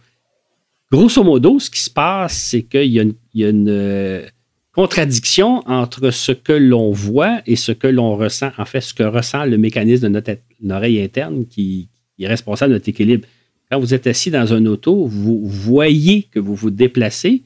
Grosso 0.92 1.24
modo, 1.24 1.60
ce 1.60 1.70
qui 1.70 1.82
se 1.82 1.90
passe, 1.90 2.38
c'est 2.38 2.62
qu'il 2.62 2.92
y 2.92 3.00
a 3.00 3.50
une, 3.50 3.68
euh, 3.68 4.26
contradiction 4.72 5.62
entre 5.68 6.12
ce 6.12 6.32
que 6.32 6.54
l'on 6.54 6.92
voit 6.92 7.42
et 7.46 7.56
ce 7.56 7.74
que 7.74 7.88
l'on 7.88 8.16
ressent. 8.16 8.52
En 8.58 8.66
fait, 8.66 8.80
ce 8.80 8.94
que 8.94 9.04
ressent 9.04 9.44
le 9.46 9.58
mécanisme 9.58 10.04
de 10.04 10.10
notre 10.10 10.38
oreille 10.70 11.02
interne 11.02 11.46
qui, 11.46 11.90
qui, 12.16 12.24
est 12.24 12.28
responsable 12.28 12.72
de 12.72 12.78
notre 12.78 12.90
équilibre. 12.90 13.28
Quand 13.70 13.80
vous 13.80 13.94
êtes 13.94 14.08
assis 14.08 14.32
dans 14.32 14.54
un 14.54 14.66
auto, 14.68 15.06
vous 15.06 15.46
voyez 15.46 16.24
que 16.32 16.40
vous 16.40 16.56
vous 16.56 16.72
déplacez, 16.72 17.44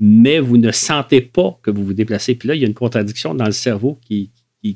mais 0.00 0.40
vous 0.40 0.56
ne 0.56 0.72
sentez 0.72 1.20
pas 1.20 1.58
que 1.62 1.70
vous 1.70 1.84
vous 1.84 1.94
déplacez. 1.94 2.34
Puis 2.34 2.48
là, 2.48 2.54
il 2.54 2.62
y 2.62 2.64
a 2.64 2.68
une 2.68 2.74
contradiction 2.74 3.34
dans 3.34 3.46
le 3.46 3.52
cerveau 3.52 3.98
qui, 4.02 4.30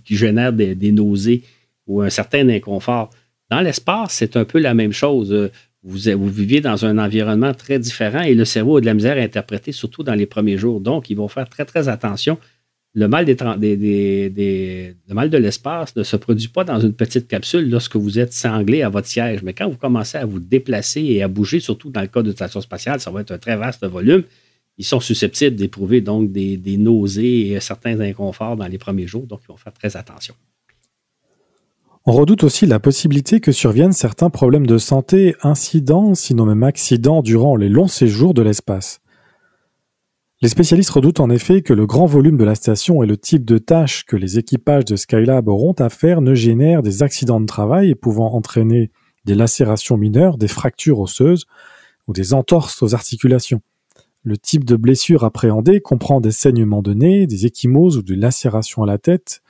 génère 0.05 0.53
des, 0.53 0.93
nausées 0.93 1.43
ou 1.86 2.03
un 2.03 2.11
certain 2.11 2.49
inconfort. 2.49 3.11
Dans 3.51 3.61
l'espace, 3.61 4.14
c'est 4.14 4.36
un 4.36 4.45
peu 4.45 4.59
la 4.59 4.74
même 4.74 4.93
chose. 4.93 5.51
Vous, 5.82 5.99
vous 5.99 6.28
vivez 6.28 6.61
dans 6.61 6.84
un 6.84 6.99
environnement 6.99 7.55
très 7.55 7.78
différent 7.78 8.22
et 8.22 8.34
le 8.34 8.45
cerveau 8.45 8.76
a 8.76 8.80
de 8.80 8.86
la 8.86 8.95
misère 8.95 9.16
à 9.16 9.20
interpréter, 9.20 9.72
surtout 9.72 10.03
dans 10.03 10.14
les 10.14 10.26
premiers 10.26 10.59
jours. 10.59 10.80
Donc, 10.80 11.11
ils 11.11 11.16
vont 11.16 11.28
faire 11.28 11.49
très, 11.49 11.64
très 11.64 11.88
attention. 11.88 12.38
Le 12.93 13.07
mal, 13.07 13.24
le 13.24 15.14
mal 15.14 15.30
de 15.30 15.38
l'espace 15.38 15.95
ne 15.95 16.03
se 16.03 16.16
produit 16.16 16.49
pas 16.49 16.64
dans 16.64 16.80
une 16.80 16.93
petite 16.93 17.28
capsule 17.28 17.70
lorsque 17.70 17.97
vous 17.97 18.18
êtes 18.18 18.32
sanglé 18.32 18.82
à 18.82 18.88
votre 18.88 19.07
siège. 19.07 19.43
Mais 19.43 19.53
quand 19.53 19.68
vous 19.68 19.76
commencez 19.76 20.18
à 20.18 20.26
vous 20.26 20.41
déplacer 20.41 21.01
et 21.03 21.22
à 21.22 21.28
bouger, 21.28 21.61
surtout 21.61 21.91
dans 21.91 22.01
le 22.01 22.09
cas 22.09 22.22
de 22.22 22.32
station 22.32 22.61
spatiale, 22.61 23.01
ça 23.01 23.11
va 23.12 23.20
être 23.20 23.30
un 23.30 23.38
très 23.38 23.57
vaste 23.57 23.84
volume 23.86 24.24
ils 24.80 24.84
sont 24.84 24.98
susceptibles 24.98 25.56
d'éprouver 25.56 26.00
donc 26.00 26.32
des, 26.32 26.76
nausées 26.78 27.48
et 27.48 27.60
certains 27.60 28.00
inconforts 28.00 28.56
dans 28.56 28.66
les 28.66 28.78
premiers 28.78 29.06
jours, 29.06 29.26
donc 29.26 29.40
ils 29.44 29.48
vont 29.48 29.58
faire 29.58 29.74
très 29.74 29.94
attention. 29.94 30.34
On 32.06 32.12
redoute 32.12 32.44
aussi 32.44 32.64
la 32.64 32.80
possibilité 32.80 33.40
que 33.40 33.52
surviennent 33.52 33.92
certains 33.92 34.30
problèmes 34.30 34.66
de 34.66 34.78
santé, 34.78 35.36
incidents, 35.42 36.14
sinon 36.14 36.46
même 36.46 36.62
accidents, 36.62 37.20
durant 37.20 37.56
les 37.56 37.68
longs 37.68 37.88
séjours 37.88 38.32
de 38.32 38.40
l'espace. 38.40 39.02
Les 40.40 40.48
spécialistes 40.48 40.88
redoutent 40.88 41.20
en 41.20 41.28
effet 41.28 41.60
que 41.60 41.74
le 41.74 41.84
grand 41.84 42.06
volume 42.06 42.38
de 42.38 42.44
la 42.44 42.54
station 42.54 43.02
et 43.02 43.06
le 43.06 43.18
type 43.18 43.44
de 43.44 43.58
tâches 43.58 44.06
que 44.06 44.16
les 44.16 44.38
équipages 44.38 44.86
de 44.86 44.96
Skylab 44.96 45.46
auront 45.48 45.74
à 45.74 45.90
faire 45.90 46.22
ne 46.22 46.32
génèrent 46.32 46.80
des 46.80 47.02
accidents 47.02 47.42
de 47.42 47.44
travail 47.44 47.94
pouvant 47.94 48.32
entraîner 48.32 48.90
des 49.26 49.34
lacérations 49.34 49.98
mineures, 49.98 50.38
des 50.38 50.48
fractures 50.48 51.00
osseuses 51.00 51.44
ou 52.06 52.14
des 52.14 52.32
entorses 52.32 52.82
aux 52.82 52.94
articulations. 52.94 53.60
Le 54.22 54.36
type 54.36 54.64
de 54.64 54.76
blessure 54.76 55.24
appréhendée 55.24 55.80
comprend 55.80 56.20
des 56.20 56.30
saignements 56.30 56.82
de 56.82 56.92
nez, 56.92 57.26
des 57.26 57.46
ecchymoses 57.46 57.96
ou 57.96 58.02
des 58.02 58.16
lacérations 58.16 58.82
à 58.82 58.86
la 58.86 58.98
tête, 58.98 59.40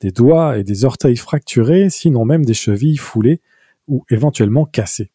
des 0.00 0.10
doigts 0.10 0.58
et 0.58 0.64
des 0.64 0.84
orteils 0.84 1.16
fracturés, 1.16 1.88
sinon 1.88 2.26
même 2.26 2.44
des 2.44 2.52
chevilles 2.52 2.98
foulées 2.98 3.40
ou 3.86 4.04
éventuellement 4.10 4.66
cassées. 4.66 5.10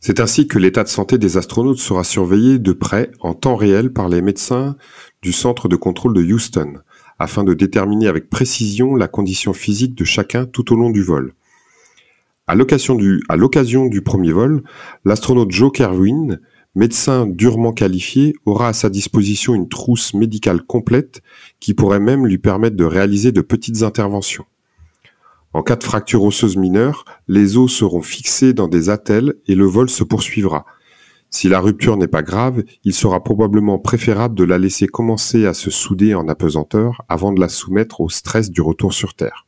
C'est 0.00 0.20
ainsi 0.20 0.48
que 0.48 0.58
l'état 0.58 0.82
de 0.82 0.88
santé 0.88 1.18
des 1.18 1.36
astronautes 1.36 1.78
sera 1.78 2.04
surveillé 2.04 2.58
de 2.58 2.72
près 2.72 3.10
en 3.20 3.34
temps 3.34 3.56
réel 3.56 3.92
par 3.92 4.08
les 4.08 4.22
médecins 4.22 4.76
du 5.20 5.32
centre 5.32 5.68
de 5.68 5.76
contrôle 5.76 6.14
de 6.14 6.22
Houston, 6.22 6.78
afin 7.18 7.44
de 7.44 7.52
déterminer 7.52 8.08
avec 8.08 8.30
précision 8.30 8.94
la 8.94 9.08
condition 9.08 9.52
physique 9.52 9.94
de 9.94 10.04
chacun 10.04 10.46
tout 10.46 10.72
au 10.72 10.76
long 10.76 10.90
du 10.90 11.02
vol. 11.02 11.34
À 12.46 12.54
l'occasion 12.54 12.94
du, 12.94 13.20
du 13.90 14.02
premier 14.02 14.32
vol, 14.32 14.62
l'astronaute 15.04 15.50
Joe 15.50 15.72
Kerwin 15.72 16.38
médecin 16.76 17.26
durement 17.26 17.72
qualifié, 17.72 18.34
aura 18.44 18.68
à 18.68 18.72
sa 18.72 18.90
disposition 18.90 19.54
une 19.54 19.68
trousse 19.68 20.14
médicale 20.14 20.62
complète 20.62 21.22
qui 21.58 21.74
pourrait 21.74 22.00
même 22.00 22.26
lui 22.26 22.38
permettre 22.38 22.76
de 22.76 22.84
réaliser 22.84 23.32
de 23.32 23.40
petites 23.40 23.82
interventions. 23.82 24.44
En 25.52 25.62
cas 25.62 25.76
de 25.76 25.84
fracture 25.84 26.22
osseuse 26.22 26.56
mineure, 26.56 27.06
les 27.28 27.56
os 27.56 27.72
seront 27.72 28.02
fixés 28.02 28.52
dans 28.52 28.68
des 28.68 28.90
attelles 28.90 29.34
et 29.48 29.54
le 29.54 29.64
vol 29.64 29.88
se 29.88 30.04
poursuivra. 30.04 30.66
Si 31.30 31.48
la 31.48 31.60
rupture 31.60 31.96
n'est 31.96 32.06
pas 32.06 32.22
grave, 32.22 32.62
il 32.84 32.92
sera 32.92 33.24
probablement 33.24 33.78
préférable 33.78 34.34
de 34.34 34.44
la 34.44 34.58
laisser 34.58 34.86
commencer 34.86 35.46
à 35.46 35.54
se 35.54 35.70
souder 35.70 36.14
en 36.14 36.28
apesanteur 36.28 37.02
avant 37.08 37.32
de 37.32 37.40
la 37.40 37.48
soumettre 37.48 38.00
au 38.00 38.08
stress 38.08 38.50
du 38.50 38.60
retour 38.60 38.92
sur 38.92 39.14
Terre. 39.14 39.46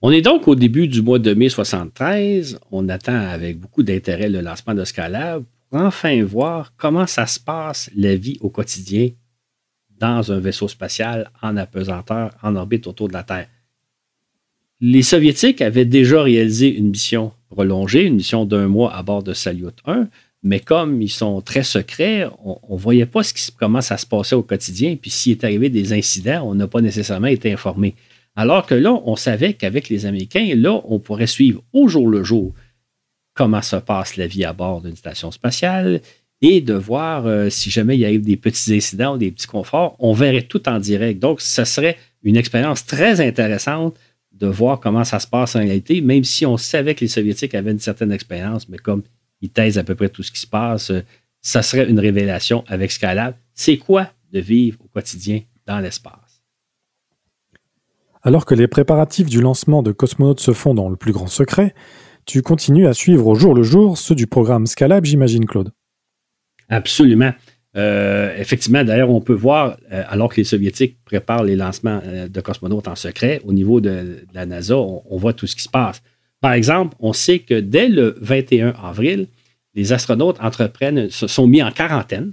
On 0.00 0.10
est 0.10 0.22
donc 0.22 0.48
au 0.48 0.54
début 0.54 0.88
du 0.88 1.00
mois 1.00 1.20
de 1.20 1.32
mai 1.32 1.48
73. 1.48 2.58
On 2.72 2.88
attend 2.88 3.14
avec 3.14 3.60
beaucoup 3.60 3.82
d'intérêt 3.82 4.28
le 4.28 4.40
lancement 4.40 4.74
de 4.74 4.84
Scalab 4.84 5.44
enfin 5.72 6.22
voir 6.22 6.74
comment 6.76 7.06
ça 7.06 7.26
se 7.26 7.40
passe 7.40 7.90
la 7.96 8.14
vie 8.14 8.38
au 8.40 8.50
quotidien 8.50 9.10
dans 9.98 10.32
un 10.32 10.40
vaisseau 10.40 10.68
spatial 10.68 11.30
en 11.42 11.56
apesanteur 11.56 12.32
en 12.42 12.56
orbite 12.56 12.86
autour 12.86 13.08
de 13.08 13.12
la 13.12 13.22
Terre. 13.22 13.48
Les 14.80 15.02
Soviétiques 15.02 15.62
avaient 15.62 15.84
déjà 15.84 16.22
réalisé 16.22 16.74
une 16.74 16.90
mission 16.90 17.32
prolongée, 17.48 18.04
une 18.04 18.16
mission 18.16 18.44
d'un 18.44 18.66
mois 18.66 18.92
à 18.94 19.02
bord 19.02 19.22
de 19.22 19.32
Salyut 19.32 19.76
1, 19.86 20.08
mais 20.42 20.58
comme 20.58 21.00
ils 21.00 21.08
sont 21.08 21.40
très 21.40 21.62
secrets, 21.62 22.26
on 22.44 22.74
ne 22.74 22.78
voyait 22.78 23.06
pas 23.06 23.22
ce 23.22 23.32
qui, 23.32 23.48
comment 23.56 23.80
ça 23.80 23.96
se 23.96 24.06
passait 24.06 24.34
au 24.34 24.42
quotidien. 24.42 24.96
Puis 25.00 25.10
s'il 25.10 25.32
est 25.32 25.44
arrivé 25.44 25.68
des 25.68 25.92
incidents, 25.92 26.42
on 26.44 26.56
n'a 26.56 26.66
pas 26.66 26.80
nécessairement 26.80 27.28
été 27.28 27.52
informé. 27.52 27.94
Alors 28.34 28.66
que 28.66 28.74
là, 28.74 28.92
on 29.04 29.14
savait 29.14 29.54
qu'avec 29.54 29.88
les 29.88 30.04
Américains, 30.04 30.52
là, 30.56 30.80
on 30.86 30.98
pourrait 30.98 31.26
suivre 31.28 31.62
au 31.72 31.86
jour 31.86 32.08
le 32.08 32.24
jour 32.24 32.54
comment 33.34 33.62
se 33.62 33.76
passe 33.76 34.16
la 34.16 34.26
vie 34.26 34.44
à 34.44 34.52
bord 34.52 34.80
d'une 34.80 34.96
station 34.96 35.30
spatiale 35.30 36.00
et 36.42 36.60
de 36.60 36.74
voir 36.74 37.26
euh, 37.26 37.50
si 37.50 37.70
jamais 37.70 37.96
il 37.96 38.00
y 38.00 38.04
a 38.04 38.12
eu 38.12 38.18
des 38.18 38.36
petits 38.36 38.74
incidents 38.74 39.14
ou 39.14 39.18
des 39.18 39.30
petits 39.30 39.46
conforts, 39.46 39.96
on 40.00 40.12
verrait 40.12 40.42
tout 40.42 40.68
en 40.68 40.78
direct. 40.78 41.20
Donc, 41.20 41.40
ce 41.40 41.64
serait 41.64 41.96
une 42.22 42.36
expérience 42.36 42.84
très 42.84 43.20
intéressante 43.20 43.96
de 44.32 44.48
voir 44.48 44.80
comment 44.80 45.04
ça 45.04 45.20
se 45.20 45.26
passe 45.26 45.54
en 45.54 45.60
réalité, 45.60 46.00
même 46.00 46.24
si 46.24 46.44
on 46.44 46.56
savait 46.56 46.94
que 46.94 47.00
les 47.00 47.08
Soviétiques 47.08 47.54
avaient 47.54 47.70
une 47.70 47.78
certaine 47.78 48.10
expérience, 48.10 48.68
mais 48.68 48.78
comme 48.78 49.02
ils 49.40 49.50
taisent 49.50 49.78
à 49.78 49.84
peu 49.84 49.94
près 49.94 50.08
tout 50.08 50.22
ce 50.22 50.32
qui 50.32 50.40
se 50.40 50.46
passe, 50.46 50.90
euh, 50.90 51.02
ça 51.40 51.62
serait 51.62 51.88
une 51.88 52.00
révélation 52.00 52.64
avec 52.66 52.90
Skylab. 52.90 53.34
C'est 53.54 53.76
quoi 53.76 54.08
de 54.32 54.40
vivre 54.40 54.78
au 54.84 54.88
quotidien 54.88 55.42
dans 55.66 55.78
l'espace? 55.78 56.42
Alors 58.22 58.46
que 58.46 58.54
les 58.54 58.68
préparatifs 58.68 59.28
du 59.28 59.40
lancement 59.40 59.82
de 59.82 59.90
cosmonautes 59.90 60.40
se 60.40 60.52
font 60.52 60.74
dans 60.74 60.88
le 60.88 60.96
plus 60.96 61.12
grand 61.12 61.26
secret, 61.26 61.74
tu 62.24 62.42
continues 62.42 62.86
à 62.86 62.94
suivre 62.94 63.26
au 63.26 63.34
jour 63.34 63.54
le 63.54 63.62
jour 63.62 63.98
ceux 63.98 64.14
du 64.14 64.26
programme 64.26 64.66
Scalab, 64.66 65.04
j'imagine, 65.04 65.46
Claude. 65.46 65.70
Absolument. 66.68 67.32
Euh, 67.76 68.36
effectivement, 68.38 68.84
d'ailleurs, 68.84 69.10
on 69.10 69.20
peut 69.20 69.32
voir, 69.32 69.76
euh, 69.92 70.02
alors 70.08 70.28
que 70.28 70.36
les 70.36 70.44
Soviétiques 70.44 70.98
préparent 71.04 71.44
les 71.44 71.56
lancements 71.56 72.00
euh, 72.04 72.28
de 72.28 72.40
cosmonautes 72.40 72.88
en 72.88 72.96
secret, 72.96 73.40
au 73.44 73.52
niveau 73.52 73.80
de, 73.80 74.26
la 74.34 74.44
NASA, 74.44 74.76
on, 74.76 75.16
voit 75.16 75.32
tout 75.32 75.46
ce 75.46 75.56
qui 75.56 75.62
se 75.62 75.68
passe. 75.68 76.02
Par 76.40 76.52
exemple, 76.52 76.96
on 77.00 77.12
sait 77.12 77.38
que 77.38 77.58
dès 77.58 77.88
le 77.88 78.16
21 78.20 78.74
avril, 78.82 79.28
les 79.74 79.92
astronautes 79.92 80.38
entreprennent, 80.40 81.08
se 81.08 81.26
sont 81.26 81.46
mis 81.46 81.62
en 81.62 81.70
quarantaine, 81.70 82.32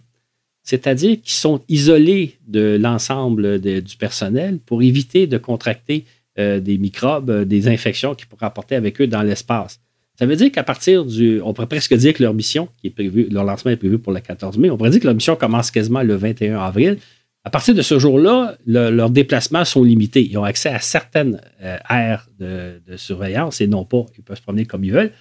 c'est-à-dire 0.63 1.21
qu'ils 1.21 1.31
sont 1.31 1.61
isolés 1.69 2.35
de 2.47 2.77
l'ensemble 2.79 3.59
du 3.59 3.97
personnel 3.97 4.59
pour 4.59 4.83
éviter 4.83 5.25
de 5.25 5.37
contracter 5.37 6.05
euh, 6.39 6.59
des 6.59 6.77
microbes, 6.77 7.29
euh, 7.29 7.45
des 7.45 7.67
infections 7.67 8.15
qu'ils 8.15 8.27
pourraient 8.27 8.45
apporter 8.45 8.75
avec 8.75 8.99
eux 9.01 9.07
dans 9.07 9.21
l'espace. 9.21 9.79
Ça 10.17 10.25
veut 10.25 10.35
dire 10.35 10.51
qu'à 10.51 10.63
partir 10.63 11.05
du. 11.05 11.41
On 11.43 11.53
pourrait 11.53 11.67
presque 11.67 11.93
dire 11.93 12.13
que 12.13 12.23
leur 12.23 12.33
mission, 12.33 12.69
qui 12.79 12.87
est 12.87 12.91
prévue, 12.91 13.27
leur 13.29 13.43
lancement 13.43 13.71
est 13.71 13.77
prévu 13.77 13.99
pour 13.99 14.11
le 14.11 14.19
14 14.19 14.57
mai, 14.57 14.69
on 14.69 14.77
pourrait 14.77 14.89
dire 14.89 14.99
que 14.99 15.05
leur 15.05 15.15
mission 15.15 15.35
commence 15.35 15.71
quasiment 15.71 16.01
le 16.01 16.15
21 16.15 16.59
avril. 16.59 16.97
À 17.45 17.49
partir 17.49 17.73
de 17.73 17.81
ce 17.81 17.99
jour-là, 17.99 18.57
leurs 18.65 19.09
déplacements 19.09 19.63
sont 19.63 19.83
limités. 19.83 20.27
Ils 20.29 20.37
ont 20.37 20.43
accès 20.43 20.69
à 20.69 20.79
certaines 20.79 21.41
euh, 21.61 21.77
aires 21.89 22.27
de, 22.37 22.81
surveillance 22.97 23.61
et 23.61 23.67
non 23.67 23.85
pas, 23.85 24.05
ils 24.17 24.23
peuvent 24.23 24.37
se 24.37 24.41
promener 24.41 24.65
comme 24.65 24.83
ils 24.83 24.91
veulent. 24.91 25.11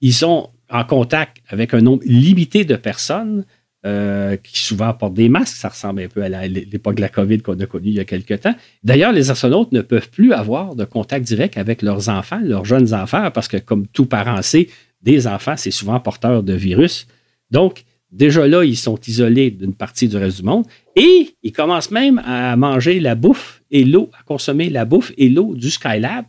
Ils 0.00 0.14
sont 0.14 0.50
en 0.70 0.84
contact 0.84 1.38
avec 1.48 1.74
un 1.74 1.80
nombre 1.80 2.02
limité 2.06 2.64
de 2.64 2.76
personnes 2.76 3.44
euh, 3.88 4.36
qui 4.36 4.58
souvent 4.58 4.92
portent 4.92 5.14
des 5.14 5.28
masques. 5.28 5.56
Ça 5.56 5.70
ressemble 5.70 6.02
un 6.02 6.08
peu 6.08 6.22
à 6.22 6.46
l'époque 6.46 6.96
de 6.96 7.00
la 7.00 7.08
COVID 7.08 7.40
qu'on 7.40 7.58
a 7.58 7.66
connue 7.66 7.88
il 7.88 7.94
y 7.94 8.00
a 8.00 8.04
quelques 8.04 8.40
temps. 8.40 8.54
D'ailleurs, 8.84 9.12
les 9.12 9.30
astronautes 9.30 9.72
ne 9.72 9.80
peuvent 9.80 10.10
plus 10.10 10.32
avoir 10.32 10.74
de 10.74 10.84
contact 10.84 11.24
direct 11.24 11.56
avec 11.56 11.80
leurs 11.80 12.10
enfants, 12.10 12.40
leurs 12.44 12.64
jeunes 12.64 12.92
enfants, 12.92 13.30
parce 13.30 13.48
que 13.48 13.56
comme 13.56 13.86
tout 13.86 14.04
parent 14.04 14.42
sait, 14.42 14.68
des 15.00 15.26
enfants, 15.26 15.54
c'est 15.56 15.70
souvent 15.70 15.98
porteur 16.00 16.42
de 16.42 16.52
virus. 16.52 17.06
Donc, 17.50 17.84
déjà 18.12 18.46
là, 18.46 18.62
ils 18.62 18.76
sont 18.76 18.98
isolés 19.06 19.50
d'une 19.50 19.74
partie 19.74 20.06
du 20.06 20.18
reste 20.18 20.38
du 20.38 20.42
monde 20.42 20.66
et 20.94 21.34
ils 21.42 21.52
commencent 21.52 21.90
même 21.90 22.20
à 22.26 22.56
manger 22.56 23.00
la 23.00 23.14
bouffe 23.14 23.62
et 23.70 23.84
l'eau, 23.84 24.10
à 24.18 24.22
consommer 24.24 24.68
la 24.68 24.84
bouffe 24.84 25.12
et 25.16 25.30
l'eau 25.30 25.54
du 25.54 25.70
Skylab 25.70 26.26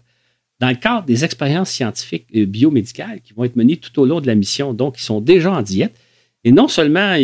dans 0.59 0.69
le 0.69 0.75
cadre 0.75 1.05
des 1.05 1.25
expériences 1.25 1.71
scientifiques 1.71 2.27
et 2.31 2.45
biomédicales 2.45 3.21
qui 3.21 3.33
vont 3.33 3.43
être 3.43 3.55
menées 3.55 3.77
tout 3.77 3.99
au 3.99 4.05
long 4.05 4.21
de 4.21 4.27
la 4.27 4.35
mission. 4.35 4.73
Donc, 4.73 4.99
ils 4.99 5.03
sont 5.03 5.21
déjà 5.21 5.51
en 5.51 5.61
diète. 5.61 5.95
Et 6.49 6.51
non 6.51 6.67
seulement, 6.67 7.15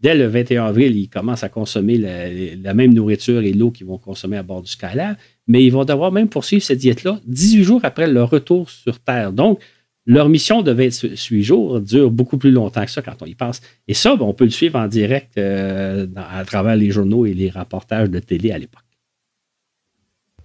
dès 0.00 0.16
le 0.16 0.26
21 0.26 0.64
avril, 0.64 0.96
ils 0.96 1.08
commencent 1.08 1.44
à 1.44 1.48
consommer 1.48 1.98
la, 1.98 2.74
même 2.74 2.92
nourriture 2.92 3.42
et 3.42 3.52
l'eau 3.52 3.70
qu'ils 3.70 3.86
vont 3.86 3.96
consommer 3.96 4.38
à 4.38 4.42
bord 4.42 4.60
du 4.60 4.68
Skylab, 4.68 5.14
mais 5.46 5.64
ils 5.64 5.70
vont 5.70 5.84
devoir 5.84 6.10
même 6.10 6.28
poursuivre 6.28 6.60
cette 6.60 6.78
diète-là 6.78 7.20
18 7.28 7.62
jours 7.62 7.80
après 7.84 8.08
leur 8.08 8.28
retour 8.28 8.68
sur 8.68 8.98
Terre. 8.98 9.32
Donc, 9.32 9.60
leur 10.04 10.28
mission 10.28 10.62
devait 10.62 10.86
être 10.86 11.06
8 11.30 11.42
jours, 11.44 11.80
dure 11.80 12.10
beaucoup 12.10 12.38
plus 12.38 12.50
longtemps 12.50 12.84
que 12.84 12.90
ça 12.90 13.02
quand 13.02 13.22
on 13.22 13.26
y 13.26 13.36
pense. 13.36 13.60
Et 13.86 13.94
ça, 13.94 14.16
on 14.18 14.34
peut 14.34 14.46
le 14.46 14.50
suivre 14.50 14.80
en 14.80 14.88
direct 14.88 15.38
euh, 15.38 16.08
à 16.16 16.44
travers 16.44 16.74
les 16.74 16.90
journaux 16.90 17.26
et 17.26 17.34
les 17.34 17.50
rapportages 17.50 18.10
de 18.10 18.18
télé 18.18 18.50
à 18.50 18.58
l'époque. 18.58 18.82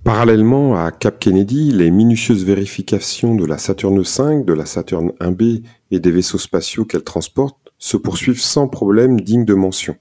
Parallèlement 0.04 0.76
à 0.76 0.92
Cap 0.92 1.18
Kennedy, 1.18 1.72
les 1.72 1.90
minutieuses 1.90 2.46
vérifications 2.46 3.34
de 3.34 3.48
la 3.48 3.58
Saturne 3.58 4.00
V, 4.00 4.44
de 4.44 4.54
la 4.54 4.68
Saturne 4.68 5.10
1B 5.20 5.64
et 5.90 6.00
des 6.00 6.12
vaisseaux 6.12 6.38
spatiaux 6.38 6.86
qu'elle 6.86 7.04
transporte 7.04 7.65
se 7.78 7.98
poursuivent 7.98 8.42
sans 8.42 8.68
problème 8.68 9.20
digne 9.20 9.46
de 9.46 9.54
mention. 9.54 9.96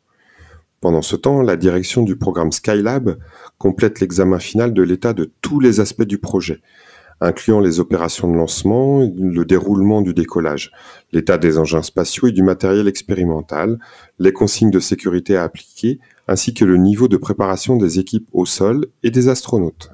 Pendant 0.80 1.02
ce 1.02 1.16
temps, 1.16 1.40
la 1.40 1.56
direction 1.56 2.02
du 2.02 2.16
programme 2.16 2.52
Skylab 2.52 3.18
complète 3.58 4.00
l'examen 4.00 4.38
final 4.38 4.74
de 4.74 4.82
l'état 4.82 5.14
de 5.14 5.32
tous 5.40 5.58
les 5.58 5.80
aspects 5.80 6.02
du 6.02 6.18
projet, 6.18 6.60
incluant 7.20 7.60
les 7.60 7.80
opérations 7.80 8.30
de 8.30 8.36
lancement, 8.36 9.00
le 9.00 9.44
déroulement 9.44 10.02
du 10.02 10.12
décollage, 10.12 10.72
l'état 11.12 11.38
des 11.38 11.58
engins 11.58 11.82
spatiaux 11.82 12.28
et 12.28 12.32
du 12.32 12.42
matériel 12.42 12.86
expérimental, 12.86 13.78
les 14.18 14.32
consignes 14.32 14.70
de 14.70 14.80
sécurité 14.80 15.36
à 15.36 15.44
appliquer, 15.44 16.00
ainsi 16.28 16.52
que 16.52 16.66
le 16.66 16.76
niveau 16.76 17.08
de 17.08 17.16
préparation 17.16 17.76
des 17.76 17.98
équipes 17.98 18.28
au 18.32 18.44
sol 18.44 18.86
et 19.02 19.10
des 19.10 19.28
astronautes. 19.28 19.90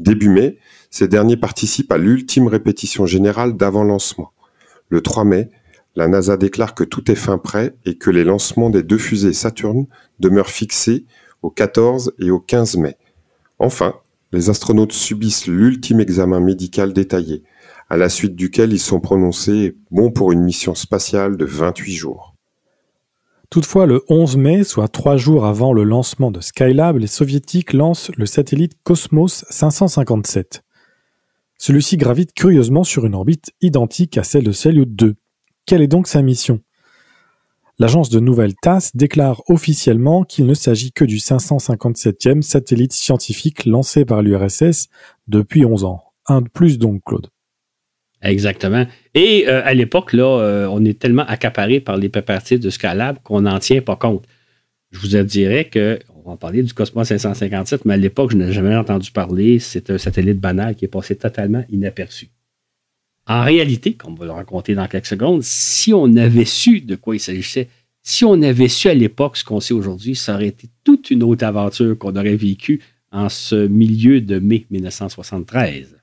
Début 0.00 0.28
mai, 0.28 0.58
ces 0.90 1.08
derniers 1.08 1.36
participent 1.36 1.92
à 1.92 1.98
l'ultime 1.98 2.46
répétition 2.46 3.06
générale 3.06 3.56
d'avant-lancement. 3.56 4.32
Le 4.88 5.00
3 5.00 5.24
mai, 5.24 5.50
la 5.96 6.08
NASA 6.08 6.36
déclare 6.36 6.74
que 6.74 6.84
tout 6.84 7.10
est 7.10 7.16
fin 7.16 7.38
prêt 7.38 7.74
et 7.84 7.96
que 7.96 8.10
les 8.10 8.24
lancements 8.24 8.70
des 8.70 8.82
deux 8.82 8.98
fusées 8.98 9.32
Saturne 9.32 9.86
demeurent 10.18 10.50
fixés 10.50 11.04
au 11.42 11.50
14 11.50 12.14
et 12.18 12.30
au 12.30 12.40
15 12.40 12.76
mai. 12.76 12.96
Enfin, 13.58 13.94
les 14.32 14.50
astronautes 14.50 14.92
subissent 14.92 15.46
l'ultime 15.46 16.00
examen 16.00 16.40
médical 16.40 16.92
détaillé, 16.92 17.44
à 17.88 17.96
la 17.96 18.08
suite 18.08 18.34
duquel 18.34 18.72
ils 18.72 18.80
sont 18.80 19.00
prononcés 19.00 19.76
bons 19.90 20.10
pour 20.10 20.32
une 20.32 20.42
mission 20.42 20.74
spatiale 20.74 21.36
de 21.36 21.44
28 21.44 21.92
jours. 21.92 22.34
Toutefois, 23.50 23.86
le 23.86 24.02
11 24.08 24.36
mai, 24.36 24.64
soit 24.64 24.88
trois 24.88 25.16
jours 25.16 25.44
avant 25.44 25.72
le 25.72 25.84
lancement 25.84 26.32
de 26.32 26.40
Skylab, 26.40 26.98
les 26.98 27.06
soviétiques 27.06 27.72
lancent 27.72 28.10
le 28.16 28.26
satellite 28.26 28.72
Cosmos 28.82 29.44
557. 29.48 30.64
Celui-ci 31.56 31.96
gravite 31.96 32.32
curieusement 32.32 32.82
sur 32.82 33.06
une 33.06 33.14
orbite 33.14 33.52
identique 33.60 34.18
à 34.18 34.24
celle 34.24 34.42
de 34.42 34.50
Salyut 34.50 34.86
2. 34.86 35.14
Quelle 35.66 35.80
est 35.80 35.88
donc 35.88 36.08
sa 36.08 36.20
mission? 36.20 36.60
L'agence 37.78 38.10
de 38.10 38.20
nouvelles 38.20 38.54
TASS 38.54 38.94
déclare 38.94 39.42
officiellement 39.48 40.22
qu'il 40.22 40.44
ne 40.44 40.52
s'agit 40.52 40.92
que 40.92 41.06
du 41.06 41.16
557e 41.16 42.42
satellite 42.42 42.92
scientifique 42.92 43.64
lancé 43.64 44.04
par 44.04 44.22
l'URSS 44.22 44.88
depuis 45.26 45.64
11 45.64 45.84
ans. 45.84 46.04
Un 46.26 46.42
de 46.42 46.48
plus 46.48 46.78
donc, 46.78 47.02
Claude. 47.04 47.28
Exactement. 48.22 48.86
Et 49.14 49.46
euh, 49.48 49.62
à 49.64 49.72
l'époque, 49.72 50.12
là, 50.12 50.24
euh, 50.24 50.68
on 50.70 50.84
est 50.84 50.98
tellement 50.98 51.24
accaparé 51.26 51.80
par 51.80 51.96
les 51.96 52.10
préparatifs 52.10 52.60
de 52.60 52.70
Scalab 52.70 53.18
qu'on 53.22 53.40
n'en 53.40 53.58
tient 53.58 53.80
pas 53.80 53.96
compte. 53.96 54.24
Je 54.92 54.98
vous 55.00 55.24
dirais 55.24 55.64
que, 55.64 55.98
on 56.24 56.30
va 56.30 56.36
parler 56.36 56.62
du 56.62 56.72
Cosmos 56.74 57.08
557, 57.08 57.86
mais 57.86 57.94
à 57.94 57.96
l'époque, 57.96 58.32
je 58.32 58.36
n'ai 58.36 58.52
jamais 58.52 58.76
entendu 58.76 59.10
parler. 59.10 59.58
C'est 59.58 59.90
un 59.90 59.98
satellite 59.98 60.40
banal 60.40 60.76
qui 60.76 60.84
est 60.84 60.88
passé 60.88 61.16
totalement 61.16 61.64
inaperçu. 61.70 62.28
En 63.26 63.42
réalité, 63.42 63.94
comme 63.94 64.12
on 64.12 64.16
va 64.16 64.26
le 64.26 64.32
raconter 64.32 64.74
dans 64.74 64.86
quelques 64.86 65.06
secondes, 65.06 65.42
si 65.42 65.94
on 65.94 66.16
avait 66.16 66.44
su 66.44 66.80
de 66.80 66.94
quoi 66.94 67.16
il 67.16 67.20
s'agissait, 67.20 67.68
si 68.02 68.24
on 68.24 68.42
avait 68.42 68.68
su 68.68 68.88
à 68.88 68.94
l'époque 68.94 69.38
ce 69.38 69.44
qu'on 69.44 69.60
sait 69.60 69.72
aujourd'hui, 69.72 70.14
ça 70.14 70.34
aurait 70.34 70.48
été 70.48 70.68
toute 70.84 71.10
une 71.10 71.22
autre 71.22 71.44
aventure 71.44 71.96
qu'on 71.98 72.16
aurait 72.16 72.36
vécue 72.36 72.82
en 73.10 73.30
ce 73.30 73.66
milieu 73.66 74.20
de 74.20 74.38
mai 74.38 74.66
1973. 74.70 75.96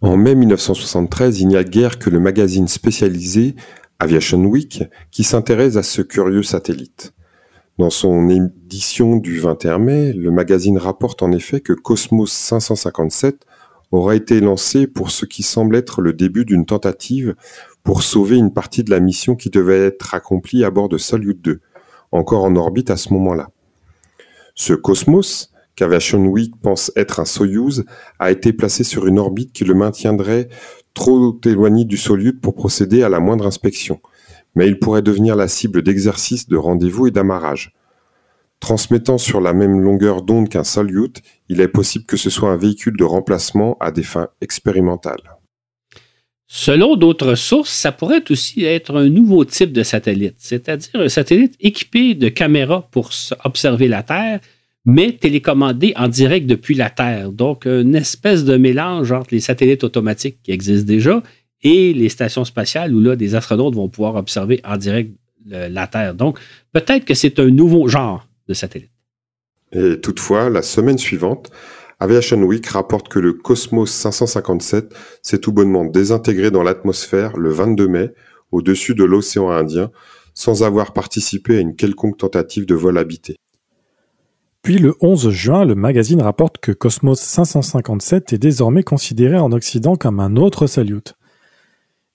En 0.00 0.16
mai 0.16 0.34
1973, 0.34 1.40
il 1.40 1.48
n'y 1.48 1.56
a 1.56 1.62
guère 1.62 1.98
que 1.98 2.10
le 2.10 2.18
magazine 2.18 2.66
spécialisé 2.66 3.54
Aviation 4.00 4.42
Week 4.46 4.82
qui 5.10 5.22
s'intéresse 5.22 5.76
à 5.76 5.82
ce 5.82 6.02
curieux 6.02 6.42
satellite. 6.42 7.12
Dans 7.78 7.90
son 7.90 8.28
édition 8.28 9.16
du 9.16 9.38
21 9.38 9.78
mai, 9.78 10.12
le 10.12 10.30
magazine 10.30 10.78
rapporte 10.78 11.22
en 11.22 11.32
effet 11.32 11.60
que 11.60 11.74
Cosmos 11.74 12.32
557 12.32 13.46
aura 13.90 14.14
été 14.14 14.40
lancé 14.40 14.86
pour 14.86 15.10
ce 15.10 15.26
qui 15.26 15.42
semble 15.42 15.76
être 15.76 16.00
le 16.00 16.12
début 16.12 16.44
d'une 16.44 16.66
tentative 16.66 17.34
pour 17.82 18.02
sauver 18.02 18.36
une 18.36 18.52
partie 18.52 18.84
de 18.84 18.90
la 18.90 19.00
mission 19.00 19.36
qui 19.36 19.50
devait 19.50 19.86
être 19.86 20.14
accomplie 20.14 20.64
à 20.64 20.70
bord 20.70 20.88
de 20.88 20.98
Salyut 20.98 21.40
2, 21.42 21.60
encore 22.12 22.44
en 22.44 22.54
orbite 22.56 22.90
à 22.90 22.96
ce 22.96 23.12
moment-là. 23.12 23.48
Ce 24.54 24.74
Cosmos, 24.74 25.52
qu'Aviation 25.74 26.26
Week 26.26 26.52
pense 26.60 26.92
être 26.96 27.20
un 27.20 27.24
Soyuz, 27.24 27.84
a 28.18 28.30
été 28.30 28.52
placé 28.52 28.84
sur 28.84 29.06
une 29.06 29.18
orbite 29.18 29.52
qui 29.52 29.64
le 29.64 29.74
maintiendrait 29.74 30.48
trop 30.94 31.38
éloigné 31.44 31.84
du 31.84 31.96
Soyuz 31.96 32.34
pour 32.40 32.54
procéder 32.54 33.02
à 33.02 33.08
la 33.08 33.20
moindre 33.20 33.46
inspection, 33.46 34.00
mais 34.54 34.68
il 34.68 34.78
pourrait 34.78 35.02
devenir 35.02 35.36
la 35.36 35.48
cible 35.48 35.82
d'exercices 35.82 36.48
de 36.48 36.56
rendez-vous 36.56 37.06
et 37.06 37.10
d'amarrage. 37.10 37.72
Transmettant 38.60 39.18
sur 39.18 39.40
la 39.40 39.54
même 39.54 39.80
longueur 39.80 40.22
d'onde 40.22 40.50
qu'un 40.50 40.64
Salyut, 40.64 41.22
il 41.48 41.60
est 41.60 41.68
possible 41.68 42.04
que 42.04 42.18
ce 42.18 42.28
soit 42.28 42.50
un 42.50 42.56
véhicule 42.56 42.96
de 42.96 43.04
remplacement 43.04 43.76
à 43.80 43.90
des 43.90 44.02
fins 44.02 44.28
expérimentales. 44.42 45.38
Selon 46.46 46.96
d'autres 46.96 47.36
sources, 47.36 47.70
ça 47.70 47.92
pourrait 47.92 48.24
aussi 48.28 48.64
être 48.64 48.96
un 48.96 49.08
nouveau 49.08 49.44
type 49.44 49.72
de 49.72 49.82
satellite, 49.82 50.34
c'est-à-dire 50.38 51.00
un 51.00 51.08
satellite 51.08 51.54
équipé 51.60 52.14
de 52.14 52.28
caméras 52.28 52.88
pour 52.90 53.10
observer 53.44 53.88
la 53.88 54.02
Terre, 54.02 54.40
mais 54.84 55.12
télécommandé 55.12 55.92
en 55.96 56.08
direct 56.08 56.46
depuis 56.46 56.74
la 56.74 56.90
Terre. 56.90 57.30
Donc, 57.30 57.66
une 57.66 57.94
espèce 57.94 58.44
de 58.44 58.56
mélange 58.56 59.12
entre 59.12 59.28
les 59.30 59.40
satellites 59.40 59.84
automatiques 59.84 60.38
qui 60.42 60.50
existent 60.50 60.86
déjà 60.86 61.22
et 61.62 61.92
les 61.92 62.08
stations 62.08 62.44
spatiales 62.44 62.94
où 62.94 63.00
là, 63.00 63.16
des 63.16 63.34
astronautes 63.34 63.74
vont 63.74 63.88
pouvoir 63.88 64.16
observer 64.16 64.60
en 64.64 64.76
direct 64.76 65.14
la 65.46 65.86
Terre. 65.86 66.14
Donc, 66.14 66.38
peut-être 66.72 67.04
que 67.04 67.14
c'est 67.14 67.38
un 67.38 67.48
nouveau 67.48 67.88
genre 67.88 68.26
satellites. 68.54 68.92
Et 69.72 70.00
toutefois, 70.00 70.50
la 70.50 70.62
semaine 70.62 70.98
suivante, 70.98 71.50
Aviation 72.00 72.42
Week 72.42 72.66
rapporte 72.66 73.08
que 73.08 73.18
le 73.18 73.34
Cosmos 73.34 73.90
557 73.90 74.94
s'est 75.22 75.38
tout 75.38 75.52
bonnement 75.52 75.84
désintégré 75.84 76.50
dans 76.50 76.62
l'atmosphère 76.62 77.36
le 77.36 77.50
22 77.50 77.88
mai 77.88 78.10
au-dessus 78.52 78.94
de 78.94 79.04
l'océan 79.04 79.50
Indien 79.50 79.90
sans 80.34 80.62
avoir 80.62 80.92
participé 80.92 81.58
à 81.58 81.60
une 81.60 81.76
quelconque 81.76 82.16
tentative 82.16 82.64
de 82.64 82.74
vol 82.74 82.96
habité. 82.98 83.36
Puis 84.62 84.78
le 84.78 84.94
11 85.00 85.30
juin, 85.30 85.64
le 85.64 85.74
magazine 85.74 86.22
rapporte 86.22 86.58
que 86.58 86.72
Cosmos 86.72 87.18
557 87.18 88.32
est 88.32 88.38
désormais 88.38 88.82
considéré 88.82 89.38
en 89.38 89.52
Occident 89.52 89.96
comme 89.96 90.20
un 90.20 90.36
autre 90.36 90.66
Salyut. 90.66 91.14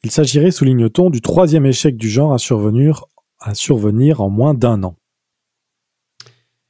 Il 0.03 0.11
s'agirait, 0.11 0.51
souligne-t-on, 0.51 1.09
du 1.09 1.21
troisième 1.21 1.65
échec 1.65 1.97
du 1.97 2.09
genre 2.09 2.33
à 2.33 2.37
survenir, 2.37 3.05
à 3.39 3.55
survenir 3.55 4.21
en 4.21 4.29
moins 4.29 4.53
d'un 4.53 4.83
an. 4.83 4.95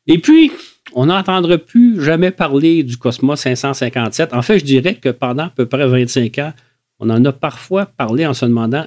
Et 0.07 0.19
puis, 0.19 0.51
on 0.93 1.07
n'entendra 1.07 1.57
plus 1.57 2.01
jamais 2.03 2.31
parler 2.31 2.83
du 2.83 2.97
Cosmos 2.97 3.39
557. 3.39 4.33
En 4.33 4.41
fait, 4.41 4.59
je 4.59 4.65
dirais 4.65 4.95
que 4.95 5.09
pendant 5.09 5.45
à 5.45 5.49
peu 5.49 5.65
près 5.65 5.87
25 5.87 6.37
ans, 6.39 6.53
on 6.99 7.09
en 7.09 7.23
a 7.25 7.31
parfois 7.33 7.85
parlé 7.85 8.25
en 8.25 8.33
se 8.33 8.45
demandant 8.45 8.85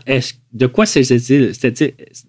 de 0.53 0.66
quoi 0.66 0.87
s'agissait-il? 0.87 1.53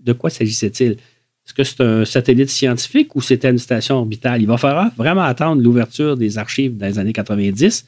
De 0.03 0.13
quoi 0.13 0.29
s'agissait-il? 0.29 0.91
Est-ce 0.91 1.53
que 1.53 1.63
c'est 1.63 1.81
un 1.81 2.05
satellite 2.05 2.49
scientifique 2.49 3.15
ou 3.15 3.21
c'était 3.21 3.49
une 3.49 3.57
station 3.57 3.95
orbitale? 3.95 4.41
Il 4.41 4.47
va 4.47 4.57
falloir 4.57 4.91
vraiment 4.97 5.23
attendre 5.23 5.61
l'ouverture 5.61 6.17
des 6.17 6.37
archives 6.37 6.77
dans 6.77 6.85
les 6.85 6.99
années 6.99 7.13
90 7.13 7.87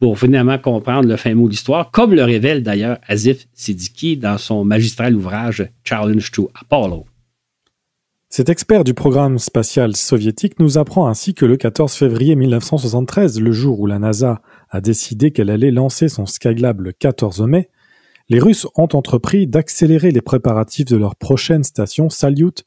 pour 0.00 0.18
finalement 0.18 0.58
comprendre 0.58 1.08
le 1.08 1.16
fin 1.16 1.34
mot 1.34 1.46
de 1.46 1.50
l'histoire, 1.50 1.90
comme 1.90 2.14
le 2.14 2.24
révèle 2.24 2.62
d'ailleurs 2.62 2.98
Asif 3.06 3.46
Siddiqui 3.52 4.16
dans 4.16 4.38
son 4.38 4.64
magistral 4.64 5.14
ouvrage 5.14 5.68
Challenge 5.84 6.30
to 6.30 6.50
Apollo. 6.54 7.04
Cet 8.30 8.50
expert 8.50 8.84
du 8.84 8.92
programme 8.92 9.38
spatial 9.38 9.96
soviétique 9.96 10.60
nous 10.60 10.76
apprend 10.76 11.06
ainsi 11.06 11.32
que 11.32 11.46
le 11.46 11.56
14 11.56 11.94
février 11.94 12.36
1973, 12.36 13.40
le 13.40 13.52
jour 13.52 13.80
où 13.80 13.86
la 13.86 13.98
NASA 13.98 14.42
a 14.68 14.82
décidé 14.82 15.30
qu'elle 15.30 15.48
allait 15.48 15.70
lancer 15.70 16.10
son 16.10 16.26
Skylab 16.26 16.82
le 16.82 16.92
14 16.92 17.40
mai, 17.42 17.70
les 18.28 18.38
Russes 18.38 18.66
ont 18.76 18.88
entrepris 18.92 19.46
d'accélérer 19.46 20.10
les 20.10 20.20
préparatifs 20.20 20.84
de 20.84 20.98
leur 20.98 21.16
prochaine 21.16 21.64
station 21.64 22.10
Salyut, 22.10 22.64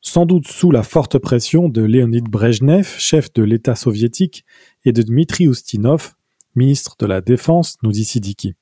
sans 0.00 0.26
doute 0.26 0.48
sous 0.48 0.72
la 0.72 0.82
forte 0.82 1.18
pression 1.18 1.68
de 1.68 1.82
Leonid 1.82 2.24
Brejnev, 2.24 2.96
chef 2.98 3.32
de 3.32 3.44
l'État 3.44 3.76
soviétique, 3.76 4.44
et 4.84 4.92
de 4.92 5.02
Dmitri 5.02 5.44
Ustinov, 5.44 6.14
ministre 6.56 6.96
de 6.98 7.06
la 7.06 7.20
Défense, 7.20 7.76
nous 7.84 7.92
dit 7.92 8.04
Sidiki. 8.04 8.54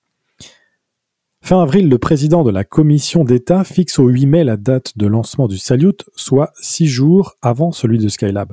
Fin 1.42 1.62
avril, 1.62 1.88
le 1.88 1.98
président 1.98 2.44
de 2.44 2.50
la 2.50 2.64
commission 2.64 3.24
d'État 3.24 3.64
fixe 3.64 3.98
au 3.98 4.08
8 4.08 4.26
mai 4.26 4.44
la 4.44 4.56
date 4.56 4.98
de 4.98 5.06
lancement 5.06 5.48
du 5.48 5.56
Salyut, 5.56 6.04
soit 6.14 6.52
six 6.60 6.86
jours 6.86 7.36
avant 7.40 7.72
celui 7.72 7.98
de 7.98 8.08
Skylab. 8.08 8.52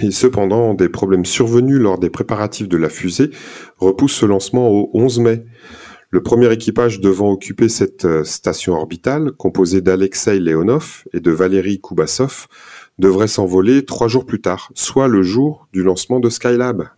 Et 0.00 0.10
cependant, 0.10 0.72
des 0.74 0.88
problèmes 0.88 1.24
survenus 1.24 1.78
lors 1.78 1.98
des 1.98 2.10
préparatifs 2.10 2.68
de 2.68 2.76
la 2.76 2.88
fusée 2.88 3.30
repoussent 3.78 4.14
ce 4.14 4.26
lancement 4.26 4.68
au 4.68 4.90
11 4.94 5.18
mai. 5.20 5.44
Le 6.10 6.22
premier 6.22 6.50
équipage 6.52 7.00
devant 7.00 7.30
occuper 7.30 7.68
cette 7.68 8.04
euh, 8.04 8.24
station 8.24 8.74
orbitale, 8.74 9.32
composé 9.32 9.80
d'Alexei 9.80 10.40
Leonov 10.40 11.04
et 11.12 11.20
de 11.20 11.30
Valéry 11.30 11.80
Koubasov, 11.80 12.48
devrait 12.98 13.28
s'envoler 13.28 13.84
trois 13.84 14.08
jours 14.08 14.26
plus 14.26 14.40
tard, 14.40 14.72
soit 14.74 15.08
le 15.08 15.22
jour 15.22 15.68
du 15.72 15.82
lancement 15.82 16.18
de 16.18 16.28
Skylab. 16.28 16.88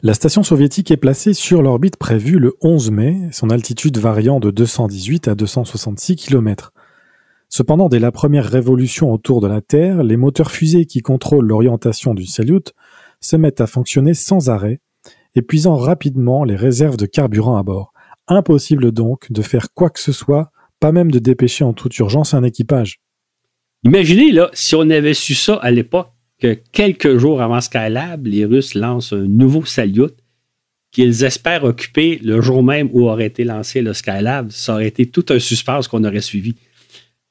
La 0.00 0.14
station 0.14 0.44
soviétique 0.44 0.92
est 0.92 0.96
placée 0.96 1.34
sur 1.34 1.60
l'orbite 1.60 1.96
prévue 1.96 2.38
le 2.38 2.54
11 2.60 2.92
mai, 2.92 3.18
son 3.32 3.50
altitude 3.50 3.98
variant 3.98 4.38
de 4.38 4.52
218 4.52 5.26
à 5.26 5.34
266 5.34 6.14
km. 6.14 6.72
Cependant, 7.48 7.88
dès 7.88 7.98
la 7.98 8.12
première 8.12 8.48
révolution 8.48 9.12
autour 9.12 9.40
de 9.40 9.48
la 9.48 9.60
Terre, 9.60 10.04
les 10.04 10.16
moteurs 10.16 10.52
fusées 10.52 10.86
qui 10.86 11.00
contrôlent 11.00 11.46
l'orientation 11.46 12.14
du 12.14 12.26
Salyut 12.26 12.72
se 13.20 13.34
mettent 13.34 13.60
à 13.60 13.66
fonctionner 13.66 14.14
sans 14.14 14.50
arrêt, 14.50 14.78
épuisant 15.34 15.74
rapidement 15.74 16.44
les 16.44 16.54
réserves 16.54 16.96
de 16.96 17.06
carburant 17.06 17.56
à 17.56 17.64
bord. 17.64 17.92
Impossible 18.28 18.92
donc 18.92 19.32
de 19.32 19.42
faire 19.42 19.72
quoi 19.74 19.90
que 19.90 19.98
ce 19.98 20.12
soit, 20.12 20.52
pas 20.78 20.92
même 20.92 21.10
de 21.10 21.18
dépêcher 21.18 21.64
en 21.64 21.72
toute 21.72 21.98
urgence 21.98 22.34
un 22.34 22.44
équipage. 22.44 23.00
Imaginez, 23.82 24.30
là, 24.30 24.48
si 24.52 24.76
on 24.76 24.90
avait 24.90 25.14
su 25.14 25.34
ça 25.34 25.54
à 25.54 25.72
l'époque, 25.72 26.12
que 26.38 26.56
quelques 26.72 27.18
jours 27.18 27.42
avant 27.42 27.60
Skylab, 27.60 28.26
les 28.26 28.44
Russes 28.44 28.74
lancent 28.74 29.12
un 29.12 29.26
nouveau 29.26 29.64
Salyut 29.64 30.14
qu'ils 30.90 31.24
espèrent 31.24 31.64
occuper 31.64 32.18
le 32.22 32.40
jour 32.40 32.62
même 32.62 32.88
où 32.92 33.08
aurait 33.08 33.26
été 33.26 33.44
lancé 33.44 33.82
le 33.82 33.92
Skylab. 33.92 34.50
Ça 34.50 34.74
aurait 34.74 34.88
été 34.88 35.06
tout 35.06 35.26
un 35.30 35.38
suspense 35.38 35.88
qu'on 35.88 36.04
aurait 36.04 36.20
suivi. 36.20 36.54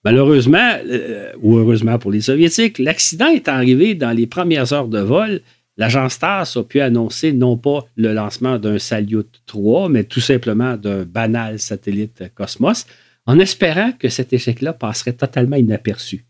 Malheureusement, 0.03 0.77
euh, 0.85 1.31
ou 1.41 1.57
heureusement 1.57 1.97
pour 1.97 2.11
les 2.11 2.21
Soviétiques, 2.21 2.79
l'accident 2.79 3.27
est 3.27 3.47
arrivé 3.47 3.95
dans 3.95 4.11
les 4.11 4.27
premières 4.27 4.71
heures 4.73 4.87
de 4.87 4.99
vol. 4.99 5.41
L'agence 5.75 6.19
TASS 6.19 6.57
a 6.57 6.63
pu 6.63 6.79
annoncer 6.81 7.33
non 7.33 7.57
pas 7.57 7.85
le 7.95 8.13
lancement 8.13 8.57
d'un 8.57 8.79
Salyut 8.79 9.27
3, 9.45 9.89
mais 9.89 10.03
tout 10.03 10.21
simplement 10.21 10.77
d'un 10.77 11.03
banal 11.03 11.59
satellite 11.59 12.31
Cosmos, 12.35 12.85
en 13.25 13.39
espérant 13.39 13.91
que 13.91 14.09
cet 14.09 14.33
échec-là 14.33 14.73
passerait 14.73 15.13
totalement 15.13 15.57
inaperçu. 15.57 16.25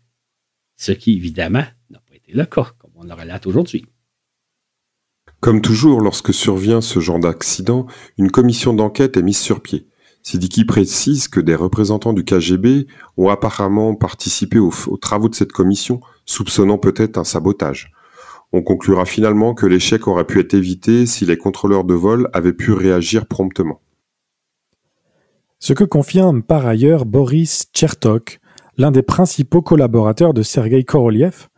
Ce 0.76 0.92
qui, 0.92 1.16
évidemment, 1.16 1.64
le 2.34 2.44
cas, 2.44 2.72
comme 2.78 2.90
on 2.96 3.04
le 3.04 3.14
relate 3.14 3.46
aujourd'hui. 3.46 3.86
Comme 5.40 5.60
toujours, 5.60 6.00
lorsque 6.00 6.34
survient 6.34 6.80
ce 6.80 7.00
genre 7.00 7.20
d'accident, 7.20 7.86
une 8.16 8.30
commission 8.30 8.74
d'enquête 8.74 9.16
est 9.16 9.22
mise 9.22 9.38
sur 9.38 9.60
pied. 9.60 9.86
Sidiki 10.22 10.64
précise 10.64 11.28
que 11.28 11.40
des 11.40 11.54
représentants 11.54 12.12
du 12.12 12.24
KGB 12.24 12.86
ont 13.16 13.28
apparemment 13.28 13.94
participé 13.94 14.58
aux, 14.58 14.72
aux 14.88 14.96
travaux 14.96 15.28
de 15.28 15.34
cette 15.34 15.52
commission, 15.52 16.00
soupçonnant 16.26 16.76
peut-être 16.76 17.18
un 17.18 17.24
sabotage. 17.24 17.92
On 18.52 18.62
conclura 18.62 19.04
finalement 19.04 19.54
que 19.54 19.66
l'échec 19.66 20.08
aurait 20.08 20.26
pu 20.26 20.40
être 20.40 20.54
évité 20.54 21.06
si 21.06 21.24
les 21.24 21.36
contrôleurs 21.36 21.84
de 21.84 21.94
vol 21.94 22.28
avaient 22.32 22.52
pu 22.52 22.72
réagir 22.72 23.26
promptement. 23.26 23.80
Ce 25.60 25.72
que 25.72 25.84
confirme 25.84 26.42
par 26.42 26.66
ailleurs 26.66 27.04
Boris 27.04 27.66
Chertok, 27.74 28.40
l'un 28.76 28.90
des 28.90 29.02
principaux 29.02 29.60
collaborateurs 29.60 30.32
de 30.32 30.42
Sergei 30.42 30.84
Korolev, 30.84 31.48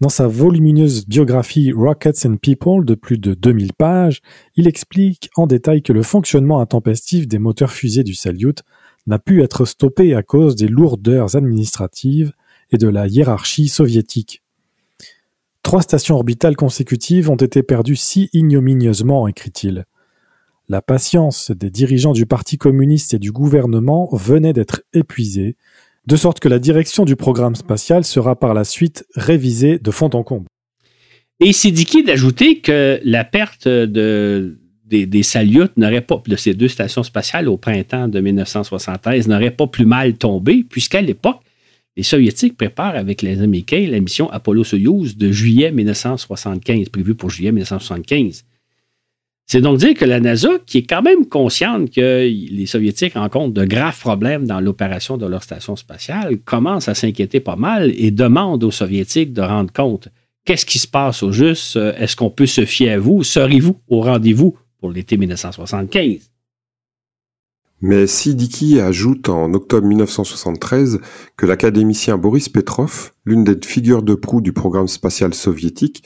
dans 0.00 0.08
sa 0.08 0.28
volumineuse 0.28 1.06
biographie 1.06 1.72
Rockets 1.72 2.24
and 2.24 2.36
People 2.36 2.84
de 2.84 2.94
plus 2.94 3.18
de 3.18 3.34
2000 3.34 3.72
pages, 3.72 4.20
il 4.54 4.68
explique 4.68 5.28
en 5.34 5.46
détail 5.46 5.82
que 5.82 5.92
le 5.92 6.02
fonctionnement 6.02 6.60
intempestif 6.60 7.26
des 7.26 7.38
moteurs 7.38 7.72
fusées 7.72 8.04
du 8.04 8.14
Salyut 8.14 8.62
n'a 9.08 9.18
pu 9.18 9.42
être 9.42 9.64
stoppé 9.64 10.14
à 10.14 10.22
cause 10.22 10.54
des 10.54 10.68
lourdeurs 10.68 11.34
administratives 11.34 12.32
et 12.70 12.78
de 12.78 12.88
la 12.88 13.08
hiérarchie 13.08 13.68
soviétique. 13.68 14.42
Trois 15.62 15.82
stations 15.82 16.14
orbitales 16.14 16.56
consécutives 16.56 17.28
ont 17.28 17.36
été 17.36 17.62
perdues 17.62 17.96
si 17.96 18.30
ignominieusement, 18.32 19.26
écrit-il. 19.26 19.84
La 20.68 20.82
patience 20.82 21.50
des 21.50 21.70
dirigeants 21.70 22.12
du 22.12 22.26
Parti 22.26 22.58
communiste 22.58 23.14
et 23.14 23.18
du 23.18 23.32
gouvernement 23.32 24.08
venait 24.12 24.52
d'être 24.52 24.82
épuisée, 24.92 25.56
de 26.06 26.16
sorte 26.16 26.40
que 26.40 26.48
la 26.48 26.58
direction 26.58 27.04
du 27.04 27.16
programme 27.16 27.54
spatial 27.54 28.04
sera 28.04 28.38
par 28.38 28.54
la 28.54 28.64
suite 28.64 29.04
révisée 29.14 29.78
de 29.78 29.90
fond 29.90 30.10
en 30.14 30.22
comble. 30.22 30.46
Et 31.40 31.52
dit 31.52 32.02
d'ajouter 32.02 32.60
que 32.60 33.00
la 33.04 33.24
perte 33.24 33.68
de, 33.68 34.58
des, 34.84 35.06
des 35.06 35.22
n'aurait 35.76 36.00
pas, 36.00 36.22
de 36.26 36.36
ces 36.36 36.54
deux 36.54 36.68
stations 36.68 37.02
spatiales 37.02 37.48
au 37.48 37.56
printemps 37.56 38.08
de 38.08 38.20
1973 38.20 39.28
n'aurait 39.28 39.52
pas 39.52 39.66
plus 39.66 39.86
mal 39.86 40.14
tombé, 40.14 40.64
puisqu'à 40.68 41.00
l'époque, 41.00 41.40
les 41.96 42.02
Soviétiques 42.02 42.56
préparent 42.56 42.96
avec 42.96 43.22
les 43.22 43.40
Américains 43.42 43.86
la 43.90 44.00
mission 44.00 44.30
Apollo-Soyouz 44.30 45.16
de 45.16 45.30
juillet 45.30 45.70
1975, 45.72 46.88
prévue 46.88 47.14
pour 47.14 47.30
juillet 47.30 47.52
1975. 47.52 48.44
C'est 49.50 49.62
donc 49.62 49.78
dire 49.78 49.94
que 49.94 50.04
la 50.04 50.20
NASA, 50.20 50.50
qui 50.66 50.78
est 50.78 50.82
quand 50.82 51.00
même 51.00 51.24
consciente 51.24 51.90
que 51.90 52.28
les 52.28 52.66
Soviétiques 52.66 53.14
rencontrent 53.14 53.54
de 53.54 53.64
graves 53.64 53.98
problèmes 53.98 54.46
dans 54.46 54.60
l'opération 54.60 55.16
de 55.16 55.24
leur 55.24 55.42
station 55.42 55.74
spatiale, 55.74 56.36
commence 56.44 56.86
à 56.88 56.94
s'inquiéter 56.94 57.40
pas 57.40 57.56
mal 57.56 57.90
et 57.96 58.10
demande 58.10 58.62
aux 58.62 58.70
Soviétiques 58.70 59.32
de 59.32 59.40
rendre 59.40 59.72
compte. 59.72 60.08
Qu'est-ce 60.44 60.66
qui 60.66 60.78
se 60.78 60.86
passe 60.86 61.22
au 61.22 61.32
juste, 61.32 61.76
est-ce 61.76 62.14
qu'on 62.14 62.28
peut 62.28 62.44
se 62.44 62.66
fier 62.66 62.90
à 62.90 62.98
vous, 62.98 63.24
serez-vous 63.24 63.80
au 63.88 64.02
rendez-vous 64.02 64.54
pour 64.80 64.90
l'été 64.90 65.16
1975? 65.16 66.30
Mais 67.80 68.08
Sidiki 68.08 68.80
ajoute 68.80 69.28
en 69.28 69.54
octobre 69.54 69.86
1973 69.86 70.98
que 71.36 71.46
l'académicien 71.46 72.18
Boris 72.18 72.48
Petrov, 72.48 73.12
l'une 73.24 73.44
des 73.44 73.56
figures 73.64 74.02
de 74.02 74.16
proue 74.16 74.40
du 74.40 74.52
programme 74.52 74.88
spatial 74.88 75.32
soviétique, 75.32 76.02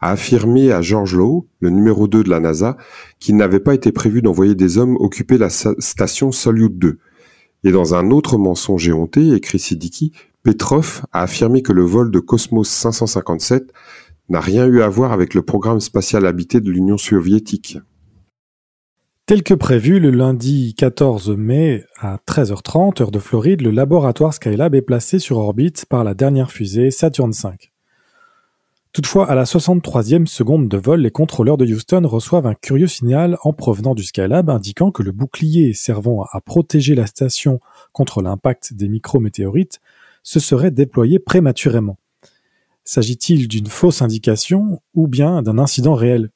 a 0.00 0.12
affirmé 0.12 0.70
à 0.70 0.82
George 0.82 1.16
Lowe, 1.16 1.48
le 1.58 1.70
numéro 1.70 2.06
2 2.06 2.22
de 2.22 2.30
la 2.30 2.38
NASA, 2.38 2.76
qu'il 3.18 3.36
n'avait 3.36 3.58
pas 3.58 3.74
été 3.74 3.90
prévu 3.90 4.22
d'envoyer 4.22 4.54
des 4.54 4.78
hommes 4.78 4.96
occuper 5.00 5.36
la 5.36 5.48
station 5.48 6.30
Salyut 6.30 6.70
2. 6.70 6.98
Et 7.64 7.72
dans 7.72 7.96
un 7.96 8.12
autre 8.12 8.38
mensonge 8.38 8.86
éhonté, 8.88 9.32
écrit 9.32 9.58
Sidiki, 9.58 10.12
Petrov 10.44 11.02
a 11.12 11.22
affirmé 11.22 11.60
que 11.62 11.72
le 11.72 11.82
vol 11.82 12.12
de 12.12 12.20
Cosmos 12.20 12.68
557 12.68 13.72
n'a 14.28 14.40
rien 14.40 14.66
eu 14.66 14.80
à 14.80 14.88
voir 14.88 15.10
avec 15.10 15.34
le 15.34 15.42
programme 15.42 15.80
spatial 15.80 16.24
habité 16.24 16.60
de 16.60 16.70
l'Union 16.70 16.98
soviétique. 16.98 17.78
Tel 19.26 19.42
que 19.42 19.54
prévu, 19.54 19.98
le 19.98 20.12
lundi 20.12 20.72
14 20.78 21.30
mai 21.30 21.84
à 21.98 22.18
13h30, 22.28 23.02
heure 23.02 23.10
de 23.10 23.18
Floride, 23.18 23.60
le 23.60 23.72
laboratoire 23.72 24.32
Skylab 24.32 24.76
est 24.76 24.82
placé 24.82 25.18
sur 25.18 25.38
orbite 25.38 25.84
par 25.86 26.04
la 26.04 26.14
dernière 26.14 26.52
fusée 26.52 26.92
Saturn 26.92 27.32
V. 27.32 27.48
Toutefois, 28.92 29.28
à 29.28 29.34
la 29.34 29.42
63e 29.42 30.26
seconde 30.26 30.68
de 30.68 30.76
vol, 30.76 31.00
les 31.00 31.10
contrôleurs 31.10 31.56
de 31.56 31.66
Houston 31.66 32.02
reçoivent 32.06 32.46
un 32.46 32.54
curieux 32.54 32.86
signal 32.86 33.36
en 33.42 33.52
provenant 33.52 33.96
du 33.96 34.04
Skylab 34.04 34.48
indiquant 34.48 34.92
que 34.92 35.02
le 35.02 35.10
bouclier 35.10 35.74
servant 35.74 36.24
à 36.30 36.40
protéger 36.40 36.94
la 36.94 37.08
station 37.08 37.58
contre 37.90 38.22
l'impact 38.22 38.74
des 38.74 38.86
micrométéorites 38.86 39.80
se 40.22 40.38
serait 40.38 40.70
déployé 40.70 41.18
prématurément. 41.18 41.98
S'agit-il 42.84 43.48
d'une 43.48 43.66
fausse 43.66 44.02
indication 44.02 44.80
ou 44.94 45.08
bien 45.08 45.42
d'un 45.42 45.58
incident 45.58 45.94
réel? 45.94 46.30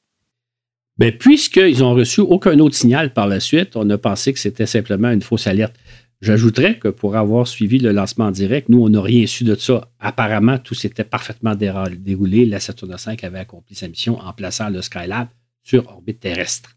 Ben, 1.01 1.17
Puisqu'ils 1.17 1.79
n'ont 1.81 1.95
reçu 1.95 2.21
aucun 2.21 2.59
autre 2.61 2.77
signal 2.77 3.13
par 3.13 3.27
la 3.27 3.41
suite, 3.41 3.75
on 3.75 3.89
a 3.91 3.99
pensé 3.99 4.33
que 4.33 4.39
c'était 4.39 4.67
simplement 4.67 5.11
une 5.11 5.23
fausse 5.23 5.47
alerte. 5.47 5.75
J'ajouterais 6.21 6.79
que 6.79 6.89
pour 6.89 7.17
avoir 7.17 7.49
suivi 7.49 7.79
le 7.79 7.93
lancement 7.93 8.31
direct, 8.31 8.69
nous, 8.69 8.83
on 8.83 8.91
n'a 8.91 9.01
rien 9.01 9.27
su 9.27 9.45
de 9.45 9.55
ça. 9.55 9.91
Apparemment, 9.99 10.59
tout 10.59 10.75
s'était 10.75 11.05
parfaitement 11.05 11.55
déroulé. 11.55 12.45
La 12.45 12.61
Saturn 12.61 12.95
V 12.95 13.17
avait 13.23 13.39
accompli 13.39 13.75
sa 13.75 13.89
mission 13.89 14.19
en 14.19 14.33
plaçant 14.35 14.69
le 14.69 14.83
Skylab 14.83 15.29
sur 15.63 15.89
orbite 15.89 16.21
terrestre. 16.21 16.77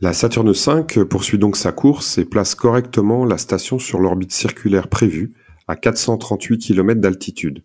La 0.00 0.12
Saturne 0.12 0.52
V 0.52 1.04
poursuit 1.04 1.38
donc 1.38 1.56
sa 1.56 1.72
course 1.72 2.18
et 2.18 2.24
place 2.24 2.54
correctement 2.54 3.24
la 3.24 3.36
station 3.36 3.80
sur 3.80 3.98
l'orbite 3.98 4.30
circulaire 4.30 4.86
prévue, 4.86 5.34
à 5.66 5.74
438 5.74 6.58
km 6.58 7.00
d'altitude. 7.00 7.64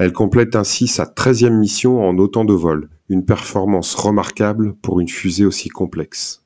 Elle 0.00 0.14
complète 0.14 0.56
ainsi 0.56 0.86
sa 0.86 1.04
13e 1.04 1.50
mission 1.50 2.02
en 2.02 2.16
autant 2.16 2.46
de 2.46 2.54
vols, 2.54 2.88
une 3.10 3.26
performance 3.26 3.94
remarquable 3.94 4.74
pour 4.80 4.98
une 4.98 5.10
fusée 5.10 5.44
aussi 5.44 5.68
complexe. 5.68 6.42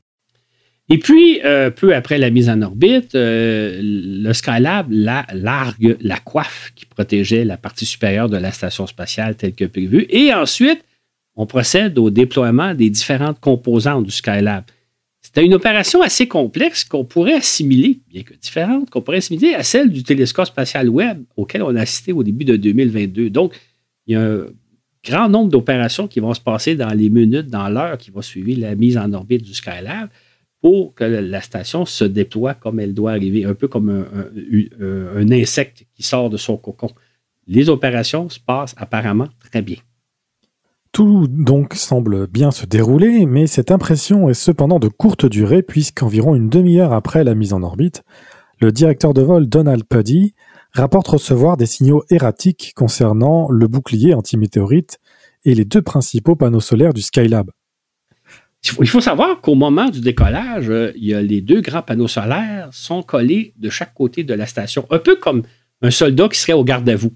Et 0.88 0.98
puis, 0.98 1.40
euh, 1.44 1.70
peu 1.70 1.94
après 1.94 2.18
la 2.18 2.30
mise 2.30 2.48
en 2.50 2.60
orbite, 2.62 3.14
euh, 3.14 3.78
le 3.80 4.32
Skylab 4.32 4.88
la, 4.90 5.24
largue 5.32 5.96
la 6.00 6.18
coiffe 6.18 6.72
qui 6.74 6.84
protégeait 6.84 7.44
la 7.44 7.56
partie 7.56 7.86
supérieure 7.86 8.28
de 8.28 8.36
la 8.36 8.50
station 8.50 8.88
spatiale 8.88 9.36
telle 9.36 9.54
que 9.54 9.66
prévue. 9.66 10.06
Et 10.10 10.34
ensuite, 10.34 10.84
on 11.36 11.46
procède 11.46 11.96
au 11.96 12.10
déploiement 12.10 12.74
des 12.74 12.90
différentes 12.90 13.38
composantes 13.38 14.04
du 14.04 14.10
Skylab. 14.10 14.64
C'était 15.34 15.46
une 15.46 15.54
opération 15.54 16.00
assez 16.00 16.28
complexe 16.28 16.84
qu'on 16.84 17.04
pourrait 17.04 17.34
assimiler, 17.34 17.98
bien 18.08 18.22
que 18.22 18.34
différente, 18.34 18.88
qu'on 18.88 19.02
pourrait 19.02 19.16
assimiler 19.16 19.52
à 19.54 19.64
celle 19.64 19.90
du 19.90 20.04
télescope 20.04 20.46
spatial 20.46 20.88
Webb 20.88 21.24
auquel 21.34 21.64
on 21.64 21.74
a 21.74 21.80
assisté 21.80 22.12
au 22.12 22.22
début 22.22 22.44
de 22.44 22.54
2022. 22.54 23.30
Donc, 23.30 23.60
il 24.06 24.12
y 24.12 24.16
a 24.16 24.22
un 24.22 24.46
grand 25.04 25.28
nombre 25.28 25.50
d'opérations 25.50 26.06
qui 26.06 26.20
vont 26.20 26.34
se 26.34 26.40
passer 26.40 26.76
dans 26.76 26.94
les 26.94 27.10
minutes, 27.10 27.48
dans 27.48 27.68
l'heure 27.68 27.98
qui 27.98 28.12
va 28.12 28.22
suivre 28.22 28.60
la 28.60 28.76
mise 28.76 28.96
en 28.96 29.12
orbite 29.12 29.42
du 29.42 29.54
Skylab 29.54 30.08
pour 30.60 30.94
que 30.94 31.02
la 31.02 31.40
station 31.40 31.84
se 31.84 32.04
déploie 32.04 32.54
comme 32.54 32.78
elle 32.78 32.94
doit 32.94 33.10
arriver, 33.10 33.44
un 33.44 33.54
peu 33.54 33.66
comme 33.66 33.90
un, 33.90 35.16
un 35.16 35.32
insecte 35.32 35.84
qui 35.96 36.04
sort 36.04 36.30
de 36.30 36.36
son 36.36 36.56
cocon. 36.58 36.90
Les 37.48 37.68
opérations 37.68 38.28
se 38.28 38.38
passent 38.38 38.76
apparemment 38.78 39.26
très 39.50 39.62
bien. 39.62 39.78
Tout 40.94 41.26
donc 41.28 41.74
semble 41.74 42.28
bien 42.28 42.52
se 42.52 42.66
dérouler, 42.66 43.26
mais 43.26 43.48
cette 43.48 43.72
impression 43.72 44.28
est 44.28 44.34
cependant 44.34 44.78
de 44.78 44.86
courte 44.86 45.26
durée 45.26 45.64
puisqu'environ 45.64 46.36
une 46.36 46.48
demi-heure 46.48 46.92
après 46.92 47.24
la 47.24 47.34
mise 47.34 47.52
en 47.52 47.64
orbite, 47.64 48.04
le 48.60 48.70
directeur 48.70 49.12
de 49.12 49.20
vol 49.20 49.48
Donald 49.48 49.82
Puddy 49.82 50.34
rapporte 50.70 51.08
recevoir 51.08 51.56
des 51.56 51.66
signaux 51.66 52.04
erratiques 52.10 52.74
concernant 52.76 53.50
le 53.50 53.66
bouclier 53.66 54.14
antimétéorite 54.14 55.00
et 55.44 55.56
les 55.56 55.64
deux 55.64 55.82
principaux 55.82 56.36
panneaux 56.36 56.60
solaires 56.60 56.94
du 56.94 57.02
Skylab. 57.02 57.50
Il 58.78 58.88
faut 58.88 59.00
savoir 59.00 59.40
qu'au 59.40 59.56
moment 59.56 59.90
du 59.90 60.00
décollage, 60.00 60.70
euh, 60.70 60.92
il 60.94 61.06
y 61.06 61.14
a 61.14 61.20
les 61.20 61.40
deux 61.40 61.60
grands 61.60 61.82
panneaux 61.82 62.06
solaires 62.06 62.68
sont 62.70 63.02
collés 63.02 63.52
de 63.56 63.68
chaque 63.68 63.94
côté 63.94 64.22
de 64.22 64.32
la 64.32 64.46
station, 64.46 64.86
un 64.90 65.00
peu 65.00 65.16
comme 65.16 65.42
un 65.82 65.90
soldat 65.90 66.28
qui 66.28 66.38
serait 66.38 66.52
au 66.52 66.62
garde 66.62 66.88
à 66.88 66.94
vous. 66.94 67.12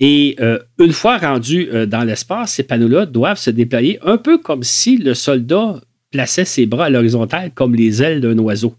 Et 0.00 0.36
euh, 0.40 0.58
une 0.78 0.92
fois 0.92 1.18
rendu 1.18 1.68
euh, 1.72 1.84
dans 1.84 2.04
l'espace, 2.04 2.54
ces 2.54 2.62
panneaux-là 2.62 3.04
doivent 3.04 3.38
se 3.38 3.50
déployer 3.50 3.98
un 4.02 4.16
peu 4.16 4.38
comme 4.38 4.62
si 4.62 4.96
le 4.96 5.12
soldat 5.12 5.80
plaçait 6.10 6.46
ses 6.46 6.64
bras 6.64 6.86
à 6.86 6.90
l'horizontale 6.90 7.52
comme 7.54 7.74
les 7.74 8.02
ailes 8.02 8.22
d'un 8.22 8.38
oiseau. 8.38 8.74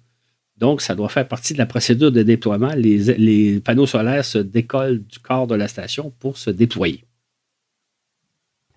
Donc, 0.58 0.82
ça 0.82 0.96
doit 0.96 1.10
faire 1.10 1.28
partie 1.28 1.54
de 1.54 1.58
la 1.60 1.66
procédure 1.66 2.12
de 2.12 2.22
déploiement. 2.22 2.72
Les, 2.76 3.60
panneaux 3.60 3.88
solaires 3.88 4.26
se 4.26 4.38
décollent 4.38 5.04
du 5.04 5.20
corps 5.20 5.48
de 5.48 5.56
la 5.56 5.68
station 5.68 6.14
pour 6.20 6.38
se 6.38 6.50
déployer. 6.50 7.04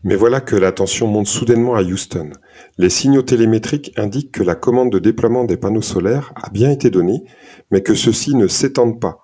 Mais 0.03 0.16
voilà 0.16 0.40
que 0.40 0.57
la 0.57 0.72
tension 0.72 1.07
monte 1.07 1.26
soudainement 1.26 1.74
à 1.74 1.82
Houston. 1.82 2.30
Les 2.78 2.90
signaux 2.90 3.22
télémétriques 3.22 3.92
indiquent 3.97 4.32
que 4.32 4.42
la 4.42 4.55
commande 4.55 4.92
de 4.92 4.99
déploiement 4.99 5.45
des 5.45 5.57
panneaux 5.57 5.82
solaires 5.82 6.32
a 6.36 6.51
bien 6.51 6.70
été 6.70 6.90
donnée, 6.90 7.24
mais 7.70 7.82
que 7.82 7.95
ceux-ci 7.95 8.34
ne 8.34 8.47
s'étendent 8.47 9.01
pas. 9.01 9.24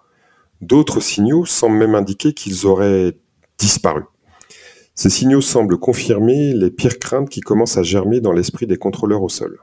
D'autres 0.61 1.01
signaux 1.01 1.47
semblent 1.47 1.79
même 1.79 1.95
indiquer 1.95 2.33
qu'ils 2.33 2.67
auraient 2.67 3.17
disparu. 3.59 4.03
Ces 4.95 5.11
signaux 5.11 5.41
semblent 5.41 5.79
confirmer 5.79 6.53
les 6.53 6.71
pires 6.71 6.99
craintes 6.99 7.31
qui 7.31 7.41
commencent 7.41 7.79
à 7.79 7.83
germer 7.83 8.21
dans 8.21 8.33
l'esprit 8.33 8.67
des 8.67 8.77
contrôleurs 8.77 9.23
au 9.23 9.29
sol. 9.29 9.59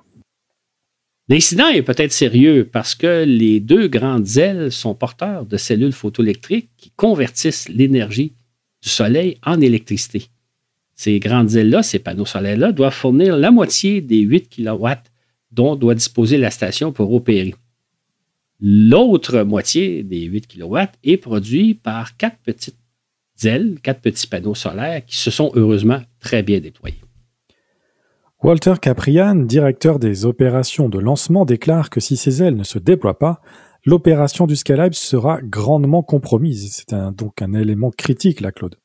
L'incident 1.30 1.68
est 1.68 1.84
peut-être 1.84 2.14
sérieux 2.14 2.70
parce 2.72 2.96
que 2.96 3.26
les 3.26 3.60
deux 3.60 3.88
grandes 3.88 4.38
ailes 4.38 4.72
sont 4.72 4.96
porteurs 4.96 5.46
de 5.46 5.58
cellules 5.58 5.92
photoélectriques 5.92 6.70
qui 6.78 6.92
convertissent 6.92 7.68
l'énergie 7.68 8.34
du 8.82 8.90
soleil 8.90 9.38
en 9.46 9.60
électricité. 9.60 10.30
Ces 10.96 11.20
grandes 11.20 11.54
ailes-là, 11.56 11.84
ces 11.84 12.00
panneaux 12.00 12.26
solaires-là, 12.26 12.72
doivent 12.72 12.94
fournir 12.94 13.36
la 13.38 13.52
moitié 13.52 14.02
des 14.02 14.20
8 14.20 14.50
kW 14.50 14.88
dont 15.52 15.76
doit 15.76 15.96
disposer 15.96 16.38
la 16.38 16.50
station 16.50 16.92
pour 16.92 17.14
opérer. 17.14 17.54
L'autre 18.60 19.44
moitié 19.44 20.04
des 20.04 20.22
8 20.22 20.48
kW 20.48 20.78
est 21.04 21.18
produit 21.18 21.76
par 21.76 22.18
quatre 22.18 22.38
petites 22.44 22.76
ailes, 23.44 23.78
quatre 23.84 24.02
petits 24.02 24.28
panneaux 24.28 24.56
solaires 24.56 25.06
qui 25.06 25.18
se 25.18 25.30
sont 25.30 25.52
heureusement 25.54 26.02
très 26.20 26.42
bien 26.42 26.60
déployés. 26.60 27.02
Walter 28.44 28.76
Caprian, 28.82 29.36
directeur 29.36 30.00
des 30.00 30.26
opérations 30.26 30.90
de 30.90 31.00
lancement, 31.00 31.46
déclare 31.46 31.90
que 31.90 32.00
si 32.00 32.18
ces 32.18 32.44
ailes 32.44 32.56
ne 32.56 32.64
se 32.64 32.80
déploient 32.80 33.20
pas, 33.20 33.42
l'opération 33.86 34.48
du 34.48 34.56
Skylab 34.56 34.94
sera 34.94 35.40
grandement 35.42 36.04
compromise. 36.04 36.72
C'est 36.88 36.96
donc 37.16 37.42
un 37.42 37.54
élément 37.54 37.92
critique, 37.92 38.42
là, 38.42 38.52
Claude. 38.52 38.76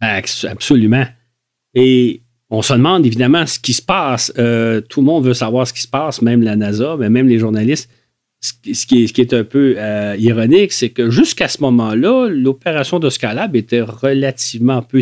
Absolument. 0.00 1.06
Et 1.74 2.22
on 2.50 2.62
se 2.62 2.72
demande 2.72 3.04
évidemment 3.04 3.46
ce 3.46 3.58
qui 3.58 3.72
se 3.72 3.82
passe. 3.82 4.32
Euh, 4.38 4.80
tout 4.80 5.00
le 5.00 5.06
monde 5.06 5.24
veut 5.24 5.34
savoir 5.34 5.66
ce 5.66 5.72
qui 5.72 5.82
se 5.82 5.88
passe, 5.88 6.22
même 6.22 6.42
la 6.42 6.56
NASA, 6.56 6.96
mais 6.98 7.10
même 7.10 7.28
les 7.28 7.38
journalistes 7.38 7.90
ce 8.40 8.52
qui, 8.86 9.02
est, 9.02 9.34
un 9.34 9.42
peu 9.42 9.74
euh, 9.78 10.14
ironique, 10.16 10.72
c'est 10.72 10.90
que 10.90 11.10
jusqu'à 11.10 11.48
ce 11.48 11.60
moment-là, 11.62 12.28
l'opération 12.28 13.00
de 13.00 13.10
Scalab 13.10 13.56
était 13.56 13.80
relativement 13.80 14.80
peu, 14.80 15.00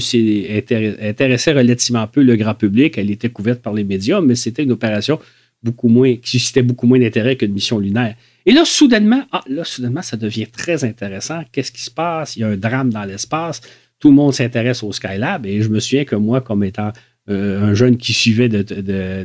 intéressait 1.01 1.53
relativement 1.53 2.07
peu 2.07 2.23
le 2.23 2.37
grand 2.37 2.55
public. 2.55 2.97
Elle 2.97 3.11
était 3.11 3.29
couverte 3.29 3.61
par 3.61 3.75
les 3.75 3.85
médias, 3.85 4.23
mais 4.23 4.37
c'était 4.37 4.63
une 4.63 4.73
opération 4.73 5.19
beaucoup 5.63 5.89
moins, 5.89 6.17
qui 6.17 6.31
suscitait 6.31 6.63
beaucoup 6.63 6.87
moins 6.87 6.99
d'intérêt 6.99 7.37
qu'une 7.37 7.53
mission 7.53 7.79
lunaire. 7.79 8.15
Et 8.47 8.53
là, 8.53 8.65
soudainement, 8.65 9.25
ah, 9.33 9.43
là, 9.49 9.65
soudainement, 9.65 10.03
ça 10.03 10.17
devient 10.17 10.47
très 10.47 10.85
intéressant. 10.85 11.43
Qu'est-ce 11.53 11.73
qui 11.73 11.83
se 11.83 11.91
passe? 11.91 12.37
Il 12.37 12.41
y 12.41 12.45
a 12.45 12.49
un 12.49 12.57
drame 12.57 12.91
dans 12.91 13.05
l'espace. 13.05 13.61
Tout 13.99 14.09
le 14.09 14.15
monde 14.15 14.33
s'intéresse 14.33 14.83
au 14.83 14.93
Skylab. 14.93 15.45
Et 15.45 15.61
je 15.61 15.69
me 15.69 15.81
souviens 15.81 16.05
que 16.05 16.17
moi, 16.17 16.41
comme 16.41 16.65
étant 16.65 16.93
euh, 17.29 17.61
un 17.61 17.75
jeune 17.75 17.97
qui 17.97 18.13
suivait 18.13 18.49
euh, 18.53 19.25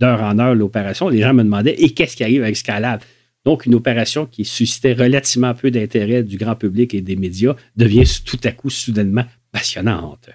d'heure 0.00 0.22
en 0.22 0.38
heure 0.38 0.54
l'opération, 0.54 1.08
les 1.08 1.20
gens 1.20 1.32
me 1.32 1.44
demandaient 1.44 1.74
et 1.74 1.90
qu'est-ce 1.90 2.16
qui 2.16 2.24
arrive 2.24 2.42
avec 2.42 2.56
Scalab 2.56 3.00
Donc, 3.44 3.66
une 3.66 3.76
opération 3.76 4.26
qui 4.26 4.44
suscitait 4.44 4.92
relativement 4.92 5.54
peu 5.54 5.70
d'intérêt 5.70 6.24
du 6.24 6.36
grand 6.36 6.56
public 6.56 6.92
et 6.94 7.00
des 7.00 7.16
médias 7.16 7.54
devient 7.76 8.04
tout 8.24 8.40
à 8.42 8.50
coup 8.50 8.70
soudainement 8.70 9.24
passionnante. 9.52 10.30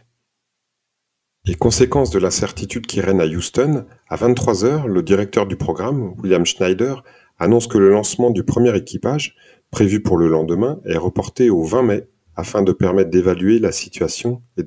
Et 1.47 1.55
conséquence 1.55 2.09
de 2.09 2.19
l'incertitude 2.19 2.87
qui 2.87 3.01
règne 3.01 3.21
à 3.21 3.25
Houston, 3.25 3.85
à 4.09 4.15
23 4.15 4.65
heures, 4.65 4.87
le 4.87 5.03
directeur 5.03 5.45
du 5.45 5.57
programme, 5.57 6.13
William 6.17 6.45
Schneider, 6.45 7.03
annonce 7.37 7.67
que 7.67 7.77
le 7.77 7.91
lancement 7.91 8.31
du 8.31 8.43
premier 8.43 8.75
équipage, 8.75 9.35
prévu 9.71 10.01
pour 10.01 10.17
le 10.17 10.29
lendemain, 10.29 10.79
est 10.85 10.97
reporté 10.97 11.49
au 11.49 11.63
20 11.63 11.83
mai 11.83 12.07
afin 12.35 12.61
de 12.61 12.71
permettre 12.71 13.09
d'évaluer 13.09 13.59
la 13.59 13.71
situation 13.71 14.41
et 14.57 14.63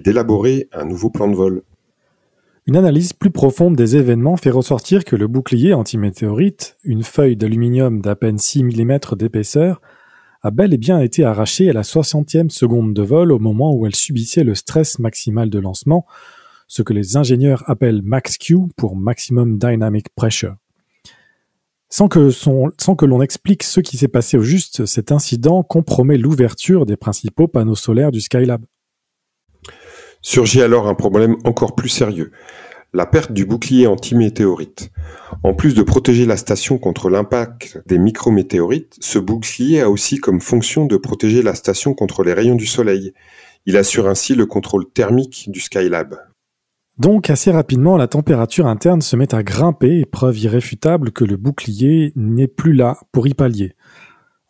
d'élaborer 0.00 0.68
un 0.72 0.84
nouveau 0.84 1.10
plan 1.10 1.28
de 1.28 1.36
vol. 1.36 1.62
Une 2.66 2.76
analyse 2.76 3.12
plus 3.12 3.30
profonde 3.30 3.74
des 3.74 3.96
événements 3.96 4.36
fait 4.36 4.50
ressortir 4.50 5.04
que 5.04 5.16
le 5.16 5.26
bouclier 5.26 5.72
antimétéorite, 5.74 6.76
une 6.84 7.02
feuille 7.02 7.36
d'aluminium 7.36 8.00
d'à 8.00 8.14
peine 8.14 8.38
6 8.38 8.64
mm 8.64 8.98
d'épaisseur, 9.16 9.80
a 10.42 10.50
bel 10.50 10.72
et 10.72 10.78
bien 10.78 11.00
été 11.00 11.24
arrachée 11.24 11.68
à 11.68 11.72
la 11.72 11.82
60e 11.82 12.48
seconde 12.48 12.94
de 12.94 13.02
vol 13.02 13.32
au 13.32 13.38
moment 13.38 13.74
où 13.74 13.86
elle 13.86 13.94
subissait 13.94 14.44
le 14.44 14.54
stress 14.54 14.98
maximal 14.98 15.50
de 15.50 15.58
lancement, 15.58 16.06
ce 16.66 16.82
que 16.82 16.92
les 16.92 17.16
ingénieurs 17.16 17.64
appellent 17.68 18.02
max-Q 18.02 18.68
pour 18.76 18.94
Maximum 18.94 19.58
Dynamic 19.58 20.08
Pressure. 20.14 20.54
Sans 21.90 22.06
que, 22.08 23.04
l'on 23.04 23.20
explique 23.20 23.64
ce 23.64 23.80
qui 23.80 23.96
s'est 23.96 24.08
passé 24.08 24.36
au 24.36 24.42
juste, 24.42 24.86
cet 24.86 25.10
incident 25.10 25.64
compromet 25.64 26.16
l'ouverture 26.16 26.86
des 26.86 26.96
principaux 26.96 27.48
panneaux 27.48 27.74
solaires 27.74 28.12
du 28.12 28.20
Skylab. 28.20 28.64
Surgit 30.22 30.62
alors 30.62 30.86
un 30.86 30.94
problème 30.94 31.36
encore 31.44 31.74
plus 31.74 31.88
sérieux, 31.88 32.30
la 32.92 33.06
perte 33.06 33.32
du 33.32 33.44
bouclier 33.44 33.88
antimétéorite. 33.88 34.90
En 35.42 35.52
plus 35.52 35.74
de 35.74 35.82
protéger 35.82 36.26
la 36.26 36.36
station 36.36 36.78
contre 36.78 37.10
l'impact 37.10 37.82
des 37.86 37.98
micrométéorites, 37.98 38.96
ce 39.00 39.18
bouclier 39.18 39.80
a 39.80 39.90
aussi 39.90 40.18
comme 40.18 40.40
fonction 40.40 40.86
de 40.86 40.96
protéger 40.96 41.42
la 41.42 41.56
station 41.56 41.94
contre 41.94 42.22
les 42.22 42.34
rayons 42.34 42.54
du 42.54 42.66
soleil. 42.66 43.14
Il 43.66 43.76
assure 43.76 44.06
ainsi 44.06 44.36
le 44.36 44.46
contrôle 44.46 44.88
thermique 44.90 45.50
du 45.50 45.60
Skylab. 45.60 46.29
Donc 47.00 47.30
assez 47.30 47.50
rapidement, 47.50 47.96
la 47.96 48.08
température 48.08 48.66
interne 48.66 49.00
se 49.00 49.16
met 49.16 49.34
à 49.34 49.42
grimper, 49.42 50.04
preuve 50.04 50.38
irréfutable 50.38 51.12
que 51.12 51.24
le 51.24 51.38
bouclier 51.38 52.12
n'est 52.14 52.46
plus 52.46 52.74
là 52.74 52.98
pour 53.10 53.26
y 53.26 53.32
pallier. 53.32 53.72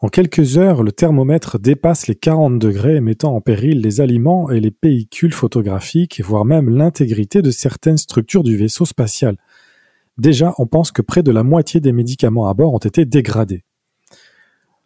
En 0.00 0.08
quelques 0.08 0.58
heures, 0.58 0.82
le 0.82 0.90
thermomètre 0.90 1.60
dépasse 1.60 2.08
les 2.08 2.16
40 2.16 2.58
degrés, 2.58 3.00
mettant 3.00 3.36
en 3.36 3.40
péril 3.40 3.80
les 3.80 4.00
aliments 4.00 4.50
et 4.50 4.58
les 4.58 4.74
véhicules 4.82 5.32
photographiques, 5.32 6.20
voire 6.24 6.44
même 6.44 6.68
l'intégrité 6.70 7.40
de 7.40 7.52
certaines 7.52 7.98
structures 7.98 8.42
du 8.42 8.56
vaisseau 8.56 8.84
spatial. 8.84 9.36
Déjà, 10.18 10.52
on 10.58 10.66
pense 10.66 10.90
que 10.90 11.02
près 11.02 11.22
de 11.22 11.30
la 11.30 11.44
moitié 11.44 11.78
des 11.78 11.92
médicaments 11.92 12.48
à 12.48 12.54
bord 12.54 12.74
ont 12.74 12.78
été 12.78 13.04
dégradés. 13.04 13.62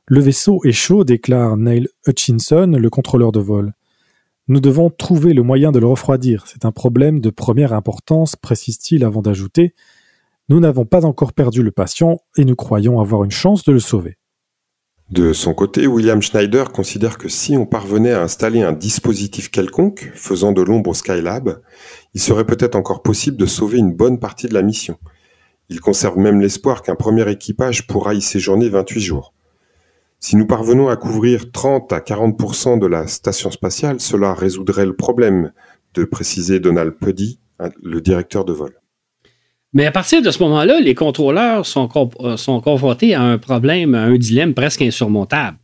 Le 0.05 0.21
vaisseau 0.21 0.61
est 0.65 0.73
chaud, 0.73 1.05
déclare 1.05 1.57
Neil 1.57 1.89
Hutchinson, 2.07 2.77
le 2.79 2.91
contrôleur 2.91 3.33
de 3.33 3.41
vol. 3.41 3.73
Nous 4.47 4.61
devons 4.61 4.91
trouver 4.91 5.33
le 5.33 5.43
moyen 5.43 5.73
de 5.73 5.79
le 5.79 5.87
refroidir. 5.87 6.45
C'est 6.47 6.67
un 6.67 6.73
problème 6.73 7.21
de 7.21 7.31
première 7.31 7.73
importance, 7.73 8.37
précise-t-il 8.37 9.03
avant 9.03 9.23
d'ajouter. 9.23 9.75
Nous 10.51 10.61
n'avons 10.61 10.85
pas 10.85 11.07
encore 11.07 11.33
perdu 11.33 11.63
le 11.63 11.71
patient 11.71 12.21
et 12.37 12.45
nous 12.45 12.55
croyons 12.55 13.01
avoir 13.01 13.25
une 13.25 13.31
chance 13.31 13.65
de 13.65 13.73
le 13.73 13.79
sauver. 13.79 14.19
De 15.11 15.33
son 15.33 15.55
côté, 15.55 15.87
William 15.87 16.21
Schneider 16.21 16.73
considère 16.73 17.19
que 17.19 17.29
si 17.29 17.57
on 17.57 17.67
parvenait 17.67 18.13
à 18.13 18.23
installer 18.23 18.63
un 18.63 18.73
dispositif 18.73 19.51
quelconque 19.51 20.11
faisant 20.15 20.53
de 20.53 20.63
l'ombre 20.63 20.91
au 20.91 20.95
Skylab, 20.95 21.61
il 22.15 22.21
serait 22.21 22.47
peut-être 22.47 22.75
encore 22.75 23.03
possible 23.03 23.37
de 23.37 23.47
sauver 23.47 23.79
une 23.79 23.93
bonne 23.93 24.19
partie 24.19 24.49
de 24.49 24.55
la 24.55 24.63
mission. 24.63 24.99
Il 25.69 25.81
conserve 25.81 26.19
même 26.19 26.41
l'espoir 26.41 26.83
qu'un 26.83 26.95
premier 26.95 27.31
équipage 27.31 27.87
pourra 27.87 28.15
y 28.15 28.21
séjourner 28.23 28.69
28 28.69 29.01
jours. 29.01 29.34
Si 30.27 30.37
nous 30.37 30.47
parvenons 30.47 30.89
à 30.89 30.97
couvrir 30.97 31.53
30 31.53 31.93
à 31.93 31.99
40% 31.99 32.79
de 32.79 32.87
la 32.87 33.07
station 33.09 33.51
spatiale, 33.51 34.01
cela 34.01 34.33
résoudrait 34.33 34.87
le 34.87 34.97
problème, 34.97 35.53
de 35.93 36.05
préciser 36.07 36.61
Donald 36.61 36.93
Puddy, 36.93 37.39
le 37.83 38.01
directeur 38.01 38.47
de 38.47 38.55
vol. 38.55 38.73
Mais 39.75 39.85
à 39.85 39.93
partir 39.93 40.23
de 40.23 40.31
ce 40.31 40.43
moment-là, 40.45 40.81
les 40.81 40.95
contrôleurs 40.95 41.67
sont, 41.67 41.91
euh, 42.21 42.61
confrontés 42.63 43.13
à 43.13 43.21
un 43.21 43.37
problème, 43.37 43.95
à 43.95 44.05
un 44.05 44.17
dilemme 44.17 44.55
presque 44.55 44.81
insurmontable. 44.81 45.59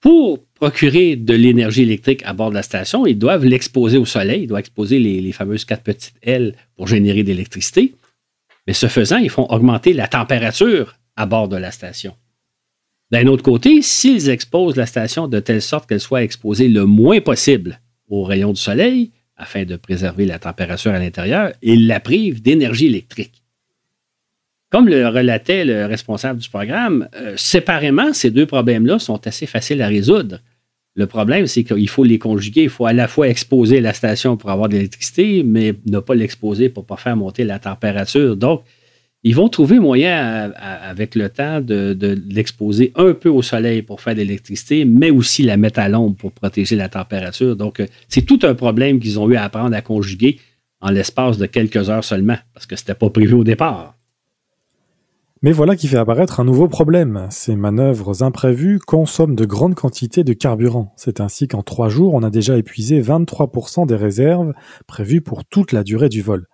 Pour 0.00 0.40
procurer 0.54 1.14
de 1.14 1.34
l'énergie 1.34 1.82
électrique 1.82 2.24
à 2.24 2.32
bord 2.32 2.50
de 2.50 2.56
la 2.56 2.64
station, 2.64 3.06
ils 3.06 3.16
doivent 3.16 3.44
l'exposer 3.44 3.98
au 3.98 4.04
soleil, 4.04 4.42
ils 4.42 4.46
doivent 4.48 4.58
exposer 4.58 4.98
les, 4.98 5.30
fameuses 5.30 5.64
quatre 5.64 5.84
petites 5.84 6.16
ailes 6.24 6.56
pour 6.76 6.88
générer 6.88 7.22
de 7.22 7.28
l'électricité. 7.28 7.94
Mais 8.66 8.72
ce 8.72 8.88
faisant, 8.88 9.18
ils 9.18 9.30
font 9.30 9.46
augmenter 9.48 9.92
la 9.92 10.08
température 10.08 10.96
à 11.14 11.24
bord 11.24 11.46
de 11.46 11.56
la 11.56 11.70
station. 11.70 12.16
D'un 13.10 13.26
autre 13.26 13.42
côté, 13.42 13.82
s'ils 13.82 14.30
exposent 14.30 14.76
la 14.76 14.86
station 14.86 15.26
de 15.26 15.40
telle 15.40 15.62
sorte 15.62 15.88
qu'elle 15.88 16.00
soit 16.00 16.22
exposée 16.22 16.68
le 16.68 16.86
moins 16.86 17.20
possible 17.20 17.80
aux 18.08 18.22
rayons 18.22 18.52
du 18.52 18.60
soleil, 18.60 19.10
afin 19.36 19.64
de 19.64 19.76
préserver 19.76 20.26
la 20.26 20.38
température 20.38 20.92
à 20.92 20.98
l'intérieur, 20.98 21.52
ils 21.62 21.86
la 21.86 21.98
privent 21.98 22.42
d'énergie 22.42 22.86
électrique. 22.86 23.42
Comme 24.70 24.88
le 24.88 25.08
relatait 25.08 25.64
le 25.64 25.86
responsable 25.86 26.40
du 26.40 26.48
programme, 26.48 27.08
euh, 27.16 27.34
séparément, 27.36 28.12
ces 28.12 28.30
deux 28.30 28.46
problèmes-là 28.46 29.00
sont 29.00 29.26
assez 29.26 29.46
faciles 29.46 29.82
à 29.82 29.88
résoudre. 29.88 30.38
Le 30.94 31.06
problème, 31.06 31.46
c'est 31.46 31.64
qu'il 31.64 31.88
faut 31.88 32.04
les 32.04 32.18
conjuguer. 32.18 32.64
Il 32.64 32.68
faut 32.68 32.86
à 32.86 32.92
la 32.92 33.08
fois 33.08 33.28
exposer 33.28 33.80
la 33.80 33.94
station 33.94 34.36
pour 34.36 34.50
avoir 34.50 34.68
de 34.68 34.74
l'électricité, 34.74 35.42
mais 35.42 35.74
ne 35.86 35.98
pas 35.98 36.14
l'exposer 36.14 36.68
pour 36.68 36.84
ne 36.84 36.86
pas 36.88 36.96
faire 36.96 37.16
monter 37.16 37.42
la 37.42 37.58
température. 37.58 38.36
Donc, 38.36 38.62
ils 39.22 39.34
vont 39.34 39.48
trouver 39.48 39.78
moyen 39.78 40.52
avec 40.56 41.14
le 41.14 41.28
temps 41.28 41.60
de, 41.60 42.18
l'exposer 42.28 42.92
un 42.96 43.12
peu 43.12 43.28
au 43.28 43.42
soleil 43.42 43.82
pour 43.82 44.00
faire 44.00 44.14
de 44.14 44.20
l'électricité, 44.20 44.84
mais 44.84 45.10
aussi 45.10 45.42
la 45.42 45.56
mettre 45.56 45.80
à 45.80 45.88
l'ombre 45.88 46.16
pour 46.16 46.32
protéger 46.32 46.76
la 46.76 46.88
température. 46.88 47.54
Donc, 47.54 47.80
euh, 47.80 47.86
c'est 48.08 48.22
tout 48.22 48.38
un 48.42 48.54
problème 48.54 48.98
qu'ils 48.98 49.20
ont 49.20 49.28
eu 49.28 49.36
à 49.36 49.44
apprendre 49.44 49.76
à 49.76 49.82
conjuguer 49.82 50.38
en 50.80 50.90
l'espace 50.90 51.36
de 51.36 51.44
quelques 51.44 51.90
heures 51.90 52.04
seulement, 52.04 52.38
parce 52.54 52.64
que 52.64 52.76
ce 52.76 52.82
n'était 52.82 52.94
pas 52.94 53.10
prévu 53.10 53.34
au 53.34 53.44
départ. 53.44 53.94
Mais 55.42 55.52
voilà 55.52 55.76
qui 55.76 55.88
fait 55.88 55.96
apparaître 55.96 56.40
un 56.40 56.44
nouveau 56.44 56.68
problème. 56.68 57.26
Ces 57.30 57.56
manœuvres 57.56 58.22
imprévues 58.22 58.78
consomment 58.78 59.36
de 59.36 59.46
grandes 59.46 59.74
quantités 59.74 60.22
de 60.24 60.34
carburant. 60.34 60.92
C'est 60.96 61.20
ainsi 61.20 61.48
qu'en 61.48 61.62
trois 61.62 61.88
jours, 61.88 62.14
on 62.14 62.22
a 62.22 62.30
déjà 62.30 62.58
épuisé 62.58 63.00
23% 63.00 63.86
des 63.86 63.96
réserves 63.96 64.52
prévues 64.86 65.22
pour 65.22 65.46
toute 65.46 65.72
la 65.72 65.82
durée 65.82 66.10
du 66.10 66.20
vol. 66.20 66.46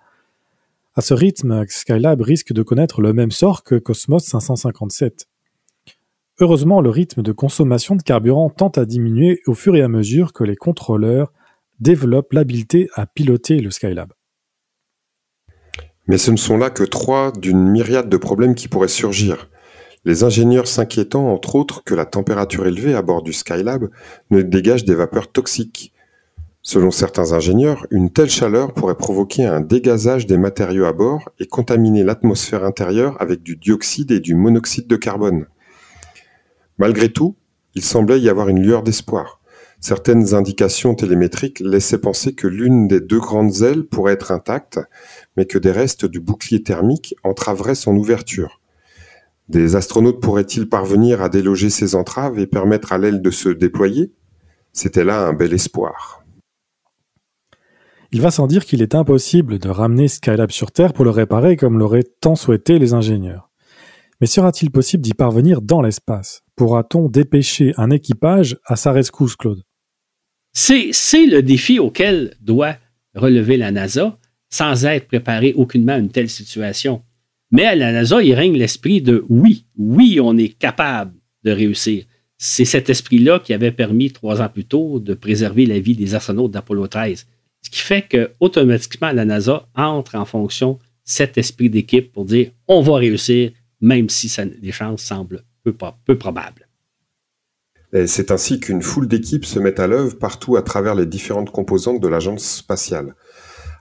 À 0.98 1.02
ce 1.02 1.12
rythme, 1.12 1.66
Skylab 1.68 2.22
risque 2.22 2.54
de 2.54 2.62
connaître 2.62 3.02
le 3.02 3.12
même 3.12 3.30
sort 3.30 3.64
que 3.64 3.74
Cosmos 3.74 4.24
557. 4.24 5.26
Heureusement, 6.40 6.80
le 6.80 6.88
rythme 6.88 7.20
de 7.20 7.32
consommation 7.32 7.96
de 7.96 8.02
carburant 8.02 8.48
tend 8.48 8.70
à 8.70 8.86
diminuer 8.86 9.42
au 9.46 9.52
fur 9.52 9.76
et 9.76 9.82
à 9.82 9.88
mesure 9.88 10.32
que 10.32 10.42
les 10.42 10.56
contrôleurs 10.56 11.34
développent 11.80 12.32
l'habileté 12.32 12.88
à 12.94 13.04
piloter 13.04 13.60
le 13.60 13.70
Skylab. 13.70 14.14
Mais 16.06 16.16
ce 16.16 16.30
ne 16.30 16.38
sont 16.38 16.56
là 16.56 16.70
que 16.70 16.84
trois 16.84 17.30
d'une 17.30 17.68
myriade 17.68 18.08
de 18.08 18.16
problèmes 18.16 18.54
qui 18.54 18.68
pourraient 18.68 18.88
surgir. 18.88 19.50
Les 20.06 20.24
ingénieurs 20.24 20.66
s'inquiétant 20.66 21.30
entre 21.30 21.56
autres 21.56 21.84
que 21.84 21.94
la 21.94 22.06
température 22.06 22.66
élevée 22.66 22.94
à 22.94 23.02
bord 23.02 23.22
du 23.22 23.34
Skylab 23.34 23.90
ne 24.30 24.40
dégage 24.40 24.86
des 24.86 24.94
vapeurs 24.94 25.30
toxiques. 25.30 25.92
Selon 26.68 26.90
certains 26.90 27.30
ingénieurs, 27.32 27.86
une 27.92 28.10
telle 28.10 28.28
chaleur 28.28 28.74
pourrait 28.74 28.96
provoquer 28.96 29.44
un 29.44 29.60
dégazage 29.60 30.26
des 30.26 30.36
matériaux 30.36 30.86
à 30.86 30.92
bord 30.92 31.30
et 31.38 31.46
contaminer 31.46 32.02
l'atmosphère 32.02 32.64
intérieure 32.64 33.16
avec 33.22 33.44
du 33.44 33.54
dioxyde 33.54 34.10
et 34.10 34.18
du 34.18 34.34
monoxyde 34.34 34.88
de 34.88 34.96
carbone. 34.96 35.46
Malgré 36.78 37.12
tout, 37.12 37.36
il 37.76 37.84
semblait 37.84 38.18
y 38.18 38.28
avoir 38.28 38.48
une 38.48 38.60
lueur 38.60 38.82
d'espoir. 38.82 39.40
Certaines 39.78 40.34
indications 40.34 40.96
télémétriques 40.96 41.60
laissaient 41.60 42.00
penser 42.00 42.34
que 42.34 42.48
l'une 42.48 42.88
des 42.88 43.00
deux 43.00 43.20
grandes 43.20 43.62
ailes 43.62 43.84
pourrait 43.84 44.14
être 44.14 44.32
intacte, 44.32 44.80
mais 45.36 45.46
que 45.46 45.58
des 45.60 45.70
restes 45.70 46.04
du 46.04 46.18
bouclier 46.18 46.64
thermique 46.64 47.14
entraveraient 47.22 47.76
son 47.76 47.96
ouverture. 47.96 48.60
Des 49.48 49.76
astronautes 49.76 50.20
pourraient-ils 50.20 50.68
parvenir 50.68 51.22
à 51.22 51.28
déloger 51.28 51.70
ces 51.70 51.94
entraves 51.94 52.40
et 52.40 52.48
permettre 52.48 52.92
à 52.92 52.98
l'aile 52.98 53.22
de 53.22 53.30
se 53.30 53.50
déployer? 53.50 54.10
C'était 54.72 55.04
là 55.04 55.28
un 55.28 55.32
bel 55.32 55.54
espoir. 55.54 56.25
Il 58.12 58.20
va 58.20 58.30
sans 58.30 58.46
dire 58.46 58.64
qu'il 58.64 58.82
est 58.82 58.94
impossible 58.94 59.58
de 59.58 59.68
ramener 59.68 60.08
Skylab 60.08 60.50
sur 60.50 60.70
Terre 60.70 60.92
pour 60.92 61.04
le 61.04 61.10
réparer 61.10 61.56
comme 61.56 61.78
l'auraient 61.78 62.04
tant 62.20 62.36
souhaité 62.36 62.78
les 62.78 62.94
ingénieurs. 62.94 63.50
Mais 64.20 64.26
sera-t-il 64.26 64.70
possible 64.70 65.02
d'y 65.02 65.12
parvenir 65.12 65.60
dans 65.60 65.82
l'espace? 65.82 66.42
Pourra-t-on 66.54 67.08
dépêcher 67.08 67.74
un 67.76 67.90
équipage 67.90 68.56
à 68.64 68.76
sa 68.76 68.92
rescousse, 68.92 69.36
Claude? 69.36 69.62
C'est 70.52 71.26
le 71.26 71.40
défi 71.42 71.78
auquel 71.78 72.34
doit 72.40 72.76
relever 73.14 73.56
la 73.56 73.72
NASA 73.72 74.18
sans 74.48 74.86
être 74.86 75.08
préparé 75.08 75.52
aucunement 75.54 75.92
à 75.92 75.98
une 75.98 76.10
telle 76.10 76.30
situation. 76.30 77.02
Mais 77.50 77.64
à 77.64 77.74
la 77.74 77.92
NASA, 77.92 78.22
il 78.22 78.32
règne 78.32 78.56
l'esprit 78.56 79.02
de 79.02 79.24
oui, 79.28 79.66
oui, 79.76 80.18
on 80.22 80.38
est 80.38 80.48
capable 80.48 81.14
de 81.44 81.50
réussir. 81.50 82.04
C'est 82.38 82.64
cet 82.64 82.88
esprit-là 82.88 83.40
qui 83.40 83.52
avait 83.52 83.72
permis 83.72 84.12
trois 84.12 84.40
ans 84.40 84.48
plus 84.48 84.64
tôt 84.64 84.98
de 84.98 85.14
préserver 85.14 85.66
la 85.66 85.78
vie 85.78 85.96
des 85.96 86.14
astronautes 86.14 86.52
d'Apollo 86.52 86.86
13. 86.86 87.26
Ce 87.66 87.70
qui 87.70 87.80
fait 87.80 88.02
que 88.02 88.30
automatiquement 88.38 89.10
la 89.10 89.24
NASA 89.24 89.66
entre 89.74 90.14
en 90.14 90.24
fonction 90.24 90.78
cet 91.02 91.36
esprit 91.36 91.68
d'équipe 91.68 92.12
pour 92.12 92.24
dire 92.24 92.52
on 92.68 92.80
va 92.80 92.94
réussir, 92.94 93.50
même 93.80 94.08
si 94.08 94.32
les 94.62 94.70
chances 94.70 95.02
semblent 95.02 95.42
peu, 95.64 95.74
peu 96.04 96.16
probables. 96.16 96.68
C'est 98.06 98.30
ainsi 98.30 98.60
qu'une 98.60 98.82
foule 98.82 99.08
d'équipes 99.08 99.44
se 99.44 99.58
met 99.58 99.80
à 99.80 99.88
l'œuvre 99.88 100.16
partout 100.16 100.54
à 100.54 100.62
travers 100.62 100.94
les 100.94 101.06
différentes 101.06 101.50
composantes 101.50 102.00
de 102.00 102.06
l'agence 102.06 102.44
spatiale 102.44 103.16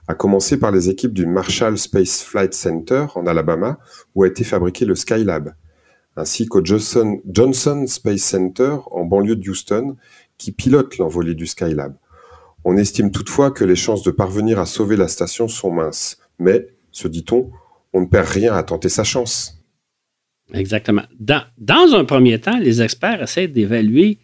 à 0.08 0.14
commencer 0.14 0.58
par 0.58 0.72
les 0.72 0.88
équipes 0.88 1.12
du 1.12 1.26
Marshall 1.26 1.78
Space 1.78 2.24
Flight 2.24 2.54
Center 2.54 3.06
en 3.14 3.26
Alabama, 3.26 3.78
où 4.16 4.24
a 4.24 4.26
été 4.26 4.42
fabriqué 4.42 4.84
le 4.84 4.96
Skylab, 4.96 5.54
ainsi 6.16 6.46
qu'au 6.46 6.64
Johnson, 6.64 7.20
Johnson 7.24 7.84
Space 7.86 8.22
Center 8.22 8.78
en 8.90 9.04
banlieue 9.04 9.36
de 9.36 9.48
Houston, 9.48 9.96
qui 10.38 10.50
pilote 10.50 10.98
l'envolée 10.98 11.34
du 11.34 11.46
Skylab. 11.46 11.96
On 12.68 12.76
estime 12.76 13.12
toutefois 13.12 13.52
que 13.52 13.62
les 13.62 13.76
chances 13.76 14.02
de 14.02 14.10
parvenir 14.10 14.58
à 14.58 14.66
sauver 14.66 14.96
la 14.96 15.06
station 15.06 15.46
sont 15.46 15.70
minces, 15.70 16.18
mais, 16.40 16.66
se 16.90 17.06
dit-on, 17.06 17.52
on 17.92 18.00
ne 18.00 18.06
perd 18.06 18.26
rien 18.26 18.54
à 18.54 18.64
tenter 18.64 18.88
sa 18.88 19.04
chance. 19.04 19.62
Exactement. 20.52 21.04
Dans, 21.20 21.94
un 21.94 22.04
premier 22.04 22.40
temps, 22.40 22.58
les 22.58 22.82
experts 22.82 23.22
essaient 23.22 23.46
d'évaluer 23.46 24.18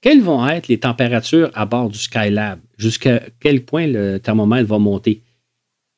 quelles 0.00 0.22
vont 0.22 0.46
être 0.46 0.68
les 0.68 0.78
températures 0.78 1.50
à 1.54 1.66
bord 1.66 1.88
du 1.88 1.98
Skylab, 1.98 2.60
jusqu'à 2.76 3.20
quel 3.40 3.64
point 3.64 3.88
le 3.88 4.18
thermomètre 4.18 4.68
va 4.68 4.78
monter. 4.78 5.24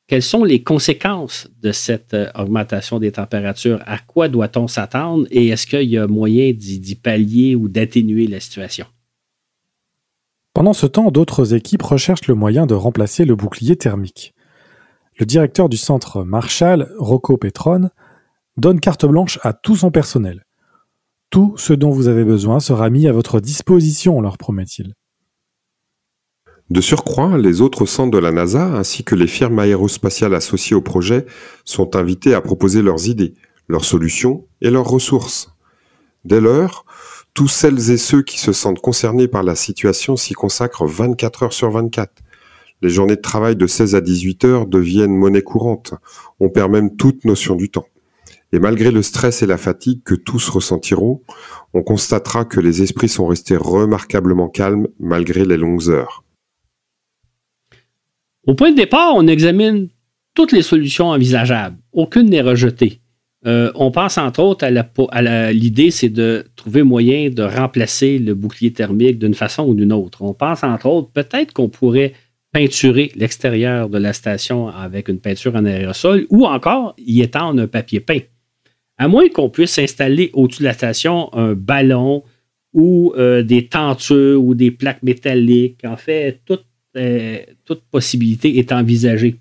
Quelles 0.07 0.23
sont 0.23 0.43
les 0.43 0.63
conséquences 0.63 1.49
de 1.61 1.71
cette 1.71 2.15
euh, 2.15 2.31
augmentation 2.33 2.97
des 2.97 3.11
températures? 3.11 3.79
À 3.85 3.99
quoi 3.99 4.27
doit-on 4.27 4.67
s'attendre? 4.67 5.27
Et 5.29 5.49
est-ce 5.49 5.67
qu'il 5.67 5.87
y 5.87 5.99
a 5.99 6.07
moyen 6.07 6.51
d'y 6.51 6.95
pallier 6.95 7.53
ou 7.53 7.69
d'atténuer 7.69 8.25
la 8.25 8.39
situation? 8.39 8.87
Pendant 10.53 10.73
ce 10.73 10.85
temps, 10.85 11.11
d'autres 11.11 11.53
équipes 11.53 11.83
recherchent 11.83 12.27
le 12.27 12.35
moyen 12.35 12.65
de 12.65 12.73
remplacer 12.73 13.23
le 13.23 13.35
bouclier 13.35 13.77
thermique. 13.77 14.33
Le 15.17 15.25
directeur 15.25 15.69
du 15.69 15.77
centre 15.77 16.23
Marshall, 16.23 16.91
Rocco 16.97 17.37
Petron, 17.37 17.89
donne 18.57 18.79
carte 18.79 19.05
blanche 19.05 19.39
à 19.43 19.53
tout 19.53 19.77
son 19.77 19.91
personnel. 19.91 20.45
Tout 21.29 21.53
ce 21.55 21.71
dont 21.71 21.91
vous 21.91 22.09
avez 22.09 22.25
besoin 22.25 22.59
sera 22.59 22.89
mis 22.89 23.07
à 23.07 23.13
votre 23.13 23.39
disposition, 23.39 24.19
leur 24.19 24.37
promet-il. 24.37 24.93
De 26.69 26.81
surcroît, 26.81 27.37
les 27.37 27.61
autres 27.61 27.85
centres 27.85 28.11
de 28.11 28.17
la 28.17 28.31
NASA 28.31 28.65
ainsi 28.65 29.03
que 29.03 29.15
les 29.15 29.27
firmes 29.27 29.59
aérospatiales 29.59 30.33
associées 30.33 30.75
au 30.75 30.81
projet 30.81 31.25
sont 31.63 31.95
invités 31.95 32.33
à 32.33 32.41
proposer 32.41 32.81
leurs 32.81 33.07
idées, 33.07 33.33
leurs 33.67 33.85
solutions 33.85 34.47
et 34.61 34.69
leurs 34.69 34.87
ressources. 34.87 35.53
Dès 36.23 36.41
lors, 36.41 36.85
tous 37.33 37.47
celles 37.47 37.91
et 37.91 37.97
ceux 37.97 38.21
qui 38.21 38.39
se 38.39 38.51
sentent 38.51 38.79
concernés 38.79 39.27
par 39.27 39.43
la 39.43 39.55
situation 39.55 40.17
s'y 40.17 40.33
consacrent 40.33 40.85
24 40.85 41.43
heures 41.43 41.53
sur 41.53 41.71
24. 41.71 42.11
Les 42.81 42.89
journées 42.89 43.15
de 43.15 43.21
travail 43.21 43.55
de 43.55 43.67
16 43.67 43.95
à 43.95 44.01
18 44.01 44.45
heures 44.45 44.65
deviennent 44.65 45.15
monnaie 45.15 45.43
courante. 45.43 45.93
On 46.39 46.49
perd 46.49 46.71
même 46.71 46.95
toute 46.95 47.25
notion 47.25 47.55
du 47.55 47.69
temps. 47.69 47.85
Et 48.53 48.59
malgré 48.59 48.91
le 48.91 49.01
stress 49.01 49.41
et 49.41 49.45
la 49.45 49.57
fatigue 49.57 50.03
que 50.03 50.15
tous 50.15 50.49
ressentiront, 50.49 51.21
on 51.73 51.83
constatera 51.83 52.43
que 52.43 52.59
les 52.59 52.81
esprits 52.81 53.07
sont 53.07 53.27
restés 53.27 53.55
remarquablement 53.55 54.49
calmes 54.49 54.87
malgré 54.99 55.45
les 55.45 55.57
longues 55.57 55.89
heures. 55.89 56.23
Au 58.47 58.55
point 58.55 58.71
de 58.71 58.75
départ, 58.75 59.13
on 59.15 59.27
examine 59.27 59.89
toutes 60.33 60.51
les 60.51 60.63
solutions 60.63 61.09
envisageables. 61.09 61.77
Aucune 61.93 62.29
n'est 62.29 62.41
rejetée. 62.41 63.00
Euh, 63.47 63.71
on 63.73 63.89
pense 63.89 64.17
entre 64.19 64.39
autres 64.41 64.65
à 64.65 65.51
l'idée, 65.51 65.89
c'est 65.89 66.09
de 66.09 66.45
trouver 66.55 66.83
moyen 66.83 67.29
de 67.29 67.41
remplacer 67.41 68.19
le 68.19 68.35
bouclier 68.35 68.71
thermique 68.71 69.17
d'une 69.17 69.33
façon 69.33 69.65
ou 69.65 69.73
d'une 69.73 69.91
autre. 69.91 70.21
On 70.21 70.33
pense 70.33 70.63
entre 70.63 70.85
autres, 70.85 71.09
peut-être 71.11 71.51
qu'on 71.53 71.69
pourrait 71.69 72.13
peinturer 72.53 73.11
l'extérieur 73.15 73.89
de 73.89 73.97
la 73.97 74.13
station 74.13 74.67
avec 74.67 75.09
une 75.09 75.19
peinture 75.19 75.55
en 75.55 75.65
aérosol 75.65 76.27
ou 76.29 76.45
encore 76.45 76.93
y 76.97 77.21
étendre 77.21 77.61
un 77.61 77.67
papier 77.67 77.99
peint. 77.99 78.19
À 78.97 79.07
moins 79.07 79.27
qu'on 79.29 79.49
puisse 79.49 79.79
installer 79.79 80.29
au-dessus 80.33 80.59
de 80.59 80.67
la 80.67 80.73
station 80.73 81.33
un 81.33 81.53
ballon 81.53 82.23
ou 82.73 83.13
euh, 83.17 83.41
des 83.41 83.67
tentures 83.67 84.43
ou 84.43 84.53
des 84.53 84.69
plaques 84.69 85.01
métalliques. 85.01 85.83
En 85.83 85.97
fait, 85.97 86.41
tout 86.45 86.59
euh, 86.97 87.39
toute 87.63 87.83
possibilité 87.89 88.57
est 88.57 88.73
envisagée. 88.73 89.37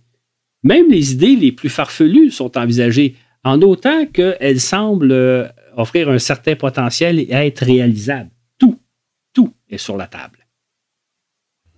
Même 0.62 0.88
les 0.88 1.12
idées 1.12 1.34
les 1.34 1.50
plus 1.50 1.68
farfelues 1.68 2.30
sont 2.30 2.56
envisagées, 2.56 3.16
en 3.44 3.62
autant 3.62 4.06
qu'elles 4.06 4.60
semblent 4.60 5.12
euh, 5.12 5.48
offrir 5.76 6.08
un 6.08 6.18
certain 6.18 6.56
potentiel 6.56 7.18
et 7.18 7.28
être 7.30 7.64
réalisables. 7.64 8.30
Tout, 8.58 8.78
tout 9.32 9.52
est 9.68 9.78
sur 9.78 9.96
la 9.96 10.06
table. 10.06 10.46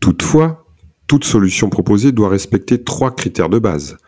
Toutefois, 0.01 0.67
toute 1.07 1.25
solution 1.25 1.69
proposée 1.69 2.11
doit 2.11 2.29
respecter 2.29 2.83
trois 2.83 3.15
critères 3.15 3.49
de 3.49 3.59
base. 3.59 3.99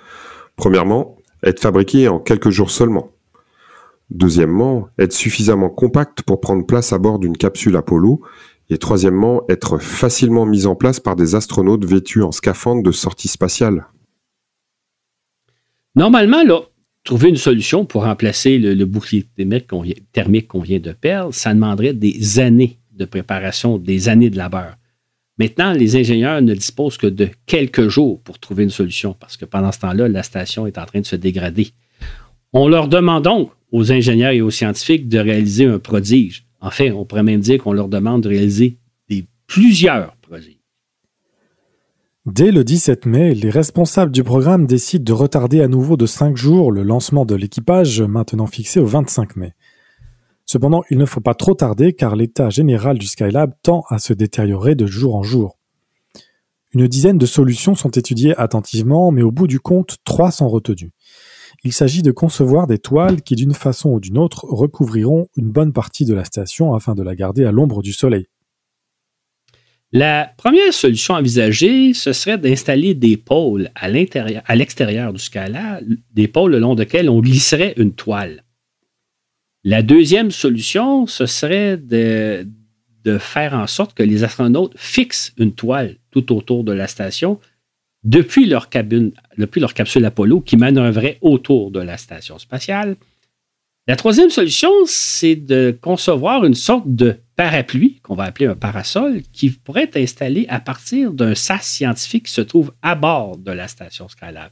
Premièrement, 0.57 1.17
être 1.43 1.61
fabriquée 1.61 2.09
en 2.09 2.19
quelques 2.19 2.51
jours 2.51 2.71
seulement. 2.71 3.11
Deuxièmement, 4.11 4.89
être 4.99 5.13
suffisamment 5.13 5.71
compacte 5.71 6.23
pour 6.23 6.41
prendre 6.41 6.67
place 6.67 6.93
à 6.93 6.99
bord 6.99 7.19
d'une 7.19 7.37
capsule 7.37 7.77
Apollo. 7.77 8.23
Et 8.71 8.79
troisièmement, 8.79 9.43
être 9.49 9.79
facilement 9.79 10.47
mise 10.47 10.67
en 10.67 10.75
place 10.75 10.99
par 10.99 11.17
des 11.17 11.35
astronautes 11.35 11.85
vêtus 11.85 12.23
en 12.23 12.33
scaphandre 12.33 12.83
de 12.83 12.93
sortie 12.93 13.29
spatiale. 13.29 13.87
Normalement, 15.97 16.43
là, 16.43 16.61
trouver 17.05 17.29
une 17.29 17.37
solution 17.37 17.85
pour 17.85 18.05
remplacer 18.05 18.59
le, 18.59 18.85
bouclier 18.87 19.27
thermique 20.13 20.49
qu'on 20.49 20.61
vient 20.61 20.81
de 20.81 20.93
perdre, 20.93 21.33
ça 21.33 21.53
demanderait 21.53 21.93
des 21.93 22.41
années 22.41 22.79
de 22.93 23.05
préparation, 23.05 23.79
des 23.79 24.09
années 24.09 24.31
de 24.31 24.37
labeur. 24.37 24.77
Maintenant, 25.39 25.73
les 25.73 25.97
ingénieurs 25.97 26.41
ne 26.43 26.55
disposent 26.55 26.97
que 26.97 27.09
de 27.09 27.29
quelques 27.47 27.89
jours 27.89 28.21
pour 28.23 28.39
trouver 28.39 28.65
une 28.65 28.71
solution 28.71 29.15
parce 29.19 29.37
que 29.37 29.45
pendant 29.45 29.73
ce 29.73 29.81
temps-là, 29.81 30.09
la 30.09 30.23
station 30.23 30.67
est 30.67 30.79
en 30.79 30.87
train 30.87 31.01
de 31.01 31.07
se 31.07 31.17
dégrader. 31.17 31.71
On 32.53 32.69
leur 32.69 32.89
demande 32.89 33.25
donc 33.25 33.51
aux 33.73 33.91
ingénieurs 33.91 34.31
et 34.31 34.41
aux 34.41 34.51
scientifiques 34.51 35.09
de 35.09 35.19
réaliser 35.19 35.67
un 35.67 35.81
prodige. 35.81 36.47
En 36.61 36.71
fait, 36.71 36.93
on 36.93 37.05
pourrait 37.05 37.25
même 37.25 37.41
dire 37.41 37.59
qu'on 37.59 37.73
leur 37.73 37.89
demande 37.89 38.23
de 38.23 38.29
réaliser 38.29 38.79
des, 39.09 39.25
plusieurs 39.49 40.15
prodiges. 40.23 40.54
Dès 42.27 42.53
le 42.53 42.65
17 42.65 43.05
mai, 43.05 43.35
les 43.35 43.51
responsables 43.51 44.11
du 44.11 44.25
programme 44.25 44.65
décident 44.65 45.05
de 45.05 45.13
retarder 45.13 45.61
à 45.61 45.69
nouveau 45.69 45.99
de 45.99 46.07
5 46.07 46.39
jours 46.39 46.73
le 46.73 46.83
lancement 46.83 47.27
de 47.27 47.35
l'équipage, 47.35 48.01
maintenant 48.01 48.47
fixé 48.47 48.81
au 48.81 48.87
25 48.87 49.37
mai. 49.37 49.53
Cependant, 50.47 50.85
il 50.89 50.97
ne 50.97 51.05
faut 51.05 51.21
pas 51.21 51.35
trop 51.35 51.53
tarder 51.53 51.93
car 51.93 52.17
l'état 52.17 52.49
général 52.49 52.97
du 52.97 53.07
Skylab 53.07 53.53
tend 53.63 53.85
à 53.91 53.99
se 53.99 54.15
détériorer 54.15 54.75
de 54.75 54.87
jour 54.87 55.17
en 55.17 55.23
jour. 55.23 55.59
Une 56.73 56.89
dizaine 56.89 57.19
de 57.19 57.27
solutions 57.27 57.75
sont 57.75 57.91
étudiées 57.91 58.35
attentivement, 58.39 59.11
mais 59.11 59.23
au 59.23 59.31
bout 59.31 59.47
du 59.47 59.61
compte, 59.61 59.99
trois 60.05 60.31
sont 60.31 60.49
retenues. 60.49 60.93
Il 61.63 61.75
s'agit 61.75 62.03
de 62.03 62.11
concevoir 62.11 62.67
des 62.67 62.79
toiles 62.79 63.21
qui, 63.21 63.35
d'une 63.35 63.53
façon 63.53 63.91
ou 63.91 64.01
d'une 64.01 64.17
autre, 64.17 64.47
recouvriront 64.49 65.27
une 65.37 65.51
bonne 65.51 65.75
partie 65.75 66.07
de 66.07 66.15
la 66.15 66.25
station 66.25 66.73
afin 66.73 66.95
de 66.95 67.03
la 67.03 67.15
garder 67.15 67.45
à 67.45 67.53
l'ombre 67.53 67.83
du 67.83 67.93
soleil. 67.93 68.29
La 69.97 70.35
première 70.37 70.75
solution 70.75 71.15
envisagée, 71.15 71.95
ce 71.95 72.13
serait 72.13 72.37
d'installer 72.37 72.95
des 72.95 73.17
pôles 73.17 73.71
à 73.77 73.89
l'extérieur 73.89 75.13
du 75.13 75.21
Skylab, 75.21 75.85
des 76.13 76.27
pôles 76.27 76.51
le 76.51 76.59
long 76.59 76.75
desquels 76.75 77.09
on 77.09 77.21
glisserait 77.21 77.75
une 77.77 77.95
toile. 77.95 78.43
La 79.63 79.85
deuxième 79.85 80.33
solution, 80.33 81.07
ce 81.07 81.27
serait 81.27 81.77
de, 81.77 82.45
faire 83.21 83.55
en 83.55 83.69
sorte 83.69 83.95
que 83.95 84.03
les 84.03 84.25
astronautes 84.25 84.73
fixent 84.77 85.33
une 85.39 85.53
toile 85.53 85.95
tout 86.11 86.35
autour 86.35 86.65
de 86.65 86.73
la 86.73 86.89
station 86.89 87.39
depuis 88.03 88.47
leur, 88.47 88.71
cabine, 88.71 89.13
depuis 89.39 89.61
leur 89.61 89.75
capsule 89.75 90.05
Apollo 90.05 90.41
qui 90.41 90.57
manœuvrait 90.57 91.19
autour 91.21 91.71
de 91.71 91.79
la 91.79 91.99
station 91.99 92.41
spatiale. 92.41 92.97
La 93.87 93.95
troisième 93.95 94.31
solution, 94.31 94.73
c'est 94.87 95.37
de 95.37 95.79
concevoir 95.81 96.45
une 96.45 96.55
sorte 96.55 96.93
de 96.93 97.17
parapluie, 97.37 98.01
qu'on 98.03 98.15
va 98.15 98.25
appeler 98.25 98.47
un 98.47 98.55
parasol, 98.55 99.23
qui 99.33 99.51
pourrait 99.51 99.85
être 99.85 99.97
installé 99.97 100.47
à 100.49 100.61
partir 100.61 101.13
d'un 101.13 101.35
sas 101.35 101.63
scientifique 101.63 102.27
qui 102.27 102.33
se 102.33 102.41
trouve 102.41 102.73
à 102.83 102.95
bord 102.95 103.37
de 103.37 103.51
la 103.51 103.69
station 103.69 104.09
Skylab. 104.09 104.51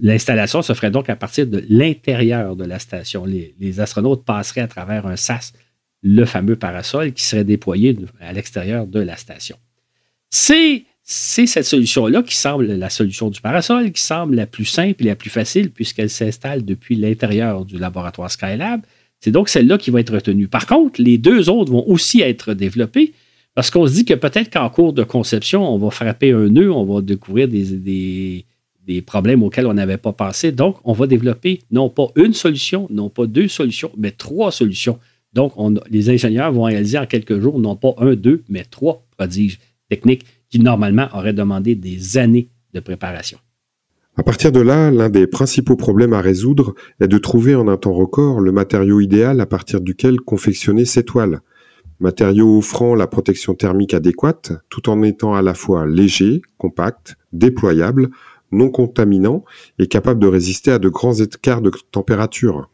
L'installation 0.00 0.62
se 0.62 0.74
ferait 0.74 0.90
donc 0.90 1.08
à 1.08 1.16
partir 1.16 1.46
de 1.46 1.64
l'intérieur 1.68 2.54
de 2.54 2.64
la 2.64 2.78
station. 2.78 3.24
Les, 3.24 3.80
astronautes 3.80 4.24
passeraient 4.24 4.60
à 4.60 4.68
travers 4.68 5.06
un 5.06 5.16
SAS, 5.16 5.52
le 6.02 6.24
fameux 6.24 6.56
parasol, 6.56 7.12
qui 7.12 7.24
serait 7.24 7.44
déployé 7.44 7.96
à 8.20 8.32
l'extérieur 8.32 8.86
de 8.86 9.00
la 9.00 9.16
station. 9.16 9.56
C'est 10.30 10.84
cette 11.02 11.64
solution-là 11.64 12.22
qui 12.22 12.36
semble 12.36 12.66
la 12.66 12.90
solution 12.90 13.30
du 13.30 13.40
parasol, 13.40 13.90
qui 13.92 14.02
semble 14.02 14.36
la 14.36 14.46
plus 14.46 14.66
simple 14.66 15.02
et 15.02 15.06
la 15.06 15.16
plus 15.16 15.30
facile 15.30 15.70
puisqu'elle 15.70 16.10
s'installe 16.10 16.64
depuis 16.64 16.94
l'intérieur 16.94 17.64
du 17.64 17.78
laboratoire 17.78 18.30
Skylab. 18.30 18.82
C'est 19.20 19.30
donc 19.30 19.48
celle-là 19.48 19.78
qui 19.78 19.90
va 19.90 20.00
être 20.00 20.14
retenue. 20.14 20.48
Par 20.48 20.66
contre, 20.66 21.02
les 21.02 21.18
deux 21.18 21.50
autres 21.50 21.72
vont 21.72 21.86
aussi 21.88 22.20
être 22.20 22.54
développées 22.54 23.12
parce 23.54 23.70
qu'on 23.70 23.86
se 23.86 23.92
dit 23.92 24.04
que 24.04 24.14
peut-être 24.14 24.52
qu'en 24.52 24.70
cours 24.70 24.92
de 24.92 25.02
conception, 25.02 25.68
on 25.68 25.78
va 25.78 25.90
frapper 25.90 26.32
un 26.32 26.48
nœud, 26.48 26.72
on 26.72 26.84
va 26.84 27.00
découvrir 27.00 27.48
des, 27.48 28.44
des 28.88 29.02
problèmes 29.02 29.42
auxquels 29.42 29.66
on 29.66 29.74
n'avait 29.74 29.98
pas 29.98 30.12
pensé. 30.12 30.52
Donc, 30.52 30.76
on 30.84 30.92
va 30.92 31.06
développer 31.06 31.60
non 31.70 31.90
pas 31.90 32.06
une 32.16 32.32
solution, 32.32 32.86
non 32.90 33.10
pas 33.10 33.26
deux 33.26 33.48
solutions, 33.48 33.90
mais 33.96 34.12
trois 34.12 34.50
solutions. 34.50 34.98
Donc, 35.34 35.52
les 35.90 36.08
ingénieurs 36.08 36.52
vont 36.52 36.62
réaliser 36.62 36.98
en 36.98 37.06
quelques 37.06 37.38
jours, 37.38 37.58
non 37.58 37.76
pas 37.76 37.94
un, 37.98 38.14
deux, 38.14 38.42
mais 38.48 38.64
trois 38.64 39.04
prodiges 39.16 39.58
techniques 39.90 40.24
qui, 40.48 40.58
normalement, 40.58 41.08
auraient 41.12 41.34
demandé 41.34 41.74
des 41.74 42.16
années 42.16 42.48
de 42.72 42.80
préparation. 42.80 43.38
À 44.18 44.24
partir 44.24 44.50
de 44.50 44.58
là, 44.58 44.90
l'un 44.90 45.10
des 45.10 45.28
principaux 45.28 45.76
problèmes 45.76 46.12
à 46.12 46.20
résoudre 46.20 46.74
est 47.00 47.06
de 47.06 47.18
trouver 47.18 47.54
en 47.54 47.68
un 47.68 47.76
temps 47.76 47.92
record 47.92 48.40
le 48.40 48.50
matériau 48.50 48.98
idéal 48.98 49.40
à 49.40 49.46
partir 49.46 49.80
duquel 49.80 50.20
confectionner 50.20 50.84
ces 50.86 51.04
toiles. 51.04 51.40
Matériau 52.00 52.58
offrant 52.58 52.96
la 52.96 53.06
protection 53.06 53.54
thermique 53.54 53.94
adéquate, 53.94 54.54
tout 54.70 54.90
en 54.90 55.04
étant 55.04 55.36
à 55.36 55.42
la 55.42 55.54
fois 55.54 55.86
léger, 55.86 56.42
compact, 56.58 57.16
déployable, 57.32 58.08
non 58.50 58.70
contaminant 58.70 59.44
et 59.78 59.86
capable 59.86 60.18
de 60.18 60.26
résister 60.26 60.72
à 60.72 60.80
de 60.80 60.88
grands 60.88 61.14
écarts 61.14 61.62
de 61.62 61.70
température. 61.92 62.68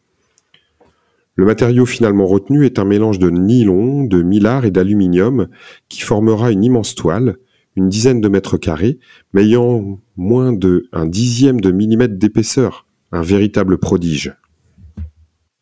Le 1.37 1.45
matériau 1.45 1.85
finalement 1.85 2.27
retenu 2.27 2.65
est 2.65 2.79
un 2.79 2.87
mélange 2.87 3.19
de 3.19 3.29
nylon, 3.29 4.05
de 4.05 4.23
mylar 4.23 4.65
et 4.65 4.71
d'aluminium 4.71 5.49
qui 5.91 6.01
formera 6.01 6.51
une 6.53 6.65
immense 6.65 6.95
toile, 6.95 7.37
une 7.77 7.91
dizaine 7.91 8.23
de 8.23 8.29
mètres 8.29 8.57
carrés, 8.57 8.99
mais 9.35 9.43
ayant 9.43 9.99
moins 10.17 10.53
de 10.53 10.89
un 10.93 11.07
dixième 11.07 11.61
de 11.61 11.71
millimètre 11.71 12.15
d'épaisseur. 12.15 12.87
Un 13.13 13.23
véritable 13.23 13.79
prodige. 13.79 14.33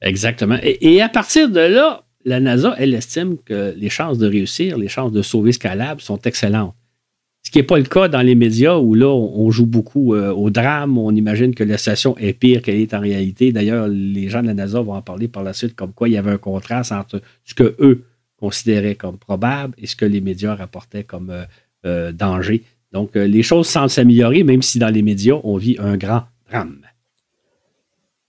Exactement. 0.00 0.58
Et, 0.62 1.00
à 1.02 1.08
partir 1.08 1.50
de 1.50 1.60
là, 1.60 2.04
la 2.24 2.40
NASA, 2.40 2.74
elle 2.78 2.94
estime 2.94 3.36
que 3.38 3.74
les 3.76 3.90
chances 3.90 4.18
de 4.18 4.26
réussir, 4.26 4.78
les 4.78 4.88
chances 4.88 5.12
de 5.12 5.22
sauver 5.22 5.52
Scalab 5.52 6.00
sont 6.00 6.18
excellentes. 6.22 6.74
Ce 7.44 7.50
qui 7.50 7.58
n'est 7.58 7.64
pas 7.64 7.76
le 7.76 7.84
cas 7.84 8.08
dans 8.08 8.22
les 8.22 8.36
médias 8.36 8.78
où 8.78 8.94
là, 8.94 9.08
on 9.08 9.50
joue 9.50 9.66
beaucoup 9.66 10.14
euh, 10.14 10.32
au 10.32 10.48
drame. 10.48 10.96
On 10.96 11.14
imagine 11.14 11.54
que 11.54 11.64
la 11.64 11.76
station 11.76 12.16
est 12.18 12.32
pire 12.32 12.62
qu'elle 12.62 12.76
est 12.76 12.94
en 12.94 13.00
réalité. 13.00 13.52
D'ailleurs, 13.52 13.88
les 13.88 14.28
gens 14.28 14.42
de 14.42 14.46
la 14.46 14.54
NASA 14.54 14.80
vont 14.80 14.94
en 14.94 15.02
parler 15.02 15.26
par 15.26 15.42
la 15.42 15.52
suite, 15.52 15.74
comme 15.74 15.92
quoi 15.92 16.08
il 16.08 16.12
y 16.12 16.16
avait 16.16 16.30
un 16.30 16.38
contraste 16.38 16.92
entre 16.92 17.20
ce 17.44 17.54
que 17.54 17.74
eux 17.80 18.04
considéraient 18.36 18.94
comme 18.94 19.18
probable 19.18 19.74
et 19.78 19.86
ce 19.86 19.96
que 19.96 20.04
les 20.04 20.20
médias 20.20 20.54
rapportaient 20.54 21.04
comme 21.04 21.30
euh, 21.30 21.44
euh, 21.84 22.12
danger. 22.12 22.62
Donc, 22.92 23.14
les 23.14 23.42
choses 23.42 23.66
semblent 23.66 23.90
s'améliorer, 23.90 24.44
même 24.44 24.62
si 24.62 24.78
dans 24.78 24.88
les 24.88 25.02
médias, 25.02 25.40
on 25.44 25.56
vit 25.56 25.76
un 25.78 25.96
grand 25.96 26.24
drame. 26.50 26.82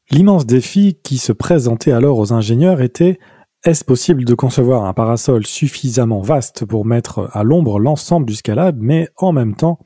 L'immense 0.09 0.45
défi 0.45 0.97
qui 1.03 1.17
se 1.17 1.31
présentait 1.31 1.91
alors 1.91 2.19
aux 2.19 2.33
ingénieurs 2.33 2.81
était 2.81 3.19
est-ce 3.63 3.85
possible 3.85 4.25
de 4.25 4.33
concevoir 4.35 4.83
un 4.83 4.93
parasol 4.93 5.45
suffisamment 5.45 6.21
vaste 6.21 6.65
pour 6.65 6.85
mettre 6.85 7.29
à 7.31 7.43
l'ombre 7.43 7.79
l'ensemble 7.79 8.25
du 8.25 8.35
Scalab, 8.35 8.77
mais 8.79 9.07
en 9.15 9.31
même 9.31 9.55
temps 9.55 9.79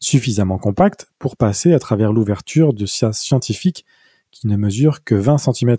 suffisamment 0.00 0.58
compact 0.58 1.06
pour 1.18 1.36
passer 1.36 1.72
à 1.72 1.78
travers 1.78 2.12
l'ouverture 2.12 2.74
de 2.74 2.86
scientifiques 2.86 3.84
qui 4.30 4.48
ne 4.48 4.56
mesure 4.56 5.04
que 5.04 5.14
20 5.14 5.38
cm 5.38 5.76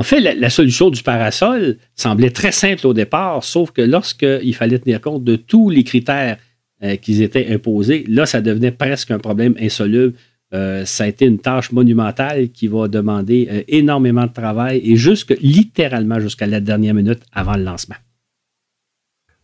En 0.00 0.02
fait, 0.02 0.20
la, 0.20 0.48
solution 0.48 0.88
du 0.88 1.02
parasol 1.02 1.76
semblait 1.94 2.30
très 2.30 2.52
simple 2.52 2.86
au 2.86 2.94
départ, 2.94 3.44
sauf 3.44 3.70
que 3.70 3.82
lorsqu'il 3.82 4.54
fallait 4.54 4.78
tenir 4.78 5.02
compte 5.02 5.24
de 5.24 5.36
tous 5.36 5.68
les 5.68 5.84
critères 5.84 6.38
euh, 6.82 6.96
qui 6.96 7.22
étaient 7.22 7.52
imposés, 7.52 8.06
là, 8.08 8.24
ça 8.24 8.40
devenait 8.40 8.72
presque 8.72 9.10
un 9.10 9.18
problème 9.18 9.54
insoluble 9.60 10.14
euh, 10.52 10.84
ça 10.84 11.04
a 11.04 11.06
été 11.06 11.26
une 11.26 11.38
tâche 11.38 11.70
monumentale 11.70 12.48
qui 12.48 12.66
va 12.66 12.88
demander 12.88 13.46
euh, 13.50 13.62
énormément 13.68 14.26
de 14.26 14.32
travail 14.32 14.80
et 14.82 14.96
jusque 14.96 15.36
littéralement 15.40 16.18
jusqu'à 16.18 16.46
la 16.46 16.60
dernière 16.60 16.94
minute 16.94 17.20
avant 17.32 17.56
le 17.56 17.62
lancement. 17.62 17.96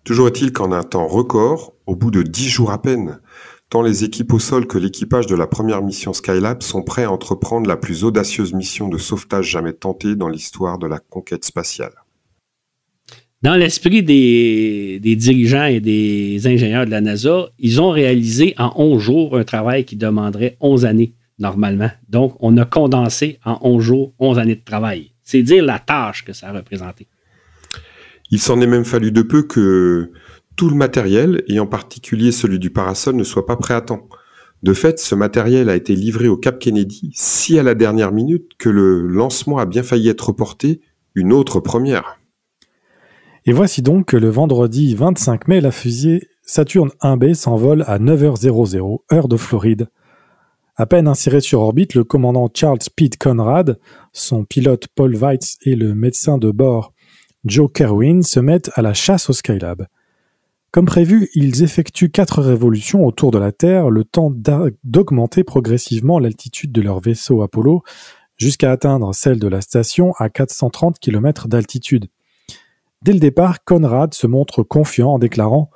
Toujours 0.04 0.28
est-il 0.28 0.52
qu'en 0.52 0.72
un 0.72 0.82
temps 0.82 1.06
record, 1.06 1.74
au 1.86 1.94
bout 1.94 2.10
de 2.10 2.22
dix 2.22 2.48
jours 2.48 2.72
à 2.72 2.80
peine, 2.80 3.20
tant 3.70 3.82
les 3.82 4.04
équipes 4.04 4.32
au 4.32 4.38
sol 4.38 4.66
que 4.66 4.78
l'équipage 4.78 5.26
de 5.26 5.34
la 5.34 5.46
première 5.46 5.82
mission 5.82 6.12
Skylab 6.12 6.62
sont 6.62 6.82
prêts 6.82 7.04
à 7.04 7.10
entreprendre 7.10 7.68
la 7.68 7.76
plus 7.76 8.04
audacieuse 8.04 8.52
mission 8.52 8.88
de 8.88 8.98
sauvetage 8.98 9.50
jamais 9.50 9.72
tentée 9.72 10.14
dans 10.14 10.28
l'histoire 10.28 10.78
de 10.78 10.86
la 10.86 10.98
conquête 10.98 11.44
spatiale. 11.44 11.92
Dans 13.42 13.54
l'esprit 13.54 14.02
des, 14.02 14.98
dirigeants 15.00 15.66
et 15.66 15.80
des 15.80 16.46
ingénieurs 16.46 16.86
de 16.86 16.90
la 16.90 17.00
NASA, 17.00 17.50
ils 17.58 17.80
ont 17.80 17.90
réalisé 17.90 18.54
en 18.58 18.72
11 18.76 19.00
jours 19.00 19.36
un 19.36 19.44
travail 19.44 19.84
qui 19.84 19.96
demanderait 19.96 20.56
11 20.60 20.86
années 20.86 21.14
normalement. 21.38 21.90
Donc, 22.08 22.34
on 22.40 22.56
a 22.56 22.64
condensé 22.64 23.38
en 23.44 23.58
11 23.60 23.82
jours 23.82 24.14
11 24.18 24.38
années 24.38 24.56
de 24.56 24.64
travail. 24.64 25.12
C'est 25.22 25.42
dire 25.42 25.64
la 25.64 25.78
tâche 25.78 26.24
que 26.24 26.32
ça 26.32 26.48
a 26.48 26.52
représenté. 26.52 27.06
Il 28.30 28.40
s'en 28.40 28.60
est 28.60 28.66
même 28.66 28.84
fallu 28.84 29.12
de 29.12 29.22
peu 29.22 29.42
que 29.42 30.10
tout 30.56 30.70
le 30.70 30.76
matériel, 30.76 31.42
et 31.48 31.60
en 31.60 31.66
particulier 31.66 32.32
celui 32.32 32.58
du 32.58 32.70
parasol, 32.70 33.16
ne 33.16 33.24
soit 33.24 33.46
pas 33.46 33.56
prêt 33.56 33.74
à 33.74 33.80
temps. 33.80 34.08
De 34.62 34.72
fait, 34.72 34.98
ce 34.98 35.14
matériel 35.14 35.68
a 35.68 35.76
été 35.76 35.94
livré 35.94 36.28
au 36.28 36.36
Cap 36.36 36.58
Kennedy 36.58 37.12
si 37.14 37.58
à 37.58 37.62
la 37.62 37.74
dernière 37.74 38.10
minute 38.10 38.52
que 38.58 38.68
le 38.68 39.06
lancement 39.06 39.58
a 39.58 39.66
bien 39.66 39.82
failli 39.82 40.08
être 40.08 40.28
reporté, 40.28 40.80
une 41.14 41.32
autre 41.32 41.60
première. 41.60 42.18
Et 43.44 43.52
voici 43.52 43.82
donc 43.82 44.06
que 44.06 44.16
le 44.16 44.28
vendredi 44.28 44.94
25 44.94 45.46
mai, 45.46 45.60
la 45.60 45.70
fusée 45.70 46.28
Saturne 46.42 46.90
1B 47.02 47.34
s'envole 47.34 47.84
à 47.86 47.98
9h00, 47.98 49.00
heure 49.12 49.28
de 49.28 49.36
Floride. 49.36 49.88
À 50.76 50.86
peine 50.86 51.08
inséré 51.08 51.40
sur 51.40 51.60
orbite, 51.60 51.94
le 51.94 52.04
commandant 52.04 52.50
Charles 52.52 52.78
Pete 52.94 53.18
Conrad, 53.18 53.78
son 54.12 54.44
pilote 54.44 54.88
Paul 54.94 55.14
Weitz 55.14 55.56
et 55.62 55.74
le 55.74 55.94
médecin 55.94 56.38
de 56.38 56.50
bord 56.50 56.92
Joe 57.44 57.70
Kerwin 57.72 58.22
se 58.22 58.40
mettent 58.40 58.70
à 58.74 58.82
la 58.82 58.94
chasse 58.94 59.30
au 59.30 59.32
Skylab. 59.32 59.86
Comme 60.76 60.84
prévu, 60.84 61.30
ils 61.34 61.62
effectuent 61.62 62.10
quatre 62.10 62.42
révolutions 62.42 63.06
autour 63.06 63.30
de 63.30 63.38
la 63.38 63.50
Terre, 63.50 63.88
le 63.88 64.04
temps 64.04 64.30
d'augmenter 64.84 65.42
progressivement 65.42 66.18
l'altitude 66.18 66.70
de 66.70 66.82
leur 66.82 67.00
vaisseau 67.00 67.40
Apollo 67.40 67.82
jusqu'à 68.36 68.72
atteindre 68.72 69.14
celle 69.14 69.38
de 69.38 69.48
la 69.48 69.62
station 69.62 70.12
à 70.18 70.28
430 70.28 70.98
km 70.98 71.48
d'altitude. 71.48 72.08
Dès 73.00 73.14
le 73.14 73.20
départ, 73.20 73.64
Conrad 73.64 74.12
se 74.12 74.26
montre 74.26 74.62
confiant 74.62 75.12
en 75.12 75.18
déclarant 75.18 75.70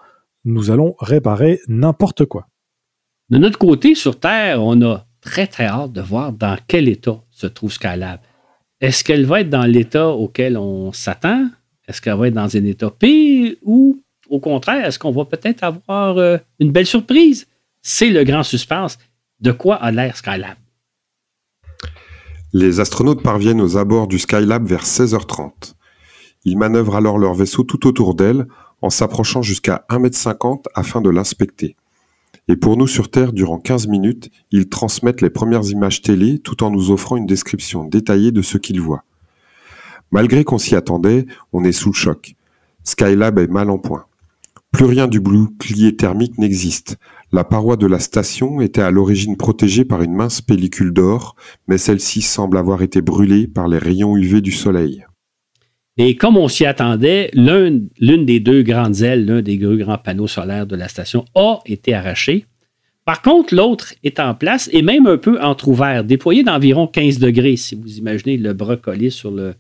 Nous 0.45 0.71
allons 0.71 0.97
réparer 0.99 1.61
n'importe 1.67 2.27
quoi. 2.27 2.49
De 3.31 3.39
notre 3.39 3.59
côté, 3.59 3.95
sur 3.95 4.21
Terre, 4.21 4.63
on 4.63 4.83
a 4.83 5.07
très 5.23 5.47
très 5.47 5.65
hâte 5.65 5.93
de 5.93 6.03
voir 6.03 6.31
dans 6.35 6.59
quel 6.69 6.91
état 6.91 7.23
se 7.31 7.47
trouve 7.47 7.73
Skylab. 7.73 8.21
Est-ce 8.83 9.03
qu'elle 9.03 9.25
va 9.25 9.41
être 9.41 9.49
dans 9.49 9.65
l'état 9.65 10.09
auquel 10.09 10.59
on 10.59 10.93
s'attend? 10.93 11.49
Est-ce 11.89 12.03
qu'elle 12.03 12.19
va 12.19 12.29
être 12.29 12.35
dans 12.35 12.55
un 12.55 12.65
état 12.67 12.91
pire 12.91 13.55
ou 13.63 14.03
au 14.31 14.39
contraire, 14.39 14.87
est-ce 14.87 14.99
qu'on 14.99 15.11
va 15.11 15.24
peut-être 15.24 15.64
avoir 15.64 16.16
euh, 16.16 16.39
une 16.61 16.70
belle 16.70 16.87
surprise? 16.87 17.49
C'est 17.83 18.11
le 18.11 18.24
grand 18.24 18.45
suspense. 18.45 18.99
De 19.41 19.53
quoi 19.53 19.76
a 19.76 19.91
l'air 19.91 20.16
Skylab? 20.16 20.57
Les 22.53 22.81
astronautes 22.81 23.22
parviennent 23.22 23.61
aux 23.61 23.76
abords 23.76 24.07
du 24.07 24.18
Skylab 24.18 24.66
vers 24.66 24.85
16h30. 24.85 25.74
Ils 26.45 26.59
manœuvrent 26.59 26.97
alors 26.97 27.18
leur 27.18 27.35
vaisseau 27.35 27.64
tout 27.64 27.87
autour 27.87 28.14
d'elle 28.14 28.47
en 28.83 28.91
s'approchant 28.91 29.43
jusqu'à 29.43 29.85
1,50 29.91 30.55
m 30.55 30.61
afin 30.74 31.01
de 31.01 31.11
l'inspecter. 31.11 31.76
Et 32.49 32.57
pour 32.57 32.76
nous 32.76 32.87
sur 32.87 33.11
Terre, 33.11 33.33
durant 33.33 33.59
15 33.59 33.87
minutes, 33.89 34.31
ils 34.51 34.68
transmettent 34.68 35.20
les 35.20 35.31
premières 35.31 35.64
images 35.70 36.03
télé 36.03 36.39
tout 36.39 36.64
en 36.64 36.70
nous 36.70 36.91
offrant 36.91 37.16
une 37.16 37.26
description 37.26 37.85
détaillée 37.85 38.33
de 38.33 38.43
ce 38.43 38.59
qu'ils 38.59 38.81
voient. 38.81 39.05
Malgré 40.11 40.45
qu'on 40.45 40.59
s'y 40.59 40.74
attendait, 40.74 41.26
on 41.53 41.62
est 41.62 41.72
sous 41.72 41.91
le 41.91 41.95
choc. 41.95 42.35
Skylab 42.83 43.39
est 43.39 43.47
mal 43.47 43.70
en 43.70 43.78
point. 43.78 44.07
Plus 44.73 44.85
rien 44.85 45.09
du 45.09 45.21
bouclier 45.21 45.97
thermique 45.97 46.39
n'existe. 46.39 46.97
La 47.33 47.45
paroi 47.45 47.77
de 47.77 47.87
la 47.87 47.99
station 47.99 48.61
était 48.61 48.83
à 48.83 48.91
l'origine 48.91 49.37
protégée 49.37 49.85
par 49.85 50.03
une 50.03 50.14
mince 50.14 50.41
pellicule 50.41 50.93
d'or, 50.93 51.37
mais 51.68 51.79
celle-ci 51.79 52.23
semble 52.23 52.57
avoir 52.57 52.83
été 52.83 53.03
brûlée 53.03 53.47
par 53.47 53.68
les 53.68 53.79
rayons 53.79 54.16
UV 54.16 54.41
du 54.41 54.53
soleil. 54.53 55.05
Et 55.97 56.16
comme 56.16 56.37
on 56.37 56.49
s'y 56.49 56.64
attendait, 56.64 57.31
l'une 57.35 58.25
des 58.25 58.41
deux 58.41 58.62
grandes 58.62 59.03
ailes, 59.03 59.27
l'un 59.27 59.43
des 59.43 59.59
deux 59.59 59.77
grands 59.77 59.99
panneaux 59.99 60.29
solaires 60.29 60.66
de 60.66 60.77
la 60.77 60.89
station 60.89 61.25
a 61.35 61.59
été 61.66 61.93
arraché. 61.93 62.47
Par 63.05 63.23
contre, 63.23 63.55
l'autre 63.55 63.95
est 64.05 64.21
en 64.21 64.35
place 64.35 64.71
et 64.73 64.83
même 64.83 65.07
un 65.07 65.18
peu 65.18 65.41
entrouvert, 65.41 66.05
déployé 66.05 66.43
d'environ 66.43 66.87
15 66.87 67.18
degrés. 67.18 67.57
Si 67.57 67.75
vous 67.75 67.99
imaginez 67.99 68.37
le 68.37 68.53
bras 68.55 68.77
collé 68.77 69.11
sur 69.11 69.31
le, 69.31 69.55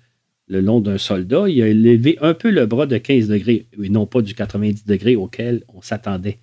le 0.50 0.60
long 0.60 0.80
d'un 0.80 0.98
soldat, 0.98 1.48
il 1.48 1.62
a 1.62 1.68
élevé 1.68 2.18
un 2.20 2.34
peu 2.34 2.50
le 2.50 2.66
bras 2.66 2.86
de 2.86 2.98
15 2.98 3.28
degrés, 3.28 3.66
et 3.80 3.88
non 3.88 4.04
pas 4.04 4.20
du 4.20 4.34
90 4.34 4.84
degrés 4.84 5.14
auquel 5.14 5.62
on 5.72 5.80
s'attendait. 5.80 6.38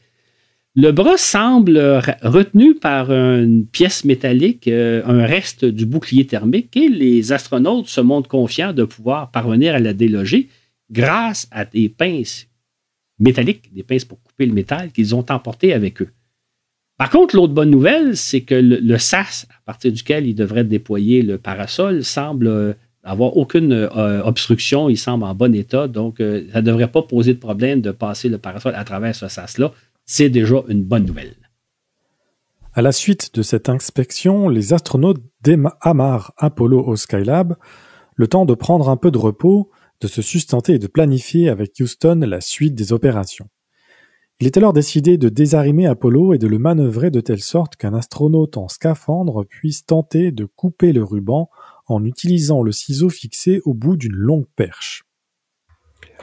Le 0.75 0.91
bras 0.91 1.17
semble 1.17 1.77
retenu 2.21 2.75
par 2.75 3.11
une 3.11 3.65
pièce 3.65 4.05
métallique, 4.05 4.67
euh, 4.67 5.01
un 5.05 5.25
reste 5.25 5.65
du 5.65 5.85
bouclier 5.85 6.25
thermique, 6.25 6.77
et 6.77 6.87
les 6.87 7.33
astronautes 7.33 7.87
se 7.87 7.99
montrent 7.99 8.29
confiants 8.29 8.73
de 8.73 8.85
pouvoir 8.85 9.31
parvenir 9.31 9.75
à 9.75 9.79
la 9.79 9.93
déloger 9.93 10.47
grâce 10.89 11.47
à 11.51 11.65
des 11.65 11.89
pinces 11.89 12.47
métalliques, 13.19 13.73
des 13.73 13.83
pinces 13.83 14.05
pour 14.05 14.21
couper 14.21 14.45
le 14.45 14.53
métal 14.53 14.91
qu'ils 14.91 15.15
ont 15.15 15.25
emporté 15.29 15.73
avec 15.73 16.01
eux. 16.01 16.09
Par 16.97 17.09
contre, 17.09 17.35
l'autre 17.35 17.53
bonne 17.53 17.71
nouvelle, 17.71 18.15
c'est 18.15 18.41
que 18.41 18.55
le, 18.55 18.77
le, 18.77 18.97
SAS, 18.97 19.47
à 19.49 19.61
partir 19.65 19.91
duquel 19.91 20.27
ils 20.27 20.33
devraient 20.33 20.63
déployer 20.63 21.23
le 21.23 21.37
parasol, 21.37 22.03
semble 22.03 22.47
euh, 22.47 22.73
avoir 23.07 23.37
aucune 23.37 23.71
euh, 23.71 24.21
obstruction, 24.23 24.89
il 24.89 24.97
semble 24.97 25.23
en 25.23 25.33
bon 25.33 25.55
état, 25.55 25.87
donc 25.87 26.19
euh, 26.19 26.45
ça 26.51 26.61
ne 26.61 26.65
devrait 26.67 26.91
pas 26.91 27.01
poser 27.01 27.33
de 27.33 27.39
problème 27.39 27.81
de 27.81 27.91
passer 27.91 28.27
le 28.27 28.37
parasol 28.37 28.73
à 28.75 28.83
travers 28.83 29.15
ce 29.15 29.27
sas-là. 29.27 29.71
C'est 30.05 30.29
déjà 30.29 30.57
une 30.67 30.83
bonne 30.83 31.05
nouvelle. 31.05 31.35
À 32.73 32.81
la 32.81 32.91
suite 32.91 33.33
de 33.33 33.41
cette 33.41 33.69
inspection, 33.69 34.49
les 34.49 34.73
astronautes 34.73 35.21
amarrent 35.81 36.33
Apollo 36.37 36.83
au 36.85 36.95
Skylab, 36.95 37.55
le 38.15 38.27
temps 38.27 38.45
de 38.45 38.53
prendre 38.53 38.89
un 38.89 38.97
peu 38.97 39.09
de 39.09 39.17
repos, 39.17 39.71
de 40.01 40.07
se 40.07 40.21
sustenter 40.21 40.73
et 40.73 40.79
de 40.79 40.87
planifier 40.87 41.49
avec 41.49 41.73
Houston 41.79 42.21
la 42.27 42.41
suite 42.41 42.75
des 42.75 42.93
opérations. 42.93 43.47
Il 44.39 44.45
est 44.45 44.57
alors 44.57 44.73
décidé 44.73 45.17
de 45.17 45.29
désarimer 45.29 45.87
Apollo 45.87 46.33
et 46.33 46.37
de 46.37 46.45
le 46.45 46.59
manœuvrer 46.59 47.09
de 47.09 47.21
telle 47.21 47.41
sorte 47.41 47.75
qu'un 47.75 47.95
astronaute 47.95 48.57
en 48.57 48.67
scaphandre 48.67 49.43
puisse 49.45 49.85
tenter 49.85 50.31
de 50.31 50.45
couper 50.45 50.93
le 50.93 51.03
ruban 51.03 51.49
en 51.87 52.03
utilisant 52.03 52.63
le 52.63 52.71
ciseau 52.71 53.09
fixé 53.09 53.61
au 53.65 53.73
bout 53.73 53.97
d'une 53.97 54.15
longue 54.15 54.47
perche. 54.55 55.03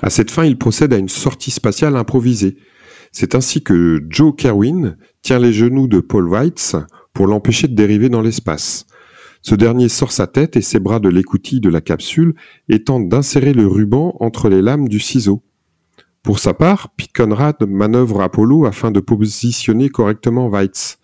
À 0.02 0.10
cette 0.10 0.30
fin, 0.30 0.44
il 0.44 0.58
procède 0.58 0.92
à 0.92 0.98
une 0.98 1.08
sortie 1.08 1.50
spatiale 1.50 1.96
improvisée. 1.96 2.56
C'est 3.12 3.34
ainsi 3.34 3.62
que 3.62 4.04
Joe 4.08 4.34
Kerwin 4.36 4.96
tient 5.22 5.38
les 5.38 5.52
genoux 5.52 5.88
de 5.88 6.00
Paul 6.00 6.28
Weitz 6.28 6.76
pour 7.12 7.26
l'empêcher 7.26 7.68
de 7.68 7.74
dériver 7.74 8.08
dans 8.08 8.22
l'espace. 8.22 8.86
Ce 9.40 9.54
dernier 9.54 9.88
sort 9.88 10.10
sa 10.10 10.26
tête 10.26 10.56
et 10.56 10.62
ses 10.62 10.80
bras 10.80 11.00
de 11.00 11.08
l'écoutille 11.08 11.60
de 11.60 11.68
la 11.68 11.80
capsule 11.80 12.34
et 12.68 12.82
tente 12.82 13.08
d'insérer 13.08 13.52
le 13.52 13.66
ruban 13.66 14.16
entre 14.20 14.48
les 14.48 14.62
lames 14.62 14.88
du 14.88 14.98
ciseau. 14.98 15.42
Pour 16.22 16.38
sa 16.38 16.54
part, 16.54 16.94
Pete 16.96 17.12
Conrad 17.12 17.56
manœuvre 17.68 18.22
Apollo 18.22 18.64
afin 18.64 18.90
de 18.90 19.00
positionner 19.00 19.90
correctement 19.90 20.48
Weitz. 20.48 20.98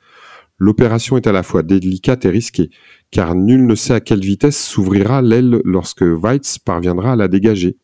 L'opération 0.61 1.17
est 1.17 1.27
à 1.27 1.33
la 1.33 1.43
fois 1.43 1.63
délicate 1.63 2.27
et 2.27 2.31
risquée, 2.31 2.71
car 3.11 3.35
nul 3.35 3.67
ne 3.67 3.75
sait 3.75 3.95
à 3.95 4.01
quelle 4.01 4.21
vitesse 4.21 4.63
s'ouvrira 4.63 5.23
l'aile 5.23 5.63
lorsque 5.65 6.03
Weitz 6.03 6.59
parviendra 6.59 7.13
à 7.13 7.17
la 7.17 7.29
dégager. 7.29 7.79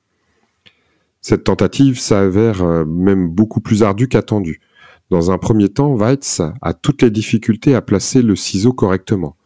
Cette 1.22 1.44
tentative 1.44 1.98
s'avère 1.98 2.62
euh, 2.62 2.84
même 2.84 3.30
beaucoup 3.30 3.62
plus 3.62 3.82
ardue 3.82 4.08
qu'attendue. 4.08 4.60
Dans 5.08 5.30
un 5.30 5.38
premier 5.38 5.70
temps, 5.70 5.94
Weitz 5.94 6.42
a 6.60 6.74
toutes 6.74 7.00
les 7.00 7.10
difficultés 7.10 7.74
à 7.74 7.80
placer 7.80 8.20
le 8.20 8.36
ciseau 8.36 8.74
correctement, 8.74 9.36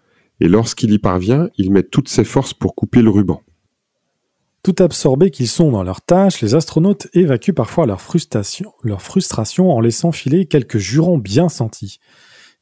et 0.41 0.49
lorsqu'il 0.49 0.91
y 0.91 0.99
parvient, 0.99 1.49
il 1.57 1.71
met 1.71 1.85
toutes 1.85 2.09
ses 2.09 2.25
forces 2.25 2.53
pour 2.53 2.75
couper 2.75 3.01
le 3.01 3.11
ruban. 3.11 3.43
Tout 4.65 4.75
absorbés 4.81 5.31
qu'ils 5.31 5.49
sont 5.49 5.71
dans 5.71 5.85
leurs 5.85 6.03
tâches, 6.03 6.41
les 6.41 6.57
astronautes 6.57 7.07
évacuent 7.15 7.55
parfois 7.55 7.87
leur 7.87 8.01
frustration, 8.01 8.73
leur 8.83 9.03
frustration 9.03 9.71
en 9.71 9.81
laissant 9.81 10.11
filer 10.11 10.47
quelques 10.47 10.79
jurons 10.79 11.17
bien 11.17 11.49
sentis. 11.49 12.01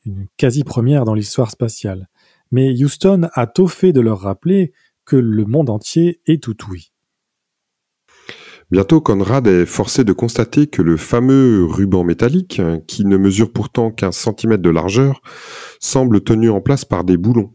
Une 0.09 0.27
quasi-première 0.39 1.05
dans 1.05 1.15
l'histoire 1.15 1.51
spatiale 1.51 2.09
mais 2.51 2.73
Houston 2.83 3.29
a 3.35 3.47
tôt 3.47 3.67
fait 3.67 3.93
de 3.93 4.01
leur 4.01 4.21
rappeler 4.21 4.73
que 5.05 5.17
le 5.17 5.45
monde 5.45 5.71
entier 5.71 6.21
est 6.27 6.47
oui. 6.69 6.93
Bientôt, 8.71 9.01
Conrad 9.01 9.47
est 9.47 9.65
forcé 9.65 10.05
de 10.05 10.13
constater 10.13 10.67
que 10.67 10.83
le 10.83 10.99
fameux 10.99 11.65
ruban 11.65 12.05
métallique, 12.05 12.61
qui 12.87 13.07
ne 13.07 13.17
mesure 13.17 13.51
pourtant 13.51 13.91
qu'un 13.91 14.13
centimètre 14.13 14.63
de 14.63 14.69
largeur, 14.69 15.23
semble 15.81 16.23
tenu 16.23 16.51
en 16.51 16.61
place 16.61 16.85
par 16.85 17.05
des 17.05 17.17
boulons. 17.17 17.55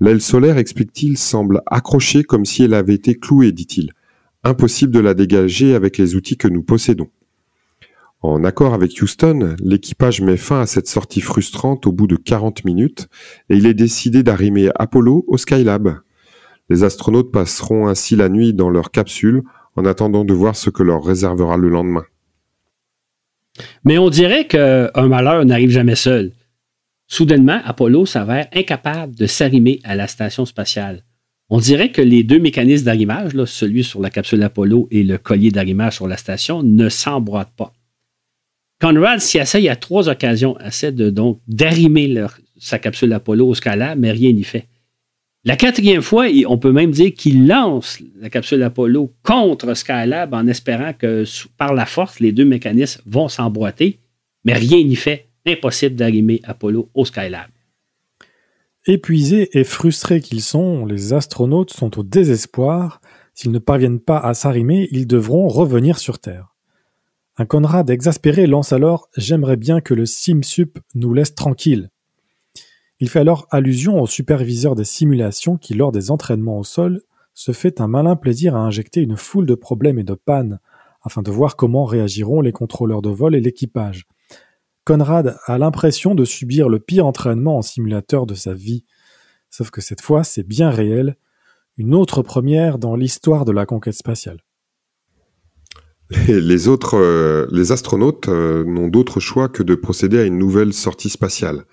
L'aile 0.00 0.20
solaire, 0.20 0.58
explique-t-il, 0.58 1.16
semble 1.16 1.62
accrochée 1.66 2.24
comme 2.24 2.44
si 2.44 2.64
elle 2.64 2.74
avait 2.74 2.94
été 2.94 3.14
clouée, 3.14 3.52
dit-il. 3.52 3.92
Impossible 4.42 4.92
de 4.92 4.98
la 4.98 5.14
dégager 5.14 5.76
avec 5.76 5.96
les 5.96 6.16
outils 6.16 6.36
que 6.36 6.48
nous 6.48 6.64
possédons. 6.64 7.08
En 8.22 8.44
accord 8.44 8.72
avec 8.72 9.02
Houston, 9.02 9.56
l'équipage 9.60 10.20
met 10.20 10.36
fin 10.36 10.60
à 10.60 10.66
cette 10.66 10.86
sortie 10.86 11.20
frustrante 11.20 11.88
au 11.88 11.92
bout 11.92 12.06
de 12.06 12.14
40 12.14 12.64
minutes 12.64 13.08
et 13.50 13.56
il 13.56 13.66
est 13.66 13.74
décidé 13.74 14.22
d'arrimer 14.22 14.70
Apollo 14.76 15.24
au 15.26 15.36
Skylab. 15.36 15.98
Les 16.70 16.84
astronautes 16.84 17.32
passeront 17.32 17.88
ainsi 17.88 18.14
la 18.14 18.28
nuit 18.28 18.54
dans 18.54 18.70
leur 18.70 18.92
capsule 18.92 19.42
en 19.74 19.84
attendant 19.84 20.24
de 20.24 20.32
voir 20.34 20.54
ce 20.54 20.70
que 20.70 20.84
leur 20.84 21.04
réservera 21.04 21.56
le 21.56 21.68
lendemain. 21.68 22.04
Mais 23.84 23.98
on 23.98 24.08
dirait 24.08 24.46
qu'un 24.46 25.08
malheur 25.08 25.44
n'arrive 25.44 25.70
jamais 25.70 25.96
seul. 25.96 26.30
Soudainement, 27.08 27.60
Apollo 27.64 28.06
s'avère 28.06 28.46
incapable 28.54 29.16
de 29.16 29.26
s'arrimer 29.26 29.80
à 29.82 29.96
la 29.96 30.06
station 30.06 30.46
spatiale. 30.46 31.02
On 31.50 31.58
dirait 31.58 31.90
que 31.90 32.00
les 32.00 32.22
deux 32.22 32.38
mécanismes 32.38 32.84
d'arrimage, 32.84 33.32
celui 33.46 33.82
sur 33.82 34.00
la 34.00 34.10
capsule 34.10 34.44
Apollo 34.44 34.86
et 34.92 35.02
le 35.02 35.18
collier 35.18 35.50
d'arrimage 35.50 35.96
sur 35.96 36.06
la 36.06 36.16
station, 36.16 36.62
ne 36.62 36.88
s'emboîtent 36.88 37.54
pas. 37.56 37.72
Conrad 38.82 39.20
s'y 39.20 39.38
essaye 39.38 39.68
à 39.68 39.76
trois 39.76 40.08
occasions, 40.08 40.58
essaie 40.58 40.90
de, 40.90 41.08
donc 41.08 41.38
d'arrimer 41.46 42.26
sa 42.58 42.80
capsule 42.80 43.12
Apollo 43.12 43.46
au 43.46 43.54
Scala, 43.54 43.94
mais 43.94 44.10
rien 44.10 44.32
n'y 44.32 44.42
fait. 44.42 44.66
La 45.44 45.56
quatrième 45.56 46.02
fois, 46.02 46.26
on 46.48 46.58
peut 46.58 46.72
même 46.72 46.90
dire 46.90 47.14
qu'il 47.14 47.46
lance 47.46 48.00
la 48.20 48.28
capsule 48.28 48.60
Apollo 48.64 49.12
contre 49.22 49.74
Skylab 49.74 50.34
en 50.34 50.48
espérant 50.48 50.92
que 50.94 51.22
par 51.56 51.74
la 51.74 51.86
force, 51.86 52.18
les 52.18 52.32
deux 52.32 52.44
mécanismes 52.44 53.02
vont 53.06 53.28
s'emboîter, 53.28 54.00
mais 54.44 54.54
rien 54.54 54.82
n'y 54.82 54.96
fait. 54.96 55.28
Impossible 55.46 55.94
d'arrimer 55.94 56.40
Apollo 56.42 56.90
au 56.94 57.04
Skylab. 57.04 57.50
Épuisés 58.86 59.56
et 59.56 59.62
frustrés 59.62 60.20
qu'ils 60.20 60.42
sont, 60.42 60.86
les 60.86 61.12
astronautes 61.12 61.72
sont 61.72 62.00
au 62.00 62.02
désespoir. 62.02 63.00
S'ils 63.34 63.52
ne 63.52 63.60
parviennent 63.60 64.00
pas 64.00 64.18
à 64.18 64.34
s'arrimer, 64.34 64.88
ils 64.90 65.06
devront 65.06 65.46
revenir 65.46 66.00
sur 66.00 66.18
Terre. 66.18 66.51
Un 67.38 67.46
Conrad 67.46 67.88
exaspéré 67.88 68.46
lance 68.46 68.74
alors 68.74 69.08
J'aimerais 69.16 69.56
bien 69.56 69.80
que 69.80 69.94
le 69.94 70.04
SimSup 70.04 70.78
nous 70.94 71.14
laisse 71.14 71.34
tranquille. 71.34 71.88
Il 73.00 73.08
fait 73.08 73.20
alors 73.20 73.46
allusion 73.50 74.00
au 74.02 74.06
superviseur 74.06 74.74
des 74.74 74.84
simulations 74.84 75.56
qui, 75.56 75.72
lors 75.72 75.92
des 75.92 76.10
entraînements 76.10 76.58
au 76.58 76.64
sol, 76.64 77.00
se 77.32 77.52
fait 77.52 77.80
un 77.80 77.88
malin 77.88 78.16
plaisir 78.16 78.54
à 78.54 78.58
injecter 78.58 79.00
une 79.00 79.16
foule 79.16 79.46
de 79.46 79.54
problèmes 79.54 79.98
et 79.98 80.04
de 80.04 80.12
pannes 80.12 80.60
afin 81.02 81.22
de 81.22 81.30
voir 81.30 81.56
comment 81.56 81.86
réagiront 81.86 82.42
les 82.42 82.52
contrôleurs 82.52 83.00
de 83.00 83.08
vol 83.08 83.34
et 83.34 83.40
l'équipage. 83.40 84.06
Conrad 84.84 85.38
a 85.46 85.56
l'impression 85.56 86.14
de 86.14 86.26
subir 86.26 86.68
le 86.68 86.80
pire 86.80 87.06
entraînement 87.06 87.56
en 87.56 87.62
simulateur 87.62 88.26
de 88.26 88.34
sa 88.34 88.52
vie. 88.52 88.84
Sauf 89.48 89.70
que 89.70 89.80
cette 89.80 90.02
fois, 90.02 90.22
c'est 90.22 90.46
bien 90.46 90.68
réel, 90.68 91.16
une 91.78 91.94
autre 91.94 92.20
première 92.20 92.78
dans 92.78 92.94
l'histoire 92.94 93.46
de 93.46 93.52
la 93.52 93.64
conquête 93.64 93.94
spatiale. 93.94 94.42
Les 96.28 96.68
autres, 96.68 96.96
euh, 96.96 97.46
les 97.50 97.72
astronautes 97.72 98.28
euh, 98.28 98.64
n'ont 98.64 98.88
d'autre 98.88 99.20
choix 99.20 99.48
que 99.48 99.62
de 99.62 99.74
procéder 99.74 100.18
à 100.18 100.24
une 100.24 100.38
nouvelle 100.38 100.72
sortie 100.72 101.10
spatiale. 101.10 101.64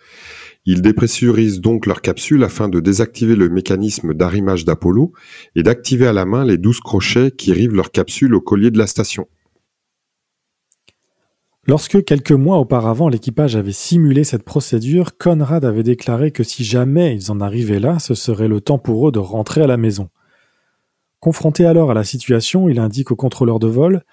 Ils 0.65 0.81
dépressurisent 0.81 1.61
donc 1.61 1.85
leur 1.85 2.01
capsule 2.01 2.43
afin 2.43 2.67
de 2.67 2.79
désactiver 2.79 3.35
le 3.35 3.49
mécanisme 3.49 4.13
d'arrimage 4.13 4.65
d'Apollo 4.65 5.13
et 5.55 5.63
d'activer 5.63 6.05
à 6.05 6.13
la 6.13 6.25
main 6.25 6.45
les 6.45 6.57
douze 6.57 6.79
crochets 6.79 7.31
qui 7.31 7.53
rivent 7.53 7.73
leur 7.73 7.91
capsule 7.91 8.35
au 8.35 8.41
collier 8.41 8.69
de 8.69 8.77
la 8.77 8.87
station. 8.87 9.27
Lorsque 11.65 12.03
quelques 12.03 12.31
mois 12.31 12.57
auparavant 12.57 13.09
l'équipage 13.09 13.55
avait 13.55 13.71
simulé 13.71 14.23
cette 14.23 14.43
procédure, 14.43 15.17
Conrad 15.17 15.63
avait 15.65 15.83
déclaré 15.83 16.31
que 16.31 16.43
si 16.43 16.63
jamais 16.63 17.15
ils 17.15 17.31
en 17.31 17.41
arrivaient 17.41 17.79
là, 17.79 17.99
ce 17.99 18.15
serait 18.15 18.47
le 18.47 18.59
temps 18.59 18.79
pour 18.79 19.07
eux 19.07 19.11
de 19.11 19.19
rentrer 19.19 19.61
à 19.61 19.67
la 19.67 19.77
maison. 19.77 20.09
Confronté 21.19 21.65
alors 21.65 21.91
à 21.91 21.93
la 21.93 22.03
situation, 22.03 22.69
il 22.69 22.79
indique 22.79 23.11
au 23.11 23.15
contrôleur 23.15 23.59
de 23.59 23.67
vol 23.67 24.03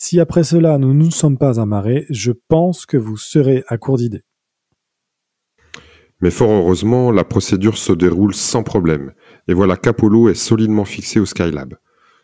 Si 0.00 0.20
après 0.20 0.44
cela 0.44 0.78
nous 0.78 0.94
ne 0.94 1.04
nous 1.04 1.10
sommes 1.10 1.38
pas 1.38 1.60
amarrés, 1.60 2.06
je 2.08 2.30
pense 2.30 2.86
que 2.86 2.96
vous 2.96 3.16
serez 3.16 3.64
à 3.66 3.78
court 3.78 3.96
d'idées. 3.96 4.22
Mais 6.20 6.30
fort 6.30 6.50
heureusement, 6.50 7.10
la 7.10 7.24
procédure 7.24 7.76
se 7.76 7.92
déroule 7.92 8.32
sans 8.32 8.62
problème, 8.62 9.12
et 9.48 9.54
voilà 9.54 9.76
qu'Apollo 9.76 10.28
est 10.28 10.34
solidement 10.34 10.84
fixé 10.84 11.18
au 11.18 11.26
Skylab. 11.26 11.78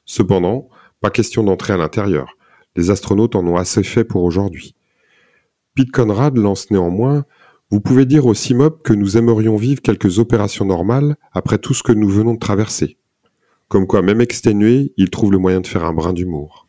Cependant, 0.04 0.68
pas 1.00 1.10
question 1.10 1.42
d'entrer 1.42 1.72
à 1.72 1.76
l'intérieur. 1.76 2.36
Les 2.76 2.90
astronautes 2.90 3.34
en 3.34 3.46
ont 3.46 3.56
assez 3.56 3.82
fait 3.82 4.04
pour 4.04 4.22
aujourd'hui. 4.22 4.76
Pete 5.74 5.90
Conrad 5.90 6.36
lance 6.36 6.70
néanmoins 6.70 7.24
Vous 7.70 7.80
pouvez 7.80 8.06
dire 8.06 8.26
au 8.26 8.34
CIMOP 8.34 8.82
que 8.84 8.92
nous 8.92 9.16
aimerions 9.16 9.56
vivre 9.56 9.82
quelques 9.82 10.20
opérations 10.20 10.64
normales 10.64 11.16
après 11.32 11.58
tout 11.58 11.74
ce 11.74 11.82
que 11.82 11.92
nous 11.92 12.08
venons 12.08 12.34
de 12.34 12.38
traverser. 12.38 12.98
Comme 13.66 13.88
quoi, 13.88 14.02
même 14.02 14.20
exténué, 14.20 14.92
il 14.96 15.10
trouve 15.10 15.32
le 15.32 15.38
moyen 15.38 15.60
de 15.60 15.66
faire 15.66 15.84
un 15.84 15.92
brin 15.92 16.12
d'humour. 16.12 16.63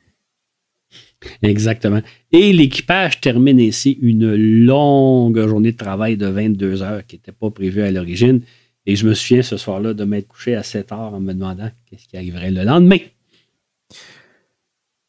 Exactement. 1.41 2.02
Et 2.31 2.53
l'équipage 2.53 3.22
termine 3.22 3.60
ainsi 3.60 3.97
une 4.02 4.35
longue 4.65 5.47
journée 5.47 5.72
de 5.72 5.77
travail 5.77 6.18
de 6.18 6.27
22 6.27 6.81
heures 6.81 7.06
qui 7.06 7.15
n'était 7.15 7.31
pas 7.31 7.49
prévue 7.52 7.81
à 7.81 7.91
l'origine. 7.91 8.41
Et 8.85 8.95
je 8.95 9.07
me 9.07 9.14
souviens 9.14 9.41
ce 9.41 9.57
soir-là 9.57 9.93
de 9.93 10.03
m'être 10.03 10.27
couché 10.27 10.56
à 10.56 10.64
7 10.64 10.91
heures 10.91 11.14
en 11.14 11.19
me 11.19 11.34
demandant 11.34 11.69
qu'est-ce 11.85 12.07
qui 12.07 12.18
arriverait 12.18 12.52
le 12.52 12.64
lendemain. 12.64 12.97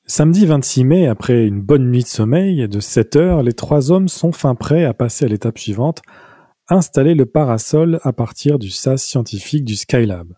Samedi 0.09 0.47
26 0.47 0.85
mai, 0.85 1.07
après 1.09 1.47
une 1.47 1.61
bonne 1.61 1.91
nuit 1.91 2.05
de 2.05 2.09
sommeil 2.09 2.69
de 2.69 2.81
7 2.81 3.17
heures, 3.17 3.43
les 3.43 3.53
trois 3.53 3.91
hommes 3.91 4.09
sont 4.09 4.33
fin 4.33 4.55
prêts 4.55 4.85
à 4.85 4.95
passer 4.95 5.25
à 5.25 5.29
l'étape 5.29 5.59
suivante, 5.59 6.01
installer 6.69 7.15
le 7.15 7.27
parasol 7.27 7.99
à 8.03 8.13
partir 8.13 8.59
du 8.59 8.71
SAS 8.71 9.03
scientifique 9.03 9.65
du 9.65 9.75
Skylab. 9.75 10.35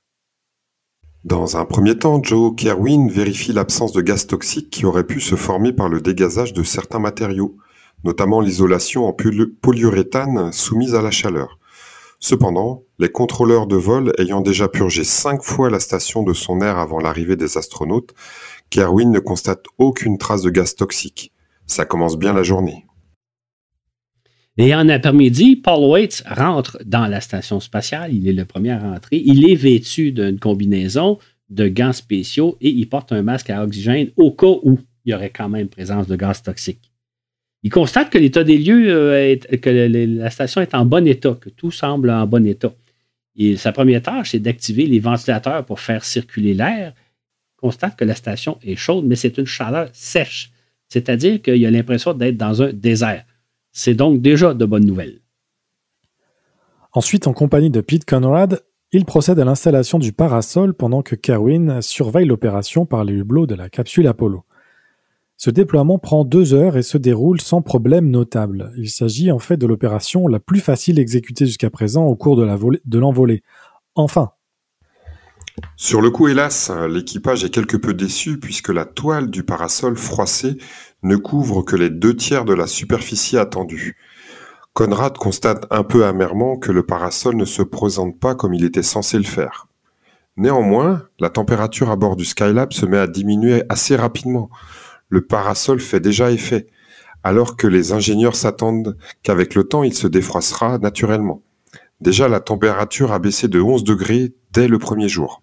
Dans 1.28 1.58
un 1.58 1.66
premier 1.66 1.98
temps, 1.98 2.22
Joe 2.22 2.54
Kerwin 2.56 3.10
vérifie 3.10 3.52
l'absence 3.52 3.92
de 3.92 4.00
gaz 4.00 4.26
toxiques 4.26 4.70
qui 4.70 4.86
auraient 4.86 5.06
pu 5.06 5.20
se 5.20 5.34
former 5.34 5.74
par 5.74 5.90
le 5.90 6.00
dégazage 6.00 6.54
de 6.54 6.62
certains 6.62 7.00
matériaux, 7.00 7.54
notamment 8.02 8.40
l'isolation 8.40 9.04
en 9.04 9.12
polyuréthane 9.12 10.52
soumise 10.52 10.94
à 10.94 11.02
la 11.02 11.10
chaleur. 11.10 11.58
Cependant, 12.18 12.84
les 12.98 13.12
contrôleurs 13.12 13.66
de 13.66 13.76
vol 13.76 14.14
ayant 14.16 14.40
déjà 14.40 14.68
purgé 14.68 15.04
cinq 15.04 15.42
fois 15.42 15.68
la 15.68 15.80
station 15.80 16.22
de 16.22 16.32
son 16.32 16.62
air 16.62 16.78
avant 16.78 16.98
l'arrivée 16.98 17.36
des 17.36 17.58
astronautes, 17.58 18.14
Kerwin 18.70 19.10
ne 19.10 19.20
constate 19.20 19.66
aucune 19.76 20.16
trace 20.16 20.40
de 20.40 20.48
gaz 20.48 20.76
toxique. 20.76 21.34
Ça 21.66 21.84
commence 21.84 22.16
bien 22.16 22.32
la 22.32 22.42
journée. 22.42 22.87
Et 24.60 24.74
en 24.74 24.88
après-midi, 24.88 25.54
Paul 25.54 25.84
Waits 25.84 26.24
rentre 26.26 26.78
dans 26.84 27.06
la 27.06 27.20
station 27.20 27.60
spatiale. 27.60 28.12
Il 28.12 28.26
est 28.28 28.32
le 28.32 28.44
premier 28.44 28.72
à 28.72 28.80
rentrer. 28.80 29.22
Il 29.24 29.48
est 29.48 29.54
vêtu 29.54 30.10
d'une 30.10 30.40
combinaison 30.40 31.18
de 31.48 31.68
gants 31.68 31.92
spéciaux 31.92 32.58
et 32.60 32.68
il 32.68 32.88
porte 32.88 33.12
un 33.12 33.22
masque 33.22 33.50
à 33.50 33.62
oxygène 33.62 34.10
au 34.16 34.32
cas 34.32 34.58
où 34.64 34.80
il 35.04 35.12
y 35.12 35.14
aurait 35.14 35.30
quand 35.30 35.48
même 35.48 35.68
présence 35.68 36.08
de 36.08 36.16
gaz 36.16 36.42
toxique. 36.42 36.90
Il 37.62 37.70
constate 37.70 38.10
que 38.10 38.18
l'état 38.18 38.44
des 38.44 38.58
lieux, 38.58 38.90
euh, 38.90 39.36
que 39.36 39.70
la 39.70 40.30
station 40.30 40.60
est 40.60 40.74
en 40.74 40.84
bon 40.84 41.06
état, 41.06 41.36
que 41.40 41.50
tout 41.50 41.70
semble 41.70 42.10
en 42.10 42.26
bon 42.26 42.44
état. 42.44 42.72
Et 43.36 43.56
sa 43.56 43.72
première 43.72 44.02
tâche, 44.02 44.32
c'est 44.32 44.40
d'activer 44.40 44.86
les 44.86 44.98
ventilateurs 44.98 45.64
pour 45.64 45.80
faire 45.80 46.04
circuler 46.04 46.54
l'air 46.54 46.92
constate 47.58 47.96
que 47.96 48.04
la 48.04 48.14
station 48.14 48.58
est 48.62 48.76
chaude, 48.76 49.04
mais 49.04 49.16
c'est 49.16 49.36
une 49.36 49.46
chaleur 49.46 49.90
sèche. 49.92 50.50
C'est-à-dire 50.88 51.42
qu'il 51.42 51.64
a 51.66 51.70
l'impression 51.70 52.14
d'être 52.14 52.36
dans 52.36 52.62
un 52.62 52.72
désert. 52.72 53.24
C'est 53.78 53.94
donc 53.94 54.20
déjà 54.20 54.54
de 54.54 54.64
bonnes 54.64 54.86
nouvelles. 54.86 55.20
Ensuite, 56.92 57.28
en 57.28 57.32
compagnie 57.32 57.70
de 57.70 57.80
Pete 57.80 58.04
Conrad, 58.04 58.64
il 58.90 59.04
procède 59.04 59.38
à 59.38 59.44
l'installation 59.44 60.00
du 60.00 60.12
parasol 60.12 60.74
pendant 60.74 61.02
que 61.02 61.14
Kerwin 61.14 61.80
surveille 61.80 62.26
l'opération 62.26 62.86
par 62.86 63.04
les 63.04 63.12
hublots 63.12 63.46
de 63.46 63.54
la 63.54 63.68
capsule 63.68 64.08
Apollo. 64.08 64.42
Ce 65.36 65.50
déploiement 65.50 66.00
prend 66.00 66.24
deux 66.24 66.54
heures 66.54 66.76
et 66.76 66.82
se 66.82 66.98
déroule 66.98 67.40
sans 67.40 67.62
problème 67.62 68.10
notable. 68.10 68.72
Il 68.76 68.90
s'agit 68.90 69.30
en 69.30 69.38
fait 69.38 69.56
de 69.56 69.66
l'opération 69.68 70.26
la 70.26 70.40
plus 70.40 70.58
facile 70.58 70.98
exécutée 70.98 71.46
jusqu'à 71.46 71.70
présent 71.70 72.04
au 72.04 72.16
cours 72.16 72.34
de 72.34 72.98
l'envolée. 72.98 73.44
Enfin, 73.94 74.32
sur 75.76 76.00
le 76.00 76.10
coup, 76.10 76.28
hélas, 76.28 76.70
l'équipage 76.88 77.44
est 77.44 77.50
quelque 77.50 77.76
peu 77.76 77.94
déçu 77.94 78.38
puisque 78.38 78.68
la 78.68 78.84
toile 78.84 79.30
du 79.30 79.42
parasol 79.42 79.96
froissé 79.96 80.58
ne 81.02 81.16
couvre 81.16 81.62
que 81.62 81.76
les 81.76 81.90
deux 81.90 82.14
tiers 82.14 82.44
de 82.44 82.54
la 82.54 82.66
superficie 82.66 83.38
attendue. 83.38 83.96
Conrad 84.72 85.16
constate 85.16 85.66
un 85.70 85.82
peu 85.82 86.04
amèrement 86.04 86.56
que 86.56 86.72
le 86.72 86.84
parasol 86.84 87.36
ne 87.36 87.44
se 87.44 87.62
présente 87.62 88.18
pas 88.18 88.34
comme 88.34 88.54
il 88.54 88.64
était 88.64 88.82
censé 88.82 89.16
le 89.18 89.24
faire. 89.24 89.66
Néanmoins, 90.36 91.08
la 91.18 91.30
température 91.30 91.90
à 91.90 91.96
bord 91.96 92.14
du 92.14 92.24
Skylab 92.24 92.72
se 92.72 92.86
met 92.86 92.98
à 92.98 93.08
diminuer 93.08 93.64
assez 93.68 93.96
rapidement. 93.96 94.50
Le 95.08 95.22
parasol 95.26 95.80
fait 95.80 95.98
déjà 95.98 96.30
effet, 96.30 96.68
alors 97.24 97.56
que 97.56 97.66
les 97.66 97.92
ingénieurs 97.92 98.36
s'attendent 98.36 98.96
qu'avec 99.22 99.54
le 99.56 99.64
temps 99.64 99.82
il 99.82 99.94
se 99.94 100.06
défroissera 100.06 100.78
naturellement. 100.78 101.42
Déjà, 102.00 102.28
la 102.28 102.38
température 102.38 103.12
a 103.12 103.18
baissé 103.18 103.48
de 103.48 103.60
11 103.60 103.82
degrés 103.82 104.32
dès 104.52 104.68
le 104.68 104.78
premier 104.78 105.08
jour. 105.08 105.42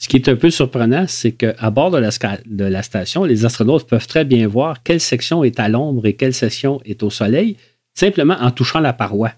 Ce 0.00 0.08
qui 0.08 0.16
est 0.16 0.28
un 0.30 0.36
peu 0.36 0.48
surprenant, 0.48 1.04
c'est 1.06 1.32
qu'à 1.32 1.70
bord 1.70 1.90
de 1.90 1.98
la, 1.98 2.82
station, 2.82 3.24
les 3.24 3.44
astronautes 3.44 3.86
peuvent 3.86 4.06
très 4.06 4.24
bien 4.24 4.48
voir 4.48 4.82
quelle 4.82 4.98
section 4.98 5.44
est 5.44 5.60
à 5.60 5.68
l'ombre 5.68 6.06
et 6.06 6.14
quelle 6.14 6.32
section 6.32 6.80
est 6.86 7.02
au 7.02 7.10
soleil, 7.10 7.58
simplement 7.92 8.36
en 8.40 8.50
touchant 8.50 8.80
la 8.80 8.94
paroi. 8.94 9.32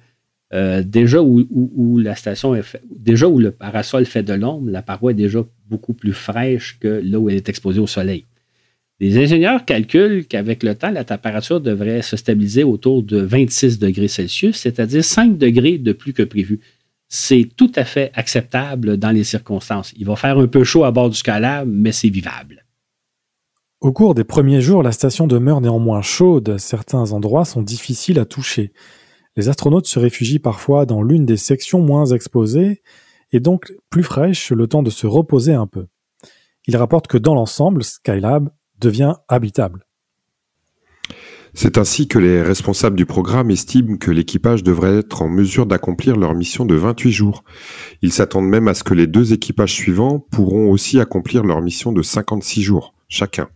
Euh, 0.55 0.85
déjà 0.85 1.21
où, 1.21 1.99
la 1.99 2.15
station 2.15 2.55
déjà 2.89 3.27
où 3.27 3.41
le 3.41 3.51
parasol 3.51 4.07
fait 4.07 4.23
de 4.23 4.35
l'ombre, 4.35 4.71
la 4.71 4.83
paroi 4.83 5.11
est 5.11 5.15
déjà 5.15 5.45
beaucoup 5.69 5.95
plus 5.95 6.13
fraîche 6.13 6.79
que 6.79 7.03
là 7.03 7.19
où 7.19 7.29
elle 7.29 7.37
est 7.37 7.49
exposée 7.49 7.81
au 7.81 7.89
soleil. 7.89 8.27
Les 9.01 9.19
ingénieurs 9.19 9.65
calculent 9.65 10.27
qu'avec 10.27 10.63
le 10.63 10.77
temps, 10.77 10.93
la 10.93 11.03
température 11.03 11.61
devrait 11.61 12.03
se 12.03 12.17
stabiliser 12.17 12.63
autour 12.63 13.03
de 13.03 13.17
26 13.19 13.81
degrés 13.81 14.07
Celsius, 14.07 14.59
c'est-à-dire 14.59 15.03
5 15.03 15.39
degrés 15.39 15.79
de 15.79 15.93
plus 15.93 16.13
que 16.13 16.23
prévu 16.23 16.61
c'est 17.15 17.47
tout 17.59 17.71
à 17.77 17.85
fait 17.85 18.11
acceptable 18.15 18.97
dans 18.97 19.11
les 19.11 19.23
circonstances. 19.23 19.93
Il 19.99 20.07
va 20.07 20.17
faire 20.17 20.39
un 20.39 20.47
peu 20.47 20.65
chaud 20.65 20.85
à 20.85 20.91
bord 20.93 21.11
du 21.11 21.17
Skylab, 21.17 21.69
mais 21.69 21.93
c'est 21.93 22.09
vivable. 22.09 22.65
Au 23.83 23.93
cours 23.93 24.15
des 24.15 24.25
premiers 24.25 24.63
jours, 24.63 24.83
la 24.83 24.93
station 24.93 25.27
demeure 25.27 25.61
néanmoins 25.61 26.01
chaude. 26.01 26.57
Certains 26.57 27.13
endroits 27.13 27.45
sont 27.45 27.61
difficiles 27.61 28.19
à 28.19 28.25
toucher. 28.25 28.73
Les 29.37 29.51
astronautes 29.51 29.87
se 29.87 29.99
réfugient 29.99 30.39
parfois 30.39 30.87
dans 30.87 31.03
l'une 31.03 31.27
des 31.27 31.37
sections 31.37 31.83
moins 31.83 32.07
exposées 32.07 32.81
et 33.31 33.41
donc 33.41 33.75
plus 33.91 34.05
fraîches 34.05 34.51
le 34.51 34.67
temps 34.67 34.83
de 34.83 34.89
se 34.89 35.07
reposer 35.07 35.53
un 35.53 35.67
peu. 35.67 35.89
Ils 36.67 36.79
rapportent 36.79 37.09
que 37.09 37.19
dans 37.19 37.35
l'ensemble, 37.35 37.85
Skylab 37.85 38.49
devient 38.79 39.17
habitable. 39.29 39.85
C'est 41.55 41.77
ainsi 41.77 42.09
que 42.09 42.19
les 42.19 42.41
responsables 42.43 42.97
du 42.97 43.05
programme 43.05 43.51
estiment 43.51 43.99
que 43.99 44.11
l'équipage 44.11 44.62
devrait 44.62 44.99
être 44.99 45.20
en 45.20 45.29
mesure 45.29 45.66
d'accomplir 45.66 46.16
leur 46.16 46.35
mission 46.35 46.65
de 46.65 46.74
28 46.74 47.12
jours. 47.12 47.45
Ils 48.01 48.12
s'attendent 48.12 48.49
même 48.49 48.69
à 48.69 48.74
ce 48.74 48.83
que 48.83 48.95
les 48.95 49.07
deux 49.07 49.35
équipages 49.35 49.74
suivants 49.74 50.19
pourront 50.19 50.70
aussi 50.70 50.99
accomplir 50.99 51.45
leur 51.45 51.61
mission 51.61 51.93
de 51.93 52.03
56 52.03 52.62
jours, 52.62 52.95
chacun. 53.09 53.49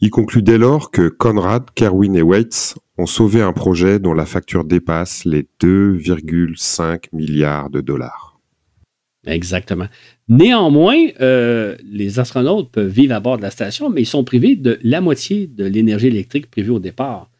Il 0.00 0.10
conclut 0.10 0.42
dès 0.42 0.58
lors 0.58 0.90
que 0.90 1.08
Conrad, 1.08 1.70
Kerwin 1.74 2.16
et 2.16 2.22
Waits 2.22 2.74
ont 2.98 3.06
sauvé 3.06 3.42
un 3.42 3.52
projet 3.52 4.00
dont 4.00 4.12
la 4.12 4.26
facture 4.26 4.64
dépasse 4.64 5.24
les 5.24 5.46
2,5 5.62 7.04
milliards 7.12 7.70
de 7.70 7.80
dollars. 7.80 8.33
Exactement. 9.26 9.86
Néanmoins, 10.28 11.08
euh, 11.20 11.76
les 11.84 12.18
astronautes 12.18 12.70
peuvent 12.70 12.88
vivre 12.88 13.14
à 13.14 13.20
bord 13.20 13.36
de 13.36 13.42
la 13.42 13.50
station, 13.50 13.90
mais 13.90 14.02
ils 14.02 14.06
sont 14.06 14.24
privés 14.24 14.56
de 14.56 14.78
la 14.82 15.00
moitié 15.00 15.46
de 15.46 15.64
l'énergie 15.64 16.08
électrique 16.08 16.50
prévue 16.50 16.70
au 16.70 16.78
départ. 16.78 17.30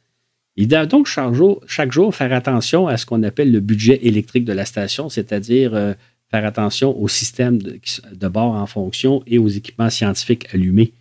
Ils 0.56 0.69
doivent 0.69 0.86
donc 0.86 1.06
chaque 1.06 1.35
jour, 1.35 2.15
faire 2.15 2.32
attention 2.32 2.86
à 2.86 2.97
ce 2.97 3.06
qu'on 3.06 3.23
appelle 3.23 3.51
le 3.51 3.61
budget 3.61 3.98
électrique 4.02 4.44
de 4.44 4.52
la 4.52 4.65
station, 4.65 5.09
c'est-à-dire 5.09 5.74
euh, 5.74 5.94
faire 6.31 6.47
attention 6.47 6.97
au 6.98 7.09
système 7.09 7.61
de, 7.61 7.78
de, 8.12 8.28
bord 8.28 8.55
en 8.55 8.66
fonction 8.66 9.23
et 9.27 9.39
aux 9.39 9.48
équipements 9.48 9.90
scientifiques 9.90 10.47
allumés. 10.55 10.93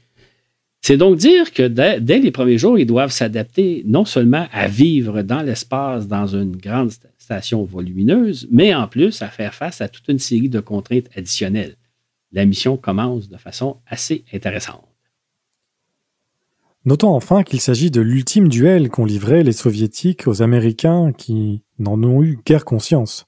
C'est 0.81 0.97
donc 0.97 1.17
dire 1.17 1.53
que 1.53 1.63
dès, 1.63 2.01
dès, 2.01 2.19
les 2.19 2.31
premiers 2.31 2.57
jours, 2.57 2.77
ils 2.77 2.85
doivent 2.85 3.11
s'adapter 3.11 3.83
non 3.85 4.05
seulement 4.05 4.47
à 4.51 4.67
vivre 4.67 5.21
dans 5.21 5.41
l'espace 5.41 6.07
dans 6.07 6.27
une 6.27 6.57
grande 6.57 6.91
station 6.91 7.12
volumineuse, 7.65 8.47
mais 8.51 8.73
en 8.73 8.87
plus 8.87 9.21
à 9.21 9.27
faire 9.27 9.53
face 9.53 9.81
à 9.81 9.89
toute 9.89 10.07
une 10.07 10.19
série 10.19 10.49
de 10.49 10.59
contraintes 10.59 11.09
additionnelles. 11.15 11.75
La 12.31 12.45
mission 12.45 12.77
commence 12.77 13.29
de 13.29 13.37
façon 13.37 13.77
assez 13.87 14.23
intéressante. 14.33 14.87
Notons 16.85 17.13
enfin 17.13 17.43
qu'il 17.43 17.61
s'agit 17.61 17.91
de 17.91 18.01
l'ultime 18.01 18.49
duel 18.49 18.89
qu'ont 18.89 19.05
livré 19.05 19.43
les 19.43 19.53
soviétiques 19.53 20.27
aux 20.27 20.41
Américains 20.41 21.13
qui 21.13 21.61
n'en 21.79 22.01
ont 22.03 22.21
eu 22.23 22.39
guère 22.45 22.65
conscience. 22.65 23.25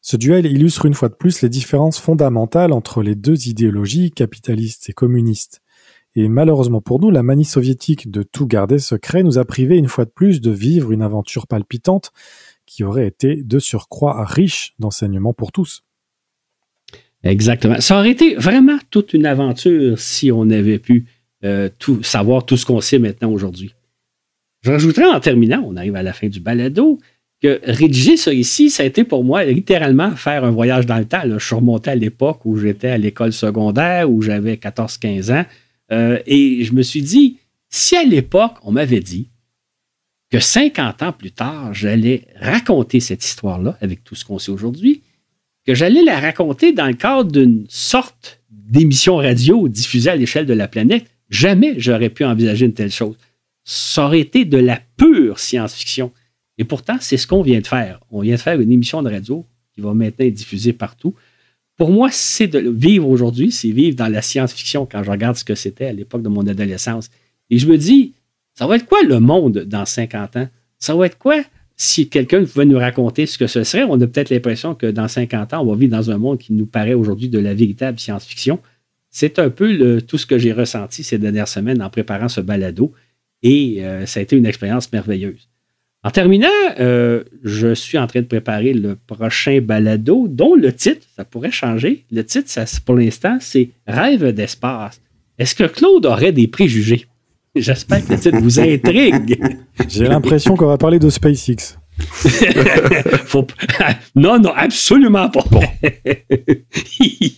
Ce 0.00 0.16
duel 0.16 0.46
illustre 0.46 0.86
une 0.86 0.94
fois 0.94 1.08
de 1.08 1.14
plus 1.14 1.40
les 1.42 1.48
différences 1.48 1.98
fondamentales 1.98 2.72
entre 2.72 3.02
les 3.02 3.14
deux 3.14 3.48
idéologies 3.48 4.12
capitalistes 4.12 4.88
et 4.88 4.92
communistes. 4.92 5.62
Et 6.14 6.28
malheureusement 6.28 6.80
pour 6.80 7.00
nous, 7.00 7.10
la 7.10 7.24
manie 7.24 7.44
soviétique 7.44 8.10
de 8.10 8.22
tout 8.22 8.46
garder 8.46 8.78
secret 8.78 9.24
nous 9.24 9.38
a 9.38 9.44
privé 9.44 9.76
une 9.76 9.88
fois 9.88 10.04
de 10.04 10.10
plus 10.10 10.40
de 10.40 10.52
vivre 10.52 10.92
une 10.92 11.02
aventure 11.02 11.48
palpitante 11.48 12.12
qui 12.66 12.84
aurait 12.84 13.06
été 13.06 13.42
de 13.42 13.58
surcroît 13.58 14.24
riche 14.24 14.74
d'enseignements 14.78 15.32
pour 15.32 15.52
tous. 15.52 15.82
Exactement. 17.22 17.80
Ça 17.80 17.98
aurait 17.98 18.10
été 18.10 18.34
vraiment 18.34 18.78
toute 18.90 19.14
une 19.14 19.26
aventure 19.26 19.98
si 19.98 20.30
on 20.30 20.50
avait 20.50 20.78
pu 20.78 21.06
euh, 21.44 21.68
savoir 22.02 22.44
tout 22.44 22.56
ce 22.56 22.66
qu'on 22.66 22.80
sait 22.80 22.98
maintenant 22.98 23.30
aujourd'hui. 23.30 23.74
Je 24.62 25.02
en 25.04 25.20
terminant, 25.20 25.62
on 25.66 25.76
arrive 25.76 25.96
à 25.96 26.02
la 26.02 26.14
fin 26.14 26.28
du 26.28 26.40
balado, 26.40 26.98
que 27.42 27.60
rédiger 27.64 28.16
ça 28.16 28.32
ici, 28.32 28.70
ça 28.70 28.82
a 28.82 28.86
été 28.86 29.04
pour 29.04 29.22
moi 29.22 29.44
littéralement 29.44 30.12
faire 30.12 30.44
un 30.44 30.50
voyage 30.50 30.86
dans 30.86 30.96
le 30.96 31.04
temps. 31.04 31.20
Je 31.26 31.38
suis 31.38 31.54
remonté 31.54 31.90
à 31.90 31.94
l'époque 31.94 32.40
où 32.46 32.56
j'étais 32.56 32.88
à 32.88 32.96
l'école 32.96 33.34
secondaire, 33.34 34.10
où 34.10 34.22
j'avais 34.22 34.54
14-15 34.54 35.32
ans, 35.32 35.44
euh, 35.92 36.18
et 36.26 36.64
je 36.64 36.72
me 36.72 36.82
suis 36.82 37.02
dit, 37.02 37.38
si 37.68 37.96
à 37.96 38.04
l'époque, 38.04 38.54
on 38.62 38.72
m'avait 38.72 39.00
dit 39.00 39.28
que 40.34 40.40
50 40.40 41.02
ans 41.02 41.12
plus 41.12 41.30
tard, 41.30 41.72
j'allais 41.72 42.26
raconter 42.40 42.98
cette 42.98 43.24
histoire-là 43.24 43.78
avec 43.80 44.02
tout 44.02 44.16
ce 44.16 44.24
qu'on 44.24 44.40
sait 44.40 44.50
aujourd'hui, 44.50 45.02
que 45.64 45.74
j'allais 45.74 46.02
la 46.02 46.18
raconter 46.18 46.72
dans 46.72 46.86
le 46.86 46.94
cadre 46.94 47.30
d'une 47.30 47.64
sorte 47.68 48.40
d'émission 48.50 49.16
radio 49.16 49.68
diffusée 49.68 50.10
à 50.10 50.16
l'échelle 50.16 50.46
de 50.46 50.54
la 50.54 50.66
planète, 50.66 51.06
Jamais 51.30 51.74
j'aurais 51.78 52.10
pu 52.10 52.24
envisager 52.24 52.66
une 52.66 52.74
telle 52.74 52.90
chose. 52.90 53.16
Ça 53.64 54.06
aurait 54.06 54.20
été 54.20 54.44
de 54.44 54.58
la 54.58 54.80
pure 54.96 55.38
science-fiction. 55.38 56.12
Et 56.58 56.64
pourtant, 56.64 56.96
c'est 57.00 57.16
ce 57.16 57.26
qu'on 57.26 57.42
vient 57.42 57.60
de 57.60 57.66
faire. 57.66 58.00
On 58.10 58.20
vient 58.20 58.36
de 58.36 58.40
faire 58.40 58.60
une 58.60 58.70
émission 58.70 59.02
de 59.02 59.10
radio 59.10 59.44
qui 59.74 59.80
va 59.80 59.94
maintenant 59.94 60.26
être 60.26 60.34
diffusée 60.34 60.72
partout. 60.72 61.14
Pour 61.76 61.90
moi, 61.90 62.08
c'est 62.12 62.46
de 62.46 62.70
vivre 62.70 63.08
aujourd'hui, 63.08 63.50
c'est 63.50 63.70
vivre 63.70 63.96
dans 63.96 64.06
la 64.06 64.22
science-fiction 64.22 64.86
quand 64.86 65.02
je 65.02 65.10
regarde 65.10 65.36
ce 65.36 65.44
que 65.44 65.56
c'était 65.56 65.86
à 65.86 65.92
l'époque 65.92 66.22
de 66.22 66.28
mon 66.28 66.46
adolescence. 66.46 67.10
Et 67.50 67.58
je 67.58 67.66
me 67.66 67.76
dis, 67.76 68.12
ça 68.54 68.66
va 68.66 68.76
être 68.76 68.86
quoi 68.86 69.02
le 69.02 69.20
monde 69.20 69.64
dans 69.66 69.84
50 69.84 70.36
ans? 70.36 70.48
Ça 70.78 70.94
va 70.94 71.06
être 71.06 71.18
quoi 71.18 71.42
si 71.76 72.08
quelqu'un 72.08 72.44
pouvait 72.44 72.64
nous 72.64 72.78
raconter 72.78 73.26
ce 73.26 73.36
que 73.36 73.48
ce 73.48 73.64
serait? 73.64 73.82
On 73.82 74.00
a 74.00 74.06
peut-être 74.06 74.30
l'impression 74.30 74.74
que 74.74 74.86
dans 74.86 75.08
50 75.08 75.54
ans, 75.54 75.62
on 75.62 75.72
va 75.72 75.76
vivre 75.76 75.92
dans 75.92 76.10
un 76.10 76.18
monde 76.18 76.38
qui 76.38 76.52
nous 76.52 76.66
paraît 76.66 76.94
aujourd'hui 76.94 77.28
de 77.28 77.38
la 77.38 77.52
véritable 77.52 77.98
science-fiction. 77.98 78.60
C'est 79.10 79.38
un 79.38 79.50
peu 79.50 80.00
tout 80.02 80.18
ce 80.18 80.26
que 80.26 80.38
j'ai 80.38 80.52
ressenti 80.52 81.02
ces 81.02 81.18
dernières 81.18 81.48
semaines 81.48 81.82
en 81.82 81.90
préparant 81.90 82.28
ce 82.28 82.40
balado 82.40 82.92
et 83.42 83.84
euh, 83.84 84.06
ça 84.06 84.20
a 84.20 84.22
été 84.22 84.36
une 84.36 84.46
expérience 84.46 84.92
merveilleuse. 84.92 85.48
En 86.02 86.10
terminant, 86.10 86.48
euh, 86.80 87.24
je 87.42 87.74
suis 87.74 87.96
en 87.96 88.06
train 88.06 88.20
de 88.20 88.26
préparer 88.26 88.74
le 88.74 88.94
prochain 88.94 89.60
balado 89.60 90.28
dont 90.28 90.54
le 90.54 90.72
titre, 90.72 91.06
ça 91.16 91.24
pourrait 91.24 91.50
changer. 91.50 92.04
Le 92.12 92.22
titre, 92.24 92.50
pour 92.84 92.96
l'instant, 92.96 93.38
c'est 93.40 93.70
Rêve 93.86 94.32
d'espace. 94.32 95.00
Est-ce 95.38 95.54
que 95.54 95.64
Claude 95.64 96.06
aurait 96.06 96.32
des 96.32 96.46
préjugés? 96.46 97.06
J'espère 97.54 98.04
que 98.04 98.12
le 98.12 98.18
titre 98.18 98.38
vous 98.38 98.58
intrigue. 98.60 99.38
J'ai 99.88 100.04
l'impression 100.04 100.56
qu'on 100.56 100.66
va 100.66 100.76
parler 100.78 100.98
de 100.98 101.08
SpaceX. 101.08 101.78
non, 104.16 104.38
non, 104.40 104.52
absolument 104.54 105.30
pas. 105.30 105.44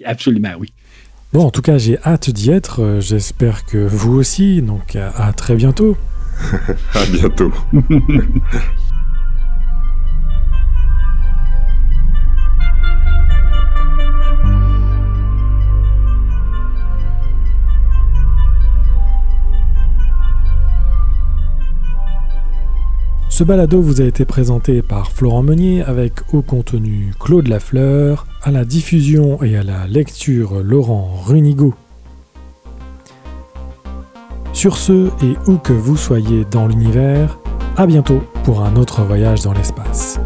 absolument, 0.04 0.54
oui. 0.58 0.68
Bon, 1.32 1.44
en 1.44 1.50
tout 1.50 1.62
cas, 1.62 1.76
j'ai 1.76 1.98
hâte 2.02 2.30
d'y 2.30 2.50
être. 2.50 2.80
Euh, 2.82 3.00
j'espère 3.00 3.66
que 3.66 3.78
vous 3.78 4.14
aussi. 4.14 4.62
Donc, 4.62 4.96
à, 4.96 5.32
très 5.32 5.54
bientôt. 5.54 5.96
à 6.94 7.04
bientôt. 7.06 7.52
Ce 23.36 23.44
balado 23.44 23.82
vous 23.82 24.00
a 24.00 24.04
été 24.06 24.24
présenté 24.24 24.80
par 24.80 25.12
Florent 25.12 25.42
Meunier 25.42 25.82
avec 25.82 26.32
au 26.32 26.40
contenu 26.40 27.12
Claude 27.20 27.48
Lafleur, 27.48 28.26
à 28.42 28.50
la 28.50 28.64
diffusion 28.64 29.42
et 29.42 29.58
à 29.58 29.62
la 29.62 29.86
lecture 29.86 30.62
Laurent 30.62 31.10
Runigo. 31.22 31.74
Sur 34.54 34.78
ce, 34.78 35.08
et 35.22 35.36
où 35.48 35.58
que 35.58 35.74
vous 35.74 35.98
soyez 35.98 36.46
dans 36.50 36.66
l'univers, 36.66 37.38
à 37.76 37.86
bientôt 37.86 38.22
pour 38.44 38.62
un 38.62 38.74
autre 38.74 39.02
voyage 39.02 39.42
dans 39.42 39.52
l'espace. 39.52 40.18